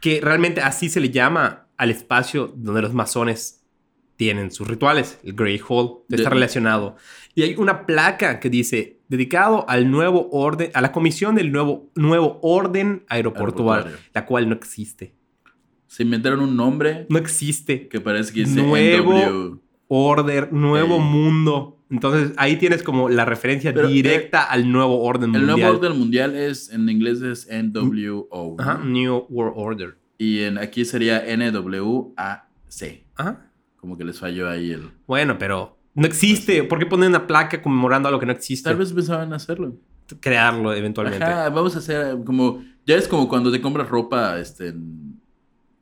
que 0.01 0.20
realmente 0.22 0.61
así 0.61 0.89
se 0.89 0.99
le 0.99 1.09
llama 1.09 1.67
al 1.78 1.89
espacio 1.91 2.53
donde 2.55 2.82
los 2.82 2.93
masones 2.93 3.63
tienen 4.17 4.51
sus 4.51 4.67
rituales, 4.67 5.17
el 5.24 5.34
Great 5.34 5.61
Hall, 5.70 5.99
está 6.09 6.30
relacionado. 6.30 6.97
Y 7.36 7.43
hay 7.43 7.55
una 7.55 7.86
placa 7.86 8.41
que 8.41 8.49
dice, 8.49 8.99
dedicado 9.07 9.63
al 9.70 9.89
nuevo 9.89 10.28
orden, 10.34 10.72
a 10.74 10.82
la 10.82 10.91
comisión 10.91 11.36
del 11.36 11.53
nuevo, 11.53 11.89
nuevo 11.95 12.39
orden 12.41 13.05
aeroportuario, 13.07 13.86
Aeroportuario. 13.86 13.97
la 14.13 14.26
cual 14.26 14.49
no 14.49 14.55
existe. 14.55 15.13
Se 15.90 16.04
inventaron 16.04 16.40
un 16.40 16.56
nombre 16.56 17.08
No 17.10 17.18
existe. 17.18 17.88
que 17.88 18.00
parece 18.00 18.32
que 18.32 18.42
dice 18.42 18.62
Nuevo- 18.62 19.14
NW. 19.14 19.60
Order, 19.88 20.54
nuevo 20.54 21.00
mundo. 21.00 21.80
Entonces 21.90 22.32
ahí 22.38 22.58
tienes 22.58 22.84
como 22.84 23.10
la 23.10 23.26
referencia 23.26 23.74
Pero, 23.74 23.88
directa 23.88 24.44
al 24.44 24.72
nuevo 24.72 25.02
orden 25.02 25.34
El 25.34 25.42
mundial. 25.42 25.60
nuevo 25.60 25.78
orden 25.80 25.98
mundial 25.98 26.36
es, 26.36 26.70
en 26.72 26.88
inglés 26.88 27.22
es 27.24 27.48
NWO. 27.52 28.56
Ajá, 28.60 28.80
New 28.86 29.26
World 29.30 29.54
Order. 29.58 29.98
Y 30.20 30.44
en, 30.44 30.60
aquí 30.60 30.86
sería 30.86 31.24
NWAC. 31.36 32.44
Ajá. 33.16 33.52
Como 33.78 33.98
que 33.98 34.04
les 34.06 34.20
falló 34.20 34.48
ahí 34.48 34.72
el... 34.72 34.92
Bueno, 35.08 35.38
pero 35.40 35.78
no 35.96 36.06
existe. 36.06 36.64
¿Por 36.66 36.78
qué 36.78 36.86
poner 36.86 37.10
una 37.10 37.26
placa 37.26 37.60
conmemorando 37.62 38.08
algo 38.10 38.20
que 38.20 38.26
no 38.28 38.32
existe? 38.34 38.70
Tal 38.70 38.78
vez 38.78 38.94
pensaban 38.94 39.34
hacerlo. 39.34 39.76
crearlo 40.20 40.72
eventualmente. 40.74 41.24
Ajá, 41.26 41.50
vamos 41.50 41.76
a 41.76 41.80
hacer 41.80 42.16
como... 42.26 42.64
Ya 42.86 42.96
es 42.96 43.08
como 43.08 43.28
cuando 43.28 43.52
te 43.52 43.62
compras 43.62 43.88
ropa 43.90 44.40
este, 44.40 44.68
en- 44.70 45.09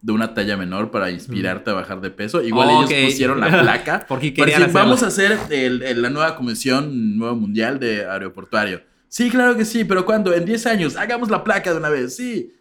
de 0.02 0.12
una 0.14 0.34
talla 0.34 0.56
menor 0.58 0.92
para 0.92 1.10
inspirarte 1.12 1.72
a 1.72 1.74
bajar 1.74 2.02
de 2.02 2.12
peso. 2.12 2.42
Igual 2.42 2.70
ellos 2.70 2.90
pusieron 3.06 3.40
la 3.40 3.48
placa. 3.62 4.06
Porque 4.08 4.34
querían 4.34 4.62
decir, 4.68 4.74
vamos 4.74 5.04
a 5.04 5.08
hacer 5.08 5.38
el- 5.50 5.82
el- 5.84 6.02
la 6.02 6.10
nueva 6.10 6.36
convención 6.36 7.18
nuevo 7.18 7.36
mundial 7.36 7.80
de 7.80 8.06
aeroportuario. 8.06 8.82
Sí, 9.10 9.30
claro 9.30 9.56
que 9.56 9.66
sí, 9.66 9.86
pero 9.86 10.06
¿cuándo? 10.06 10.34
En 10.34 10.46
10 10.46 10.66
años. 10.68 10.96
Hagamos 10.98 11.30
la 11.30 11.44
placa 11.44 11.72
de 11.72 11.78
una 11.78 11.90
vez, 11.90 12.16
sí. 12.16 12.54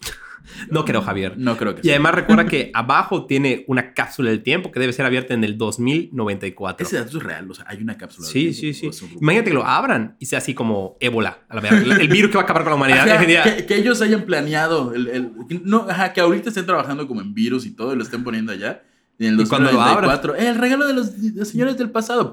No 0.71 0.85
creo, 0.85 1.03
Javier. 1.03 1.35
No 1.37 1.57
creo 1.57 1.75
que 1.75 1.81
Y 1.81 1.85
sí. 1.85 1.91
además 1.91 2.15
recuerda 2.17 2.47
que 2.47 2.71
abajo 2.75 3.27
tiene 3.27 3.65
una 3.69 3.93
cápsula 3.95 4.31
del 4.31 4.43
tiempo 4.43 4.71
que 4.73 4.81
debe 4.81 4.93
ser 4.93 5.07
abierta 5.07 5.35
en 5.35 5.45
el 5.45 5.57
2094. 5.59 6.87
Ese 6.87 6.97
dato 6.97 7.19
es 7.19 7.23
real, 7.23 7.51
o 7.51 7.55
sea, 7.55 7.65
hay 7.69 7.83
una 7.83 7.97
cápsula. 7.97 8.27
Sí, 8.27 8.47
del 8.47 8.55
sí, 8.55 8.73
tiempo, 8.73 8.93
sí. 8.97 9.07
rumor. 9.07 9.23
Imagínate 9.23 9.51
que 9.51 9.55
lo 9.55 9.67
abran 9.67 10.17
y 10.19 10.27
sea 10.27 10.39
así 10.39 10.55
como 10.55 10.97
ébola. 11.01 11.41
A 11.49 11.55
la 11.57 11.61
verga. 11.61 11.97
El, 11.97 12.09
virus 12.09 12.31
que 12.31 12.37
va 12.37 12.43
a 12.43 12.45
acabar 12.45 12.63
con 12.63 12.71
la 12.71 12.77
humanidad. 12.77 13.09
Ajá, 13.09 13.17
Ese 13.17 13.27
día- 13.27 13.43
que, 13.43 13.67
que 13.67 13.77
ellos 13.77 14.01
hayan 14.03 14.23
planeado, 14.23 14.95
el, 14.95 15.09
el- 15.09 15.33
no, 15.65 15.87
ajá, 15.89 16.13
que 16.13 16.21
ahorita 16.21 16.49
estén 16.49 16.67
trabajando 16.67 17.07
como 17.07 17.21
en 17.21 17.35
virus 17.35 17.67
y 17.67 17.71
todo 17.73 17.93
y 17.93 17.97
lo 17.97 18.03
estén 18.03 18.25
poniendo 18.25 18.53
allá. 18.53 18.83
Y 19.19 19.27
en 19.27 19.35
el 19.35 19.41
Y 19.41 19.47
cuando 19.47 19.73
lo 19.73 19.79
2094, 19.79 20.35
el 20.37 20.55
regalo 20.57 20.87
de 20.87 20.93
los, 20.95 21.21
de 21.23 21.39
los 21.41 21.49
señores 21.49 21.77
del 21.79 21.91
pasado, 21.91 22.33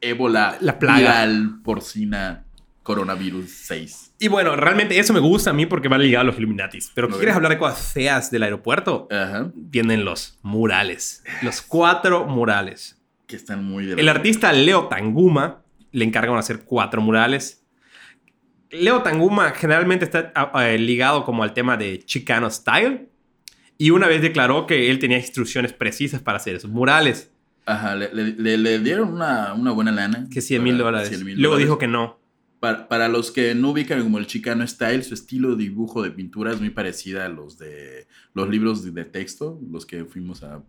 ébola, 0.00 0.56
La 0.60 0.78
plaga. 0.78 0.98
viral, 0.98 1.60
porcina, 1.62 2.44
coronavirus 2.82 3.50
6. 3.50 4.14
Y 4.18 4.28
bueno, 4.28 4.56
realmente 4.56 4.98
eso 4.98 5.12
me 5.12 5.20
gusta 5.20 5.50
a 5.50 5.52
mí 5.52 5.66
porque 5.66 5.88
va 5.88 5.98
ligado 5.98 6.22
a 6.22 6.24
los 6.24 6.36
Illuminatis. 6.38 6.90
Pero 6.94 7.08
Ok. 7.08 7.16
¿quieres 7.16 7.34
hablar 7.34 7.52
de 7.52 7.58
cosas 7.58 7.92
feas 7.92 8.30
del 8.30 8.42
aeropuerto? 8.42 9.08
Ajá, 9.10 9.50
Vienen 9.54 10.04
los 10.04 10.38
murales. 10.42 11.22
Los 11.42 11.62
cuatro 11.62 12.26
murales. 12.26 12.96
que 13.26 13.36
están 13.36 13.64
muy 13.64 13.86
de 13.86 13.94
El 14.00 14.08
artista 14.08 14.52
Leo 14.52 14.88
Tanguma 14.88 15.62
le 15.92 16.04
encargaron 16.04 16.38
hacer 16.38 16.64
cuatro 16.64 17.00
murales. 17.00 17.64
Leo 18.70 19.02
Tanguma 19.02 19.50
generalmente 19.50 20.04
está 20.04 20.32
ah, 20.34 20.68
eh, 20.68 20.78
ligado 20.78 21.24
como 21.24 21.42
al 21.42 21.52
tema 21.54 21.76
de 21.76 21.98
Chicano 22.00 22.48
Style. 22.50 23.08
Y 23.78 23.90
una 23.90 24.06
vez 24.06 24.20
declaró 24.22 24.66
que 24.66 24.90
él 24.90 24.98
tenía 24.98 25.16
instrucciones 25.18 25.72
precisas 25.72 26.20
para 26.20 26.36
hacer 26.36 26.54
esos 26.56 26.70
murales. 26.70 27.32
Ajá, 27.66 27.94
le, 27.96 28.12
le- 28.14 28.32
le- 28.36 28.58
le 28.58 28.78
dieron 28.78 29.12
una, 29.12 29.54
una 29.54 29.72
buena 29.72 29.90
lana. 29.90 30.26
Que 30.32 30.40
100 30.40 30.62
mil 30.62 30.76
dólares. 30.78 31.08
100,000 31.08 31.36
Luego 31.38 31.54
dólares. 31.54 31.66
dijo 31.66 31.78
que 31.78 31.86
no. 31.88 32.19
Para, 32.60 32.88
para 32.88 33.08
los 33.08 33.30
que 33.30 33.54
no 33.54 33.70
ubican 33.70 34.02
como 34.02 34.18
el 34.18 34.26
Chicano 34.26 34.66
Style, 34.66 35.02
su 35.02 35.14
estilo 35.14 35.56
de 35.56 35.64
dibujo 35.64 36.02
de 36.02 36.10
pintura 36.10 36.52
es 36.52 36.60
muy 36.60 36.68
parecida 36.70 37.24
a 37.24 37.28
los 37.30 37.58
de 37.58 38.06
los 38.34 38.48
libros 38.50 38.84
de, 38.84 38.90
de 38.90 39.04
texto, 39.06 39.58
los 39.72 39.86
que 39.86 40.04
fuimos 40.04 40.42
a 40.42 40.62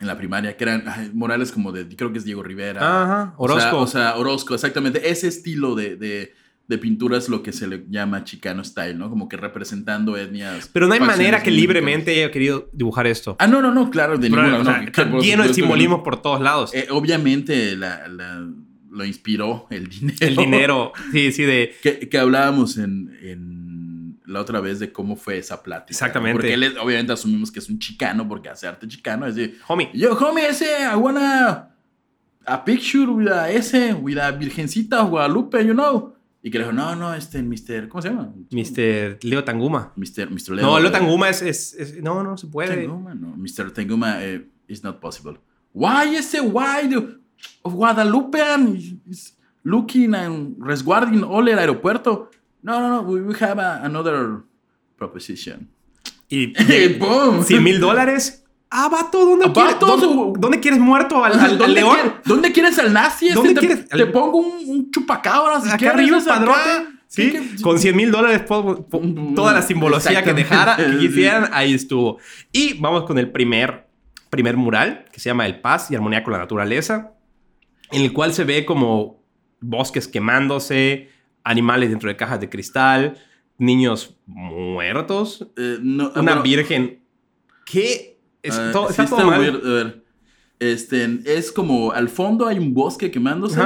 en 0.00 0.06
la 0.06 0.18
primaria, 0.18 0.56
que 0.56 0.64
eran 0.64 0.84
ay, 0.86 1.10
morales 1.14 1.52
como 1.52 1.72
de, 1.72 1.88
creo 1.96 2.12
que 2.12 2.18
es 2.18 2.24
Diego 2.24 2.42
Rivera. 2.42 2.80
Ajá, 2.80 3.34
O 3.38 3.46
sea, 3.48 3.56
Orozco. 3.56 3.80
O 3.80 3.86
sea, 3.86 4.16
Orozco, 4.16 4.54
exactamente. 4.54 5.08
Ese 5.08 5.28
estilo 5.28 5.74
de, 5.76 5.96
de, 5.96 6.34
de 6.66 6.78
pintura 6.78 7.16
es 7.16 7.28
lo 7.28 7.42
que 7.42 7.52
se 7.52 7.66
le 7.68 7.84
llama 7.88 8.24
Chicano 8.24 8.64
Style, 8.64 8.98
¿no? 8.98 9.08
Como 9.08 9.28
que 9.28 9.36
representando 9.36 10.16
etnias. 10.18 10.68
Pero 10.72 10.88
no 10.88 10.94
hay 10.94 11.00
manera 11.00 11.42
que 11.42 11.50
libremente 11.52 12.10
haya 12.10 12.30
querido 12.30 12.68
dibujar 12.72 13.06
esto. 13.06 13.36
Ah, 13.38 13.46
no, 13.46 13.62
no, 13.62 13.72
no, 13.72 13.88
claro, 13.88 14.18
de 14.18 14.28
Pero, 14.28 14.42
ninguna 14.42 14.60
o 14.60 14.64
sea, 14.64 14.78
no, 14.78 14.82
está 14.88 15.04
que 15.04 15.10
por 15.10 15.22
lleno 15.22 15.44
de 15.44 15.54
simbolismo 15.54 16.02
por 16.02 16.20
todos 16.20 16.40
lados. 16.40 16.74
Eh, 16.74 16.88
obviamente 16.90 17.76
la- 17.76 18.06
la- 18.08 18.46
lo 18.94 19.04
inspiró 19.04 19.66
el 19.70 19.88
dinero. 19.90 20.16
el 20.20 20.36
dinero, 20.36 20.92
sí, 21.12 21.32
sí, 21.32 21.42
de... 21.42 21.74
Que, 21.82 22.08
que 22.08 22.18
hablábamos 22.18 22.78
en, 22.78 23.16
en 23.22 24.20
la 24.26 24.40
otra 24.40 24.60
vez 24.60 24.78
de 24.78 24.92
cómo 24.92 25.16
fue 25.16 25.38
esa 25.38 25.62
plática. 25.62 25.90
Exactamente. 25.90 26.34
Porque 26.34 26.54
él 26.54 26.76
obviamente 26.78 27.12
asumimos 27.12 27.50
que 27.52 27.58
es 27.58 27.68
un 27.68 27.78
chicano 27.78 28.26
porque 28.28 28.48
hace 28.48 28.66
arte 28.66 28.88
chicano. 28.88 29.26
Es 29.26 29.34
decir, 29.34 29.58
Homie, 29.68 29.90
yo, 29.94 30.12
homie, 30.16 30.46
ese, 30.48 30.66
I 30.90 30.96
wanna 30.96 31.70
a 32.46 32.64
picture 32.64 33.06
with 33.10 33.28
a 33.28 33.50
ese, 33.50 33.92
with 33.94 34.18
a 34.18 34.30
virgencita 34.32 35.02
Guadalupe, 35.02 35.64
you 35.66 35.72
know. 35.74 36.14
Y 36.42 36.50
que 36.50 36.58
le 36.58 36.64
dijo, 36.64 36.74
no, 36.76 36.94
no, 36.94 37.14
este, 37.14 37.42
Mr. 37.42 37.88
¿Cómo 37.88 38.02
se 38.02 38.10
llama? 38.10 38.32
Mr. 38.50 39.18
Leo 39.22 39.42
Tanguma. 39.44 39.92
Mr. 39.96 40.30
Mr. 40.30 40.50
Leo. 40.56 40.66
No, 40.66 40.78
Leo 40.78 40.88
eh, 40.88 40.92
Tanguma 40.92 41.30
es, 41.30 41.40
es- 41.40 41.72
es- 41.74 42.02
No, 42.02 42.22
no 42.22 42.36
se 42.36 42.46
puede. 42.48 42.76
Tanguma, 42.84 43.14
no. 43.14 43.34
Mr. 43.36 43.70
Tanguma 43.72 44.22
eh, 44.22 44.46
is 44.68 44.84
not 44.84 45.00
possible. 45.00 45.38
Why 45.72 46.14
ese 46.16 46.40
why 46.42 46.86
the- 46.88 47.16
of 47.62 47.74
Guadalupe 47.74 48.40
and 48.40 48.76
is 49.08 49.36
looking 49.62 50.14
and 50.14 50.56
resguarding 50.58 51.22
all 51.24 51.46
el 51.48 51.58
aeropuerto? 51.58 52.30
No, 52.62 52.80
no, 52.80 52.88
no, 52.88 53.00
we, 53.02 53.34
have 53.40 53.58
a- 53.60 53.84
another 53.84 54.42
proposition. 54.96 55.68
Y 56.28 56.48
¡Pum! 56.98 57.42
100 57.44 57.62
mil 57.62 57.80
dólares. 57.80 58.40
Ah, 58.70 58.88
vato, 58.88 59.24
¿dónde, 59.24 59.52
quieres, 59.52 59.78
¿dónde, 59.78 60.40
dónde 60.40 60.58
quieres 60.60 60.80
muerto 60.80 61.22
al, 61.24 61.38
al- 61.38 61.58
¿Dónde, 61.58 61.74
león? 61.74 61.94
quiere- 61.94 62.14
¿Dónde 62.24 62.52
quieres 62.52 62.78
al 62.80 62.92
nazi? 62.92 63.26
este? 63.28 63.36
¿Dónde 63.38 63.54
te, 63.54 63.60
quieres? 63.60 63.88
te 63.88 64.06
pongo 64.06 64.38
un, 64.38 64.68
un 64.68 64.90
chupacabras. 64.90 65.62
si 65.62 65.68
Acá 65.68 65.76
quieres, 65.78 66.26
arriba, 66.26 66.52
acá. 66.54 66.90
Sí, 67.06 67.30
¿Qué- 67.30 67.40
qué- 67.56 67.62
con 67.62 67.78
100 67.78 67.94
mil 67.94 68.10
dólares, 68.10 68.40
po- 68.42 68.84
po- 68.88 69.02
toda 69.36 69.52
la 69.52 69.62
simbología 69.62 70.24
que 70.24 70.34
dejara, 70.34 70.74
que 70.76 70.88
Sí. 70.90 70.98
quisieran, 70.98 71.50
ahí 71.52 71.72
estuvo. 71.74 72.18
Y 72.50 72.74
vamos 72.80 73.04
con 73.04 73.16
el 73.18 73.30
primer, 73.30 73.86
primer 74.30 74.56
mural, 74.56 75.04
que 75.12 75.20
se 75.20 75.28
llama 75.30 75.46
El 75.46 75.60
Paz 75.60 75.92
y 75.92 75.94
Armonía 75.94 76.24
con 76.24 76.32
la 76.32 76.38
Naturaleza, 76.40 77.12
en 77.94 78.02
el 78.02 78.12
cual 78.12 78.32
se 78.32 78.44
ve 78.44 78.64
como 78.64 79.22
bosques 79.60 80.08
quemándose, 80.08 81.08
animales 81.42 81.90
dentro 81.90 82.08
de 82.08 82.16
cajas 82.16 82.40
de 82.40 82.48
cristal, 82.50 83.16
niños 83.58 84.16
muertos, 84.26 85.46
Eh, 85.56 85.78
no, 85.82 86.10
una 86.10 86.22
bueno, 86.22 86.42
virgen. 86.42 87.00
¿Qué? 87.66 88.18
Es 88.42 88.54
ah, 88.58 88.70
todo- 88.72 88.88
sí 88.88 89.02
está 89.02 89.16
todo 89.16 89.26
mal. 89.26 89.40
weird. 89.40 89.56
A 89.66 89.72
ver, 89.72 90.04
este, 90.58 91.20
es 91.24 91.50
como 91.52 91.92
al 91.92 92.08
fondo 92.08 92.46
hay 92.46 92.58
un 92.58 92.74
bosque 92.74 93.10
quemándose 93.10 93.60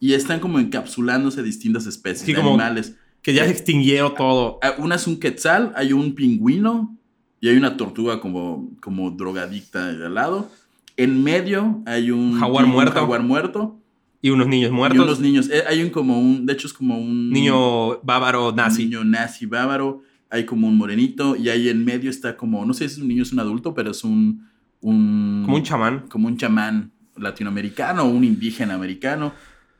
y 0.00 0.14
están 0.14 0.40
como 0.40 0.58
encapsulándose 0.58 1.42
distintas 1.42 1.86
especies 1.86 2.22
Sí, 2.26 2.32
de 2.32 2.38
como- 2.38 2.50
animales. 2.50 2.96
Que 3.22 3.32
ya 3.34 3.44
se 3.44 3.52
extinguieron 3.52 4.14
todo. 4.16 4.58
Ah, 4.62 4.74
Una 4.78 4.96
es 4.96 5.06
un 5.06 5.20
quetzal, 5.20 5.72
hay 5.76 5.92
un 5.92 6.14
pingüino 6.16 6.96
y 7.40 7.48
hay 7.48 7.56
una 7.56 7.76
tortuga 7.76 8.20
como, 8.20 8.70
como 8.80 9.12
drogadicta 9.12 9.90
al 9.90 10.14
lado. 10.14 10.50
En 11.02 11.22
medio 11.22 11.82
hay 11.86 12.10
un 12.10 12.38
Jaguar 12.38 12.64
un 12.64 12.70
muerto. 12.70 12.94
jaguar 12.94 13.22
muerto 13.22 13.80
Y 14.20 14.30
unos 14.30 14.46
niños 14.46 14.70
y 14.70 14.74
muertos. 14.74 15.02
unos 15.04 15.20
niños. 15.20 15.50
Eh, 15.50 15.62
hay 15.66 15.82
un 15.82 15.90
como 15.90 16.18
un, 16.20 16.46
de 16.46 16.52
hecho 16.52 16.66
es 16.66 16.72
como 16.72 16.98
un 16.98 17.30
Niño 17.30 18.00
bávaro 18.02 18.50
un 18.50 18.56
nazi. 18.56 18.84
niño 18.84 19.04
nazi 19.04 19.46
bávaro. 19.46 20.02
Hay 20.30 20.44
como 20.46 20.66
un 20.68 20.76
morenito 20.76 21.36
y 21.36 21.48
ahí 21.50 21.68
en 21.68 21.84
medio 21.84 22.08
está 22.08 22.36
como, 22.36 22.64
no 22.64 22.72
sé 22.72 22.88
si 22.88 22.94
es 22.96 23.00
un 23.02 23.08
niño 23.08 23.22
o 23.22 23.24
es 23.24 23.32
un 23.32 23.40
adulto, 23.40 23.74
pero 23.74 23.90
es 23.90 24.02
un, 24.04 24.46
un 24.80 25.42
Como 25.44 25.56
un 25.56 25.62
chamán. 25.62 26.04
como 26.08 26.26
un 26.28 26.36
chamán 26.36 26.92
latinoamericano 27.16 28.04
un 28.04 28.24
indígena 28.24 28.74
americano. 28.74 29.32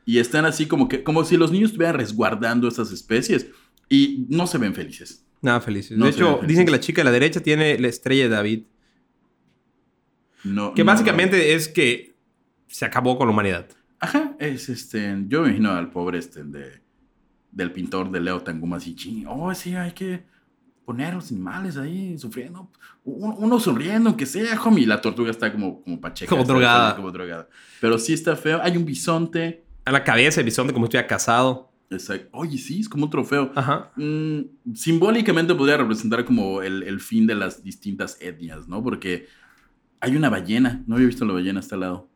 Y 0.04 0.18
están 0.18 0.44
así 0.44 0.66
como 0.66 0.88
que, 0.88 1.02
como 1.04 1.24
si 1.24 1.36
los 1.36 1.52
niños 1.52 1.70
estuvieran 1.70 1.96
resguardando 1.96 2.66
estas 2.68 2.90
especies. 2.92 3.46
Y 3.88 4.26
no 4.28 4.46
se 4.46 4.58
ven 4.58 4.74
felices. 4.74 5.24
Nada 5.42 5.60
felices. 5.60 5.96
No 5.96 6.04
de 6.06 6.10
hecho, 6.10 6.26
felices. 6.38 6.48
dicen 6.48 6.64
que 6.66 6.72
la 6.72 6.80
chica 6.80 7.00
de 7.02 7.04
la 7.04 7.10
derecha 7.12 7.40
tiene 7.40 7.78
la 7.78 7.88
estrella 7.88 8.24
de 8.24 8.28
David. 8.30 8.62
No, 10.44 10.74
Que 10.74 10.82
no- 10.82 10.86
básicamente 10.92 11.54
es 11.54 11.68
que 11.68 12.14
se 12.66 12.84
acabó 12.84 13.16
con 13.18 13.26
la 13.28 13.32
humanidad. 13.32 13.68
Ajá, 14.00 14.34
es 14.38 14.68
este. 14.68 15.16
Yo 15.28 15.42
me 15.42 15.48
imagino 15.48 15.72
al 15.72 15.90
pobre 15.90 16.18
este 16.18 16.42
de, 16.44 16.82
del 17.52 17.70
pintor 17.72 18.10
de 18.10 18.20
Leo 18.20 18.40
Tanguma 18.40 18.78
así, 18.78 18.94
ching, 18.96 19.26
oh, 19.28 19.54
sí, 19.54 19.74
hay 19.76 19.92
que. 19.92 20.24
poner 20.84 21.12
a 21.12 21.14
los 21.14 21.30
animales 21.30 21.76
ahí 21.76 22.18
sufriendo. 22.18 22.68
Uno, 23.04 23.36
uno 23.36 23.60
sonriendo, 23.60 24.08
aunque 24.10 24.26
sea, 24.26 24.60
homie. 24.62 24.82
Y 24.82 24.86
la 24.86 25.00
tortuga 25.00 25.30
está 25.30 25.52
como, 25.52 25.82
como 25.82 26.00
pacheca. 26.00 26.28
Como 26.30 26.42
drogada. 26.44 26.96
Como 26.96 27.12
drogada. 27.12 27.48
Pero 27.80 27.98
sí 27.98 28.12
está 28.12 28.34
feo. 28.36 28.60
Hay 28.62 28.76
un 28.76 28.84
bisonte. 28.84 29.64
A 29.84 29.92
la 29.92 30.02
cabeza 30.04 30.40
el 30.40 30.44
bisonte 30.46 30.72
como 30.72 30.86
si 30.86 30.88
estuviera 30.88 31.06
casado. 31.06 31.70
Exacto. 31.90 32.28
Oye, 32.32 32.56
sí, 32.58 32.80
es 32.80 32.88
como 32.88 33.04
un 33.04 33.10
trofeo. 33.10 33.52
Ajá. 33.54 33.92
Mm, 33.96 34.40
simbólicamente 34.74 35.54
podría 35.54 35.76
representar 35.76 36.24
como 36.24 36.62
el, 36.62 36.82
el 36.82 36.98
fin 37.00 37.26
de 37.26 37.34
las 37.36 37.62
distintas 37.62 38.16
etnias, 38.20 38.66
¿no? 38.66 38.82
Porque 38.82 39.26
hay 40.02 40.16
una 40.16 40.28
ballena. 40.28 40.82
No 40.86 40.96
había 40.96 41.06
visto 41.06 41.24
la 41.24 41.32
ballena 41.32 41.60
hasta 41.60 41.76
al 41.76 41.80
lado. 41.80 42.10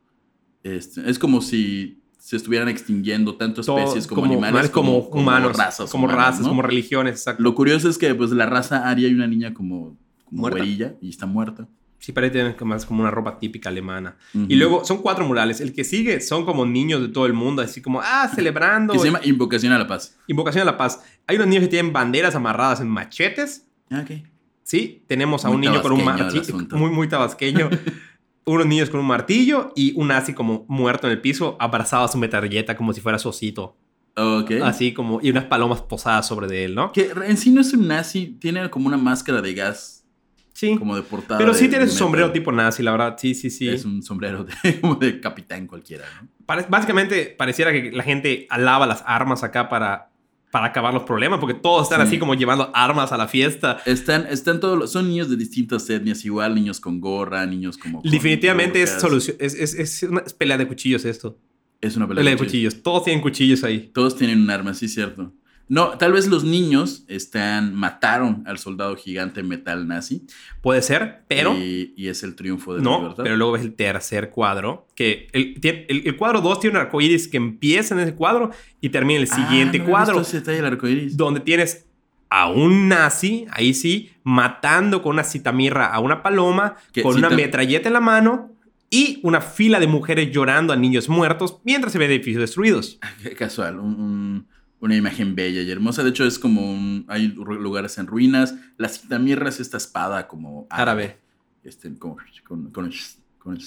Este, 0.63 1.09
es 1.09 1.19
como 1.19 1.41
si 1.41 2.03
se 2.19 2.37
estuvieran 2.37 2.69
extinguiendo 2.69 3.37
tanto 3.37 3.61
especies 3.61 4.09
como, 4.09 4.25
animales 4.25 4.69
como, 4.69 4.99
humanos. 4.99 5.57
razas 5.57 5.89
Como 5.89 6.07
humanas, 6.07 6.27
razas, 6.27 6.41
¿no? 6.43 6.49
como 6.49 6.63
religiones, 6.63 7.13
exacto. 7.13 7.43
Lo 7.43 7.55
curioso 7.55 7.89
es 7.89 7.97
que 7.97 8.13
pues 8.17 8.33
la 8.33 8.47
raza 8.47 8.89
aria 8.89 9.07
hay 9.07 9.15
una 9.15 9.29
niña 9.29 9.55
como, 9.55 9.97
como 10.25 10.41
Muerta. 10.41 10.59
güerilla 10.59 10.95
y 11.01 11.11
está 11.11 11.27
muerta. 11.27 11.69
Sí, 12.01 12.11
parece 12.13 12.57
más 12.65 12.85
como 12.85 13.03
una 13.03 13.13
ropa 13.13 13.39
típica 13.39 13.69
alemana. 13.69 14.17
Ujú. 14.35 14.47
Y 14.49 14.57
luego 14.57 14.85
son 14.85 14.99
cuatro 14.99 15.25
murales. 15.25 15.61
El 15.61 15.73
que 15.73 15.85
sigue 15.85 16.21
son 16.21 16.45
como 16.45 16.67
niños 16.67 17.01
de 17.01 17.09
todo 17.09 17.27
el 17.27 17.33
mundo, 17.33 17.63
así 17.63 17.81
como, 17.81 18.01
ah, 18.03 18.29
celebrando. 18.35 18.93
Que 18.93 18.99
se 18.99 19.07
llama 19.07 19.21
Invocación 19.23 19.73
a 19.73 19.79
la 19.79 19.87
Paz. 19.87 20.19
Invocación 20.27 20.63
a 20.63 20.65
la 20.65 20.77
paz. 20.77 21.03
Hay 21.27 21.37
unos 21.37 21.49
niños 21.49 21.63
que 21.65 21.69
tienen 21.71 21.93
banderas 21.93 22.35
amarradas 22.35 22.81
en 22.81 22.89
machetes. 22.89 23.67
Ah, 23.91 24.05
ok. 24.05 24.23
Sí, 24.67 25.05
tenemos 25.07 25.45
a 25.45 25.49
Muy 25.49 25.55
un 25.55 25.61
niño 25.61 25.81
con 25.81 25.93
un 25.93 26.05
martillo. 26.05 26.59
Muy, 26.73 26.91
muy 26.91 27.07
tabasqueño. 27.09 27.71
unos 28.47 28.67
niños 28.67 28.91
con 28.91 28.99
un 28.99 29.07
martillo 29.07 29.73
y 29.77 29.93
un 29.97 30.09
nazi 30.09 30.35
como 30.35 30.65
muerto 30.69 31.07
en 31.07 31.13
el 31.13 31.21
piso, 31.21 31.57
abrazado 31.61 32.05
a 32.05 32.09
su 32.09 32.19
metralleta 32.19 32.77
como 32.77 32.93
si 32.93 33.01
fuera 33.01 33.19
su 33.21 33.29
osito. 33.29 33.77
Ok. 34.17 34.51
Así 34.65 34.93
como, 34.93 35.21
y 35.23 35.31
unas 35.31 35.45
palomas 35.45 35.83
posadas 35.83 36.27
sobre 36.27 36.49
de 36.49 36.65
él, 36.65 36.75
¿no? 36.75 36.91
Que 36.91 37.13
en 37.27 37.37
sí 37.37 37.51
no 37.53 37.61
es 37.61 37.73
un 37.75 37.87
nazi, 37.87 38.37
tiene 38.41 38.69
como 38.69 38.89
una 38.89 38.97
máscara 38.97 39.41
de 39.41 39.55
gas, 39.55 40.05
Sí. 40.53 40.75
como 40.77 40.97
de 40.97 41.03
portada. 41.03 41.39
Pero 41.39 41.55
sí 41.55 41.69
tiene 41.69 41.87
su 41.87 41.97
sombrero 41.99 42.33
tipo 42.33 42.51
nazi, 42.51 42.83
la 42.83 42.91
verdad. 42.91 43.17
Sí, 43.21 43.35
sí, 43.37 43.51
sí. 43.51 43.69
Es 43.69 43.85
un 43.85 44.03
sombrero 44.03 44.43
de, 44.45 44.81
como 44.81 44.97
de 44.97 45.21
capitán 45.21 45.67
cualquiera, 45.69 46.05
¿no? 46.21 46.29
Pare- 46.45 46.67
básicamente 46.69 47.27
pareciera 47.39 47.71
que 47.73 47.93
la 47.93 48.03
gente 48.03 48.47
alaba 48.51 48.87
las 48.87 49.05
armas 49.07 49.45
acá 49.45 49.69
para, 49.69 50.11
para 50.51 50.67
acabar 50.67 50.95
los 50.95 51.03
problemas, 51.03 51.39
porque 51.41 51.55
todos 51.55 51.83
están 51.85 52.01
Sí. 52.03 52.07
así 52.09 52.19
como 52.19 52.35
llevando 52.35 52.71
armas 52.75 53.13
a 53.13 53.17
la 53.17 53.29
fiesta. 53.29 53.79
Están, 53.85 54.27
están 54.31 54.61
todos, 54.61 54.79
los- 54.79 54.93
son 54.93 55.09
niños 55.09 55.29
de 55.29 55.37
distintas 55.37 55.89
etnias, 55.91 56.25
igual 56.25 56.55
niños 56.55 56.81
con 56.81 57.01
gorra, 57.01 57.45
niños 57.47 57.77
como... 57.77 58.01
con 58.03 58.11
Definitivamente 58.11 58.81
es, 58.83 58.91
solución, 58.91 59.37
es, 59.41 59.55
es, 59.55 59.75
es 59.75 60.03
una 60.05 60.23
pelea 60.39 60.57
de 60.57 60.67
cuchillos 60.69 61.05
esto. 61.05 61.39
Es 61.81 61.97
una 61.97 62.07
pelea 62.09 62.21
Pelea 62.21 62.31
de 62.37 62.41
de 62.41 62.45
cuchillos. 62.47 62.75
cuchillos. 62.75 62.83
Todos 62.83 63.05
tienen 63.05 63.23
cuchillos 63.23 63.65
ahí. 63.65 63.91
Todos 63.93 64.17
tienen 64.17 64.41
un 64.41 64.51
arma, 64.51 64.73
sí, 64.73 64.89
cierto. 64.89 65.33
No, 65.69 65.99
tal 65.99 66.13
vez 66.13 66.29
los 66.29 66.45
niños 66.45 67.05
están, 67.09 67.75
mataron 67.75 68.45
al 68.47 68.59
soldado 68.59 68.95
gigante 68.97 69.43
metal 69.43 69.89
nazi. 69.89 70.25
Puede 70.63 70.81
ser, 70.81 71.25
pero... 71.27 71.55
Y, 71.57 71.93
y 71.97 72.07
es 72.07 72.23
el 72.23 72.37
triunfo 72.37 72.73
de 72.75 72.79
la 72.79 72.85
No, 72.85 72.99
libertad. 73.01 73.25
pero 73.25 73.37
luego 73.37 73.53
ves 73.55 73.63
el 73.63 73.75
tercer 73.75 74.31
cuadro, 74.31 74.87
que 74.95 75.27
el, 75.33 75.59
el, 75.89 76.03
el 76.07 76.17
cuadro 76.17 76.41
2 76.41 76.61
tiene 76.61 76.79
un 76.79 76.83
arcoíris 76.85 77.27
que 77.27 77.37
empieza 77.37 77.95
en 77.95 78.01
ese 78.01 78.15
cuadro 78.15 78.51
y 78.81 78.91
termina 78.91 79.19
en 79.21 79.27
el 79.27 79.33
Ah, 79.33 79.35
siguiente 79.35 79.79
no 79.79 79.85
había 79.85 79.93
cuadro, 79.97 80.21
ese 80.21 80.39
detalle 80.39 80.59
del 80.59 80.67
arco 80.67 80.87
iris. 80.87 81.17
donde 81.17 81.41
tienes 81.41 81.87
a 82.31 82.49
un 82.49 82.89
nazi, 82.89 83.47
ahí 83.51 83.75
sí, 83.75 84.11
matando 84.23 85.03
con 85.03 85.15
una 85.15 85.25
citamirra 85.25 85.87
a 85.87 85.99
una 86.01 86.23
paloma, 86.23 86.77
¿Qué 86.93 87.03
con 87.03 87.17
una 87.17 87.31
metralleta 87.31 87.89
en 87.89 87.93
la 87.95 88.01
mano 88.01 88.53
y 88.89 89.19
una 89.25 89.41
fila 89.41 89.81
de 89.81 89.89
mujeres 89.89 90.31
llorando 90.31 90.73
a 90.73 90.77
niños 90.77 91.09
muertos 91.09 91.59
mientras 91.65 91.93
se 91.93 91.99
ven 91.99 92.11
edificios 92.11 92.41
destruidos. 92.41 93.01
Qué 93.23 93.35
casual, 93.35 93.81
un- 93.81 93.95
un- 94.01 94.47
una 94.81 94.95
imagen 94.97 95.35
bella 95.35 95.63
y 95.63 95.71
hermosa. 95.71 96.03
De 96.03 96.11
hecho, 96.11 96.25
es 96.25 96.39
como 96.39 96.71
un, 96.71 97.05
hay 97.09 97.29
lugares 97.29 97.99
en 97.99 98.07
ruinas. 98.07 98.55
La 98.77 98.89
citamirra 98.89 99.49
es 99.49 99.61
esta 99.61 99.77
espada 99.77 100.29
como 100.29 100.67
Árabe. 100.71 101.19
Este, 101.65 101.93
como, 101.99 102.17
con, 102.47 102.71
con, 102.71 102.91
con- 103.39 103.59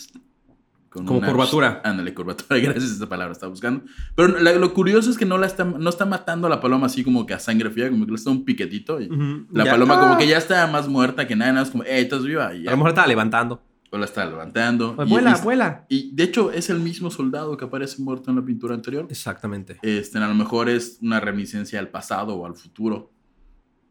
con 0.89 1.05
Como 1.05 1.22
curvatura. 1.22 1.82
Ándale, 1.84 2.14
curvatura. 2.14 2.60
Gracias, 2.62 2.91
esa 2.91 3.07
palabra 3.07 3.32
estaba 3.34 3.49
buscando. 3.51 3.84
Pero 4.16 4.39
la- 4.39 4.53
lo 4.53 4.74
curioso 4.74 5.10
es 5.12 5.18
que 5.18 5.26
no 5.26 5.38
la 5.38 5.45
está, 5.47 5.64
no 5.66 5.89
está 5.89 6.05
matando 6.05 6.47
a 6.47 6.49
la 6.49 6.60
paloma 6.62 6.88
así 6.88 7.03
como 7.03 7.26
que 7.26 7.34
a 7.34 7.39
sangre 7.39 7.70
fría, 7.70 7.89
como 7.89 8.05
que 8.05 8.12
le 8.12 8.16
está 8.18 8.30
un 8.32 8.43
piquetito. 8.45 8.99
Y. 8.99 9.07
La 9.51 9.66
Ya- 9.66 9.72
paloma 9.72 9.99
como 9.99 10.14
¡Ah! 10.14 10.18
que 10.18 10.28
ya 10.28 10.38
está 10.38 10.66
más 10.68 10.88
muerta 10.88 11.28
que 11.28 11.36
nada, 11.36 11.51
nada 11.51 11.64
más 11.66 11.72
como, 11.72 11.84
hey, 11.86 12.03
estás 12.03 12.24
viva. 12.24 12.53
Y 12.55 12.66
A 12.68 12.72
lo 12.72 12.78
mejor 12.78 12.89
estaba 12.89 13.07
levantando. 13.07 13.62
O 13.91 13.97
la 13.97 14.05
está 14.05 14.23
levantando. 14.25 14.95
Pues 14.95 15.07
Y- 15.07 15.11
vuela, 15.11 15.35
y- 15.39 15.43
vuela. 15.43 15.85
Y 15.89 16.11
de 16.13 16.23
hecho 16.23 16.51
es 16.51 16.69
el 16.69 16.79
mismo 16.79 17.09
soldado 17.09 17.57
que 17.57 17.65
aparece 17.65 18.01
muerto 18.01 18.29
en 18.29 18.35
la 18.37 18.43
pintura 18.45 18.75
anterior. 18.75 19.07
Exactamente. 19.09 19.77
Este, 19.81 20.17
a 20.19 20.27
lo 20.27 20.35
mejor 20.35 20.69
es 20.69 20.99
una 21.01 21.19
reminiscencia 21.19 21.79
al 21.79 21.87
pasado 21.89 22.35
o 22.35 22.45
al 22.45 22.55
futuro. 22.55 23.11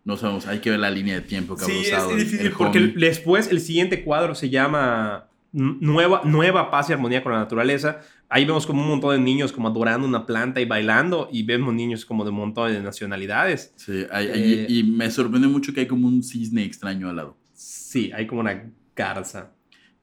No 0.05 0.17
sabemos, 0.17 0.47
hay 0.47 0.61
que 0.61 0.71
ver 0.71 0.79
la 0.79 0.91
línea 0.91 1.17
de 1.17 1.21
tiempo 1.23 1.57
que 1.57 1.65
Sí, 1.65 1.73
habrá 1.73 1.83
es 1.83 1.93
usado 1.93 2.11
el- 2.13 2.19
difícil 2.19 2.47
el 2.47 2.53
porque 2.53 2.79
el- 2.79 2.95
después 2.95 3.49
el 3.51 3.61
siguiente 3.61 4.05
cuadro 4.05 4.35
se 4.35 4.49
llama 4.49 5.27
Nueva, 5.53 6.23
Nueva 6.25 6.71
Paz 6.71 6.89
y 6.89 6.93
Armonía 6.93 7.23
con 7.23 7.33
la 7.33 7.39
Naturaleza. 7.39 8.01
Ahí 8.29 8.45
vemos 8.45 8.67
como 8.67 8.83
un 8.83 8.89
montón 8.89 9.17
de 9.17 9.19
niños 9.23 9.51
como 9.53 9.67
adorando 9.69 10.07
una 10.07 10.25
planta 10.27 10.61
y 10.61 10.65
bailando 10.67 11.29
y 11.33 11.43
vemos 11.43 11.75
niños 11.75 12.05
como 12.05 12.23
de 12.23 12.31
un 12.31 12.37
montón 12.37 12.71
de 12.73 12.81
nacionalidades. 12.81 13.73
Sí, 13.77 14.05
hay- 14.13 14.29
Eh, 14.33 14.67
y 14.69 14.83
me 14.85 15.11
sorprende 15.11 15.49
mucho 15.49 15.73
que 15.75 15.81
hay 15.81 15.87
como 15.89 16.07
un 16.07 16.23
cisne 16.23 16.63
extraño 16.65 17.09
al 17.09 17.17
lado. 17.17 17.37
Sí, 17.55 18.13
hay 18.15 18.27
como 18.27 18.43
una 18.43 18.71
garza. 18.95 19.51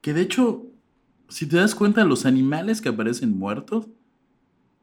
Que 0.05 0.13
de 0.13 0.21
hecho, 0.21 0.67
si 1.29 1.47
te 1.47 1.57
das 1.57 1.73
cuenta, 1.73 2.03
los 2.05 2.27
animales 2.27 2.79
que 2.79 2.89
aparecen 2.89 3.35
muertos 3.39 3.87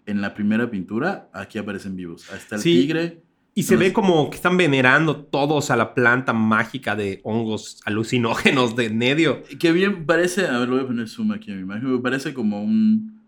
en 0.05 0.21
la 0.21 0.35
primera 0.35 0.69
pintura, 0.69 1.31
aquí 1.33 1.59
aparecen 1.59 1.95
vivos. 1.95 2.29
Hasta 2.33 2.57
el 2.57 2.61
Sí. 2.61 2.81
tigre. 2.81 3.23
Y 3.55 3.63
se 3.63 3.77
ve 3.77 3.93
como 3.93 4.29
que 4.31 4.35
están 4.35 4.57
venerando 4.57 5.15
todos 5.15 5.71
a 5.71 5.77
la 5.77 5.95
planta 5.95 6.33
mágica 6.33 6.97
de 6.97 7.21
hongos 7.23 7.81
alucinógenos 7.85 8.75
de 8.75 8.91
medio. 8.91 9.45
Que 9.61 9.71
bien 9.71 10.07
parece, 10.07 10.49
a 10.49 10.59
ver, 10.59 10.69
lo 10.69 10.75
voy 10.75 10.85
a 10.85 10.89
poner 10.89 11.09
zoom 11.09 11.31
aquí 11.31 11.53
a 11.53 11.55
mi 11.55 11.61
imagen, 11.61 11.93
me 11.93 12.01
parece 12.01 12.35
como 12.35 12.61
un, 12.61 13.21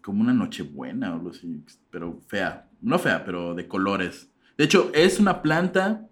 como 0.00 0.20
una 0.20 0.32
nochebuena 0.32 1.10
o 1.10 1.14
algo 1.14 1.30
así, 1.30 1.64
pero 1.90 2.20
fea, 2.28 2.68
no 2.80 2.96
fea, 3.00 3.24
pero 3.24 3.56
de 3.56 3.66
colores. 3.66 4.30
De 4.56 4.62
hecho, 4.62 4.92
es 4.94 5.18
una 5.18 5.42
planta 5.42 6.06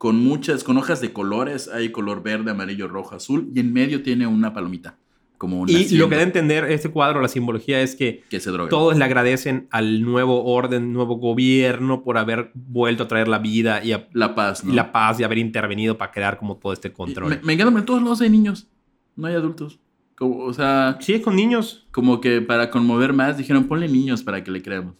con 0.00 0.16
muchas, 0.16 0.64
con 0.64 0.78
hojas 0.78 1.02
de 1.02 1.12
colores, 1.12 1.68
hay 1.68 1.92
color 1.92 2.22
verde, 2.22 2.50
amarillo, 2.52 2.88
rojo, 2.88 3.14
azul, 3.16 3.50
y 3.54 3.60
en 3.60 3.70
medio 3.70 4.02
tiene 4.02 4.26
una 4.26 4.54
palomita, 4.54 4.96
como 5.36 5.60
una 5.60 5.70
Y 5.72 5.90
lo 5.90 6.08
que 6.08 6.14
da 6.14 6.22
a 6.22 6.24
entender 6.24 6.64
este 6.72 6.88
cuadro, 6.88 7.20
la 7.20 7.28
simbología, 7.28 7.82
es 7.82 7.96
que 7.96 8.22
que 8.30 8.40
se 8.40 8.50
droga. 8.50 8.70
todos 8.70 8.96
le 8.96 9.04
agradecen 9.04 9.68
al 9.70 10.00
nuevo 10.00 10.42
orden, 10.44 10.94
nuevo 10.94 11.16
gobierno 11.16 12.02
por 12.02 12.16
haber 12.16 12.50
vuelto 12.54 13.02
a 13.02 13.08
traer 13.08 13.28
la 13.28 13.40
vida 13.40 13.84
y, 13.84 13.92
a- 13.92 14.08
La 14.14 14.34
paz, 14.34 14.64
¿no? 14.64 14.72
y 14.72 14.74
la 14.74 14.90
paz 14.90 15.20
y 15.20 15.24
haber 15.24 15.36
intervenido 15.36 15.98
para 15.98 16.12
crear 16.12 16.38
como 16.38 16.56
todo 16.56 16.72
este 16.72 16.88
Y 16.88 16.92
control. 16.92 17.28
Me, 17.28 17.40
me 17.42 17.52
encanta, 17.52 17.78
en 17.78 17.84
todos 17.84 18.02
lados 18.02 18.22
hay 18.22 18.30
niños, 18.30 18.68
no 19.16 19.26
hay 19.26 19.34
adultos. 19.34 19.80
Como, 20.16 20.38
o 20.44 20.52
sea, 20.54 20.96
Sí, 21.00 21.12
es 21.12 21.20
con 21.20 21.36
niños. 21.36 21.86
como 21.92 22.22
que 22.22 22.40
para 22.40 22.70
conmover 22.70 23.12
más, 23.12 23.36
dijeron, 23.36 23.64
ponle 23.64 23.86
niños 23.86 24.22
para 24.22 24.42
que 24.42 24.50
le 24.50 24.62
creamos. 24.62 24.94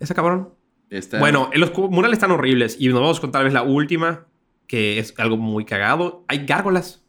Ese 0.00 0.14
cabrón. 0.14 0.48
Está- 0.92 1.18
Bueno, 1.18 1.50
los 1.54 1.72
murales 1.90 2.16
están 2.16 2.30
horribles 2.32 2.76
y 2.78 2.88
nos 2.88 3.00
vamos 3.00 3.18
con 3.20 3.32
tal 3.32 3.44
vez 3.44 3.52
la 3.52 3.62
última, 3.62 4.26
que 4.66 4.98
es 4.98 5.14
algo 5.18 5.36
muy 5.36 5.64
cagado. 5.64 6.24
Hay 6.28 6.44
gárgolas. 6.46 7.02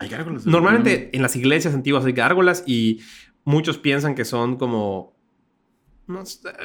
Hay 0.00 0.08
gárgolas. 0.08 0.44
Normalmente 0.46 1.10
en 1.12 1.22
las 1.22 1.34
iglesias 1.36 1.74
antiguas 1.74 2.04
hay 2.04 2.12
gárgolas 2.12 2.64
y 2.66 3.00
muchos 3.44 3.78
piensan 3.78 4.14
que 4.14 4.24
son 4.24 4.56
como 4.56 5.16
no 6.06 6.22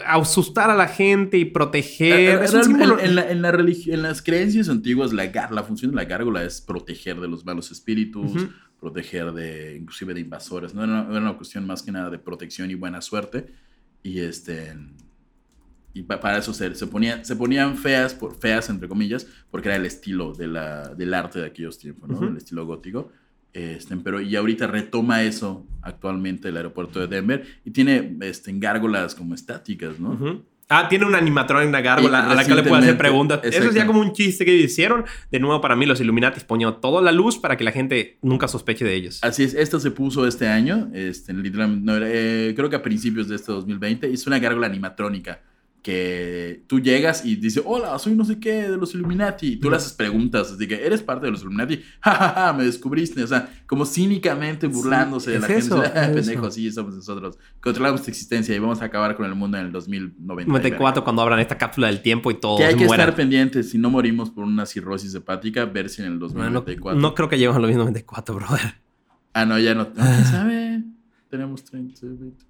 asustar 0.08 0.70
a 0.70 0.76
la 0.76 0.88
gente 0.88 1.38
y 1.38 1.46
proteger. 1.46 2.40
Eh, 2.42 2.46
Es 2.46 2.54
un 2.54 2.62
en, 2.62 2.66
símbolo- 2.66 3.00
en 3.02 3.16
la- 3.16 3.30
en 3.30 3.42
la 3.42 3.50
en 3.50 4.02
las 4.02 4.22
creencias 4.22 4.70
antiguas, 4.70 5.12
la, 5.14 5.26
la 5.52 5.64
función 5.64 5.92
de 5.92 5.98
la 5.98 6.06
gárgola 6.06 6.44
es 6.44 6.62
proteger 6.62 7.20
de 7.20 7.28
los 7.28 7.44
malos 7.46 7.70
espíritus, 7.72 8.32
Ujú. 8.36 8.50
proteger 8.80 9.32
de, 9.34 9.76
inclusive 9.78 10.14
de 10.14 10.22
invasores. 10.22 10.74
¿no? 10.74 10.84
Era, 10.84 10.94
una, 11.02 11.12
era 11.12 11.20
una 11.20 11.34
cuestión 11.38 11.68
más 11.68 11.84
que 11.84 11.92
nada 11.92 12.10
de 12.10 12.20
protección 12.20 12.72
y 12.72 12.76
buena 12.76 13.02
suerte. 13.02 13.48
Y 14.02 14.20
este. 14.20 14.74
Y 15.94 16.04
pa- 16.04 16.20
para 16.20 16.40
eso 16.40 16.54
se, 16.54 16.74
se, 16.76 16.88
ponía- 16.88 17.24
se 17.24 17.36
ponían 17.36 17.78
feas, 17.78 18.14
por, 18.16 18.36
feas 18.40 18.70
entre 18.70 18.88
comillas, 18.88 19.28
porque 19.52 19.70
era 19.70 19.76
el 19.78 19.86
estilo 19.86 20.34
de 20.34 20.48
la, 20.48 20.90
del 20.96 21.14
arte 21.14 21.40
de 21.40 21.46
aquellos 21.46 21.78
tiempos, 21.78 22.10
¿no? 22.10 22.16
Ujú. 22.18 22.26
El 22.26 22.38
estilo 22.38 22.66
gótico. 22.66 23.12
Este, 23.54 23.96
pero 23.98 24.20
y 24.20 24.36
ahorita 24.36 24.66
retoma 24.66 25.22
eso 25.22 25.68
actualmente 25.84 26.50
el 26.50 26.58
aeropuerto 26.58 27.00
de 27.00 27.06
Denver 27.06 27.46
y 27.64 27.70
tiene 27.70 28.18
este, 28.22 28.52
gárgolas 28.56 29.14
como 29.14 29.36
estáticas, 29.36 30.00
¿no? 30.00 30.12
Ujú. 30.14 30.44
Ah, 30.70 30.88
tiene 30.90 31.06
un 31.06 31.14
animatrón, 31.14 31.68
una 31.68 31.82
gárgola 31.82 32.26
Y 32.30 32.32
a 32.32 32.36
la 32.36 32.46
que 32.46 32.56
le 32.56 32.64
puede 32.64 32.82
hacer 32.82 32.98
preguntas. 32.98 33.42
Eso 33.44 33.66
es 33.70 33.76
ya 33.76 33.86
como 33.86 34.00
un 34.00 34.14
chiste 34.14 34.44
que 34.44 34.56
hicieron. 34.56 35.04
De 35.30 35.40
nuevo, 35.40 35.62
para 35.62 35.76
mí, 35.76 35.86
los 35.86 36.02
Illuminatis 36.02 36.44
ponían 36.46 36.82
toda 36.82 37.00
la 37.04 37.12
luz 37.12 37.38
para 37.38 37.56
que 37.58 37.64
la 37.64 37.72
gente 37.72 38.18
nunca 38.24 38.48
sospeche 38.48 38.84
de 38.84 38.96
ellos. 38.96 39.20
Así 39.24 39.44
es, 39.44 39.54
esta 39.54 39.80
se 39.80 39.92
puso 39.92 40.26
este 40.26 40.48
año, 40.48 40.90
este, 40.94 41.32
literalmente, 41.34 41.86
no, 41.86 41.98
eh, 42.04 42.54
creo 42.56 42.70
que 42.72 42.78
a 42.78 42.82
principios 42.82 43.28
de 43.28 43.36
este 43.36 43.52
2020, 43.52 44.12
es 44.12 44.26
una 44.26 44.40
gárgola 44.40 44.66
animatrónica 44.66 45.42
que 45.84 46.64
tú 46.68 46.80
llegas 46.80 47.26
y 47.26 47.36
dices, 47.36 47.62
hola, 47.66 48.00
soy 48.00 48.16
no 48.16 48.24
sé 48.24 48.40
qué 48.40 48.70
de 48.70 48.78
los 48.78 48.96
Illuminati. 48.96 49.48
Y 49.54 49.56
tú 49.58 49.70
le 49.70 49.76
haces 49.76 49.92
preguntas, 49.94 50.50
así 50.52 50.66
que 50.66 50.84
eres 50.86 51.04
parte 51.04 51.26
de 51.26 51.32
los 51.34 51.42
Illuminati. 51.42 51.82
Ja, 52.00 52.16
ja, 52.16 52.30
ja, 52.30 52.54
me 52.54 52.64
descubriste. 52.64 53.22
O 53.22 53.28
sea, 53.28 53.50
como 53.68 53.86
cínicamente 53.86 54.68
burlándose 54.68 55.32
de 55.32 55.36
es 55.38 55.42
la 55.42 55.48
gente. 55.50 55.66
eso, 55.66 55.84
Ah, 55.94 56.06
es 56.06 56.16
pendejo, 56.16 56.48
eso. 56.48 56.52
sí, 56.56 56.72
somos 56.72 56.96
nosotros. 56.96 57.38
Controlamos 57.62 58.02
tu 58.02 58.10
existencia 58.10 58.56
y 58.56 58.60
vamos 58.60 58.82
a 58.82 58.86
acabar 58.86 59.16
con 59.18 59.26
el 59.26 59.36
mundo 59.36 59.58
en 59.58 59.66
el 59.66 59.72
2090. 59.74 60.48
94 60.50 61.04
cuando 61.04 61.22
abran 61.22 61.40
esta 61.40 61.58
cápsula 61.58 61.88
del 61.88 62.02
tiempo 62.02 62.32
y 62.32 62.36
todos 62.40 62.60
Que 62.60 62.66
hay 62.66 62.76
que 62.76 62.86
mueran. 62.86 63.10
estar 63.10 63.16
pendientes. 63.18 63.70
Si 63.70 63.78
no 63.78 63.90
morimos 63.90 64.30
por 64.32 64.46
una 64.46 64.66
cirrosis 64.66 65.14
hepática, 65.14 65.66
ver 65.66 65.90
si 65.90 66.02
en 66.02 66.08
el 66.08 66.14
No, 66.14 66.20
2094. 66.28 67.00
no 67.00 67.14
creo 67.14 67.28
que 67.28 67.36
lleguemos 67.38 67.58
a 67.58 67.60
los 67.60 67.72
94, 67.76 68.36
brother. 68.36 68.76
Ah, 69.34 69.46
no, 69.46 69.60
ya 69.60 69.76
no. 69.76 69.84
no, 69.84 69.94
¿Quién 69.94 70.26
sabe? 70.26 70.82
Tenemos 71.30 71.64
30, 71.66 72.00
20. 72.04 72.46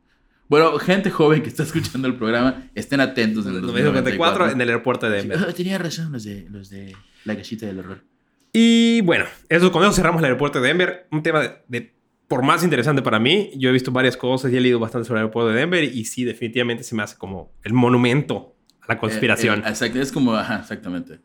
Bueno, 0.50 0.78
gente 0.78 1.10
joven 1.10 1.42
que 1.42 1.50
está 1.50 1.64
escuchando 1.64 2.08
el 2.08 2.16
programa, 2.16 2.70
estén 2.76 3.00
atentos 3.00 3.46
en 3.46 3.56
el 3.56 3.62
94 3.62 3.94
2094. 4.02 4.52
en 4.52 4.62
el 4.62 4.68
aeropuerto 4.70 5.10
de 5.10 5.18
Denver. 5.18 5.38
Ah, 5.50 5.54
Tenía 5.54 5.78
razón 5.78 6.12
los 6.12 6.24
de, 6.24 6.48
los 6.50 6.70
de 6.70 6.96
la 7.26 7.36
cachita 7.36 7.66
del 7.66 7.80
horror. 7.80 8.04
Y 8.52 9.02
bueno, 9.02 9.26
eso, 9.50 9.72
con 9.72 9.84
eso 9.84 9.94
cerramos 9.94 10.20
el 10.20 10.26
aeropuerto 10.26 10.62
de 10.62 10.68
Denver. 10.68 11.08
Un 11.12 11.24
tema 11.24 11.40
de, 11.42 11.52
de- 11.68 11.94
por 12.28 12.44
más 12.44 12.64
interesante 12.64 13.02
para 13.02 13.20
mí. 13.20 13.52
Yo 13.58 13.70
he 13.70 13.72
visto 13.72 13.92
varias 13.92 14.16
cosas 14.18 14.52
y 14.52 14.58
he 14.58 14.62
leído 14.62 14.80
bastante 14.80 15.08
sobre 15.08 15.20
el 15.20 15.24
aeropuerto 15.26 15.50
de 15.52 15.60
Denver 15.60 15.84
y 15.84 16.06
sí, 16.06 16.24
definitivamente 16.24 16.84
se 16.84 16.94
me 16.96 17.04
hace 17.04 17.18
como 17.18 17.52
el 17.64 17.74
monumento 17.74 18.56
a 18.82 18.94
la 18.94 19.00
conspiración. 19.00 19.60
Eh, 19.60 19.64
eh, 19.66 19.70
exacto, 19.70 20.00
es 20.02 20.12
como, 20.12 20.36
ajá, 20.36 20.60
exactamente. 20.60 21.20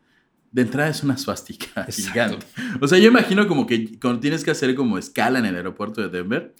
De 0.51 0.61
entrada 0.63 0.89
es 0.89 1.03
una 1.03 1.17
suástica 1.17 1.85
gigante. 1.91 2.45
O 2.81 2.87
sea, 2.87 2.97
yo 2.97 3.07
imagino 3.09 3.47
como 3.47 3.67
que 3.67 3.99
cuando 3.99 4.19
tienes 4.19 4.43
que 4.43 4.51
hacer 4.51 4.73
como 4.75 4.97
escala 4.97 5.37
en 5.39 5.45
el 5.45 5.55
aeropuerto 5.55 6.01
de 6.01 6.09
Denver, 6.09 6.55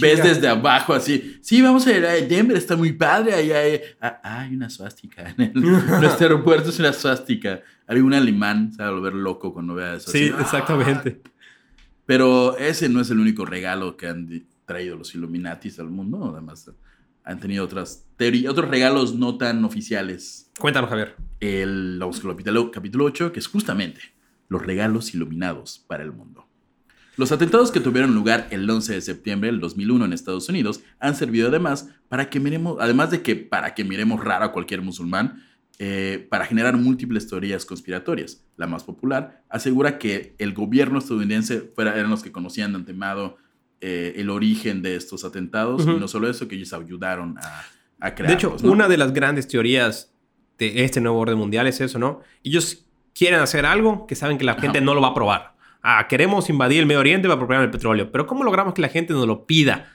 ves 0.00 0.22
desde 0.22 0.48
abajo 0.48 0.94
así, 0.94 1.38
sí, 1.42 1.60
vamos 1.62 1.86
a 1.86 1.96
ir 1.96 2.04
a 2.06 2.12
Denver, 2.12 2.56
está 2.56 2.76
muy 2.76 2.92
padre, 2.92 3.34
ahí 3.34 3.50
hay, 3.52 3.80
ah, 4.00 4.20
hay 4.22 4.54
una 4.54 4.70
suástica. 4.70 5.34
En 5.36 5.40
el, 5.42 5.52
nuestro 6.00 6.26
aeropuerto 6.26 6.70
es 6.70 6.78
una 6.78 6.92
suástica. 6.92 7.60
Algún 7.86 8.14
alemán 8.14 8.72
se 8.72 8.82
va 8.82 8.88
a 8.88 8.92
volver 8.92 9.14
loco 9.14 9.52
cuando 9.52 9.74
vea 9.74 9.94
eso. 9.94 10.10
sí, 10.10 10.24
así, 10.26 10.34
"Ah". 10.36 10.40
exactamente. 10.42 11.20
Pero 12.04 12.56
ese 12.58 12.88
no 12.88 13.00
es 13.00 13.10
el 13.10 13.18
único 13.18 13.44
regalo 13.44 13.96
que 13.96 14.06
han 14.08 14.44
traído 14.64 14.96
los 14.96 15.14
Illuminatis 15.14 15.78
al 15.80 15.90
mundo. 15.90 16.30
Además, 16.32 16.70
han 17.24 17.40
tenido 17.40 17.64
otras 17.64 18.04
teorías, 18.16 18.50
otros 18.52 18.68
regalos 18.70 19.14
no 19.14 19.36
tan 19.36 19.64
oficiales. 19.64 20.50
Cuéntanos, 20.58 20.88
Javier. 20.88 21.16
El, 21.40 21.98
vamos 21.98 22.20
capítulo, 22.20 22.70
capítulo 22.70 23.04
8, 23.06 23.32
que 23.32 23.40
es 23.40 23.48
justamente 23.48 24.00
los 24.48 24.64
regalos 24.64 25.14
iluminados 25.14 25.84
para 25.88 26.04
el 26.04 26.12
mundo. 26.12 26.45
Los 27.16 27.32
atentados 27.32 27.70
que 27.70 27.80
tuvieron 27.80 28.14
lugar 28.14 28.46
el 28.50 28.68
11 28.68 28.94
de 28.94 29.00
septiembre 29.00 29.50
del 29.50 29.60
2001 29.60 30.04
en 30.04 30.12
Estados 30.12 30.48
Unidos 30.48 30.82
han 31.00 31.16
servido 31.16 31.48
además 31.48 31.88
para 32.08 32.28
que 32.28 32.40
miremos, 32.40 32.76
además 32.80 33.10
de 33.10 33.22
que 33.22 33.36
para 33.36 33.74
que 33.74 33.84
miremos 33.84 34.22
raro 34.22 34.44
a 34.44 34.52
cualquier 34.52 34.82
musulmán, 34.82 35.42
eh, 35.78 36.26
para 36.30 36.46
generar 36.46 36.76
múltiples 36.76 37.26
teorías 37.28 37.64
conspiratorias. 37.66 38.42
La 38.56 38.66
más 38.66 38.84
popular 38.84 39.42
asegura 39.48 39.98
que 39.98 40.34
el 40.38 40.54
gobierno 40.54 40.98
estadounidense 40.98 41.60
fuera, 41.74 41.94
eran 41.94 42.10
los 42.10 42.22
que 42.22 42.32
conocían 42.32 42.72
de 42.72 42.78
antemano 42.78 43.36
eh, 43.80 44.14
el 44.16 44.30
origen 44.30 44.80
de 44.82 44.96
estos 44.96 45.24
atentados 45.24 45.82
y 45.86 45.98
no 45.98 46.08
solo 46.08 46.30
eso, 46.30 46.48
que 46.48 46.54
ellos 46.56 46.72
ayudaron 46.72 47.36
a, 47.38 47.64
a 48.00 48.14
crearlos. 48.14 48.28
De 48.28 48.34
hecho, 48.34 48.56
¿no? 48.66 48.72
una 48.72 48.88
de 48.88 48.96
las 48.96 49.12
grandes 49.12 49.48
teorías 49.48 50.12
de 50.58 50.84
este 50.84 51.00
nuevo 51.02 51.18
orden 51.18 51.36
mundial 51.36 51.66
es 51.66 51.80
eso, 51.82 51.98
¿no? 51.98 52.20
Ellos 52.42 52.86
quieren 53.14 53.40
hacer 53.40 53.66
algo 53.66 54.06
que 54.06 54.14
saben 54.14 54.38
que 54.38 54.44
la 54.44 54.52
Ajá. 54.52 54.62
gente 54.62 54.80
no 54.80 54.94
lo 54.94 55.02
va 55.02 55.08
a 55.08 55.14
probar. 55.14 55.55
Ah, 55.88 56.06
queremos 56.08 56.48
invadir 56.50 56.80
el 56.80 56.86
Medio 56.86 57.00
Oriente 57.00 57.28
para 57.28 57.36
apropiar 57.36 57.62
el 57.62 57.70
petróleo. 57.70 58.10
Pero 58.10 58.26
¿cómo 58.26 58.42
logramos 58.44 58.74
que 58.74 58.82
la 58.82 58.88
gente 58.88 59.12
nos 59.12 59.26
lo 59.26 59.46
pida? 59.46 59.92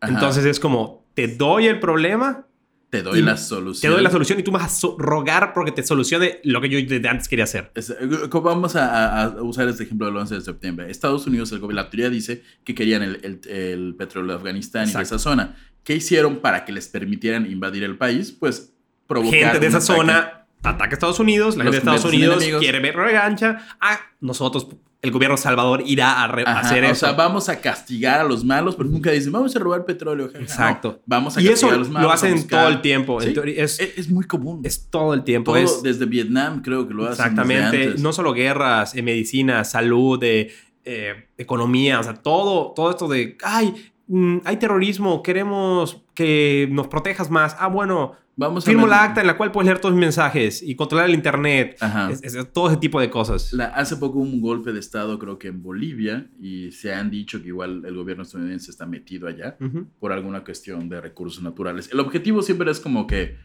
Ajá. 0.00 0.12
Entonces 0.12 0.44
es 0.46 0.58
como, 0.58 1.04
te 1.14 1.28
doy 1.28 1.66
el 1.66 1.80
problema, 1.80 2.46
te 2.90 3.02
doy 3.02 3.20
la 3.22 3.34
te 3.34 3.40
solución. 3.42 3.92
doy 3.92 4.02
la 4.02 4.10
solución 4.10 4.38
y 4.40 4.42
tú 4.42 4.52
vas 4.52 4.64
a 4.64 4.68
so- 4.68 4.96
rogar 4.98 5.52
porque 5.52 5.70
te 5.72 5.82
solucione 5.82 6.38
lo 6.44 6.60
que 6.60 6.68
yo 6.68 6.78
desde 6.78 7.08
antes 7.08 7.28
quería 7.28 7.44
hacer. 7.44 7.72
Es- 7.74 7.90
eh, 7.90 7.96
¿cómo 8.30 8.44
Vamos 8.44 8.74
a, 8.76 9.22
a- 9.24 9.42
usar 9.42 9.68
este 9.68 9.82
ejemplo 9.82 10.06
del 10.06 10.16
11 10.16 10.34
de 10.36 10.40
septiembre. 10.40 10.90
Estados 10.90 11.26
Unidos, 11.26 11.50
el 11.52 11.58
gobierno, 11.58 11.82
la 11.82 11.90
teoría 11.90 12.08
dice 12.08 12.42
que 12.64 12.74
querían 12.74 13.02
el, 13.02 13.20
el- 13.22 13.50
el 13.50 13.94
petróleo 13.96 14.30
de 14.32 14.36
Afganistán 14.38 14.84
y 14.84 14.86
de 14.86 14.90
Exacto. 14.92 15.16
esa 15.16 15.18
zona. 15.18 15.56
¿Qué 15.82 15.94
hicieron 15.96 16.38
para 16.38 16.64
que 16.64 16.72
les 16.72 16.88
permitieran 16.88 17.50
invadir 17.50 17.82
el 17.84 17.98
país? 17.98 18.32
Pues 18.32 18.72
provocar 19.06 19.38
Gente 19.38 19.58
de 19.60 19.66
esa 19.66 19.76
ataque. 19.78 19.92
zona 20.00 20.46
ataca 20.62 20.90
a 20.90 20.94
Estados 20.94 21.20
Unidos, 21.20 21.56
la 21.58 21.64
Los 21.64 21.74
gente 21.74 21.90
de 21.90 21.96
Estados 21.96 22.14
Unidos 22.14 22.36
enemigos. 22.38 22.60
quiere 22.62 22.80
ver 22.80 22.96
regancha. 22.96 23.58
Ah, 23.80 23.98
nosotros, 24.20 24.66
el 25.04 25.10
gobierno 25.12 25.36
Salvador 25.36 25.82
irá 25.86 26.22
a, 26.22 26.24
Ajá, 26.24 26.60
hacer 26.60 26.82
o 26.82 26.86
eso. 26.88 27.06
sea, 27.06 27.12
vamos 27.12 27.48
a 27.48 27.60
castigar 27.60 28.20
a 28.20 28.24
los 28.24 28.44
malos, 28.44 28.74
pero 28.74 28.88
nunca 28.88 29.10
dicen, 29.12 29.30
vamos 29.30 29.54
a 29.54 29.58
robar 29.60 29.84
petróleo. 29.84 30.26
jaja". 30.32 30.40
Exacto. 30.42 30.88
No, 30.96 31.02
vamos 31.06 31.36
a 31.36 31.40
y 31.42 31.46
castigar 31.46 31.68
eso 31.72 31.74
a 31.74 31.78
los 31.78 31.88
malos. 31.90 32.08
lo 32.08 32.12
hacen 32.12 32.48
todo 32.48 32.68
el 32.68 32.80
tiempo. 32.80 33.22
En 33.22 33.34
Sí, 33.34 33.40
es, 33.56 33.78
Es, 33.80 33.98
es 33.98 34.10
muy 34.10 34.24
común. 34.24 34.62
es 34.64 34.88
todo 34.90 35.14
el 35.14 35.22
tiempo. 35.22 35.52
todo 35.52 35.62
es, 35.62 35.82
desde 35.82 36.06
Vietnam 36.06 36.62
creo 36.62 36.88
que 36.88 36.94
lo 36.94 37.04
hacen. 37.04 37.12
desde 37.16 37.22
Exactamente. 37.30 37.84
antes. 37.84 38.00
No 38.02 38.12
solo 38.12 38.32
guerras, 38.32 38.94
eh, 38.96 39.02
medicina, 39.02 39.62
salud, 39.64 40.18
eh, 40.24 40.50
eh, 40.84 41.28
economía, 41.38 42.00
o 42.00 42.02
sea, 42.02 42.14
todo, 42.14 42.72
todo 42.74 42.90
esto 42.90 43.06
de, 43.08 43.38
ay, 43.42 43.74
mm, 44.08 44.38
hay 44.44 44.56
terrorismo, 44.58 45.22
queremos 45.22 46.02
que 46.14 46.68
nos 46.70 46.88
protejas 46.88 47.30
más. 47.30 47.56
Ah, 47.58 47.68
bueno, 47.68 48.12
Vamos 48.36 48.64
a 48.64 48.66
firmo 48.70 48.88
la 48.88 49.04
acta 49.04 49.20
en 49.20 49.28
la 49.28 49.36
cual 49.36 49.52
puedes 49.52 49.66
leer 49.66 49.78
todos 49.78 49.94
mis 49.94 50.00
mensajes 50.00 50.60
y 50.60 50.74
controlar 50.74 51.08
el 51.08 51.14
internet. 51.14 51.76
Ajá. 51.80 52.10
Es- 52.10 52.22
es- 52.34 52.52
todo 52.52 52.66
ese 52.68 52.78
tipo 52.78 52.98
de 53.00 53.08
cosas. 53.08 53.52
La- 53.52 53.66
hace 53.66 53.96
poco 53.96 54.18
hubo 54.18 54.24
un 54.24 54.40
golpe 54.40 54.72
de 54.72 54.80
Estado, 54.80 55.20
creo 55.20 55.38
que 55.38 55.46
en 55.48 55.62
Bolivia, 55.62 56.26
y 56.40 56.72
se 56.72 56.92
han 56.92 57.10
dicho 57.10 57.40
que 57.40 57.48
igual 57.48 57.84
el 57.86 57.94
gobierno 57.94 58.24
estadounidense 58.24 58.72
está 58.72 58.86
metido 58.86 59.28
allá 59.28 59.56
por 60.00 60.10
alguna 60.10 60.42
cuestión 60.42 60.88
de 60.88 61.00
recursos 61.00 61.44
naturales. 61.44 61.88
El 61.92 62.00
objetivo 62.00 62.42
siempre 62.42 62.68
es 62.72 62.80
como 62.80 63.06
que 63.06 63.36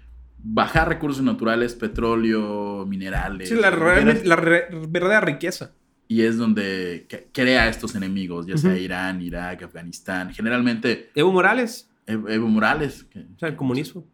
bajar 0.42 0.88
recursos 0.90 1.22
naturales, 1.24 1.76
petróleo, 1.76 2.86
minerales. 2.88 3.50
Sí, 3.50 3.56
la, 3.56 3.70
verdadera 3.70 5.22
riqueza. 5.22 5.74
Y 6.10 6.24
es 6.24 6.36
donde 6.38 7.06
que- 7.08 7.30
crea 7.32 7.70
estos 7.70 7.96
enemigos, 7.96 8.46
ya 8.48 8.58
sea 8.58 8.72
Ujú. 8.72 8.80
Irán, 8.82 9.22
Irak, 9.22 9.64
Afganistán. 9.64 10.34
Generalmente 10.34 11.10
Evo 11.16 11.32
Morales, 11.32 11.90
Evo 12.06 12.28
Evo 12.28 12.48
Morales. 12.50 13.06
que- 13.06 13.20
o 13.20 13.40
sea, 13.40 13.48
el 13.50 13.56
comunismo. 13.56 14.06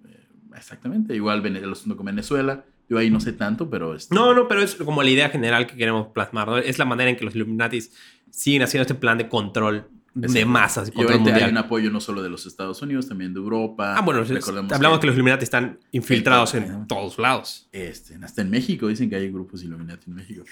Exactamente, 0.56 1.16
igual 1.16 1.44
el 1.46 1.72
asunto 1.72 1.98
con 1.98 2.06
Venezuela. 2.06 2.64
Yo 2.88 2.98
ahí 3.00 3.10
no 3.10 3.20
sé 3.20 3.34
tanto, 3.34 3.70
pero... 3.70 3.96
este- 3.96 4.14
No, 4.14 4.34
no, 4.36 4.48
pero 4.48 4.62
es 4.62 4.76
como 4.76 5.02
la 5.02 5.10
idea 5.10 5.30
general 5.30 5.66
que 5.68 5.76
queremos 5.76 6.08
plasmar. 6.10 6.48
¿no? 6.48 6.58
Es 6.60 6.78
la 6.78 6.86
manera 6.86 7.10
en 7.10 7.16
que 7.18 7.26
los 7.26 7.36
Illuminatis 7.36 7.92
siguen 8.30 8.62
haciendo 8.62 8.84
este 8.84 8.94
plan 8.96 9.18
de 9.18 9.28
control 9.28 9.88
de 10.14 10.46
masas 10.46 10.88
y 10.88 10.92
control 10.92 11.14
ahorita 11.14 11.30
hay 11.30 11.34
mundial. 11.34 11.52
un 11.52 11.58
apoyo 11.58 11.90
no 11.92 12.00
solo 12.00 12.22
de 12.24 12.30
los 12.30 12.46
Estados 12.46 12.82
Unidos, 12.82 13.08
también 13.10 13.34
de 13.34 13.40
Europa. 13.40 13.96
Ah, 13.98 14.02
bueno, 14.02 14.24
Recordemos 14.24 14.72
hablamos 14.72 15.00
que, 15.00 15.08
los 15.08 15.16
Illuminati 15.16 15.44
están 15.44 15.78
infiltrados 15.92 16.54
en 16.54 16.88
todos 16.88 17.18
lados. 17.20 17.68
Este, 17.74 18.16
hasta 18.24 18.42
en 18.42 18.50
México 18.50 18.88
dicen 18.88 19.10
que 19.10 19.16
hay 19.18 19.30
grupos 19.30 19.64
Illuminati 19.64 20.10
en 20.10 20.16
México. 20.16 20.44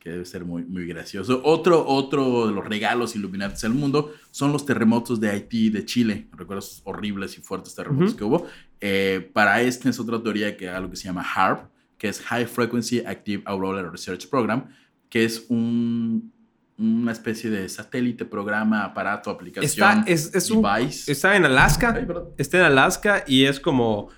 Que 0.00 0.10
debe 0.10 0.24
ser 0.24 0.44
muy, 0.46 0.64
muy 0.64 0.86
gracioso. 0.86 1.42
Otro, 1.44 1.86
otro 1.86 2.46
de 2.46 2.52
los 2.54 2.64
regalos 2.66 3.14
Illuminati 3.14 3.66
al 3.66 3.74
mundo 3.74 4.14
son 4.30 4.50
los 4.50 4.64
terremotos 4.64 5.20
de 5.20 5.28
Haití 5.28 5.66
y 5.66 5.70
de 5.70 5.84
Chile. 5.84 6.26
Recuerdo 6.32 6.60
esos 6.60 6.80
horribles 6.84 7.36
y 7.36 7.42
fuertes 7.42 7.74
terremotos 7.74 8.14
que 8.14 8.24
hubo. 8.24 8.46
Eh, 8.80 9.30
para 9.34 9.60
este 9.60 9.90
es 9.90 10.00
otra 10.00 10.22
teoría 10.22 10.56
que 10.56 10.70
algo 10.70 10.88
que 10.90 10.96
se 10.96 11.04
llama 11.04 11.22
HARP, 11.22 11.68
que 11.98 12.08
es 12.08 12.18
High 12.22 12.46
Frequency 12.46 13.00
Active 13.00 13.42
Auroral 13.44 13.92
Research 13.92 14.26
Program, 14.30 14.70
que 15.10 15.22
es 15.26 15.44
un, 15.50 16.32
una 16.78 17.12
especie 17.12 17.50
de 17.50 17.68
satélite, 17.68 18.24
programa, 18.24 18.84
aparato, 18.86 19.28
aplicación, 19.28 19.68
Está, 19.98 20.10
es, 20.10 20.34
es 20.34 20.50
un- 20.50 20.62
device. 20.62 21.12
está 21.12 21.36
en 21.36 21.44
Alaska. 21.44 21.92
Ay. 21.94 22.06
Está 22.38 22.56
en 22.56 22.64
Alaska 22.64 23.22
y 23.26 23.44
es 23.44 23.60
como, 23.60 24.08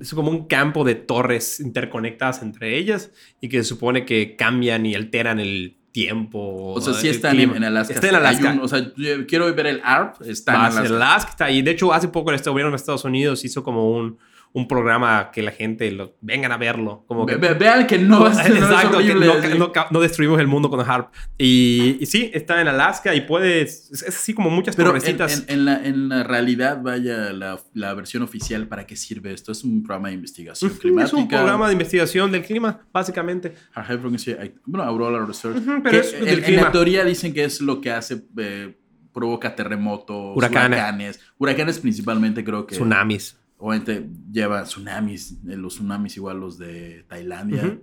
es 0.00 0.14
como 0.14 0.30
un 0.30 0.46
campo 0.46 0.84
de 0.84 0.94
torres 0.94 1.60
interconectadas 1.60 2.42
entre 2.42 2.76
ellas 2.78 3.10
y 3.40 3.48
que 3.48 3.58
se 3.58 3.64
supone 3.64 4.04
que 4.06 4.34
cambian 4.36 4.86
y 4.86 4.94
alteran 4.94 5.38
el 5.40 5.76
tiempo. 5.92 6.72
O 6.72 6.80
sea, 6.80 6.94
sí 6.94 7.08
están 7.08 7.32
en, 7.32 7.36
clima. 7.36 7.56
en 7.56 7.64
Alaska. 7.64 7.94
Está 7.94 8.08
en 8.08 8.14
Alaska. 8.14 8.52
un- 8.52 8.60
o 8.60 8.68
sea, 8.68 8.92
yo 8.96 9.26
quiero 9.26 9.52
ver 9.54 9.66
el 9.66 9.80
ARP. 9.84 10.22
Está 10.22 10.54
en 10.54 10.60
Alaska. 10.60 10.80
Alaska 10.96 11.30
está 11.30 11.44
ahí. 11.46 11.62
De 11.62 11.72
hecho, 11.72 11.92
hace 11.92 12.08
poco 12.08 12.30
el 12.30 12.40
gobierno 12.40 12.70
de 12.70 12.76
Estados 12.76 13.04
Unidos 13.04 13.44
hizo 13.44 13.62
como 13.62 13.90
un, 13.90 14.18
un 14.52 14.66
programa 14.66 15.30
que 15.32 15.42
la 15.42 15.52
gente 15.52 15.88
lo, 15.92 16.16
vengan 16.20 16.50
a 16.50 16.56
verlo. 16.56 17.04
Como 17.06 17.24
que, 17.24 17.36
Ve- 17.36 17.50
ve- 17.50 17.54
vean 17.54 17.86
que 17.86 17.98
no, 17.98 18.26
es, 18.28 18.36
no 18.36 18.42
es 18.42 18.50
Exacto, 18.50 18.98
que 18.98 19.12
horrible. 19.12 19.56
no, 19.58 19.72
no 19.92 20.00
destruimos 20.00 20.40
el 20.40 20.48
mundo 20.48 20.68
con 20.70 20.80
HARP. 20.80 21.12
Y, 21.38 21.98
y 22.00 22.06
sí, 22.06 22.30
está 22.34 22.60
en 22.60 22.66
Alaska 22.66 23.14
y 23.14 23.20
puedes. 23.20 23.90
Es, 23.92 24.02
así 24.08 24.34
como 24.34 24.50
muchas 24.50 24.74
Pero 24.74 24.94
en, 24.96 25.02
en- 25.06 25.44
en 25.46 25.64
la, 25.64 25.84
en 25.84 26.08
la 26.08 26.24
realidad, 26.24 26.80
vaya, 26.82 27.32
la, 27.32 27.60
la 27.74 27.94
versión 27.94 28.24
oficial, 28.24 28.66
¿para 28.66 28.86
qué 28.86 28.96
sirve 28.96 29.32
esto? 29.32 29.52
Es 29.52 29.62
un 29.62 29.84
programa 29.84 30.08
de 30.08 30.14
investigación 30.14 30.70
Ujú, 30.72 30.80
climática. 30.80 31.06
es 31.06 31.12
un 31.22 31.28
programa 31.28 31.66
de 31.68 31.72
investigación 31.74 32.32
del 32.32 32.42
clima, 32.42 32.80
básicamente. 32.92 33.54
Bueno, 34.66 34.84
Aurora 34.84 35.24
Research. 35.24 35.58
Ujú, 35.58 35.82
pero 35.82 35.90
que 35.90 35.98
es 36.00 36.12
en, 36.14 36.24
del 36.24 36.38
en 36.38 36.44
clima. 36.44 36.62
la 36.62 36.72
teoría 36.72 37.04
dicen 37.04 37.32
que 37.32 37.44
es 37.44 37.60
lo 37.60 37.80
que 37.80 37.92
hace, 37.92 38.22
eh, 38.36 38.76
provoca 39.12 39.54
terremotos, 39.54 40.36
Huracanes. 40.36 40.78
huracanes. 40.78 41.20
Huracanes 41.38 41.78
principalmente 41.78 42.44
creo 42.44 42.66
que... 42.66 42.74
Tsunamis. 42.76 43.36
Obviamente 43.60 44.08
lleva 44.32 44.62
tsunamis, 44.64 45.32
eh, 45.48 45.56
los 45.56 45.74
tsunamis 45.74 46.16
igual 46.16 46.40
los 46.40 46.58
de 46.58 47.04
Tailandia, 47.08 47.64
Ujú. 47.64 47.82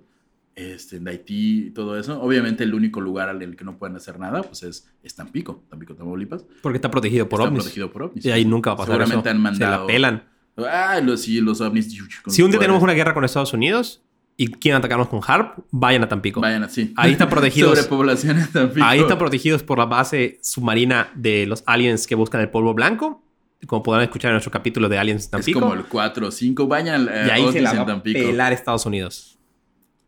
este, 0.56 1.00
de 1.00 1.12
Haití 1.12 1.68
y 1.68 1.70
todo 1.72 1.98
eso. 2.00 2.20
Obviamente 2.22 2.64
el 2.64 2.74
único 2.74 3.00
lugar 3.00 3.30
al 3.30 3.56
que 3.56 3.64
no 3.64 3.78
pueden 3.78 3.96
hacer 3.96 4.20
nada 4.20 4.42
pues 4.42 4.64
es, 4.64 4.90
es 5.04 5.16
Tampico, 5.16 5.64
Tampico, 5.70 5.94
Tamaulipas. 5.96 6.46
Porque 6.62 6.78
está 6.78 6.90
protegido 6.90 7.30
por 7.30 7.40
Está 7.42 7.50
ovnis. 7.50 7.64
protegido 7.64 7.92
por 7.92 8.04
ovnis. 8.04 8.26
Y 8.26 8.32
ahí 8.32 8.44
nunca 8.44 8.72
va 8.72 8.74
a 8.74 8.78
pasar 8.78 8.94
Seguramente 8.96 9.30
eso. 9.30 9.36
han 9.36 9.42
mandado... 9.42 9.76
Se 9.76 9.80
la 9.82 9.88
pelan. 9.88 10.24
Ah, 10.58 11.00
los, 11.04 11.22
sí, 11.22 11.40
los 11.40 11.62
ovnis. 11.62 11.96
Si 12.28 12.42
un 12.42 12.50
día 12.50 12.60
tenemos 12.60 12.82
una 12.82 12.94
guerra 12.94 13.14
con 13.14 13.24
Estados 13.24 13.54
Unidos 13.54 14.04
y 14.36 14.48
quieren 14.48 14.80
atacarnos 14.80 15.08
con 15.10 15.20
HARP, 15.26 15.60
vayan 15.70 16.04
a 16.04 16.08
Tampico. 16.08 16.42
Vayan 16.42 16.64
así. 16.64 16.94
Ahí 16.96 17.12
están 17.12 17.30
protegidos. 17.30 17.78
Sobrepoblación 17.78 18.40
en 18.40 18.48
Tampico. 18.52 18.84
Ahí 18.86 19.00
están 19.02 19.20
protegidos 19.20 19.62
por 19.62 19.78
la 19.78 19.86
base 19.86 20.40
submarina 20.42 21.10
de 21.14 21.46
los 21.46 21.62
aliens 21.68 22.08
que 22.08 22.16
buscan 22.16 22.42
el 22.42 22.50
polvo 22.50 22.74
blanco. 22.74 23.22
Como 23.66 23.82
podrán 23.82 24.04
escuchar 24.04 24.30
en 24.30 24.36
nuestro 24.36 24.52
capítulo 24.52 24.88
de 24.88 24.98
Aliens 25.00 25.24
Es 25.24 25.30
Tampico. 25.30 25.60
como 25.60 25.74
el 25.74 25.86
4 25.86 26.28
o 26.28 26.32
5. 26.32 26.68
Vayan 26.68 27.10
al 27.10 27.28
y 27.28 27.30
ahí 27.32 27.42
se 27.42 27.48
ovnis 27.48 27.64
la 27.64 27.72
en 27.72 27.88
va 27.88 27.94
a 27.94 28.04
pelar 28.04 28.54
Estados 28.54 28.86
Unidos. 28.86 29.40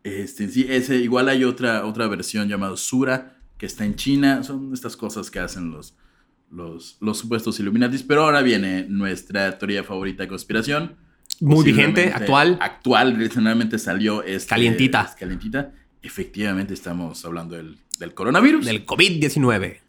Este, 0.04 0.48
sí, 0.48 0.66
ese, 0.70 0.98
igual 0.98 1.30
hay 1.30 1.44
otra, 1.44 1.86
otra 1.86 2.08
versión 2.08 2.48
llamada 2.48 2.78
Sura, 2.78 3.38
que 3.58 3.66
está 3.66 3.86
en 3.86 3.96
China. 3.96 4.44
Son 4.44 4.74
estas 4.74 4.96
cosas 4.96 5.32
que 5.32 5.40
hacen 5.40 5.72
los, 5.72 5.96
los, 6.52 6.98
los 7.02 7.18
supuestos 7.18 7.60
Illuminatis. 7.60 8.04
Pero 8.04 8.24
ahora 8.24 8.42
viene 8.42 8.86
nuestra 8.88 9.58
teoría 9.58 9.84
favorita 9.84 10.24
de 10.24 10.30
conspiración. 10.30 10.96
Muy 11.42 11.64
vigente, 11.66 12.12
actual. 12.14 12.58
Actual, 12.62 13.16
recientemente 13.18 13.80
salió. 13.80 14.24
Este, 14.24 14.50
Calientita. 14.50 15.16
Calientita. 15.18 15.72
Efectivamente, 16.02 16.74
estamos 16.74 17.26
hablando 17.26 17.56
del, 17.56 17.78
del 17.98 18.14
coronavirus. 18.14 18.66
Del 18.66 18.86
COVID-19. 18.86 19.80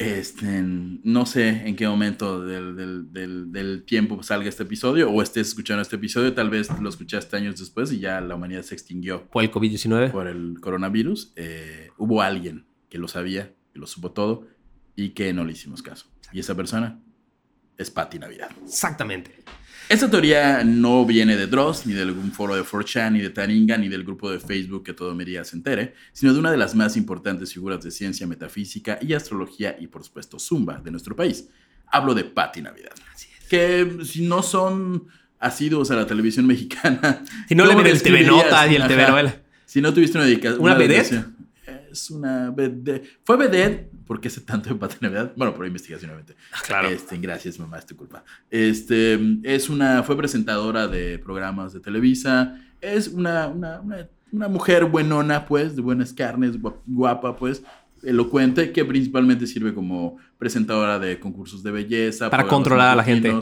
Este, 0.00 0.62
no 0.62 1.26
sé 1.26 1.48
en 1.68 1.76
qué 1.76 1.86
momento 1.86 2.44
del, 2.44 2.74
del- 2.74 3.12
del- 3.12 3.52
del 3.52 3.82
tiempo 3.84 4.22
salga 4.22 4.48
este 4.48 4.62
episodio 4.62 5.10
o 5.10 5.20
estés 5.22 5.48
escuchando 5.48 5.82
este 5.82 5.96
episodio. 5.96 6.32
Tal 6.32 6.48
vez 6.48 6.68
lo 6.80 6.88
escuchaste 6.88 7.36
años 7.36 7.58
después 7.58 7.92
y 7.92 7.98
ya 8.00 8.20
la 8.20 8.34
humanidad 8.34 8.62
se 8.62 8.74
extinguió 8.74 9.26
Por 9.28 9.44
el 9.44 9.50
COVID-19. 9.50 10.10
por 10.10 10.26
el 10.26 10.56
coronavirus. 10.60 11.32
Eh, 11.36 11.90
hubo 11.98 12.22
alguien 12.22 12.66
que 12.88 12.98
lo 12.98 13.08
sabía, 13.08 13.52
que 13.72 13.78
lo 13.78 13.86
supo 13.86 14.12
todo 14.12 14.46
y 14.96 15.10
que 15.10 15.32
no 15.32 15.44
le 15.44 15.52
hicimos 15.52 15.82
caso. 15.82 16.06
Y 16.32 16.40
esa 16.40 16.54
persona 16.54 16.98
es 17.76 17.90
Patti 17.90 18.18
Navidad. 18.18 18.50
Exactamente. 18.64 19.32
Esta 19.90 20.08
teoría 20.08 20.62
no 20.62 21.04
viene 21.04 21.36
de 21.36 21.48
Dross, 21.48 21.84
ni 21.84 21.94
de 21.94 22.02
algún 22.02 22.30
foro 22.30 22.54
de 22.54 22.62
4chan, 22.62 23.10
ni 23.10 23.20
de 23.20 23.30
Taringa, 23.30 23.76
ni 23.76 23.88
del 23.88 24.04
grupo 24.04 24.30
de 24.30 24.38
Facebook 24.38 24.84
que 24.84 24.92
todo 24.92 25.16
Mería 25.16 25.42
se 25.42 25.56
entere, 25.56 25.94
sino 26.12 26.32
de 26.32 26.38
una 26.38 26.52
de 26.52 26.56
las 26.56 26.76
más 26.76 26.96
importantes 26.96 27.52
figuras 27.52 27.82
de 27.82 27.90
ciencia, 27.90 28.24
metafísica 28.24 29.00
y 29.02 29.14
astrología 29.14 29.76
y 29.80 29.88
por 29.88 30.04
supuesto 30.04 30.38
Zumba 30.38 30.78
de 30.78 30.92
nuestro 30.92 31.16
país. 31.16 31.48
Hablo 31.86 32.14
de 32.14 32.22
Patti 32.22 32.62
Navidad. 32.62 32.92
Que 33.48 33.98
si 34.04 34.22
no 34.22 34.44
son 34.44 35.08
asiduos 35.40 35.90
a 35.90 35.96
la 35.96 36.06
televisión 36.06 36.46
mexicana... 36.46 37.24
Si 37.48 37.56
no 37.56 37.64
le 37.64 37.70
¿cómo 37.70 37.82
ven 37.82 37.92
el 37.92 38.00
TV? 38.00 38.22
Notas 38.22 38.70
y 38.70 38.76
el. 38.76 38.86
TV 38.86 39.08
novela. 39.08 39.42
Si 39.66 39.80
no 39.80 39.92
tuviste 39.92 40.18
una 40.18 40.24
dedicación... 40.24 40.62
¿Una 40.62 40.74
vedette? 40.74 41.24
Es 41.90 42.10
una 42.10 42.50
vedette. 42.50 43.02
Fue 43.24 43.36
vedette, 43.36 43.90
porque 44.06 44.28
hace 44.28 44.40
tanto 44.42 44.68
de 44.70 44.76
Patti 44.76 44.96
Navidad? 45.00 45.32
Bueno, 45.36 45.54
por 45.54 45.66
investigación, 45.66 46.10
obviamente. 46.10 46.36
Claro. 46.66 46.88
Este, 46.88 47.16
gracias, 47.18 47.58
mamá, 47.58 47.78
es 47.78 47.86
tu 47.86 47.96
culpa. 47.96 48.24
Este, 48.50 49.18
es 49.42 49.68
una, 49.68 50.02
fue 50.02 50.16
presentadora 50.16 50.86
de 50.88 51.18
programas 51.18 51.72
de 51.72 51.80
Televisa. 51.80 52.56
Es 52.80 53.08
una, 53.08 53.48
una, 53.48 53.80
una, 53.80 54.08
una 54.32 54.48
mujer 54.48 54.84
buenona, 54.84 55.46
pues, 55.46 55.74
de 55.76 55.82
buenas 55.82 56.12
carnes, 56.12 56.60
guap- 56.60 56.80
guapa, 56.86 57.36
pues, 57.36 57.62
elocuente, 58.02 58.72
que 58.72 58.84
principalmente 58.84 59.46
sirve 59.46 59.74
como 59.74 60.16
presentadora 60.38 60.98
de 60.98 61.18
concursos 61.20 61.62
de 61.62 61.70
belleza. 61.70 62.30
Para 62.30 62.46
controlar 62.46 62.88
a 62.92 62.96
la 62.96 63.04
gente. 63.04 63.34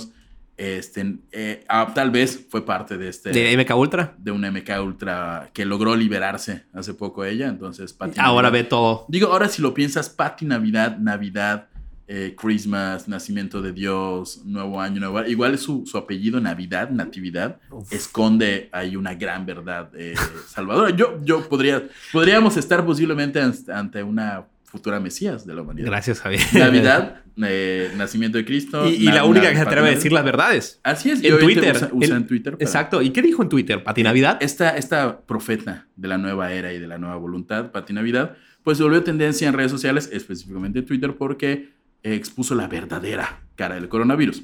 Este, 0.59 1.19
eh, 1.31 1.65
ah, 1.69 1.93
tal 1.95 2.11
vez 2.11 2.47
fue 2.51 2.67
parte 2.67 2.99
de 2.99 3.09
este 3.09 3.31
De 3.31 3.57
MK 3.57 3.77
Ultra. 3.77 4.15
de 4.19 4.33
una 4.33 4.51
MK 4.51 4.71
Ultra 4.83 5.51
que 5.55 5.65
logró 5.65 5.95
liberarse 5.95 6.65
hace 6.75 6.95
poco 6.95 7.25
ella. 7.25 7.47
Entonces, 7.49 7.93
Patti 7.93 8.19
Ahora 8.19 8.49
Navidad- 8.49 8.65
ve 8.65 8.69
todo. 8.69 9.07
Digo, 9.09 9.29
ahora 9.29 9.49
si 9.49 9.63
lo 9.63 9.73
piensas, 9.73 10.09
Patti 10.11 10.45
Navidad, 10.47 10.99
Navidad, 10.99 11.69
eh, 12.09 12.35
Christmas, 12.37 13.07
Nacimiento 13.07 13.63
de 13.63 13.73
Dios, 13.73 14.43
Nuevo 14.45 14.81
Año, 14.81 14.99
Nuevo 14.99 15.19
Año. 15.19 15.29
Igual 15.29 15.57
su, 15.59 15.85
su 15.87 15.97
apellido, 15.97 16.41
Navidad, 16.41 16.91
Natividad, 16.91 17.59
esconde 17.91 18.69
ahí 18.73 18.97
una 18.97 19.15
gran 19.15 19.47
verdad 19.47 19.91
eh, 19.95 20.15
salvadora. 20.49 20.91
Yo, 20.91 21.21
yo 21.23 21.49
podría, 21.49 21.87
podríamos 22.13 22.57
estar 22.57 22.85
posiblemente 22.85 23.41
an- 23.41 23.55
ante 23.73 24.03
una 24.03 24.45
futura 24.71 25.01
Mesías 25.01 25.47
de 25.47 25.55
la 25.55 25.63
humanidad. 25.63 25.87
Gracias, 25.87 26.21
Javier. 26.21 26.43
Navidad, 26.53 27.23
eh, 27.43 27.91
Nacimiento 27.97 28.37
de 28.39 28.45
Cristo. 28.45 28.87
Y, 28.89 28.95
y 28.95 29.05
la 29.05 29.25
única 29.25 29.49
que 29.49 29.57
se 29.57 29.63
atreve 29.63 29.89
a 29.89 29.91
decir 29.93 30.13
las 30.13 30.25
verdades. 30.25 30.79
Así 30.83 31.11
es, 31.11 31.23
En 31.25 31.39
Twitter. 31.39 31.75
Usa, 31.77 31.89
usa 31.93 32.09
En- 32.11 32.17
en 32.23 32.27
Twitter. 32.27 32.53
para- 32.55 32.65
Exacto. 32.65 33.01
¿Y 33.03 33.11
qué 33.11 33.23
dijo 33.23 33.43
en 33.43 33.49
Twitter? 33.49 33.83
¿Pati 33.83 34.03
Navidad? 34.03 34.37
esta, 34.41 34.77
esta 34.77 35.23
profeta 35.23 35.87
de 35.97 36.09
la 36.09 36.19
nueva 36.19 36.53
era 36.53 36.73
y 36.73 36.79
de 36.79 36.87
la 36.87 36.99
nueva 36.99 37.17
voluntad, 37.17 37.71
Pati 37.73 37.93
Navidad, 37.95 38.37
pues 38.63 38.77
se 38.79 38.85
volvió 38.85 39.03
tendencia 39.03 39.49
en 39.49 39.55
redes 39.55 39.71
sociales, 39.71 40.11
específicamente 40.13 40.81
en 40.81 40.85
Twitter, 40.87 41.17
porque 41.17 41.71
expuso 42.03 42.55
la 42.55 42.69
verdadera 42.69 43.43
cara 43.57 43.77
del 43.77 43.89
coronavirus. 43.89 44.43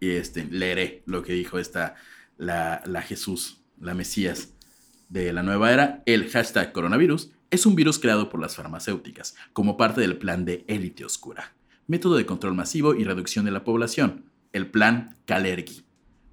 Y 0.00 0.10
este, 0.10 0.44
leeré 0.50 1.02
lo 1.06 1.22
que 1.22 1.32
dijo 1.32 1.58
esta, 1.58 1.94
la, 2.36 2.82
la 2.86 3.02
Jesús, 3.02 3.60
la 3.80 3.94
Mesías 3.94 4.52
de 5.08 5.32
la 5.32 5.42
nueva 5.42 5.72
era. 5.72 6.02
El 6.06 6.28
hashtag 6.30 6.72
coronavirus 6.72 7.30
es 7.50 7.66
un 7.66 7.76
virus 7.76 7.98
creado 7.98 8.28
por 8.28 8.40
las 8.40 8.56
farmacéuticas 8.56 9.36
como 9.52 9.76
parte 9.76 10.00
del 10.00 10.18
plan 10.18 10.44
de 10.44 10.64
élite 10.68 11.04
oscura, 11.04 11.54
método 11.86 12.16
de 12.16 12.26
control 12.26 12.54
masivo 12.54 12.94
y 12.94 13.04
reducción 13.04 13.44
de 13.44 13.52
la 13.52 13.64
población, 13.64 14.24
el 14.52 14.66
plan 14.66 15.16
Kalergi. 15.26 15.82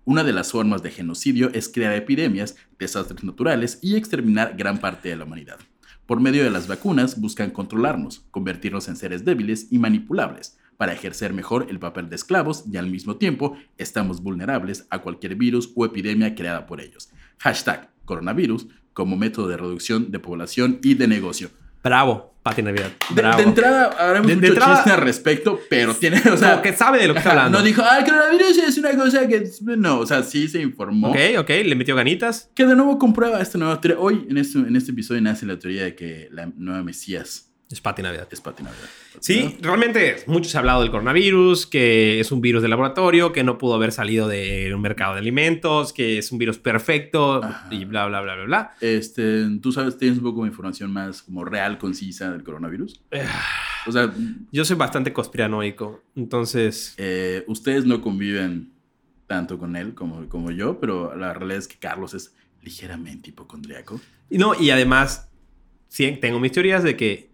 Una 0.05 0.23
de 0.23 0.33
las 0.33 0.51
formas 0.51 0.83
de 0.83 0.91
genocidio 0.91 1.49
es 1.53 1.69
crear 1.69 1.93
epidemias, 1.93 2.55
desastres 2.79 3.23
naturales 3.23 3.79
y 3.81 3.95
exterminar 3.95 4.55
gran 4.57 4.79
parte 4.79 5.09
de 5.09 5.15
la 5.15 5.25
humanidad. 5.25 5.59
Por 6.05 6.19
medio 6.19 6.43
de 6.43 6.49
las 6.49 6.67
vacunas 6.67 7.21
buscan 7.21 7.51
controlarnos, 7.51 8.25
convertirnos 8.31 8.89
en 8.89 8.97
seres 8.97 9.23
débiles 9.23 9.71
y 9.71 9.79
manipulables, 9.79 10.57
para 10.77 10.93
ejercer 10.93 11.33
mejor 11.33 11.67
el 11.69 11.79
papel 11.79 12.09
de 12.09 12.15
esclavos 12.15 12.65
y 12.69 12.77
al 12.77 12.89
mismo 12.89 13.15
tiempo 13.15 13.55
estamos 13.77 14.21
vulnerables 14.21 14.87
a 14.89 14.99
cualquier 14.99 15.35
virus 15.35 15.71
o 15.75 15.85
epidemia 15.85 16.35
creada 16.35 16.65
por 16.65 16.81
ellos. 16.81 17.09
Hashtag 17.37 17.89
coronavirus 18.03 18.67
como 18.93 19.15
método 19.17 19.47
de 19.47 19.57
reducción 19.57 20.11
de 20.11 20.19
población 20.19 20.79
y 20.83 20.93
de 20.95 21.07
negocio. 21.07 21.49
Bravo, 21.83 22.33
Pati 22.43 22.61
Navidad. 22.61 22.91
De, 23.09 23.15
Bravo. 23.21 23.37
de 23.37 23.43
entrada, 23.43 23.85
haremos 23.99 24.27
De- 24.27 24.35
de 24.35 24.41
mucho 24.41 24.53
entrada- 24.53 24.75
chiste 24.75 24.91
al 24.91 25.01
respecto, 25.01 25.59
pero 25.69 25.93
tiene, 25.95 26.21
o 26.31 26.37
sea, 26.37 26.61
que 26.61 26.71
sabe 26.73 26.99
de 26.99 27.07
lo 27.07 27.13
que 27.13 27.19
está 27.19 27.31
hablando. 27.31 27.57
no 27.59 27.63
dijo, 27.63 27.81
ah, 27.85 27.99
el 27.99 28.05
coronavirus 28.05 28.57
es 28.59 28.77
una 28.77 28.91
cosa 28.95 29.27
que, 29.27 29.49
no, 29.77 29.99
o 29.99 30.05
sea, 30.05 30.23
sí 30.23 30.47
se 30.47 30.61
informó. 30.61 31.09
Ok, 31.09 31.17
ok, 31.39 31.49
le 31.65 31.75
metió 31.75 31.95
ganitas. 31.95 32.49
Que 32.55 32.65
de 32.65 32.75
nuevo 32.75 32.97
comprueba 32.99 33.41
esta 33.41 33.57
nueva 33.57 33.81
teoría. 33.81 33.99
Hoy, 34.01 34.25
en 34.29 34.37
este, 34.37 34.59
en 34.59 34.75
este 34.75 34.91
episodio, 34.91 35.21
nace 35.21 35.45
la 35.45 35.59
teoría 35.59 35.83
de 35.83 35.95
que 35.95 36.29
la 36.31 36.45
nueva 36.55 36.83
Mesías 36.83 37.49
Es 37.73 37.81
Pati 37.81 38.03
Navidad. 38.03 38.27
es 38.29 38.39
Pati 38.39 38.61
Navidad. 38.61 38.83
Sí, 39.19 39.57
realmente 39.59 40.17
mucho 40.27 40.47
se 40.47 40.57
ha 40.57 40.59
hablado 40.59 40.81
del 40.81 40.91
coronavirus, 40.91 41.65
que 41.65 42.19
es 42.19 42.31
un 42.31 42.39
virus 42.39 42.61
de 42.61 42.67
laboratorio, 42.67 43.33
que 43.33 43.43
no 43.43 43.57
pudo 43.57 43.73
haber 43.73 43.91
salido 43.91 44.27
de 44.27 44.71
un 44.75 44.81
mercado 44.81 45.13
de 45.13 45.19
alimentos, 45.19 45.91
que 45.91 46.19
es 46.19 46.31
un 46.31 46.37
virus 46.37 46.59
perfecto 46.59 47.43
Ajá. 47.43 47.67
y 47.73 47.85
bla, 47.85 48.05
bla, 48.05 48.21
bla, 48.21 48.35
bla, 48.35 48.45
bla. 48.45 48.75
Este, 48.79 49.45
¿Tú 49.59 49.71
sabes, 49.71 49.97
tienes 49.97 50.19
un 50.19 50.23
poco 50.23 50.43
de 50.43 50.49
información 50.49 50.93
más 50.93 51.23
como 51.23 51.43
real, 51.45 51.79
concisa 51.79 52.31
del 52.31 52.43
coronavirus? 52.43 53.01
O 53.87 53.91
sea, 53.91 54.13
Yo 54.51 54.63
soy 54.65 54.75
bastante 54.75 55.11
conspiranoico, 55.11 56.03
entonces... 56.15 56.93
eh, 56.97 57.43
ustedes 57.47 57.85
no 57.85 58.01
conviven 58.01 58.71
tanto 59.25 59.57
con 59.57 59.75
él 59.75 59.95
como, 59.95 60.29
como 60.29 60.51
yo, 60.51 60.79
pero 60.79 61.15
la 61.15 61.33
realidad 61.33 61.57
es 61.57 61.67
que 61.67 61.77
Carlos 61.79 62.13
es 62.13 62.35
ligeramente 62.61 63.31
hipocondriaco. 63.31 63.99
y 64.29 64.37
No, 64.37 64.53
y 64.59 64.69
además, 64.69 65.27
sí, 65.87 66.17
tengo 66.21 66.39
mis 66.39 66.51
teorías 66.51 66.83
de 66.83 66.95
que 66.95 67.32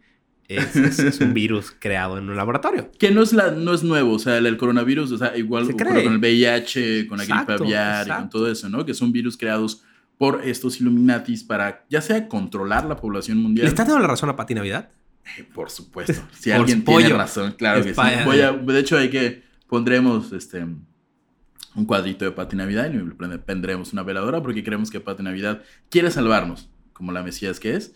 es, 0.49 0.75
es- 0.75 0.99
es 0.99 1.19
un 1.21 1.33
virus 1.33 1.73
creado 1.79 2.17
en 2.17 2.29
un 2.29 2.35
laboratorio. 2.35 2.91
Que 2.99 3.11
no 3.11 3.21
es, 3.21 3.31
la, 3.33 3.51
no 3.51 3.73
es 3.73 3.83
nuevo, 3.83 4.13
o 4.13 4.19
sea, 4.19 4.37
el, 4.37 4.45
el 4.47 4.57
coronavirus, 4.57 5.11
o 5.13 5.17
sea, 5.17 5.37
igual 5.37 5.65
Se 5.65 5.71
ocurre 5.73 5.89
cree. 5.91 6.03
con 6.03 6.13
el 6.13 6.19
VIH, 6.19 7.07
con 7.07 7.17
la 7.19 7.23
Exacto, 7.23 7.53
gripe 7.53 7.77
aviar 7.77 8.07
y 8.07 8.09
con 8.11 8.29
todo 8.29 8.51
eso, 8.51 8.67
¿no? 8.69 8.85
Que 8.85 8.93
son 8.93 9.11
virus 9.11 9.37
creados 9.37 9.83
por 10.17 10.41
estos 10.43 10.81
Illuminatis 10.81 11.43
para 11.45 11.85
ya 11.89 12.01
sea 12.01 12.27
controlar 12.27 12.83
la 12.85 12.97
población 12.97 13.37
mundial. 13.37 13.63
¿Le 13.65 13.69
estás 13.69 13.87
dando 13.87 14.01
la 14.01 14.07
razón 14.07 14.27
a 14.29 14.35
Pati 14.35 14.53
Navidad? 14.53 14.89
Eh, 15.37 15.45
Por 15.53 15.69
supuesto. 15.69 16.13
Si 16.37 16.49
Por 16.49 16.59
alguien 16.59 16.83
pollo. 16.83 16.99
tiene 17.05 17.13
razón, 17.17 17.53
claro 17.57 17.83
que 17.83 17.93
sí. 17.93 18.01
Voy 18.25 18.41
a- 18.41 18.51
de 18.51 18.79
hecho, 18.79 18.97
hay 18.97 19.09
que 19.09 19.43
pondremos 19.67 20.31
este 20.33 20.65
un 21.75 21.85
cuadrito 21.85 22.25
de 22.25 22.31
Pati 22.31 22.55
Navidad 22.55 22.89
y 22.91 22.97
le 22.97 23.37
pondremos 23.37 23.93
una 23.93 24.03
veladora 24.03 24.41
porque 24.41 24.63
creemos 24.63 24.89
que 24.89 24.99
Pati 24.99 25.21
Navidad 25.23 25.61
quiere 25.89 26.09
salvarnos, 26.11 26.67
como 26.93 27.11
la 27.11 27.21
Mesías 27.23 27.59
que 27.59 27.75
es. 27.75 27.93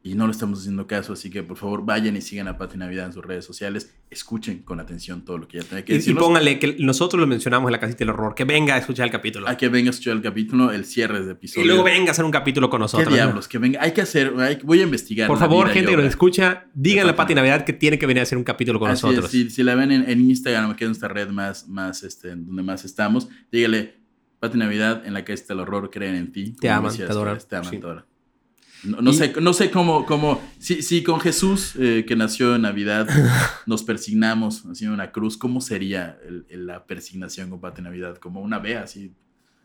Y 0.00 0.14
no 0.14 0.26
le 0.26 0.30
estamos 0.32 0.60
haciendo 0.60 0.86
caso, 0.86 1.12
así 1.12 1.28
que 1.28 1.42
por 1.42 1.56
favor 1.56 1.84
vayan 1.84 2.16
y 2.16 2.20
sigan 2.20 2.46
a 2.46 2.56
Pati 2.56 2.78
Navidad 2.78 3.06
en 3.06 3.12
sus 3.12 3.22
redes 3.24 3.44
sociales. 3.44 3.92
Escuchen 4.10 4.60
con 4.62 4.78
atención 4.80 5.24
todo 5.24 5.38
lo 5.38 5.48
que 5.48 5.58
ella 5.58 5.66
tiene 5.68 5.84
que 5.84 5.96
Y, 5.96 6.10
y 6.10 6.14
póngale 6.14 6.58
que 6.60 6.76
nosotros 6.78 7.20
lo 7.20 7.26
mencionamos 7.26 7.68
en 7.68 7.72
la 7.72 7.80
casita 7.80 7.98
del 7.98 8.10
horror, 8.10 8.34
que 8.34 8.44
venga 8.44 8.74
a 8.76 8.78
escuchar 8.78 9.06
el 9.06 9.12
capítulo. 9.12 9.48
A 9.48 9.56
que 9.56 9.68
venga 9.68 9.88
a 9.88 9.90
escuchar 9.90 10.14
el 10.14 10.22
capítulo, 10.22 10.70
el 10.70 10.84
cierre 10.84 11.20
de 11.22 11.28
Y 11.28 11.32
episodio. 11.32 11.66
luego 11.66 11.82
venga 11.82 12.08
a 12.08 12.12
hacer 12.12 12.24
un 12.24 12.30
capítulo 12.30 12.70
con 12.70 12.78
¿Qué 12.78 12.82
nosotros. 12.84 13.12
diablos? 13.12 13.48
Que 13.48 13.58
venga. 13.58 13.82
Hay 13.82 13.92
que 13.92 14.00
hacer. 14.00 14.32
hay- 14.38 14.58
voy 14.62 14.80
a 14.80 14.84
investigar. 14.84 15.26
Por 15.26 15.38
favor, 15.38 15.68
y 15.68 15.72
gente 15.72 15.90
que 15.90 15.96
nos 15.96 16.02
obra. 16.02 16.08
escucha, 16.08 16.66
díganle 16.74 17.12
a 17.12 17.16
Pati 17.16 17.34
Navidad 17.34 17.64
que 17.64 17.72
tiene 17.72 17.98
que 17.98 18.06
venir 18.06 18.20
a 18.20 18.22
hacer 18.22 18.38
un 18.38 18.44
capítulo 18.44 18.78
con 18.78 18.90
Así 18.90 18.98
es, 19.00 19.02
nosotros. 19.04 19.30
si, 19.30 19.50
si 19.50 19.62
la 19.64 19.74
ven 19.74 19.90
en, 19.90 20.08
en 20.08 20.20
Instagram, 20.30 20.76
que 20.76 20.84
es 20.84 20.88
nuestra 20.88 21.08
red 21.08 21.28
más, 21.28 21.68
más 21.68 22.02
este, 22.04 22.28
donde 22.30 22.62
más 22.62 22.84
estamos, 22.84 23.28
dígale, 23.52 23.98
Pati 24.38 24.56
Navidad, 24.56 25.04
en 25.04 25.12
la 25.12 25.24
que 25.24 25.32
está 25.32 25.52
el 25.54 25.60
horror, 25.60 25.90
creen 25.90 26.14
en 26.14 26.32
ti. 26.32 26.52
Te 26.58 26.70
aman, 26.70 26.96
te 26.96 27.02
adoran, 27.02 27.38
Te 27.46 27.56
aman, 27.56 27.70
sí. 27.70 27.78
te 27.78 27.84
adoran. 27.84 28.04
No, 28.84 29.00
no 29.00 29.10
Y- 29.10 29.14
sé, 29.14 29.34
no 29.40 29.52
sé 29.52 29.70
cómo, 29.70 30.06
cómo 30.06 30.40
si, 30.58 30.82
si 30.82 31.02
con 31.02 31.18
Jesús, 31.20 31.74
eh, 31.78 32.04
que 32.06 32.14
nació 32.16 32.54
en 32.54 32.62
Navidad, 32.62 33.08
nos 33.66 33.82
persignamos 33.82 34.64
haciendo 34.66 34.94
una 34.94 35.10
cruz, 35.10 35.36
¿cómo 35.36 35.60
sería 35.60 36.16
el- 36.26 36.46
el- 36.48 36.66
la 36.66 36.84
persignación 36.86 37.50
con 37.50 37.60
Pati 37.60 37.82
Navidad? 37.82 38.16
Como 38.18 38.40
una 38.40 38.58
B, 38.58 38.76
así, 38.76 39.12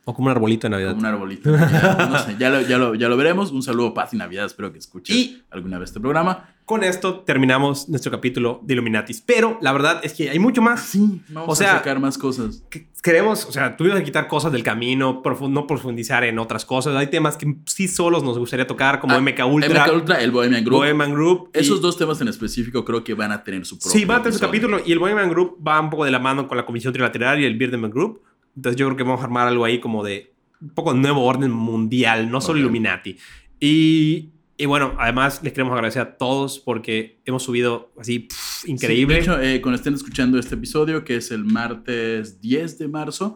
O 0.06 0.14
como 0.14 0.26
un 0.26 0.32
arbolito 0.32 0.66
de 0.68 0.72
Navidad. 0.72 0.90
como 0.90 1.02
un 1.02 1.06
arbolito. 1.06 1.52
de 1.52 1.58
Navidad. 1.60 2.10
No 2.10 2.20
sé, 2.20 2.36
ya 2.40 2.50
lo, 2.50 2.62
ya 2.62 2.78
lo, 2.78 2.96
ya 2.96 3.08
lo 3.08 3.16
veremos. 3.16 3.52
Un 3.52 3.62
saludo, 3.64 3.94
Pati 3.94 4.18
Navidad, 4.18 4.46
espero 4.46 4.72
que 4.74 4.80
escuches 4.80 5.16
Y- 5.16 5.44
alguna 5.52 5.78
vez 5.80 5.90
este 5.92 6.00
programa. 6.00 6.53
Con 6.66 6.84
esto 6.84 7.20
terminamos 7.20 7.90
nuestro 7.90 8.10
capítulo 8.10 8.62
de 8.64 8.74
Illuminatis. 8.76 9.20
Pero 9.22 9.58
la 9.62 9.74
verdad 9.74 10.00
es 10.02 10.14
que 10.14 10.30
hay 10.30 10.40
mucho 10.40 10.62
más. 10.62 10.82
Sí, 10.82 11.22
vamos 11.30 11.50
O 11.50 11.56
sea- 11.56 11.74
a 11.74 11.78
sacar 11.80 12.00
más 12.00 12.18
cosas. 12.18 12.64
que 12.70 12.88
queremos, 13.02 13.46
o 13.46 13.52
sea, 13.52 13.76
tuvimos 13.76 14.00
que 14.00 14.06
quitar 14.06 14.28
cosas 14.30 14.52
del 14.54 14.64
camino, 14.64 15.22
profu- 15.22 15.50
no 15.50 15.68
profundizar 15.68 16.24
en 16.24 16.40
otras 16.40 16.64
cosas. 16.64 16.96
Hay 16.96 17.08
temas 17.08 17.36
que 17.36 17.54
sí 17.66 17.90
solos 17.90 18.24
nos 18.24 18.40
gustaría 18.40 18.66
tocar, 18.66 19.02
como 19.02 19.14
Ah, 19.14 19.18
MK 19.20 19.46
Ultra, 19.46 19.86
MK 19.88 19.94
Ultra, 19.94 20.22
el 20.22 20.32
Bohemian 20.32 20.64
Group. 20.64 20.78
Bohemian 20.80 21.12
Group. 21.14 21.50
y- 21.54 21.60
Esos 21.60 21.82
dos 21.82 21.98
temas 21.98 22.22
en 22.22 22.30
específico 22.30 22.86
creo 22.86 23.04
que 23.04 23.14
van 23.14 23.34
a 23.34 23.44
tener 23.44 23.66
su 23.66 23.78
propio 23.78 23.92
Sí, 23.92 24.06
va 24.06 24.16
a 24.16 24.24
tener 24.24 24.34
su 24.34 24.40
capítulo 24.40 24.80
y 24.86 24.94
el 24.94 25.00
Bohemian 25.00 25.30
Group 25.30 25.58
va 25.68 25.82
un 25.82 25.90
poco 25.90 26.06
de 26.06 26.12
la 26.12 26.20
mano 26.20 26.48
con 26.48 26.56
la 26.58 26.66
Comisión 26.66 26.94
Trilateral 26.94 27.42
y 27.42 27.46
el 27.46 27.58
Bilderberg 27.58 27.92
Group. 27.94 28.22
Entonces 28.56 28.78
yo 28.80 28.86
creo 28.88 28.96
que 28.96 29.04
vamos 29.04 29.20
a 29.20 29.26
armar 29.26 29.50
algo 29.50 29.66
ahí 29.66 29.80
como 29.82 30.02
de 30.04 30.32
un 30.62 30.70
poco 30.70 30.94
de 30.94 31.00
nuevo 31.02 31.26
orden 31.26 31.52
mundial, 31.52 32.32
no 32.32 32.40
solo 32.40 32.60
Ok. 32.60 32.62
Illuminati. 32.62 33.18
Y, 33.60 34.30
y 34.58 34.66
bueno, 34.66 34.96
además 35.00 35.42
les 35.44 35.52
queremos 35.54 35.74
agradecer 35.74 36.02
a 36.02 36.18
todos 36.18 36.60
porque 36.60 37.20
hemos 37.26 37.44
subido 37.44 37.92
así 38.00 38.20
pff, 38.20 38.68
increíble. 38.70 39.16
Sí, 39.16 39.28
de 39.28 39.34
hecho, 39.34 39.42
eh, 39.42 39.62
cuando 39.62 39.78
estén 39.78 39.94
escuchando 39.96 40.38
este 40.40 40.56
episodio, 40.56 41.04
que 41.04 41.16
es 41.18 41.32
el 41.32 41.44
martes 41.46 42.40
10 42.42 42.78
de 42.78 42.88
marzo, 42.88 43.36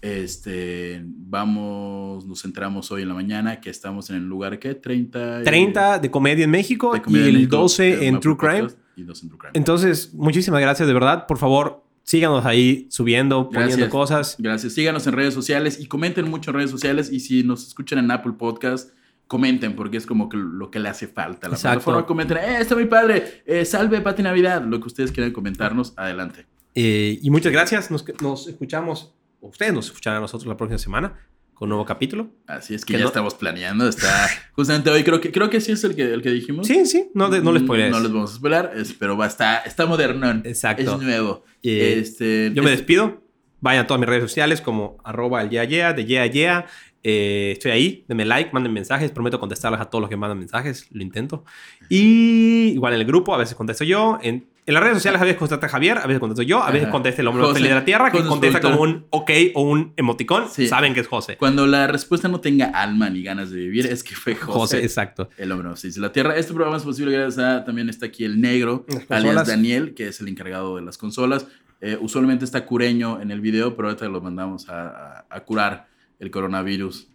este, 0.00 1.02
vamos, 1.04 2.26
nos 2.26 2.44
enteramos 2.44 2.90
hoy 2.92 3.02
en 3.02 3.08
la 3.08 3.14
mañana 3.14 3.60
que 3.60 3.70
estamos 3.70 4.10
en 4.10 4.16
el 4.16 4.24
lugar 4.24 4.58
que 4.58 4.74
30. 4.74 5.40
y- 5.40 5.44
30 5.44 5.98
de 5.98 6.10
comedia 6.10 6.44
en 6.44 6.50
México 6.50 6.92
Comedia 7.02 7.26
y 7.26 7.28
el 7.30 7.34
México, 7.36 7.56
12 7.56 7.88
eh, 7.88 8.06
en 8.08 8.20
True 8.20 8.36
Crime. 8.36 8.60
Podcast 8.60 8.78
Y 8.96 9.02
dos 9.02 9.22
en 9.22 9.28
True 9.28 9.38
Crime. 9.38 9.52
Entonces, 9.54 10.12
muchísimas 10.14 10.60
gracias 10.60 10.86
de 10.86 10.94
verdad. 10.94 11.26
Por 11.26 11.38
favor, 11.38 11.82
síganos 12.02 12.44
ahí 12.44 12.86
subiendo, 12.90 13.48
poniendo 13.48 13.88
cosas. 13.88 14.36
Gracias. 14.38 14.74
Síganos 14.74 15.06
en 15.06 15.14
redes 15.14 15.32
sociales 15.34 15.80
y 15.80 15.86
comenten 15.86 16.28
mucho 16.28 16.50
en 16.50 16.56
redes 16.56 16.70
sociales. 16.70 17.10
Y 17.10 17.20
si 17.20 17.42
nos 17.42 17.66
escuchan 17.66 17.98
en 17.98 18.10
Apple 18.10 18.34
Podcast, 18.38 18.90
comenten 19.34 19.74
porque 19.74 19.96
es 19.96 20.06
como 20.06 20.28
que 20.28 20.36
lo 20.36 20.70
que 20.70 20.78
le 20.78 20.88
hace 20.88 21.08
falta 21.08 21.48
a 21.48 21.50
la 21.50 21.56
Exacto. 21.56 21.78
plataforma. 21.80 22.06
Comenten, 22.06 22.36
eh, 22.36 22.58
está 22.60 22.76
muy 22.76 22.84
padre, 22.86 23.42
eh, 23.46 23.64
salve 23.64 24.00
Pati 24.00 24.22
Navidad. 24.22 24.62
Lo 24.64 24.78
que 24.78 24.86
ustedes 24.86 25.10
quieran 25.10 25.32
comentarnos, 25.32 25.92
adelante. 25.96 26.46
Eh, 26.76 27.18
y 27.20 27.30
muchas 27.30 27.50
gracias. 27.52 27.90
Nos, 27.90 28.04
nos 28.22 28.46
escuchamos, 28.46 29.12
ustedes 29.40 29.72
nos 29.72 29.86
escucharán 29.86 30.18
a 30.18 30.20
nosotros 30.20 30.46
la 30.46 30.56
próxima 30.56 30.78
semana 30.78 31.18
con 31.52 31.66
un 31.66 31.70
nuevo 31.70 31.84
capítulo. 31.84 32.30
Así 32.46 32.74
es 32.76 32.84
que 32.84 32.92
Que 32.94 32.98
ya 32.98 33.04
no- 33.06 33.08
estamos 33.08 33.34
planeando. 33.34 33.88
Está 33.88 34.28
justamente 34.52 34.88
hoy, 34.90 35.02
creo 35.02 35.20
que, 35.20 35.32
creo 35.32 35.50
que 35.50 35.60
sí 35.60 35.72
es 35.72 35.82
el 35.82 35.96
que, 35.96 36.14
el 36.14 36.22
que 36.22 36.30
dijimos. 36.30 36.68
Sí, 36.68 36.86
sí, 36.86 37.10
no, 37.14 37.28
de- 37.28 37.42
no 37.42 37.50
les 37.50 37.62
spoilees. 37.64 37.90
No 37.90 37.98
les 37.98 38.12
vamos 38.12 38.32
a 38.32 38.36
spoiler, 38.36 38.70
pero 39.00 39.16
va, 39.16 39.26
está, 39.26 39.58
está 39.58 39.84
modernón. 39.86 40.42
Exacto. 40.44 40.94
Es 40.94 41.00
nuevo. 41.02 41.42
Eh, 41.64 41.96
este, 42.00 42.52
Yo 42.54 42.62
me 42.62 42.70
es- 42.72 42.78
despido. 42.78 43.20
Vayan 43.60 43.84
a 43.84 43.86
todas 43.88 43.98
mis 43.98 44.08
redes 44.08 44.22
sociales 44.22 44.60
como 44.60 44.98
arroba 45.04 45.40
el 45.42 45.48
yeah, 45.50 45.64
yeah, 45.64 45.92
de 45.94 46.04
yeah, 46.04 46.26
yeah. 46.26 46.66
Eh, 47.06 47.50
estoy 47.52 47.70
ahí, 47.70 48.04
denme 48.08 48.24
like, 48.24 48.50
manden 48.52 48.72
mensajes. 48.72 49.10
Prometo 49.10 49.38
contestarles 49.38 49.78
a 49.80 49.84
todos 49.84 50.00
los 50.00 50.08
que 50.10 50.16
mandan 50.16 50.38
mensajes. 50.38 50.88
Lo 50.90 51.02
intento. 51.02 51.44
Y 51.88 52.70
igual 52.74 52.94
en 52.94 53.00
el 53.00 53.06
grupo, 53.06 53.34
a 53.34 53.38
veces 53.38 53.54
contesto 53.54 53.84
yo. 53.84 54.18
En, 54.22 54.46
en 54.66 54.74
las 54.74 54.82
redes 54.82 54.96
sociales 54.96 55.20
a 55.20 55.24
veces 55.24 55.38
contesta 55.38 55.68
Javier, 55.68 55.98
a 55.98 56.06
veces 56.06 56.18
contesto 56.18 56.42
yo, 56.42 56.62
a 56.62 56.70
veces 56.70 56.84
Ajá. 56.84 56.92
contesta 56.92 57.20
el 57.20 57.28
hombre 57.28 57.44
José, 57.44 57.62
de 57.62 57.68
la 57.74 57.84
tierra, 57.84 58.10
que 58.10 58.18
con 58.18 58.28
contesta 58.28 58.60
como 58.62 58.78
productor. 58.78 59.02
un 59.02 59.06
ok 59.10 59.30
o 59.54 59.62
un 59.62 59.92
emoticón. 59.98 60.48
Sí. 60.50 60.66
Saben 60.66 60.94
que 60.94 61.00
es 61.00 61.06
José. 61.06 61.36
Cuando 61.36 61.66
la 61.66 61.86
respuesta 61.86 62.28
no 62.28 62.40
tenga 62.40 62.66
alma 62.70 63.10
ni 63.10 63.22
ganas 63.22 63.50
de 63.50 63.58
vivir, 63.58 63.84
es 63.86 64.02
que 64.02 64.14
fue 64.14 64.34
José. 64.34 64.58
José, 64.58 64.78
exacto. 64.82 65.28
El 65.36 65.52
hombre 65.52 65.68
de 65.74 66.00
la 66.00 66.10
tierra. 66.12 66.34
Este 66.36 66.54
programa 66.54 66.78
es 66.78 66.82
posible 66.84 67.12
gracias 67.12 67.38
a. 67.44 67.64
También 67.64 67.90
está 67.90 68.06
aquí 68.06 68.24
el 68.24 68.40
negro, 68.40 68.86
alias. 69.10 69.46
Daniel, 69.46 69.92
que 69.94 70.08
es 70.08 70.20
el 70.20 70.28
encargado 70.28 70.76
de 70.76 70.82
las 70.82 70.96
consolas. 70.96 71.46
Eh, 71.82 71.98
usualmente 72.00 72.46
está 72.46 72.64
cureño 72.64 73.20
en 73.20 73.30
el 73.30 73.42
video, 73.42 73.76
pero 73.76 73.88
ahorita 73.88 74.08
lo 74.08 74.22
mandamos 74.22 74.70
a, 74.70 74.88
a- 75.18 75.26
a 75.28 75.40
curar 75.40 75.92
el 76.18 76.30
coronavirus 76.30 77.08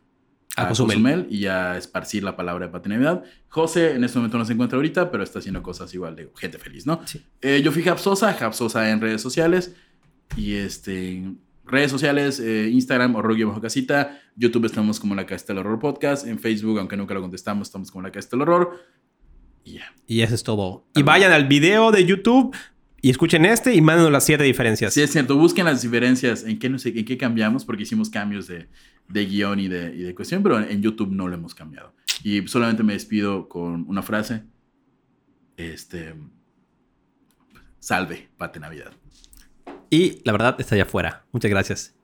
A 0.56 0.64
a 0.64 0.68
Cozumel. 0.68 0.98
Cozumel 0.98 1.28
y 1.30 1.46
a 1.46 1.78
esparcir 1.78 2.24
la 2.24 2.36
palabra 2.36 2.68
de 2.68 2.72
paternidad. 2.72 3.24
José 3.48 3.96
en 3.96 4.04
este 4.04 4.18
momento 4.18 4.38
no 4.38 4.46
se 4.46 4.54
encuentra 4.54 4.78
ahorita, 4.78 5.12
pero 5.12 5.24
está 5.24 5.40
haciendo 5.40 5.62
cosas 5.62 5.94
igual 5.94 6.16
de 6.16 6.30
gente 6.36 6.58
feliz, 6.58 6.86
¿no? 6.86 7.02
Sí. 7.06 7.24
Eh, 7.42 7.62
yo 7.64 7.72
fui 7.72 7.84
Japsosa, 7.84 8.34
Japsosa 8.34 8.90
en 8.90 9.02
redes 9.02 9.22
sociales. 9.22 9.76
Y 10.36 10.56
este. 10.56 11.24
Redes 11.66 11.92
sociales, 11.92 12.40
eh, 12.40 12.68
Instagram, 12.72 13.16
horror 13.16 13.46
bajo 13.46 13.62
casita. 13.62 14.20
YouTube 14.36 14.66
estamos 14.66 15.00
como 15.00 15.14
la 15.14 15.28
Casa 15.28 15.46
del 15.50 15.60
Horror 15.60 15.78
Podcast. 15.78 16.26
En 16.26 16.40
Facebook, 16.40 16.80
aunque 16.80 16.98
nunca 16.98 17.14
lo 17.14 17.22
contestamos, 17.22 17.68
estamos 17.68 17.92
como 17.92 18.02
la 18.02 18.12
Casa 18.12 18.30
del 18.32 18.42
Horror. 18.42 18.84
Y 19.64 19.74
ya. 19.74 19.94
Y 20.08 20.22
eso 20.22 20.34
es 20.34 20.42
todo. 20.42 20.88
Y 20.96 21.04
vayan 21.04 21.32
al 21.32 21.48
video 21.48 21.92
de 21.92 22.06
YouTube 22.06 22.56
y 23.02 23.10
escuchen 23.10 23.46
este 23.46 23.74
y 23.74 23.82
mándenos 23.82 24.12
las 24.12 24.26
siete 24.26 24.44
diferencias. 24.44 24.94
Sí, 24.94 25.02
es 25.02 25.12
cierto. 25.12 25.38
Busquen 25.38 25.66
las 25.66 25.82
diferencias. 25.82 26.44
En 26.44 26.60
qué, 26.60 26.70
no 26.70 26.80
sé, 26.80 26.90
en 26.90 27.06
qué 27.06 27.18
cambiamos, 27.18 27.66
porque 27.66 27.84
hicimos 27.84 28.10
cambios 28.10 28.48
de, 28.48 28.68
de 29.08 29.26
guion 29.26 29.60
y 29.60 29.68
de, 29.68 29.94
y 29.96 30.00
de 30.04 30.16
cuestión, 30.16 30.44
pero 30.44 30.60
en 30.60 30.82
YouTube 30.82 31.12
no 31.12 31.28
lo 31.28 31.36
hemos 31.36 31.56
cambiado. 31.56 31.94
Y 32.24 32.48
solamente 32.48 32.84
me 32.84 32.94
despido 32.94 33.48
con 33.48 33.86
una 33.88 34.02
frase. 34.02 34.44
Este. 35.58 36.16
Salve, 37.80 38.30
Pate 38.38 38.60
Navidad. 38.60 38.92
Y 39.90 40.22
la 40.24 40.32
verdad 40.32 40.56
está 40.60 40.76
allá 40.76 40.84
afuera. 40.84 41.26
Muchas 41.32 41.50
gracias. 41.50 41.99